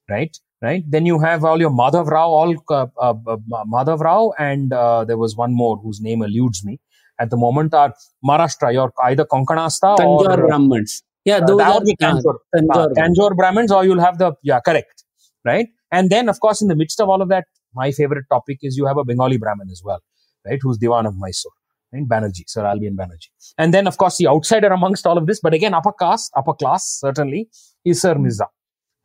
right? 0.10 0.36
Right. 0.64 0.84
Then 0.88 1.08
you 1.08 1.18
have 1.20 1.44
all 1.44 1.60
your 1.60 1.72
Madhav 1.72 2.06
Rao, 2.06 2.30
all 2.30 2.56
uh, 2.70 2.86
uh, 3.00 3.16
uh, 3.28 3.38
Madhav 3.66 4.00
Rao, 4.00 4.32
and 4.38 4.72
uh, 4.72 5.04
there 5.06 5.18
was 5.18 5.36
one 5.36 5.56
more 5.56 5.78
whose 5.78 6.00
name 6.00 6.22
eludes 6.22 6.64
me 6.64 6.80
at 7.20 7.32
the 7.32 7.38
moment. 7.38 7.74
Are 7.74 7.96
Maharashtra, 8.24 8.72
your 8.72 8.94
either 9.04 9.26
Konkanasta 9.26 9.98
Tanjore 9.98 10.38
or 10.38 10.48
Brahmins. 10.48 11.02
Yeah, 11.26 11.38
uh, 11.38 11.46
those 11.48 11.58
that 11.58 11.68
are 11.68 11.78
uh, 11.78 12.14
Tanjore. 12.14 12.38
Tanjore. 12.56 12.76
uh, 12.76 12.88
Tanjore 12.90 13.36
Brahmins, 13.36 13.72
or 13.72 13.84
you'll 13.86 14.02
have 14.02 14.20
the 14.20 14.34
yeah, 14.44 14.60
correct, 14.60 15.04
right? 15.44 15.68
And 15.92 16.12
then, 16.12 16.30
of 16.30 16.40
course, 16.40 16.62
in 16.62 16.68
the 16.68 16.76
midst 16.76 17.02
of 17.02 17.10
all 17.10 17.24
of 17.24 17.30
that, 17.30 17.46
my 17.74 17.92
favorite 17.92 18.26
topic 18.32 18.60
is 18.62 18.78
you 18.78 18.86
have 18.86 18.98
a 18.98 19.04
Bengali 19.04 19.38
Brahmin 19.38 19.68
as 19.72 19.82
well, 19.84 20.00
right? 20.46 20.60
Who's 20.62 20.78
Diwan 20.78 21.08
of 21.08 21.16
Mysore, 21.18 21.52
right? 21.92 22.08
Banerjee, 22.08 22.44
Sir 22.46 22.66
Albion 22.66 22.96
Banerjee. 22.96 23.30
And 23.58 23.74
then, 23.74 23.88
of 23.88 23.98
course, 23.98 24.18
the 24.18 24.28
outsider 24.28 24.68
amongst 24.68 25.08
all 25.08 25.18
of 25.18 25.26
this, 25.26 25.40
but 25.42 25.56
again, 25.56 25.74
upper 25.74 25.94
caste, 25.94 26.32
upper 26.36 26.54
class, 26.54 27.00
certainly, 27.00 27.50
is 27.84 28.02
Sir 28.02 28.14
Mirza, 28.14 28.46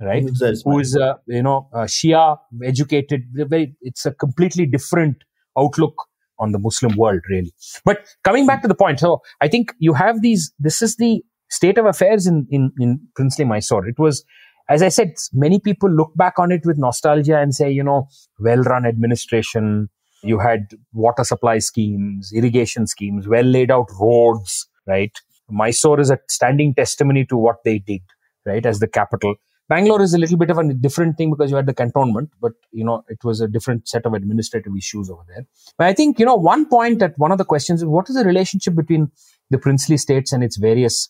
right? 0.01 0.23
Who 0.65 0.79
is 0.79 0.97
a 0.97 1.05
uh, 1.05 1.15
you 1.27 1.43
know 1.43 1.69
a 1.73 1.81
Shia 1.85 2.39
educated? 2.65 3.25
Very, 3.33 3.75
it's 3.83 4.07
a 4.07 4.13
completely 4.13 4.67
different 4.67 5.17
outlook 5.59 5.95
on 6.39 6.53
the 6.53 6.59
Muslim 6.59 6.97
world, 6.97 7.21
really. 7.31 7.53
But 7.85 8.07
coming 8.25 8.47
back 8.47 8.63
to 8.63 8.69
the 8.69 8.75
point, 8.75 9.01
so 9.01 9.21
I 9.41 9.49
think 9.49 9.73
you 9.79 9.95
have 9.95 10.23
these. 10.23 10.53
This 10.59 10.83
is 10.83 10.97
the 10.97 11.23
state 11.51 11.79
of 11.79 11.87
affairs 11.87 12.27
in 12.27 12.47
in, 12.51 12.73
in 12.79 13.01
princely 13.15 13.45
Mysore. 13.45 13.87
It 13.87 13.99
was. 13.99 14.25
As 14.69 14.83
I 14.83 14.89
said, 14.89 15.15
many 15.33 15.61
people 15.61 15.89
look 15.89 16.11
back 16.17 16.41
on 16.41 16.51
it 16.51 16.63
with 16.65 16.77
nostalgia 16.77 17.39
and 17.39 17.55
say, 17.55 17.71
you 17.71 17.85
know, 17.85 18.09
well 18.41 18.63
run 18.63 18.85
administration, 18.85 19.89
you 20.25 20.41
had 20.41 20.67
water 20.93 21.23
supply 21.23 21.59
schemes, 21.59 22.33
irrigation 22.35 22.89
schemes, 22.89 23.29
well 23.29 23.45
laid 23.45 23.71
out 23.71 23.87
roads, 24.01 24.69
right? 24.87 25.13
Mysore 25.49 26.01
is 26.01 26.11
a 26.11 26.19
standing 26.29 26.75
testimony 26.75 27.25
to 27.27 27.37
what 27.37 27.59
they 27.65 27.79
did, 27.79 28.01
right, 28.45 28.67
as 28.67 28.81
the 28.81 28.89
capital. 28.89 29.37
Bangalore 29.72 30.02
is 30.02 30.14
a 30.14 30.18
little 30.18 30.38
bit 30.38 30.50
of 30.50 30.58
a 30.58 30.74
different 30.74 31.18
thing 31.18 31.30
because 31.32 31.50
you 31.50 31.56
had 31.56 31.66
the 31.66 31.74
cantonment, 31.74 32.30
but 32.42 32.52
you 32.72 32.84
know, 32.84 33.04
it 33.08 33.24
was 33.24 33.40
a 33.40 33.48
different 33.48 33.88
set 33.88 34.06
of 34.06 34.14
administrative 34.14 34.76
issues 34.76 35.10
over 35.10 35.22
there. 35.30 35.46
But 35.78 35.88
I 35.88 35.94
think, 35.94 36.20
you 36.20 36.26
know, 36.26 36.36
one 36.36 36.68
point 36.68 37.00
that 37.00 37.18
one 37.18 37.32
of 37.32 37.38
the 37.38 37.46
questions 37.46 37.82
is 37.82 37.86
what 37.86 38.10
is 38.10 38.16
the 38.16 38.26
relationship 38.26 38.76
between 38.76 39.12
the 39.50 39.58
princely 39.58 39.96
states 39.96 40.34
and 40.34 40.44
its 40.44 40.58
various 40.58 41.10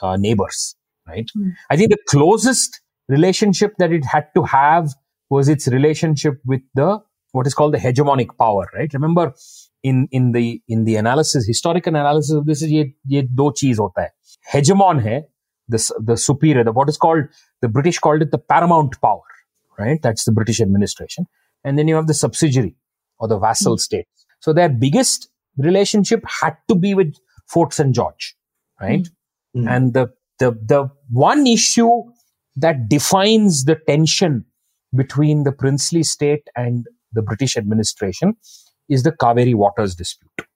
uh, 0.00 0.16
neighbors, 0.16 0.74
right? 1.06 1.28
Hmm. 1.34 1.50
I 1.68 1.76
think 1.76 1.90
the 1.90 1.98
closest 2.08 2.80
relationship 3.08 3.74
that 3.78 3.92
it 3.92 4.06
had 4.06 4.28
to 4.36 4.42
have 4.44 4.94
was 5.28 5.50
its 5.50 5.68
relationship 5.68 6.40
with 6.46 6.62
the 6.74 7.00
what 7.32 7.46
is 7.46 7.52
called 7.52 7.74
the 7.74 7.78
hegemonic 7.78 8.28
power, 8.38 8.70
right? 8.74 8.92
Remember, 8.94 9.34
in 9.82 10.08
in 10.10 10.32
the 10.32 10.62
in 10.66 10.84
the 10.84 10.96
analysis, 10.96 11.46
historical 11.46 11.94
analysis 11.94 12.34
of 12.34 12.46
this 12.46 12.62
is 12.62 12.70
ये 12.70 12.94
ये 13.06 13.22
दो 13.22 13.50
चीज 13.50 13.78
होता 13.78 14.02
है. 14.02 14.10
Hegemon 14.54 15.02
है 15.02 15.28
the 15.67 15.93
the 15.99 16.17
superior, 16.17 16.63
the 16.63 16.71
what 16.71 16.89
is 16.89 16.97
called 16.97 17.25
the 17.61 17.67
British 17.67 17.99
called 17.99 18.21
it 18.21 18.31
the 18.31 18.37
paramount 18.37 18.99
power, 19.01 19.21
right? 19.77 20.01
That's 20.01 20.25
the 20.25 20.31
British 20.31 20.61
administration, 20.61 21.25
and 21.63 21.77
then 21.77 21.87
you 21.87 21.95
have 21.95 22.07
the 22.07 22.13
subsidiary 22.13 22.75
or 23.19 23.27
the 23.27 23.39
vassal 23.39 23.77
state. 23.77 24.07
So 24.39 24.53
their 24.53 24.69
biggest 24.69 25.29
relationship 25.57 26.23
had 26.41 26.57
to 26.67 26.75
be 26.75 26.93
with 26.93 27.15
Fort 27.47 27.73
St 27.73 27.93
George, 27.95 28.35
right? 28.81 29.07
Mm. 29.55 29.69
And 29.69 29.93
the 29.93 30.07
the 30.39 30.51
the 30.51 30.89
one 31.11 31.47
issue 31.47 32.03
that 32.55 32.89
defines 32.89 33.65
the 33.65 33.75
tension 33.87 34.45
between 34.95 35.43
the 35.43 35.51
princely 35.51 36.03
state 36.03 36.47
and 36.55 36.85
the 37.13 37.21
British 37.21 37.57
administration 37.57 38.35
is 38.89 39.03
the 39.03 39.11
Kaveri 39.11 39.55
waters 39.55 39.95
dispute, 39.95 40.47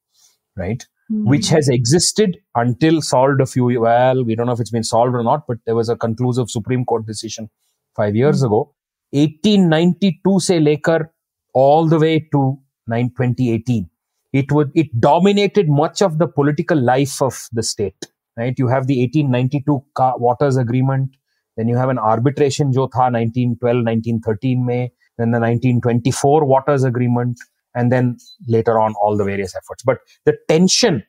right? 0.56 0.86
Which 1.10 1.50
hmm. 1.50 1.56
has 1.56 1.70
existed 1.70 2.38
until 2.56 3.02
solved 3.02 3.40
a 3.40 3.46
few, 3.46 3.80
well, 3.80 4.26
we 4.26 4.36
don't 4.36 4.48
know 4.48 4.52
if 4.52 4.60
it's 4.60 4.72
been 4.72 4.84
solved 4.84 5.16
or 5.16 5.24
not, 5.24 5.48
but 5.48 5.58
there 5.66 5.76
was 5.76 5.88
a 5.88 5.96
conclusive 5.96 6.50
Supreme 6.50 6.84
Court 6.84 7.06
decision 7.06 7.50
five 7.96 8.16
years 8.16 8.42
hmm. 8.42 8.48
ago. 8.48 8.74
1892 9.12 10.40
say 10.42 10.60
lekar 10.60 11.10
all 11.54 11.88
the 11.88 11.98
way 11.98 12.20
to 12.32 12.58
9, 12.88 13.10
2018. 13.10 13.90
It 14.34 14.52
would, 14.52 14.72
it 14.76 15.00
dominated 15.00 15.70
much 15.70 16.02
of 16.02 16.18
the 16.18 16.28
political 16.28 16.80
life 16.80 17.22
of 17.22 17.48
the 17.52 17.64
state, 17.64 18.06
right? 18.36 18.54
You 18.58 18.68
have 18.68 18.88
the 18.88 19.00
1892 19.00 19.86
Waters 20.20 20.58
Agreement, 20.58 21.12
then 21.56 21.68
you 21.68 21.78
have 21.78 21.90
an 21.90 21.98
arbitration 21.98 22.74
jo 22.74 22.88
tha 22.88 23.10
1912, 23.10 23.78
1913 23.86 24.66
May, 24.66 24.92
then 25.18 25.32
the 25.32 25.40
1924 25.40 26.46
Waters 26.46 26.84
Agreement, 26.84 27.40
and 27.77 27.91
then 27.91 28.17
later 28.49 28.79
on 28.79 28.95
all 29.03 29.17
the 29.17 29.25
various 29.25 29.55
efforts. 29.57 29.83
But 29.83 29.99
the 30.25 30.37
tension 30.49 31.03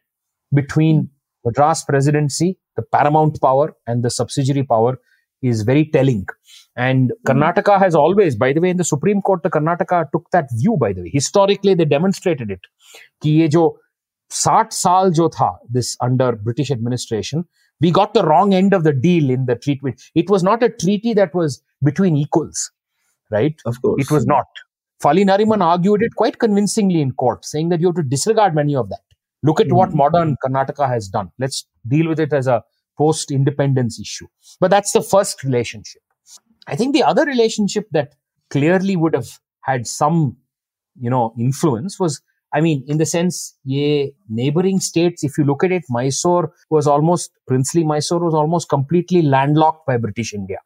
between 0.54 1.10
Madras 1.46 1.84
presidency, 1.84 2.58
the 2.76 2.84
paramount 2.84 3.42
power, 3.42 3.76
and 3.86 4.04
the 4.04 4.10
subsidiary 4.10 4.64
power 4.64 4.98
is 5.42 5.64
very 5.64 5.86
telling. 5.86 6.26
And 6.76 7.12
Karnataka 7.28 7.78
has 7.80 7.96
always, 7.96 8.36
by 8.36 8.54
the 8.54 8.62
way, 8.62 8.70
in 8.70 8.78
the 8.78 8.84
Supreme 8.84 9.22
Court, 9.22 9.44
the 9.44 9.50
Karnataka 9.50 10.10
took 10.12 10.30
that 10.32 10.48
view, 10.54 10.78
by 10.80 10.94
the 10.94 11.02
way. 11.02 11.12
Historically, 11.14 11.74
they 11.74 11.86
demonstrated 11.86 12.50
it. 12.50 12.62
कि 13.22 13.30
ये 13.42 13.48
जो 13.50 13.78
60 14.30 14.72
साल 14.72 15.12
जो 15.12 15.30
था 15.30 15.58
this 15.70 15.98
under 16.02 16.32
British 16.32 16.72
administration, 16.72 17.44
we 17.82 17.92
got 17.92 18.14
the 18.14 18.24
wrong 18.24 18.54
end 18.54 18.74
of 18.74 18.84
the 18.84 18.94
deal 18.94 19.30
in 19.30 19.46
the 19.46 19.56
treatment. 19.56 20.02
It 20.16 20.30
was 20.30 20.44
not 20.44 20.64
a 20.64 20.70
treaty 20.70 21.14
that 21.14 21.36
was 21.36 21.62
between 21.84 22.16
equals, 22.16 22.72
right? 23.30 23.56
Of 23.66 23.82
course. 23.82 24.02
It 24.02 24.12
was 24.12 24.26
not. 24.26 24.46
Fali 25.03 25.25
Nariman 25.25 25.63
argued 25.63 26.03
it 26.03 26.15
quite 26.17 26.39
convincingly 26.39 27.01
in 27.01 27.13
court, 27.13 27.45
saying 27.45 27.69
that 27.69 27.81
you 27.81 27.89
have 27.89 27.97
to 27.97 28.03
disregard 28.03 28.55
many 28.55 28.75
of 28.75 28.89
that. 28.89 29.01
Look 29.43 29.61
at 29.61 29.71
what 29.73 29.91
Mm. 29.91 29.95
modern 29.95 30.37
Karnataka 30.45 30.89
has 30.89 31.09
done. 31.09 31.31
Let's 31.39 31.67
deal 31.87 32.09
with 32.09 32.19
it 32.19 32.33
as 32.33 32.47
a 32.49 32.65
post 32.97 33.31
independence 33.31 34.01
issue. 34.01 34.27
But 34.61 34.71
that's 34.73 34.93
the 34.93 35.03
first 35.03 35.45
relationship. 35.45 36.03
I 36.67 36.75
think 36.75 36.95
the 36.95 37.05
other 37.05 37.25
relationship 37.25 37.87
that 37.93 38.15
clearly 38.51 38.97
would 38.97 39.15
have 39.15 39.39
had 39.61 39.87
some, 39.87 40.37
you 41.01 41.09
know, 41.09 41.33
influence 41.39 42.01
was, 42.01 42.21
I 42.53 42.61
mean, 42.61 42.83
in 42.89 42.99
the 42.99 43.07
sense, 43.07 43.57
yeah, 43.65 44.07
neighboring 44.29 44.81
states, 44.81 45.23
if 45.23 45.39
you 45.39 45.45
look 45.45 45.63
at 45.63 45.71
it, 45.71 45.85
Mysore 45.89 46.53
was 46.71 46.87
almost, 46.89 47.31
princely 47.47 47.85
Mysore 47.85 48.25
was 48.25 48.35
almost 48.35 48.69
completely 48.69 49.23
landlocked 49.23 49.87
by 49.87 49.97
British 49.97 50.35
India. 50.35 50.59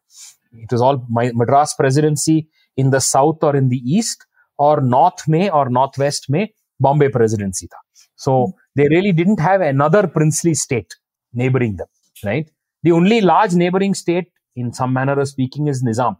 It 0.53 0.71
was 0.71 0.81
all 0.81 1.05
my, 1.09 1.31
Madras 1.33 1.73
presidency 1.73 2.47
in 2.77 2.89
the 2.89 2.99
south 2.99 3.43
or 3.43 3.55
in 3.55 3.69
the 3.69 3.77
east, 3.77 4.25
or 4.57 4.81
north 4.81 5.27
May 5.27 5.49
or 5.49 5.69
northwest 5.69 6.29
May, 6.29 6.53
Bombay 6.79 7.09
presidency. 7.09 7.67
Tha. 7.67 7.77
So 8.15 8.53
they 8.75 8.87
really 8.89 9.11
didn't 9.11 9.39
have 9.39 9.61
another 9.61 10.07
princely 10.07 10.53
state 10.53 10.95
neighboring 11.33 11.77
them, 11.77 11.87
right? 12.23 12.49
The 12.83 12.91
only 12.91 13.21
large 13.21 13.53
neighboring 13.53 13.93
state, 13.93 14.31
in 14.55 14.73
some 14.73 14.93
manner 14.93 15.19
of 15.19 15.27
speaking, 15.27 15.67
is 15.67 15.83
Nizam, 15.83 16.17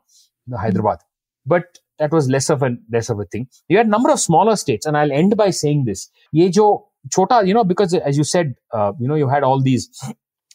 the 0.47 0.57
Hyderabad. 0.57 0.99
But 1.45 1.79
that 1.99 2.11
was 2.11 2.29
less 2.29 2.49
of 2.49 2.63
a 2.63 2.75
less 2.91 3.09
of 3.09 3.19
a 3.19 3.25
thing. 3.25 3.47
You 3.67 3.77
had 3.77 3.87
number 3.87 4.09
of 4.09 4.19
smaller 4.19 4.55
states, 4.55 4.85
and 4.85 4.97
I'll 4.97 5.11
end 5.11 5.37
by 5.37 5.49
saying 5.51 5.85
this: 5.85 6.09
ye 6.31 6.49
jo 6.49 6.89
chota, 7.11 7.43
you 7.45 7.53
know, 7.53 7.63
because 7.63 7.93
as 7.93 8.17
you 8.17 8.23
said, 8.23 8.55
uh, 8.73 8.93
you 8.99 9.07
know, 9.07 9.15
you 9.15 9.27
had 9.27 9.43
all 9.43 9.61
these 9.61 9.89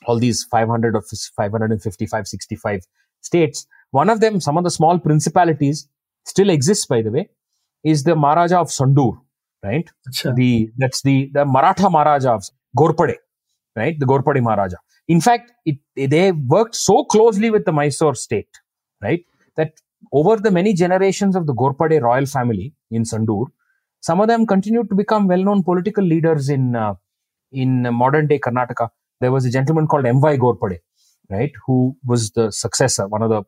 all 0.06 0.18
these 0.18 0.44
500 0.44 0.96
or 0.96 1.02
555, 1.36 2.26
65 2.26 2.80
states. 3.20 3.66
One 3.90 4.10
of 4.10 4.20
them, 4.20 4.40
some 4.40 4.58
of 4.58 4.64
the 4.64 4.70
small 4.70 4.98
principalities 4.98 5.88
still 6.24 6.50
exists, 6.50 6.86
by 6.86 7.02
the 7.02 7.10
way, 7.10 7.28
is 7.84 8.04
the 8.04 8.14
Maharaja 8.14 8.60
of 8.60 8.68
Sandur, 8.68 9.18
right? 9.64 9.88
Achha. 10.08 10.34
The 10.34 10.70
that's 10.76 11.02
the 11.02 11.30
the 11.32 11.44
Maratha 11.44 11.88
Maharaja 11.88 12.34
of 12.34 12.44
Ghorpade, 12.76 13.16
right? 13.76 13.98
The 13.98 14.06
Ghorpade 14.06 14.42
Maharaja. 14.42 14.76
In 15.08 15.20
fact, 15.20 15.52
it, 15.64 15.78
they 15.96 16.32
worked 16.32 16.74
so 16.74 17.04
closely 17.04 17.50
with 17.50 17.64
the 17.64 17.72
Mysore 17.72 18.14
state, 18.14 18.48
right, 19.02 19.24
that 19.56 19.72
over 20.12 20.36
the 20.36 20.50
many 20.50 20.74
generations 20.74 21.34
of 21.34 21.46
the 21.46 21.54
Ghorpade 21.54 22.00
royal 22.02 22.26
family 22.26 22.74
in 22.90 23.04
Sandur, 23.04 23.46
some 24.00 24.20
of 24.20 24.28
them 24.28 24.46
continued 24.46 24.90
to 24.90 24.94
become 24.94 25.26
well-known 25.26 25.62
political 25.62 26.04
leaders 26.04 26.50
in 26.50 26.76
uh, 26.76 26.94
in 27.52 27.82
modern-day 27.94 28.38
Karnataka. 28.38 28.90
There 29.20 29.32
was 29.32 29.46
a 29.46 29.50
gentleman 29.50 29.86
called 29.86 30.06
M.Y. 30.06 30.36
Ghorpade 30.36 30.78
right, 31.30 31.52
who 31.66 31.96
was 32.06 32.30
the 32.32 32.50
successor, 32.50 33.06
one 33.06 33.22
of 33.22 33.30
the, 33.30 33.42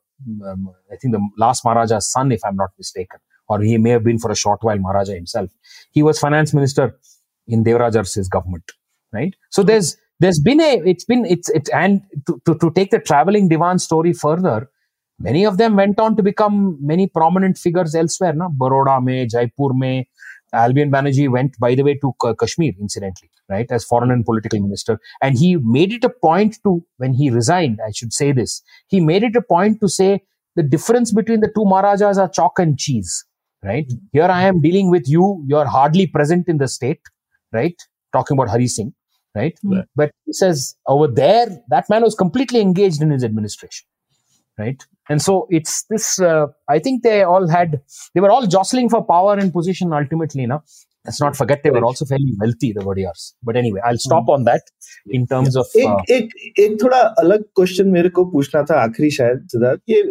um, 0.46 0.70
I 0.92 0.96
think 0.96 1.14
the 1.14 1.28
last 1.38 1.64
Maharaja's 1.64 2.10
son, 2.10 2.32
if 2.32 2.40
I'm 2.44 2.56
not 2.56 2.70
mistaken, 2.78 3.20
or 3.48 3.60
he 3.60 3.78
may 3.78 3.90
have 3.90 4.04
been 4.04 4.18
for 4.18 4.30
a 4.30 4.36
short 4.36 4.62
while 4.62 4.78
Maharaja 4.78 5.14
himself. 5.14 5.50
He 5.90 6.02
was 6.02 6.18
finance 6.18 6.54
minister 6.54 6.98
in 7.48 7.64
Devraj 7.64 7.96
Urs's 7.96 8.28
government, 8.28 8.70
right? 9.12 9.34
So 9.50 9.62
there's 9.62 9.96
there's 10.20 10.38
been 10.38 10.60
a 10.60 10.82
it's 10.84 11.04
been 11.04 11.24
it's 11.24 11.48
it's 11.50 11.70
and 11.70 12.02
to, 12.26 12.40
to, 12.46 12.54
to 12.58 12.70
take 12.70 12.90
the 12.90 13.00
traveling 13.00 13.48
divan 13.48 13.78
story 13.78 14.12
further, 14.12 14.70
many 15.18 15.44
of 15.44 15.56
them 15.56 15.76
went 15.76 15.98
on 15.98 16.16
to 16.16 16.22
become 16.22 16.78
many 16.80 17.06
prominent 17.08 17.58
figures 17.58 17.94
elsewhere. 17.94 18.34
Na? 18.34 18.48
Baroda 18.48 19.00
mein, 19.02 19.28
Jaipur 19.28 19.72
mein, 19.74 20.04
Albion 20.52 20.90
Banerjee 20.90 21.30
went, 21.30 21.58
by 21.58 21.74
the 21.74 21.82
way, 21.82 21.94
to 21.94 22.12
Kashmir, 22.38 22.72
incidentally, 22.80 23.30
right, 23.50 23.66
as 23.70 23.84
foreign 23.84 24.10
and 24.10 24.24
political 24.24 24.60
minister. 24.60 24.98
And 25.20 25.36
he 25.36 25.56
made 25.56 25.92
it 25.92 26.04
a 26.04 26.08
point 26.08 26.58
to, 26.64 26.84
when 26.98 27.12
he 27.12 27.30
resigned, 27.30 27.80
I 27.86 27.90
should 27.90 28.12
say 28.12 28.32
this, 28.32 28.62
he 28.86 29.00
made 29.00 29.24
it 29.24 29.36
a 29.36 29.42
point 29.42 29.80
to 29.80 29.88
say 29.88 30.22
the 30.56 30.62
difference 30.62 31.12
between 31.12 31.40
the 31.40 31.48
two 31.48 31.64
Maharajas 31.64 32.18
are 32.18 32.28
chalk 32.28 32.58
and 32.58 32.78
cheese, 32.78 33.24
right? 33.64 33.90
Here 34.12 34.24
I 34.24 34.42
am 34.42 34.60
dealing 34.60 34.90
with 34.90 35.08
you, 35.08 35.44
you're 35.46 35.66
hardly 35.66 36.06
present 36.06 36.48
in 36.48 36.58
the 36.58 36.68
state, 36.68 37.00
right? 37.52 37.74
Talking 38.12 38.36
about 38.36 38.48
Hari 38.48 38.68
Singh, 38.68 38.94
right? 39.34 39.58
Right. 39.64 39.84
But 39.96 40.12
he 40.26 40.32
says 40.32 40.76
over 40.86 41.06
there, 41.06 41.46
that 41.68 41.90
man 41.90 42.02
was 42.02 42.14
completely 42.14 42.60
engaged 42.60 43.02
in 43.02 43.10
his 43.10 43.24
administration, 43.24 43.86
right? 44.58 44.82
And 45.08 45.20
so 45.20 45.48
it's 45.50 45.84
this, 45.90 46.20
uh, 46.20 46.46
I 46.68 46.78
think 46.78 47.02
they 47.02 47.24
all 47.24 47.48
had, 47.48 47.80
they 48.14 48.20
were 48.20 48.30
all 48.30 48.46
jostling 48.46 48.88
for 48.88 49.04
power 49.04 49.34
and 49.34 49.52
position 49.52 49.92
ultimately, 49.92 50.46
now. 50.46 50.62
Let's 51.04 51.20
not 51.20 51.36
forget 51.36 51.62
they 51.64 51.70
were 51.70 51.84
also 51.84 52.04
fairly 52.04 52.32
wealthy, 52.38 52.72
the 52.72 52.80
Wadiyars. 52.80 53.32
But 53.42 53.56
anyway, 53.56 53.80
I'll 53.82 53.98
stop 53.98 54.28
on 54.28 54.44
that 54.44 54.62
in 55.08 55.26
terms 55.26 55.56
of. 55.56 55.66
Uh, 55.74 55.96
एक 56.10 56.34
एक 56.46 56.58
एक 56.60 56.82
थोड़ा 56.82 56.98
अलग 57.22 57.44
question 57.56 57.88
मेरे 57.90 58.08
को 58.18 58.24
पूछना 58.32 58.62
था 58.70 58.80
आखिरी 58.82 59.10
शायद 59.10 59.46
सिद्धार्थ। 59.52 59.80
ये 59.90 60.02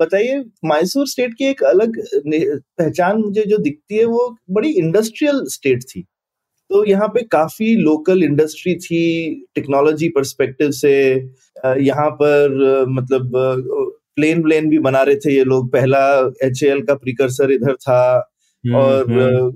बताइए 0.00 0.38
मैसूर 0.64 1.06
स्टेट 1.08 1.34
की 1.38 1.44
एक 1.44 1.62
अलग 1.64 1.98
पहचान 2.26 3.18
मुझे 3.20 3.44
जो 3.50 3.58
दिखती 3.58 3.96
है 3.96 4.04
वो 4.04 4.36
बड़ी 4.58 4.70
इंडस्ट्रियल 4.78 5.42
स्टेट 5.54 5.82
थी। 5.90 6.02
तो 6.70 6.84
यहाँ 6.84 7.08
पे 7.14 7.22
काफ़ी 7.32 7.74
लोकल 7.82 8.22
इंडस्ट्री 8.22 8.74
थी 8.84 9.02
टेक्नोलॉजी 9.54 10.08
पर्सपेक्टिव 10.14 10.70
से 10.78 10.94
यहाँ 11.64 12.08
पर 12.22 12.86
मतलब 12.90 13.32
प्लेन 14.16 14.42
प्लेन 14.42 14.68
भी 14.70 14.78
बना 14.86 15.02
रहे 15.02 15.16
थे 15.24 15.34
ये 15.34 15.44
लोग। 15.44 15.70
पहला 15.72 16.00
एच 16.44 16.60
का 16.88 16.94
प्रिकर्सर 16.94 17.52
इधर 17.52 17.74
था। 17.74 18.32
और 18.74 19.10
हम्म, 19.12 19.52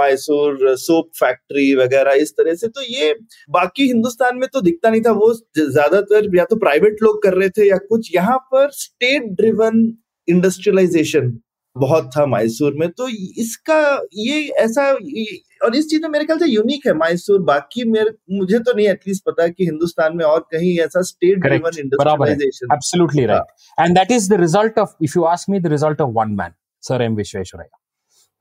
मैसूर 0.00 0.76
सोप 0.78 1.10
फैक्ट्री 1.20 1.74
वगैरह 1.74 2.12
इस 2.22 2.32
तरह 2.32 2.54
से 2.54 2.68
तो 2.68 2.82
ये 2.82 3.14
बाकी 3.50 3.86
हिंदुस्तान 3.86 4.36
में 4.38 4.48
तो 4.52 4.60
दिखता 4.60 4.90
नहीं 4.90 5.00
था 5.02 5.12
वो 5.12 5.32
ज़्यादातर 5.58 6.36
या 6.36 6.44
तो 6.44 6.56
प्राइवेट 6.56 6.96
लोग 7.02 7.22
कर 7.22 7.34
रहे 7.34 7.48
थे 7.48 7.68
या 7.68 7.76
कुछ। 7.88 8.14
यहाँ 8.14 8.38
पर 8.54 8.70
स्टेट 8.72 9.22
ड्रिवन 9.40 9.86
इंडस्ट्रियलाइजेशन 10.28 11.38
बहुत 11.76 12.10
था 12.16 12.24
मैसूर 12.26 12.74
में 12.78 12.88
तो 12.90 13.08
इसका 13.42 13.78
ये 14.14 14.40
ऐसा 14.64 14.88
ये- 15.02 15.38
और 15.64 15.76
इस 15.76 15.88
चीज़ 15.90 16.02
में 16.02 16.08
मेरे 16.08 16.24
ख्याल 16.24 16.38
से 16.38 16.46
यूनिक 16.46 16.86
है 16.86 16.92
मैसूर। 16.94 17.42
बाकी 17.42 17.84
मेरे 17.90 18.10
मुझे 18.38 18.58
तो 18.58 18.72
नहीं 18.76 18.88
एटलीस्ट 18.88 19.22
पता 19.26 19.46
कि 19.48 19.64
हिंदुस्तान 19.64 20.16
में 20.16 20.24
और 20.24 20.40
कहीं 20.52 20.78
ऐसा 20.80 21.02
state 21.10 21.38
driven 21.38 21.70
industrialisation 21.80 22.74
Absolutely 22.76 23.26
right. 23.30 23.52
And 23.78 23.96
that 24.00 24.10
is 24.16 24.28
the 24.32 24.38
result 24.42 24.80
of, 24.84 24.94
if 25.08 25.14
you 25.18 25.26
ask 25.34 25.48
me, 25.48 25.60
the 25.66 25.72
result 25.74 26.00
of 26.06 26.18
one 26.20 26.34
man, 26.40 26.54
Sir 26.82 26.98
M. 27.06 27.16
Vishweswaraya, 27.20 27.79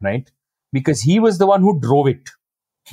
right? 0.02 0.30
Because 0.72 1.02
he 1.02 1.20
was 1.20 1.38
the 1.38 1.48
one 1.48 1.62
who 1.62 1.80
drove 1.80 2.08
it, 2.08 2.30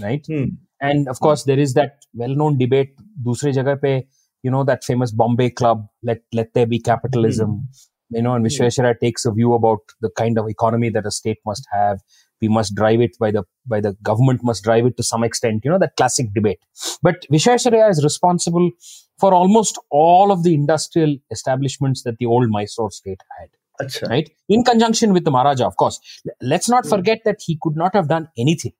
right? 0.00 0.24
Hmm. 0.26 0.44
And 0.80 1.08
of 1.08 1.20
course, 1.20 1.44
there 1.44 1.58
is 1.58 1.74
that 1.74 2.04
well-known 2.14 2.58
debate. 2.58 2.94
Dusre 3.22 3.52
jagah 3.52 3.80
pe, 3.80 4.02
you 4.42 4.50
know, 4.50 4.64
that 4.64 4.84
famous 4.84 5.10
Bombay 5.10 5.50
Club. 5.50 5.86
Let 6.02 6.22
let 6.32 6.52
there 6.54 6.66
be 6.66 6.78
capitalism. 6.80 7.50
Hmm. 7.50 7.60
You 8.10 8.22
know, 8.22 8.34
and 8.34 8.44
Vishweshara 8.46 8.94
mm. 8.94 9.00
takes 9.00 9.24
a 9.24 9.32
view 9.32 9.52
about 9.52 9.80
the 10.00 10.10
kind 10.16 10.38
of 10.38 10.48
economy 10.48 10.90
that 10.90 11.06
a 11.06 11.10
state 11.10 11.38
must 11.44 11.66
have. 11.72 12.00
We 12.40 12.46
must 12.46 12.74
drive 12.74 13.00
it 13.00 13.16
by 13.18 13.32
the 13.32 13.42
by 13.66 13.80
the 13.80 13.96
government 14.02 14.44
must 14.44 14.62
drive 14.62 14.86
it 14.86 14.96
to 14.98 15.02
some 15.02 15.24
extent. 15.24 15.62
You 15.64 15.72
know 15.72 15.78
that 15.78 15.96
classic 15.96 16.32
debate. 16.32 16.60
But 17.02 17.26
Vishweshara 17.32 17.90
is 17.90 18.04
responsible 18.04 18.70
for 19.18 19.34
almost 19.34 19.78
all 19.90 20.30
of 20.30 20.44
the 20.44 20.54
industrial 20.54 21.16
establishments 21.30 22.02
that 22.04 22.18
the 22.18 22.26
old 22.26 22.48
Mysore 22.48 22.90
state 22.92 23.22
had. 23.40 23.48
Achha. 23.80 24.08
right? 24.08 24.30
In 24.48 24.64
conjunction 24.64 25.12
with 25.12 25.24
the 25.24 25.30
Maharaja, 25.30 25.66
of 25.66 25.76
course. 25.76 26.00
Let's 26.40 26.68
not 26.68 26.84
hmm. 26.84 26.90
forget 26.90 27.20
that 27.24 27.36
he 27.44 27.58
could 27.60 27.76
not 27.76 27.94
have 27.94 28.08
done 28.08 28.28
anything 28.38 28.72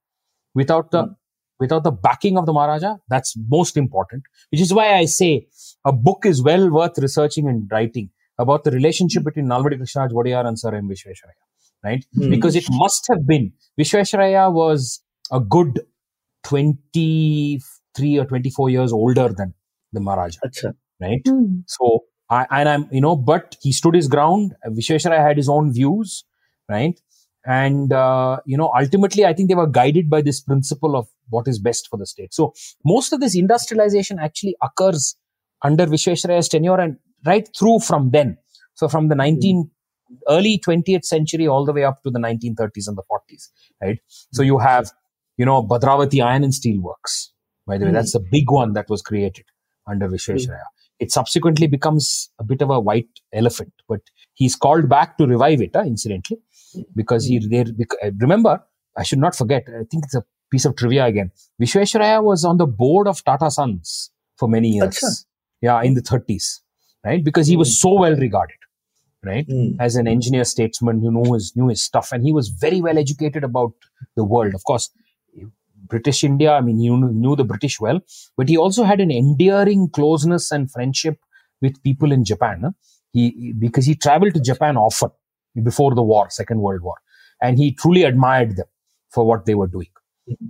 without 0.55 0.91
the 0.91 1.05
mm. 1.05 1.15
without 1.61 1.85
the 1.85 1.91
backing 1.91 2.37
of 2.39 2.47
the 2.47 2.53
Maharaja. 2.53 2.97
That's 3.09 3.35
most 3.49 3.77
important, 3.77 4.25
which 4.51 4.61
is 4.61 4.73
why 4.73 4.95
I 4.95 5.05
say 5.05 5.47
a 5.85 5.93
book 5.93 6.25
is 6.25 6.43
well 6.43 6.71
worth 6.71 6.99
researching 6.99 7.49
and 7.49 7.69
writing 7.71 8.11
about 8.39 8.65
the 8.65 8.71
relationship 8.71 9.23
hmm. 9.23 9.29
between 9.29 9.47
Nalvadi 9.47 9.79
Krishnaraj 9.81 10.11
Wadiyar 10.11 10.47
and 10.47 10.59
Sir 10.59 10.75
M. 10.75 10.89
Vishwesharaya, 10.89 11.45
right? 11.85 12.05
Mm. 12.17 12.31
Because 12.31 12.57
it 12.57 12.67
must 12.71 13.07
have 13.09 13.27
been 13.27 13.53
Vishwesharaya 13.79 14.53
was 14.53 15.03
a 15.31 15.41
good 15.41 15.81
twenty 16.45 17.61
three 17.97 18.19
or 18.19 18.27
twenty 18.27 18.51
four 18.51 18.71
years 18.71 18.93
older 18.93 19.29
than 19.29 19.55
the 19.93 20.01
Maharaja, 20.01 20.41
Achha. 20.45 20.75
right? 21.01 21.23
Mm. 21.27 21.63
So 21.67 22.05
I 22.29 22.47
and 22.51 22.69
I'm 22.69 22.89
you 22.91 23.01
know, 23.01 23.17
but 23.17 23.57
he 23.63 23.73
stood 23.73 23.95
his 23.95 24.09
ground. 24.09 24.55
Vishwesvaraya 24.67 25.27
had 25.27 25.37
his 25.37 25.49
own 25.49 25.73
views, 25.73 26.25
right? 26.69 26.99
And 27.47 27.93
uh, 27.93 28.39
you 28.45 28.57
know, 28.57 28.73
ultimately, 28.77 29.25
I 29.25 29.33
think 29.33 29.49
they 29.49 29.55
were 29.55 29.69
guided 29.69 30.11
by 30.11 30.23
this 30.23 30.41
principle 30.41 30.97
of 30.97 31.07
what 31.29 31.47
is 31.47 31.59
best 31.61 31.89
for 31.89 31.97
the 31.97 32.07
state. 32.07 32.35
So 32.35 32.53
most 32.85 33.13
of 33.13 33.21
this 33.21 33.37
industrialization 33.37 34.19
actually 34.19 34.57
occurs 34.63 35.17
under 35.63 35.87
Vishwesvaraya's 35.87 36.49
tenure 36.49 36.81
and 36.81 36.97
right 37.25 37.49
through 37.57 37.81
from 37.81 38.11
then. 38.11 38.39
So 38.75 38.89
from 38.89 39.09
the 39.09 39.15
19 39.15 39.71
early 40.29 40.59
20th 40.59 41.05
century 41.05 41.47
all 41.49 41.65
the 41.65 41.73
way 41.73 41.85
up 41.85 42.03
to 42.05 42.11
the 42.11 42.19
1930s 42.19 42.87
and 42.89 42.97
the 42.97 43.03
40s, 43.11 43.49
right? 43.83 43.99
So 44.33 44.43
you 44.43 44.59
have 44.59 44.91
you 45.37 45.45
know 45.47 45.63
Bhadravati 45.63 46.25
Iron 46.25 46.45
and 46.45 46.55
Steel 46.55 46.81
Works. 46.83 47.33
By 47.67 47.79
the 47.79 47.85
way, 47.85 47.91
Hmm. 47.91 47.95
that's 47.97 48.13
the 48.13 48.25
big 48.31 48.51
one 48.51 48.73
that 48.75 48.89
was 48.89 49.03
created 49.03 49.45
under 49.89 50.09
Vishwesvaraya 50.09 50.67
it 50.99 51.13
subsequently 51.13 51.67
becomes 51.67 52.31
a 52.39 52.45
bit 52.45 52.63
of 52.63 52.71
a 52.71 52.81
white 52.81 53.09
elephant 53.33 53.73
but 53.89 54.01
he's 54.35 54.57
called 54.57 54.89
back 54.89 55.19
to 55.19 55.27
revive 55.27 55.61
it 55.61 55.71
huh, 55.75 55.83
incidentally 55.83 56.41
because 56.95 57.27
he 57.27 57.39
there 57.49 57.67
uh, 58.03 58.11
remember 58.19 58.63
i 58.97 59.03
should 59.03 59.19
not 59.19 59.35
forget 59.35 59.65
i 59.69 59.85
think 59.91 60.05
it's 60.05 60.15
a 60.15 60.25
piece 60.51 60.65
of 60.65 60.77
trivia 60.77 61.05
again. 61.07 61.31
Vishwesvaraya 61.61 62.23
was 62.23 62.45
on 62.45 62.57
the 62.57 62.67
board 62.67 63.09
of 63.09 63.23
tata 63.25 63.51
sons 63.51 64.11
for 64.37 64.49
many 64.49 64.71
years. 64.71 64.99
Acha. 64.99 65.25
yeah 65.63 65.83
in 65.83 65.95
the 65.95 66.03
30s 66.03 66.61
right? 67.05 67.25
Because 67.25 67.47
he 67.47 67.57
was 67.57 67.81
so 67.81 67.95
well 67.95 68.17
regarded 68.17 68.57
right? 69.25 69.47
Hmm. 69.47 69.81
as 69.81 69.97
an 69.97 70.07
engineer 70.07 70.45
statesman 70.45 71.01
who 71.01 71.11
knew 71.11 71.33
his 71.35 71.55
knew 71.57 71.69
his 71.69 71.83
stuff 71.83 72.13
and 72.13 72.23
he 72.25 72.33
was 72.33 72.49
very 72.49 72.81
well 72.81 72.99
educated 72.99 73.45
about 73.45 73.73
the 74.15 74.25
world. 74.25 74.55
Of 74.55 74.65
course 74.65 74.91
british 75.95 76.23
india 76.31 76.53
i 76.55 76.61
mean 76.61 76.79
he 76.79 76.89
knew, 76.91 77.37
the 77.37 77.45
british 77.53 77.79
well 77.81 78.01
but 78.37 78.49
he 78.49 78.57
also 78.57 78.85
had 78.85 79.01
an 79.01 79.11
endearing 79.11 79.89
closeness 79.99 80.51
and 80.51 80.71
friendship 80.71 81.19
with 81.63 81.83
people 81.83 82.13
in 82.13 82.25
japan 82.33 82.61
huh? 82.69 82.73
he 83.13 83.53
because 83.65 83.87
he 83.87 83.95
traveled 84.07 84.35
to 84.35 84.41
japan 84.41 84.77
often 84.77 85.11
before 85.71 85.95
the 85.95 86.03
war 86.13 86.25
second 86.31 86.61
world 86.61 86.83
war 86.83 86.97
and 87.43 87.59
he 87.59 87.73
truly 87.73 88.03
admired 88.05 88.57
them 88.57 88.67
for 89.11 89.25
what 89.27 89.47
they 89.47 89.55
were 89.55 89.71
doing 89.77 89.93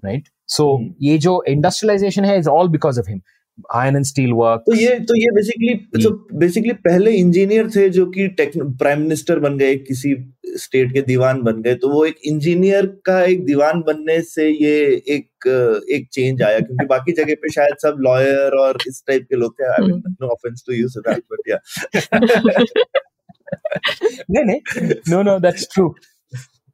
right 0.09 0.29
so 0.57 0.67
Hmm. 0.79 0.89
ye 1.07 1.19
jo 1.27 1.35
industrialization 1.57 2.25
hai 2.31 2.37
is 2.45 2.49
all 2.57 2.69
because 2.77 2.99
of 3.03 3.07
him 3.15 3.23
iron 3.77 3.97
and 3.97 4.05
steel 4.05 4.31
work 4.31 4.59
तो 4.59 4.75
ये 4.75 4.89
तो 4.89 5.17
ये 5.17 5.27
basically 5.27 6.03
तो 6.03 6.39
basically 6.39 6.73
पहले 6.73 7.11
engineer 7.11 7.71
थे 7.71 7.89
जो 7.89 8.07
कि 8.07 8.37
prime 8.43 9.01
minister 9.01 9.39
बन 9.39 9.59
गए 9.59 9.77
किसी 9.77 10.35
स्टेट 10.47 10.93
के 10.93 11.03
दीवान 11.03 11.43
बन 11.43 11.63
गए 11.63 11.75
तो 11.75 11.89
वो 11.89 12.05
एक 12.05 12.17
इंजीनियर 12.25 12.87
का 12.87 13.23
एक 13.23 13.45
दीवान 13.45 13.81
बनने 13.81 14.23
से 14.23 14.49
ये 14.49 15.03
एक 15.09 15.29
एक 15.91 16.09
चेंज 16.13 16.43
आया 16.43 16.59
क्योंकि 16.59 16.87
बाकी 16.87 17.13
जगह 17.13 17.35
पे 17.35 17.53
शायद 17.53 17.75
सब 17.83 17.97
लॉयर 18.01 18.51
और 18.53 18.79
इस 18.89 19.05
टाइप 19.07 19.23
के 19.23 19.37
लोग 19.37 19.55
थे। 19.55 19.87
No 19.89 20.27
offence 20.27 20.65
to 20.67 20.75
you 20.75 20.89
Siddharth 20.89 21.23
but 21.33 21.39
yeah 21.49 21.59
no, 24.31 24.45
no, 24.45 24.61
no, 25.15 25.23
no, 25.23 25.39
that's 25.39 25.67
true. 25.77 25.95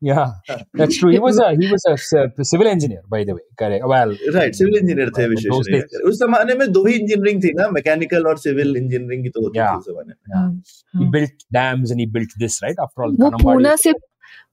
Yeah, 0.07 0.31
that's 0.79 0.97
true. 1.01 1.11
He 1.15 1.19
was 1.25 1.37
a 1.39 1.49
he 1.59 1.67
was 1.73 1.85
a 1.91 2.45
civil 2.53 2.69
engineer, 2.71 3.03
by 3.15 3.19
the 3.27 3.35
way. 3.37 3.43
Correct. 3.61 3.85
Well, 3.93 4.15
right 4.37 4.55
civil 4.61 4.77
engineer 4.79 5.11
थे 5.19 5.23
Those 5.23 5.31
Visvesvaraya 5.35 5.83
days. 5.83 6.09
उस 6.11 6.19
जमाने 6.23 6.55
में 6.63 6.67
दो 6.73 6.85
ही 6.87 6.95
engineering 6.95 7.43
थी 7.45 7.53
ना 7.61 7.69
mechanical 7.77 8.27
और 8.29 8.39
civil 8.47 8.77
engineering 8.77 9.23
की 9.25 9.31
तो 9.37 9.43
होती 9.45 9.59
Yeah. 9.59 9.75
थी 9.75 9.79
उस 9.79 9.87
जमाने 9.89 10.15
में 10.15 10.61
he 11.03 11.11
built 11.17 11.45
dams 11.59 11.93
and 11.97 12.05
he 12.05 12.09
built 12.17 12.35
this, 12.45 12.59
right? 12.67 12.83
After 12.87 13.05
all, 13.07 13.15
वो 13.21 13.31
पूना 13.43 13.75
से 13.85 13.93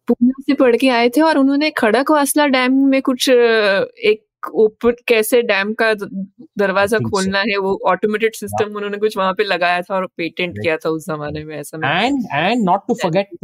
पूना 0.07 0.41
से 0.45 0.53
पढ़ 0.63 0.75
के 0.83 0.89
आए 0.99 1.09
थे 1.17 1.21
और 1.31 1.37
उन्होंने 1.37 1.69
खड़क 1.83 2.11
वासला 2.11 2.47
डैम 2.57 2.77
में 2.91 3.01
कुछ 3.09 3.29
अ, 3.29 3.33
एक 4.13 4.49
ओपन 4.63 4.93
कैसे 5.07 5.41
डैम 5.51 5.73
का 5.81 5.93
दरवाज़ा. 6.63 6.97
खोलना 7.09 7.39
है 7.49 7.57
वो 7.65 7.77
ऑटोमेटेड 7.93 8.35
सिस्टम 8.35 8.75
उन्होंने 8.75 8.97
कुछ 8.97 9.17
वहाँ 9.17 9.33
पे 9.37 9.43
लगाया 9.43 9.81
था 9.89 9.95
और 9.95 10.05
पेटेंट 10.17 10.57
किया 10.61 10.77
था 10.85 10.89
उस 10.99 11.07
जमाने 11.07 11.43
में 11.45 11.55
ऐसा 11.57 11.77
and 11.95 12.29
and 12.43 12.63
not 12.71 12.87
to 12.91 12.95
forget 13.05 13.35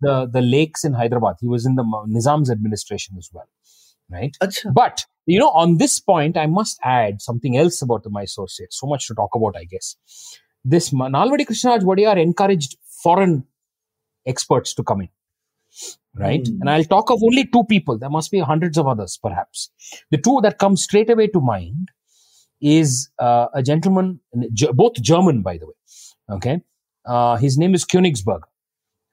the, 0.00 0.26
the 0.26 0.40
lakes 0.40 0.84
in 0.84 0.92
Hyderabad. 0.92 1.36
He 1.40 1.48
was 1.48 1.66
in 1.66 1.74
the 1.74 1.84
Nizam's 2.08 2.50
administration 2.50 3.16
as 3.18 3.30
well, 3.32 3.48
right? 4.10 4.36
Achha. 4.42 4.72
But, 4.72 5.04
you 5.26 5.38
know, 5.38 5.50
on 5.50 5.78
this 5.78 6.00
point, 6.00 6.36
I 6.36 6.46
must 6.46 6.78
add 6.82 7.20
something 7.22 7.56
else 7.56 7.82
about 7.82 8.02
the 8.02 8.10
Mysore. 8.10 8.48
So 8.48 8.86
much 8.86 9.06
to 9.08 9.14
talk 9.14 9.30
about, 9.34 9.56
I 9.56 9.64
guess. 9.64 9.96
This 10.64 10.90
Nalvadi 10.90 11.46
Krishnaraj 11.46 11.80
Wadiyar 11.82 12.20
encouraged 12.20 12.76
foreign 13.02 13.44
experts 14.26 14.74
to 14.74 14.82
come 14.82 15.00
in, 15.02 15.08
right? 16.14 16.42
Mm. 16.42 16.58
And 16.60 16.70
I'll 16.70 16.84
talk 16.84 17.10
of 17.10 17.22
only 17.22 17.46
two 17.46 17.64
people. 17.64 17.98
There 17.98 18.10
must 18.10 18.30
be 18.30 18.40
hundreds 18.40 18.76
of 18.76 18.86
others, 18.86 19.18
perhaps. 19.22 19.70
The 20.10 20.18
two 20.18 20.40
that 20.42 20.58
come 20.58 20.76
straight 20.76 21.08
away 21.08 21.28
to 21.28 21.40
mind 21.40 21.88
is 22.60 23.08
uh, 23.18 23.46
a 23.54 23.62
gentleman, 23.62 24.20
both 24.74 24.94
German, 25.00 25.40
by 25.40 25.56
the 25.56 25.66
way. 25.66 25.72
Okay, 26.30 26.60
uh, 27.06 27.36
his 27.36 27.56
name 27.56 27.74
is 27.74 27.86
Königsberg, 27.86 28.40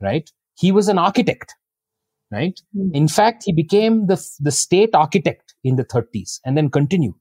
right? 0.01 0.29
He 0.57 0.71
was 0.71 0.87
an 0.87 0.97
architect, 0.97 1.53
right? 2.31 2.59
Hmm. 2.75 2.89
In 2.93 3.07
fact, 3.07 3.43
he 3.45 3.53
became 3.53 4.07
the 4.07 4.17
the 4.39 4.51
state 4.51 4.93
architect 4.93 5.53
in 5.63 5.75
the 5.75 5.85
30s 5.85 6.39
and 6.45 6.57
then 6.57 6.69
continued. 6.69 7.15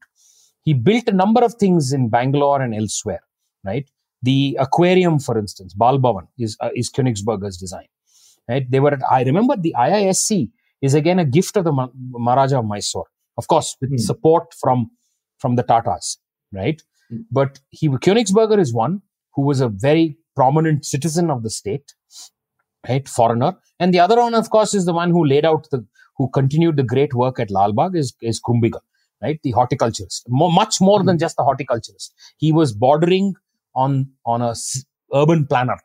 He 0.62 0.74
built 0.74 1.08
a 1.08 1.12
number 1.12 1.42
of 1.44 1.54
things 1.54 1.92
in 1.92 2.08
Bangalore 2.08 2.60
and 2.62 2.74
elsewhere, 2.74 3.20
right? 3.64 3.88
The 4.22 4.56
aquarium, 4.58 5.18
for 5.20 5.38
instance, 5.38 5.74
Bal 5.74 5.98
Bhavan 5.98 6.26
is 6.38 6.56
uh, 6.60 6.70
is 6.74 6.90
Königsberger's 6.90 7.58
design, 7.58 7.88
right? 8.48 8.68
They 8.70 8.80
were 8.80 8.94
at, 8.94 9.02
I 9.10 9.22
remember 9.22 9.56
the 9.56 9.74
IISC 9.78 10.50
is 10.82 10.94
again 10.94 11.18
a 11.18 11.24
gift 11.24 11.56
of 11.56 11.64
the 11.64 11.72
Ma- 11.72 11.92
Maharaja 12.26 12.58
of 12.60 12.66
Mysore, 12.66 13.06
of 13.38 13.46
course, 13.48 13.76
with 13.80 13.90
Hmm. 13.90 13.96
support 14.10 14.54
from 14.62 14.90
from 15.38 15.56
the 15.56 15.62
Tatas, 15.72 16.16
right? 16.52 16.82
Hmm. 17.10 17.18
But 17.30 17.60
he 17.70 17.88
Königsberger 18.08 18.58
is 18.58 18.72
one 18.74 19.02
who 19.34 19.42
was 19.42 19.60
a 19.60 19.68
very 19.68 20.16
prominent 20.34 20.84
citizen 20.94 21.30
of 21.30 21.42
the 21.44 21.50
state, 21.50 21.94
right? 22.88 23.08
Foreigner, 23.08 23.54
and 23.78 23.92
the 23.92 24.00
other 24.00 24.16
one, 24.16 24.34
of 24.34 24.50
course, 24.50 24.74
is 24.74 24.84
the 24.86 24.92
one 24.92 25.10
who 25.10 25.24
laid 25.24 25.44
out 25.44 25.68
the 25.70 25.84
who 26.16 26.28
continued 26.30 26.76
the 26.76 26.82
great 26.82 27.14
work 27.14 27.38
at 27.38 27.50
Lalbagh 27.50 27.96
is 27.96 28.14
is 28.20 28.40
Krumbiegel, 28.40 28.80
right? 29.22 29.38
The 29.42 29.52
horticulturist, 29.52 30.26
much 30.28 30.80
more 30.80 31.02
than 31.02 31.16
hmm. 31.16 31.20
just 31.20 31.36
the 31.36 31.44
horticulturist. 31.44 32.14
He 32.38 32.52
was 32.52 32.72
bordering 32.72 33.34
on 33.74 34.10
on 34.24 34.42
a 34.42 34.50
s- 34.50 34.84
urban 35.14 35.46
planner, 35.46 35.76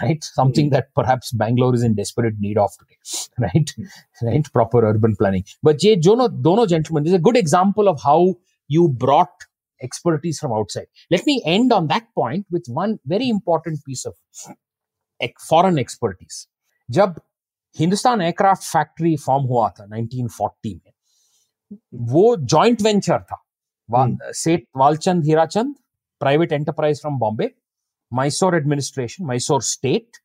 right? 0.00 0.22
Something 0.22 0.66
hmm. 0.66 0.72
that 0.72 0.94
perhaps 0.94 1.32
Bangalore 1.32 1.74
is 1.74 1.82
in 1.82 1.94
desperate 1.94 2.34
need 2.38 2.58
of 2.58 2.70
today, 2.78 3.28
right? 3.38 3.70
Hmm. 3.76 4.26
Right? 4.26 4.52
Proper 4.52 4.84
urban 4.86 5.16
planning. 5.16 5.44
But 5.62 5.78
Jay 5.78 5.96
Jono, 5.96 6.30
Dono 6.42 6.66
gentlemen, 6.66 7.04
this 7.04 7.12
is 7.12 7.18
a 7.18 7.22
good 7.22 7.36
example 7.36 7.88
of 7.88 8.00
how 8.02 8.36
you 8.68 8.88
brought 8.88 9.44
expertise 9.82 10.38
from 10.38 10.52
outside. 10.52 10.86
Let 11.10 11.26
me 11.26 11.42
end 11.44 11.72
on 11.72 11.88
that 11.88 12.06
point 12.14 12.46
with 12.50 12.64
one 12.66 12.98
very 13.04 13.28
important 13.28 13.84
piece 13.84 14.06
of 14.06 14.14
एक 15.20 15.38
फॉरन 15.40 15.78
expertise 15.78 16.46
जब 16.88 17.20
Hindustan 17.76 18.20
aircraft 18.22 18.62
factory 18.64 19.16
form 19.16 19.44
हुआ 19.44 19.68
था 19.70 19.86
1940 19.86 20.74
में 20.74 20.92
वो 22.10 22.24
joint 22.36 22.82
venture 22.82 23.22
था। 23.22 23.42
हम्म। 23.88 24.32
Seth 24.34 24.62
Walchand 24.76 25.24
Hirachand 25.24 25.74
private 26.20 26.52
enterprise 26.52 27.00
from 27.00 27.18
Bombay 27.18 27.50
Mysore 28.12 28.56
administration 28.56 29.24
Mysore 29.26 29.62
state 29.62 30.16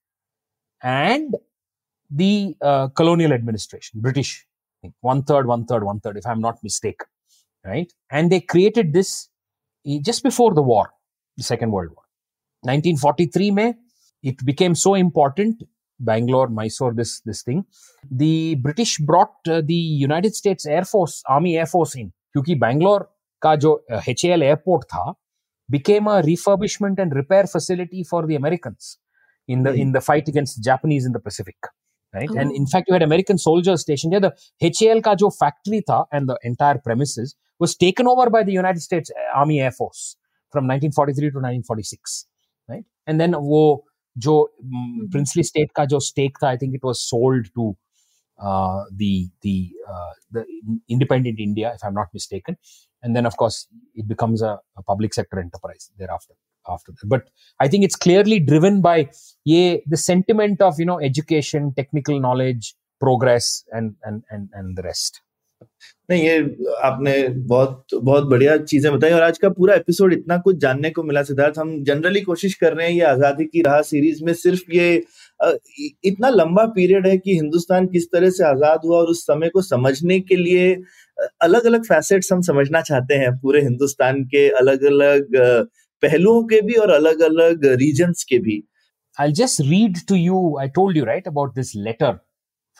and 0.82 1.36
the 2.12 2.92
colonial 2.98 3.34
administration 3.34 4.02
British 4.02 4.36
one 5.06 5.22
third 5.30 5.48
one 5.48 5.64
third 5.72 5.84
one 5.84 6.00
third 6.06 6.18
if 6.18 6.28
I 6.28 6.34
am 6.34 6.40
not 6.40 6.58
mistake 6.64 7.04
right 7.66 7.92
and 8.14 8.30
they 8.30 8.40
created 8.50 8.94
this 8.94 9.14
just 9.86 10.24
before 10.24 10.54
the 10.54 10.66
war 10.66 10.88
second 11.38 11.74
world 11.74 11.92
war 11.92 12.06
1943 12.64 13.52
में 13.52 13.74
it 14.23 14.45
became 14.45 14.75
so 14.75 14.95
important. 14.95 15.63
Bangalore, 15.99 16.49
Mysore, 16.49 16.93
this 16.95 17.21
this 17.23 17.43
thing. 17.43 17.65
The 18.11 18.57
British 18.57 18.99
brought 18.99 19.35
uh, 19.49 19.63
the 19.65 19.75
United 19.75 20.35
States 20.35 20.67
Air 20.67 20.85
Force, 20.85 21.23
Army 21.27 21.57
Air 21.57 21.67
Force 21.67 21.95
in, 21.97 22.13
क्योंकि 22.37 22.59
Bangalore 22.61 23.07
का 23.43 23.55
जो 23.57 23.73
uh, 23.91 24.01
HAL 24.01 24.43
airport 24.43 24.87
था, 24.89 25.15
became 25.71 26.07
a 26.07 26.23
refurbishment 26.23 26.99
and 26.99 27.15
repair 27.15 27.47
facility 27.47 28.05
for 28.05 28.27
the 28.27 28.35
Americans 28.35 28.99
in 29.49 29.63
the 29.63 29.71
Hmm. 29.71 29.79
in 29.79 29.93
the 29.93 30.01
fight 30.01 30.29
against 30.29 30.57
the 30.57 30.63
Japanese 30.63 31.07
in 31.07 31.13
the 31.13 31.21
Pacific, 31.21 31.57
right? 32.15 32.29
Oh. 32.31 32.39
And 32.39 32.53
in 32.53 32.67
fact, 32.67 32.89
you 32.89 32.93
had 32.93 33.03
American 33.03 33.39
soldiers 33.39 33.81
stationed 33.81 34.13
there. 34.13 34.21
The 34.21 34.35
HAL 34.61 35.01
ka 35.01 35.15
jo 35.15 35.31
factory 35.31 35.83
tha 35.87 36.05
and 36.13 36.29
the 36.29 36.39
entire 36.43 36.79
premises 36.79 37.37
was 37.59 37.75
taken 37.75 38.07
over 38.07 38.29
by 38.29 38.43
the 38.43 38.53
United 38.53 38.81
States 38.81 39.11
Army 39.35 39.61
Air 39.61 39.71
Force 39.73 40.17
from 40.53 40.65
1943 40.67 41.31
to 41.31 41.39
1946, 41.39 42.27
right? 42.69 42.85
And 43.07 43.21
then 43.21 43.33
wo 43.33 43.85
state 44.20 45.74
ka 45.74 45.86
jo 45.86 46.00
stake 46.00 46.40
tha, 46.40 46.48
I 46.48 46.58
think 46.58 46.76
it 46.76 46.84
was 46.84 47.02
sold 47.02 47.46
to 47.56 47.78
uh, 48.42 48.84
the 48.96 49.30
the 49.42 49.72
uh, 49.88 50.12
the 50.32 50.46
independent 50.90 51.40
India, 51.40 51.72
if 51.76 51.84
I'm 51.84 51.94
not 51.94 52.08
mistaken. 52.14 52.58
And 53.04 53.16
then, 53.16 53.26
of 53.26 53.38
course, 53.38 53.68
it 53.96 54.08
becomes 54.08 54.42
a, 54.42 54.60
a 54.78 54.84
public 54.84 55.14
sector 55.14 55.40
enterprise 55.40 55.92
thereafter. 55.98 56.34
After 56.70 56.92
that, 56.92 57.10
but 57.10 57.30
I 57.60 57.68
think 57.68 57.84
it's 57.84 57.96
clearly 57.96 58.40
driven 58.40 58.82
by 58.82 59.10
yeah, 59.46 59.78
the 59.88 59.98
sentiment 59.98 60.62
of 60.62 60.80
you 60.80 60.86
know 60.86 61.02
education, 61.02 61.74
technical 61.76 62.20
knowledge, 62.20 62.76
progress, 63.00 63.64
and 63.72 63.96
and 64.04 64.24
and 64.30 64.50
and 64.54 64.78
the 64.78 64.84
rest. 64.84 65.22
नहीं, 66.10 66.24
ये 66.24 66.38
आपने 66.84 67.14
बहुत 67.48 67.94
बहुत 67.94 68.24
बढ़िया 68.30 68.58
चीज़ें 68.58 68.92
बताई 68.94 69.12
और 69.12 69.22
आज 69.22 69.38
का 69.38 69.50
पूरा 69.50 69.76
एपिसोड 69.76 70.14
इतना 70.14 70.38
कुछ 70.38 70.58
जानने 70.58 70.90
को 70.90 71.04
मिला 71.04 71.24
सिद्धार्थ 71.24 71.60
हम 71.60 71.84
जनरली 71.84 72.22
कोशिश 72.22 72.54
कर 72.54 72.74
रहे 72.74 72.88
हैं 72.88 72.94
ये 72.94 73.04
आज़ादी 73.06 73.46
की 73.46 73.62
राह 73.62 73.82
सीरीज़ 73.82 74.24
में 74.26 74.34
सिर्फ़ 74.34 74.72
ये 74.74 75.04
इतना 76.06 76.30
लंबा 76.30 76.66
पीरियड 76.76 77.08
है 77.08 77.18
कि 77.18 77.36
हिंदुस्तान 77.36 77.88
किस 77.88 78.12
तरह 78.12 78.30
से 78.30 78.44
आज़ाद 78.46 78.82
हुआ 78.86 78.98
और 78.98 79.08
उस 79.08 79.26
समय 79.26 79.50
को 79.50 79.62
समझने 79.62 80.20
के 80.20 80.36
लिए 80.36 80.74
अलग 81.42 81.66
अलग 81.66 81.86
फैसेट्स 81.86 82.34
हम 82.34 82.42
समझना 82.42 82.82
चाहते 82.82 83.14
हैं 83.14 83.38
पूरे 83.40 83.62
हिंदुस्तान 83.62 84.24
के 84.26 84.48
अलग 84.60 84.84
अलग 84.86 85.38
पहलुओं 86.04 86.44
के 86.44 86.62
भी 86.62 86.74
और 86.74 86.92
अलग 86.92 87.22
अलग 87.22 87.66
रीजन्स 87.66 88.24
के 88.24 88.40
भी 88.40 88.64
I'll 89.18 89.34
just 89.34 89.60
read 89.60 89.98
to 90.08 90.16
you. 90.16 90.58
I 90.58 90.68
told 90.70 90.96
you, 90.96 91.04
right, 91.06 91.26
about 91.28 91.56
this 91.56 91.76
letter 91.76 92.22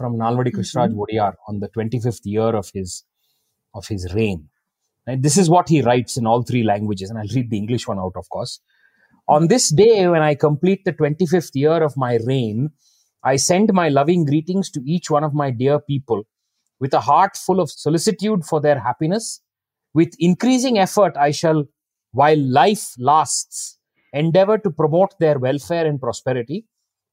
from 0.02 0.18
Nalvadi 0.18 0.52
mm-hmm. 0.52 0.60
Krishraj 0.60 0.94
Vodiyar 0.94 1.34
on 1.48 1.60
the 1.60 1.70
25th 1.70 2.22
year 2.26 2.56
of 2.56 2.70
his 2.74 3.04
of 3.74 3.88
his 3.88 4.14
reign. 4.14 4.50
Right? 5.08 5.22
This 5.22 5.38
is 5.38 5.50
what 5.50 5.70
he 5.70 5.82
writes 5.82 6.18
in 6.18 6.28
all 6.28 6.44
three 6.44 6.64
languages, 6.64 7.10
and 7.10 7.20
I'll 7.20 7.36
read 7.36 7.50
the 7.50 7.58
English 7.58 7.88
one 7.88 8.00
out, 8.00 8.14
of 8.16 8.30
course. 8.30 8.60
On 9.28 9.48
this 9.48 9.70
day, 9.70 10.08
when 10.08 10.22
I 10.22 10.36
complete 10.36 10.84
the 10.84 10.94
25th 10.94 11.52
year 11.54 11.84
of 11.84 11.96
my 11.96 12.20
reign, 12.26 12.72
I 13.24 13.36
send 13.36 13.72
my 13.74 13.88
loving 13.90 14.26
greetings 14.26 14.70
to 14.72 14.82
each 14.86 15.10
one 15.10 15.24
of 15.24 15.34
my 15.34 15.52
dear 15.52 15.80
people 15.80 16.24
with 16.80 16.94
a 16.94 17.00
heart 17.00 17.38
full 17.38 17.60
of 17.60 17.72
solicitude 17.72 18.44
for 18.44 18.60
their 18.60 18.80
happiness. 18.80 19.42
With 19.94 20.16
increasing 20.20 20.80
effort, 20.80 21.16
I 21.16 21.32
shall, 21.32 21.66
while 22.12 22.40
life 22.40 22.96
lasts, 22.98 23.78
endeavor 24.14 24.58
to 24.58 24.72
promote 24.72 25.18
their 25.20 25.38
welfare 25.38 25.86
and 25.86 26.02
prosperity. 26.02 26.66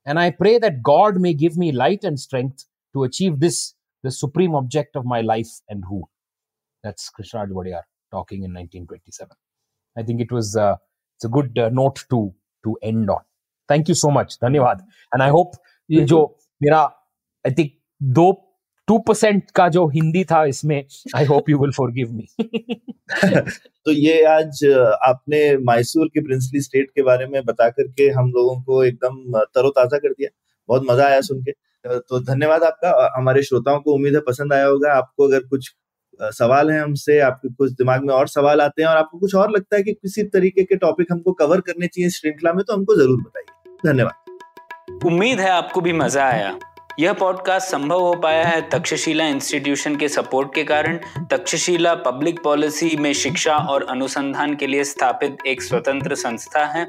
And 0.06 0.18
I 0.18 0.30
pray 0.30 0.58
that 0.58 0.82
God 0.82 1.20
may 1.20 1.34
give 1.34 1.58
me 1.58 1.70
light 1.70 2.02
and 2.02 2.18
strength 2.18 2.64
to 2.94 3.04
achieve 3.04 3.40
this, 3.40 3.74
the 4.04 4.10
supreme 4.10 4.54
object 4.54 4.96
of 4.96 5.04
my 5.04 5.20
life 5.20 5.52
and 5.68 5.84
rule. 5.90 6.08
That's 6.84 7.10
Krishnaraj 7.10 7.50
Wadiyar 7.50 7.82
talking 8.12 8.42
in 8.44 8.52
1927. 8.54 9.28
I 9.96 10.02
think 10.02 10.20
it 10.20 10.32
was 10.32 10.56
uh, 10.56 10.76
it's 11.16 11.24
a 11.24 11.28
good 11.28 11.58
uh, 11.58 11.68
note 11.70 12.04
to 12.10 12.32
to 12.64 12.76
end 12.82 13.10
on. 13.10 13.22
Thank 13.68 13.88
you 13.88 13.94
so 13.94 14.10
much, 14.10 14.38
धन्यवाद. 14.40 14.84
And 15.12 15.22
I 15.22 15.28
hope 15.38 15.56
ये 15.90 16.04
जो 16.12 16.20
मेरा 16.62 16.82
I 17.44 17.50
think 17.58 17.72
दो 18.18 18.30
two 18.88 18.98
percent 19.08 19.50
का 19.56 19.68
जो 19.68 19.86
हिंदी 19.94 20.22
था 20.24 20.44
इसमें 20.50 20.76
I 21.16 21.24
hope 21.30 21.48
you 21.50 21.58
will 21.58 21.72
forgive 21.76 22.12
me 22.12 22.26
तो 23.84 23.92
ये 23.92 24.22
आज 24.34 24.64
आपने 25.08 25.40
मैसूर 25.70 26.08
के 26.14 26.20
प्रिंसली 26.26 26.60
स्टेट 26.60 26.90
के 26.94 27.02
बारे 27.08 27.26
में 27.34 27.42
बता 27.44 27.68
करके 27.70 28.08
हम 28.18 28.30
लोगों 28.36 28.60
को 28.62 28.82
एकदम 28.84 29.38
तरोताजा 29.54 29.98
कर 29.98 30.12
दिया 30.12 30.28
बहुत 30.68 30.82
मज़ा 30.90 31.06
आया 31.06 31.20
सुन 31.28 31.42
के 31.42 31.50
अ, 31.50 31.56
तो 31.84 32.20
धन्यवाद 32.22 32.62
आपका। 32.64 33.10
हमारे 33.16 33.42
श्रोताओं 33.42 33.80
को 33.80 33.94
उम्मीद 33.94 34.14
है 34.14 34.20
पसंद 34.22 34.52
आया 34.52 34.66
होगा। 34.66 34.92
आपको 34.94 35.28
अगर 35.28 35.40
कुछ 35.40 35.70
सवाल 36.20 36.70
है 36.70 36.80
हमसे, 36.80 37.18
आपके 37.20 37.48
कुछ 37.48 37.72
दिमाग 37.72 38.04
में 38.04 38.14
और 38.14 38.28
सवाल 38.28 38.60
आते 38.60 38.82
हैं 38.82 38.88
और 38.88 38.96
आपको 38.96 39.18
कुछ 39.18 39.34
और 39.34 39.50
लगता 39.50 39.76
है 39.76 39.82
कि 39.82 39.92
किसी 39.92 40.22
तरीके 40.28 40.62
के 40.62 40.76
टॉपिक 40.76 41.12
हमको 41.12 41.32
कवर 41.34 41.60
करने 41.60 41.86
चाहिए 41.86 42.10
श्रृंखला 42.10 42.52
में 42.52 42.64
तो 42.64 42.74
हमको 42.74 42.96
ज़रूर 42.96 43.20
बताइए। 43.20 43.76
धन्यवाद। 43.86 45.06
उम्मीद 45.06 45.40
है 45.40 45.50
आपको 45.50 45.80
भी 45.80 45.92
मज़ा 45.92 46.24
आया। 46.24 46.58
यह 47.00 47.12
पॉडकास्ट 47.12 47.68
संभव 47.68 48.00
हो 48.00 48.14
पाया 48.14 48.44
है 48.44 48.60
तक्षशिला 48.70 49.26
इंस्टीट्यूशन 49.26 49.96
के 49.96 50.08
सपोर्ट 50.08 50.54
के 50.54 50.64
कारण। 50.64 50.98
तक्षशिला 51.30 51.94
पब्लिक 51.94 52.42
पॉलिसी 52.42 52.96
में 52.96 53.12
शिक्षा 53.14 53.56
और 53.56 53.86
अनुसंधान 53.90 54.54
के 54.54 54.66
लिए 54.66 54.84
स्थापित 54.84 55.46
एक 55.46 55.62
स्वतंत्र 55.62 56.14
संस्था 56.16 56.64
है। 56.66 56.88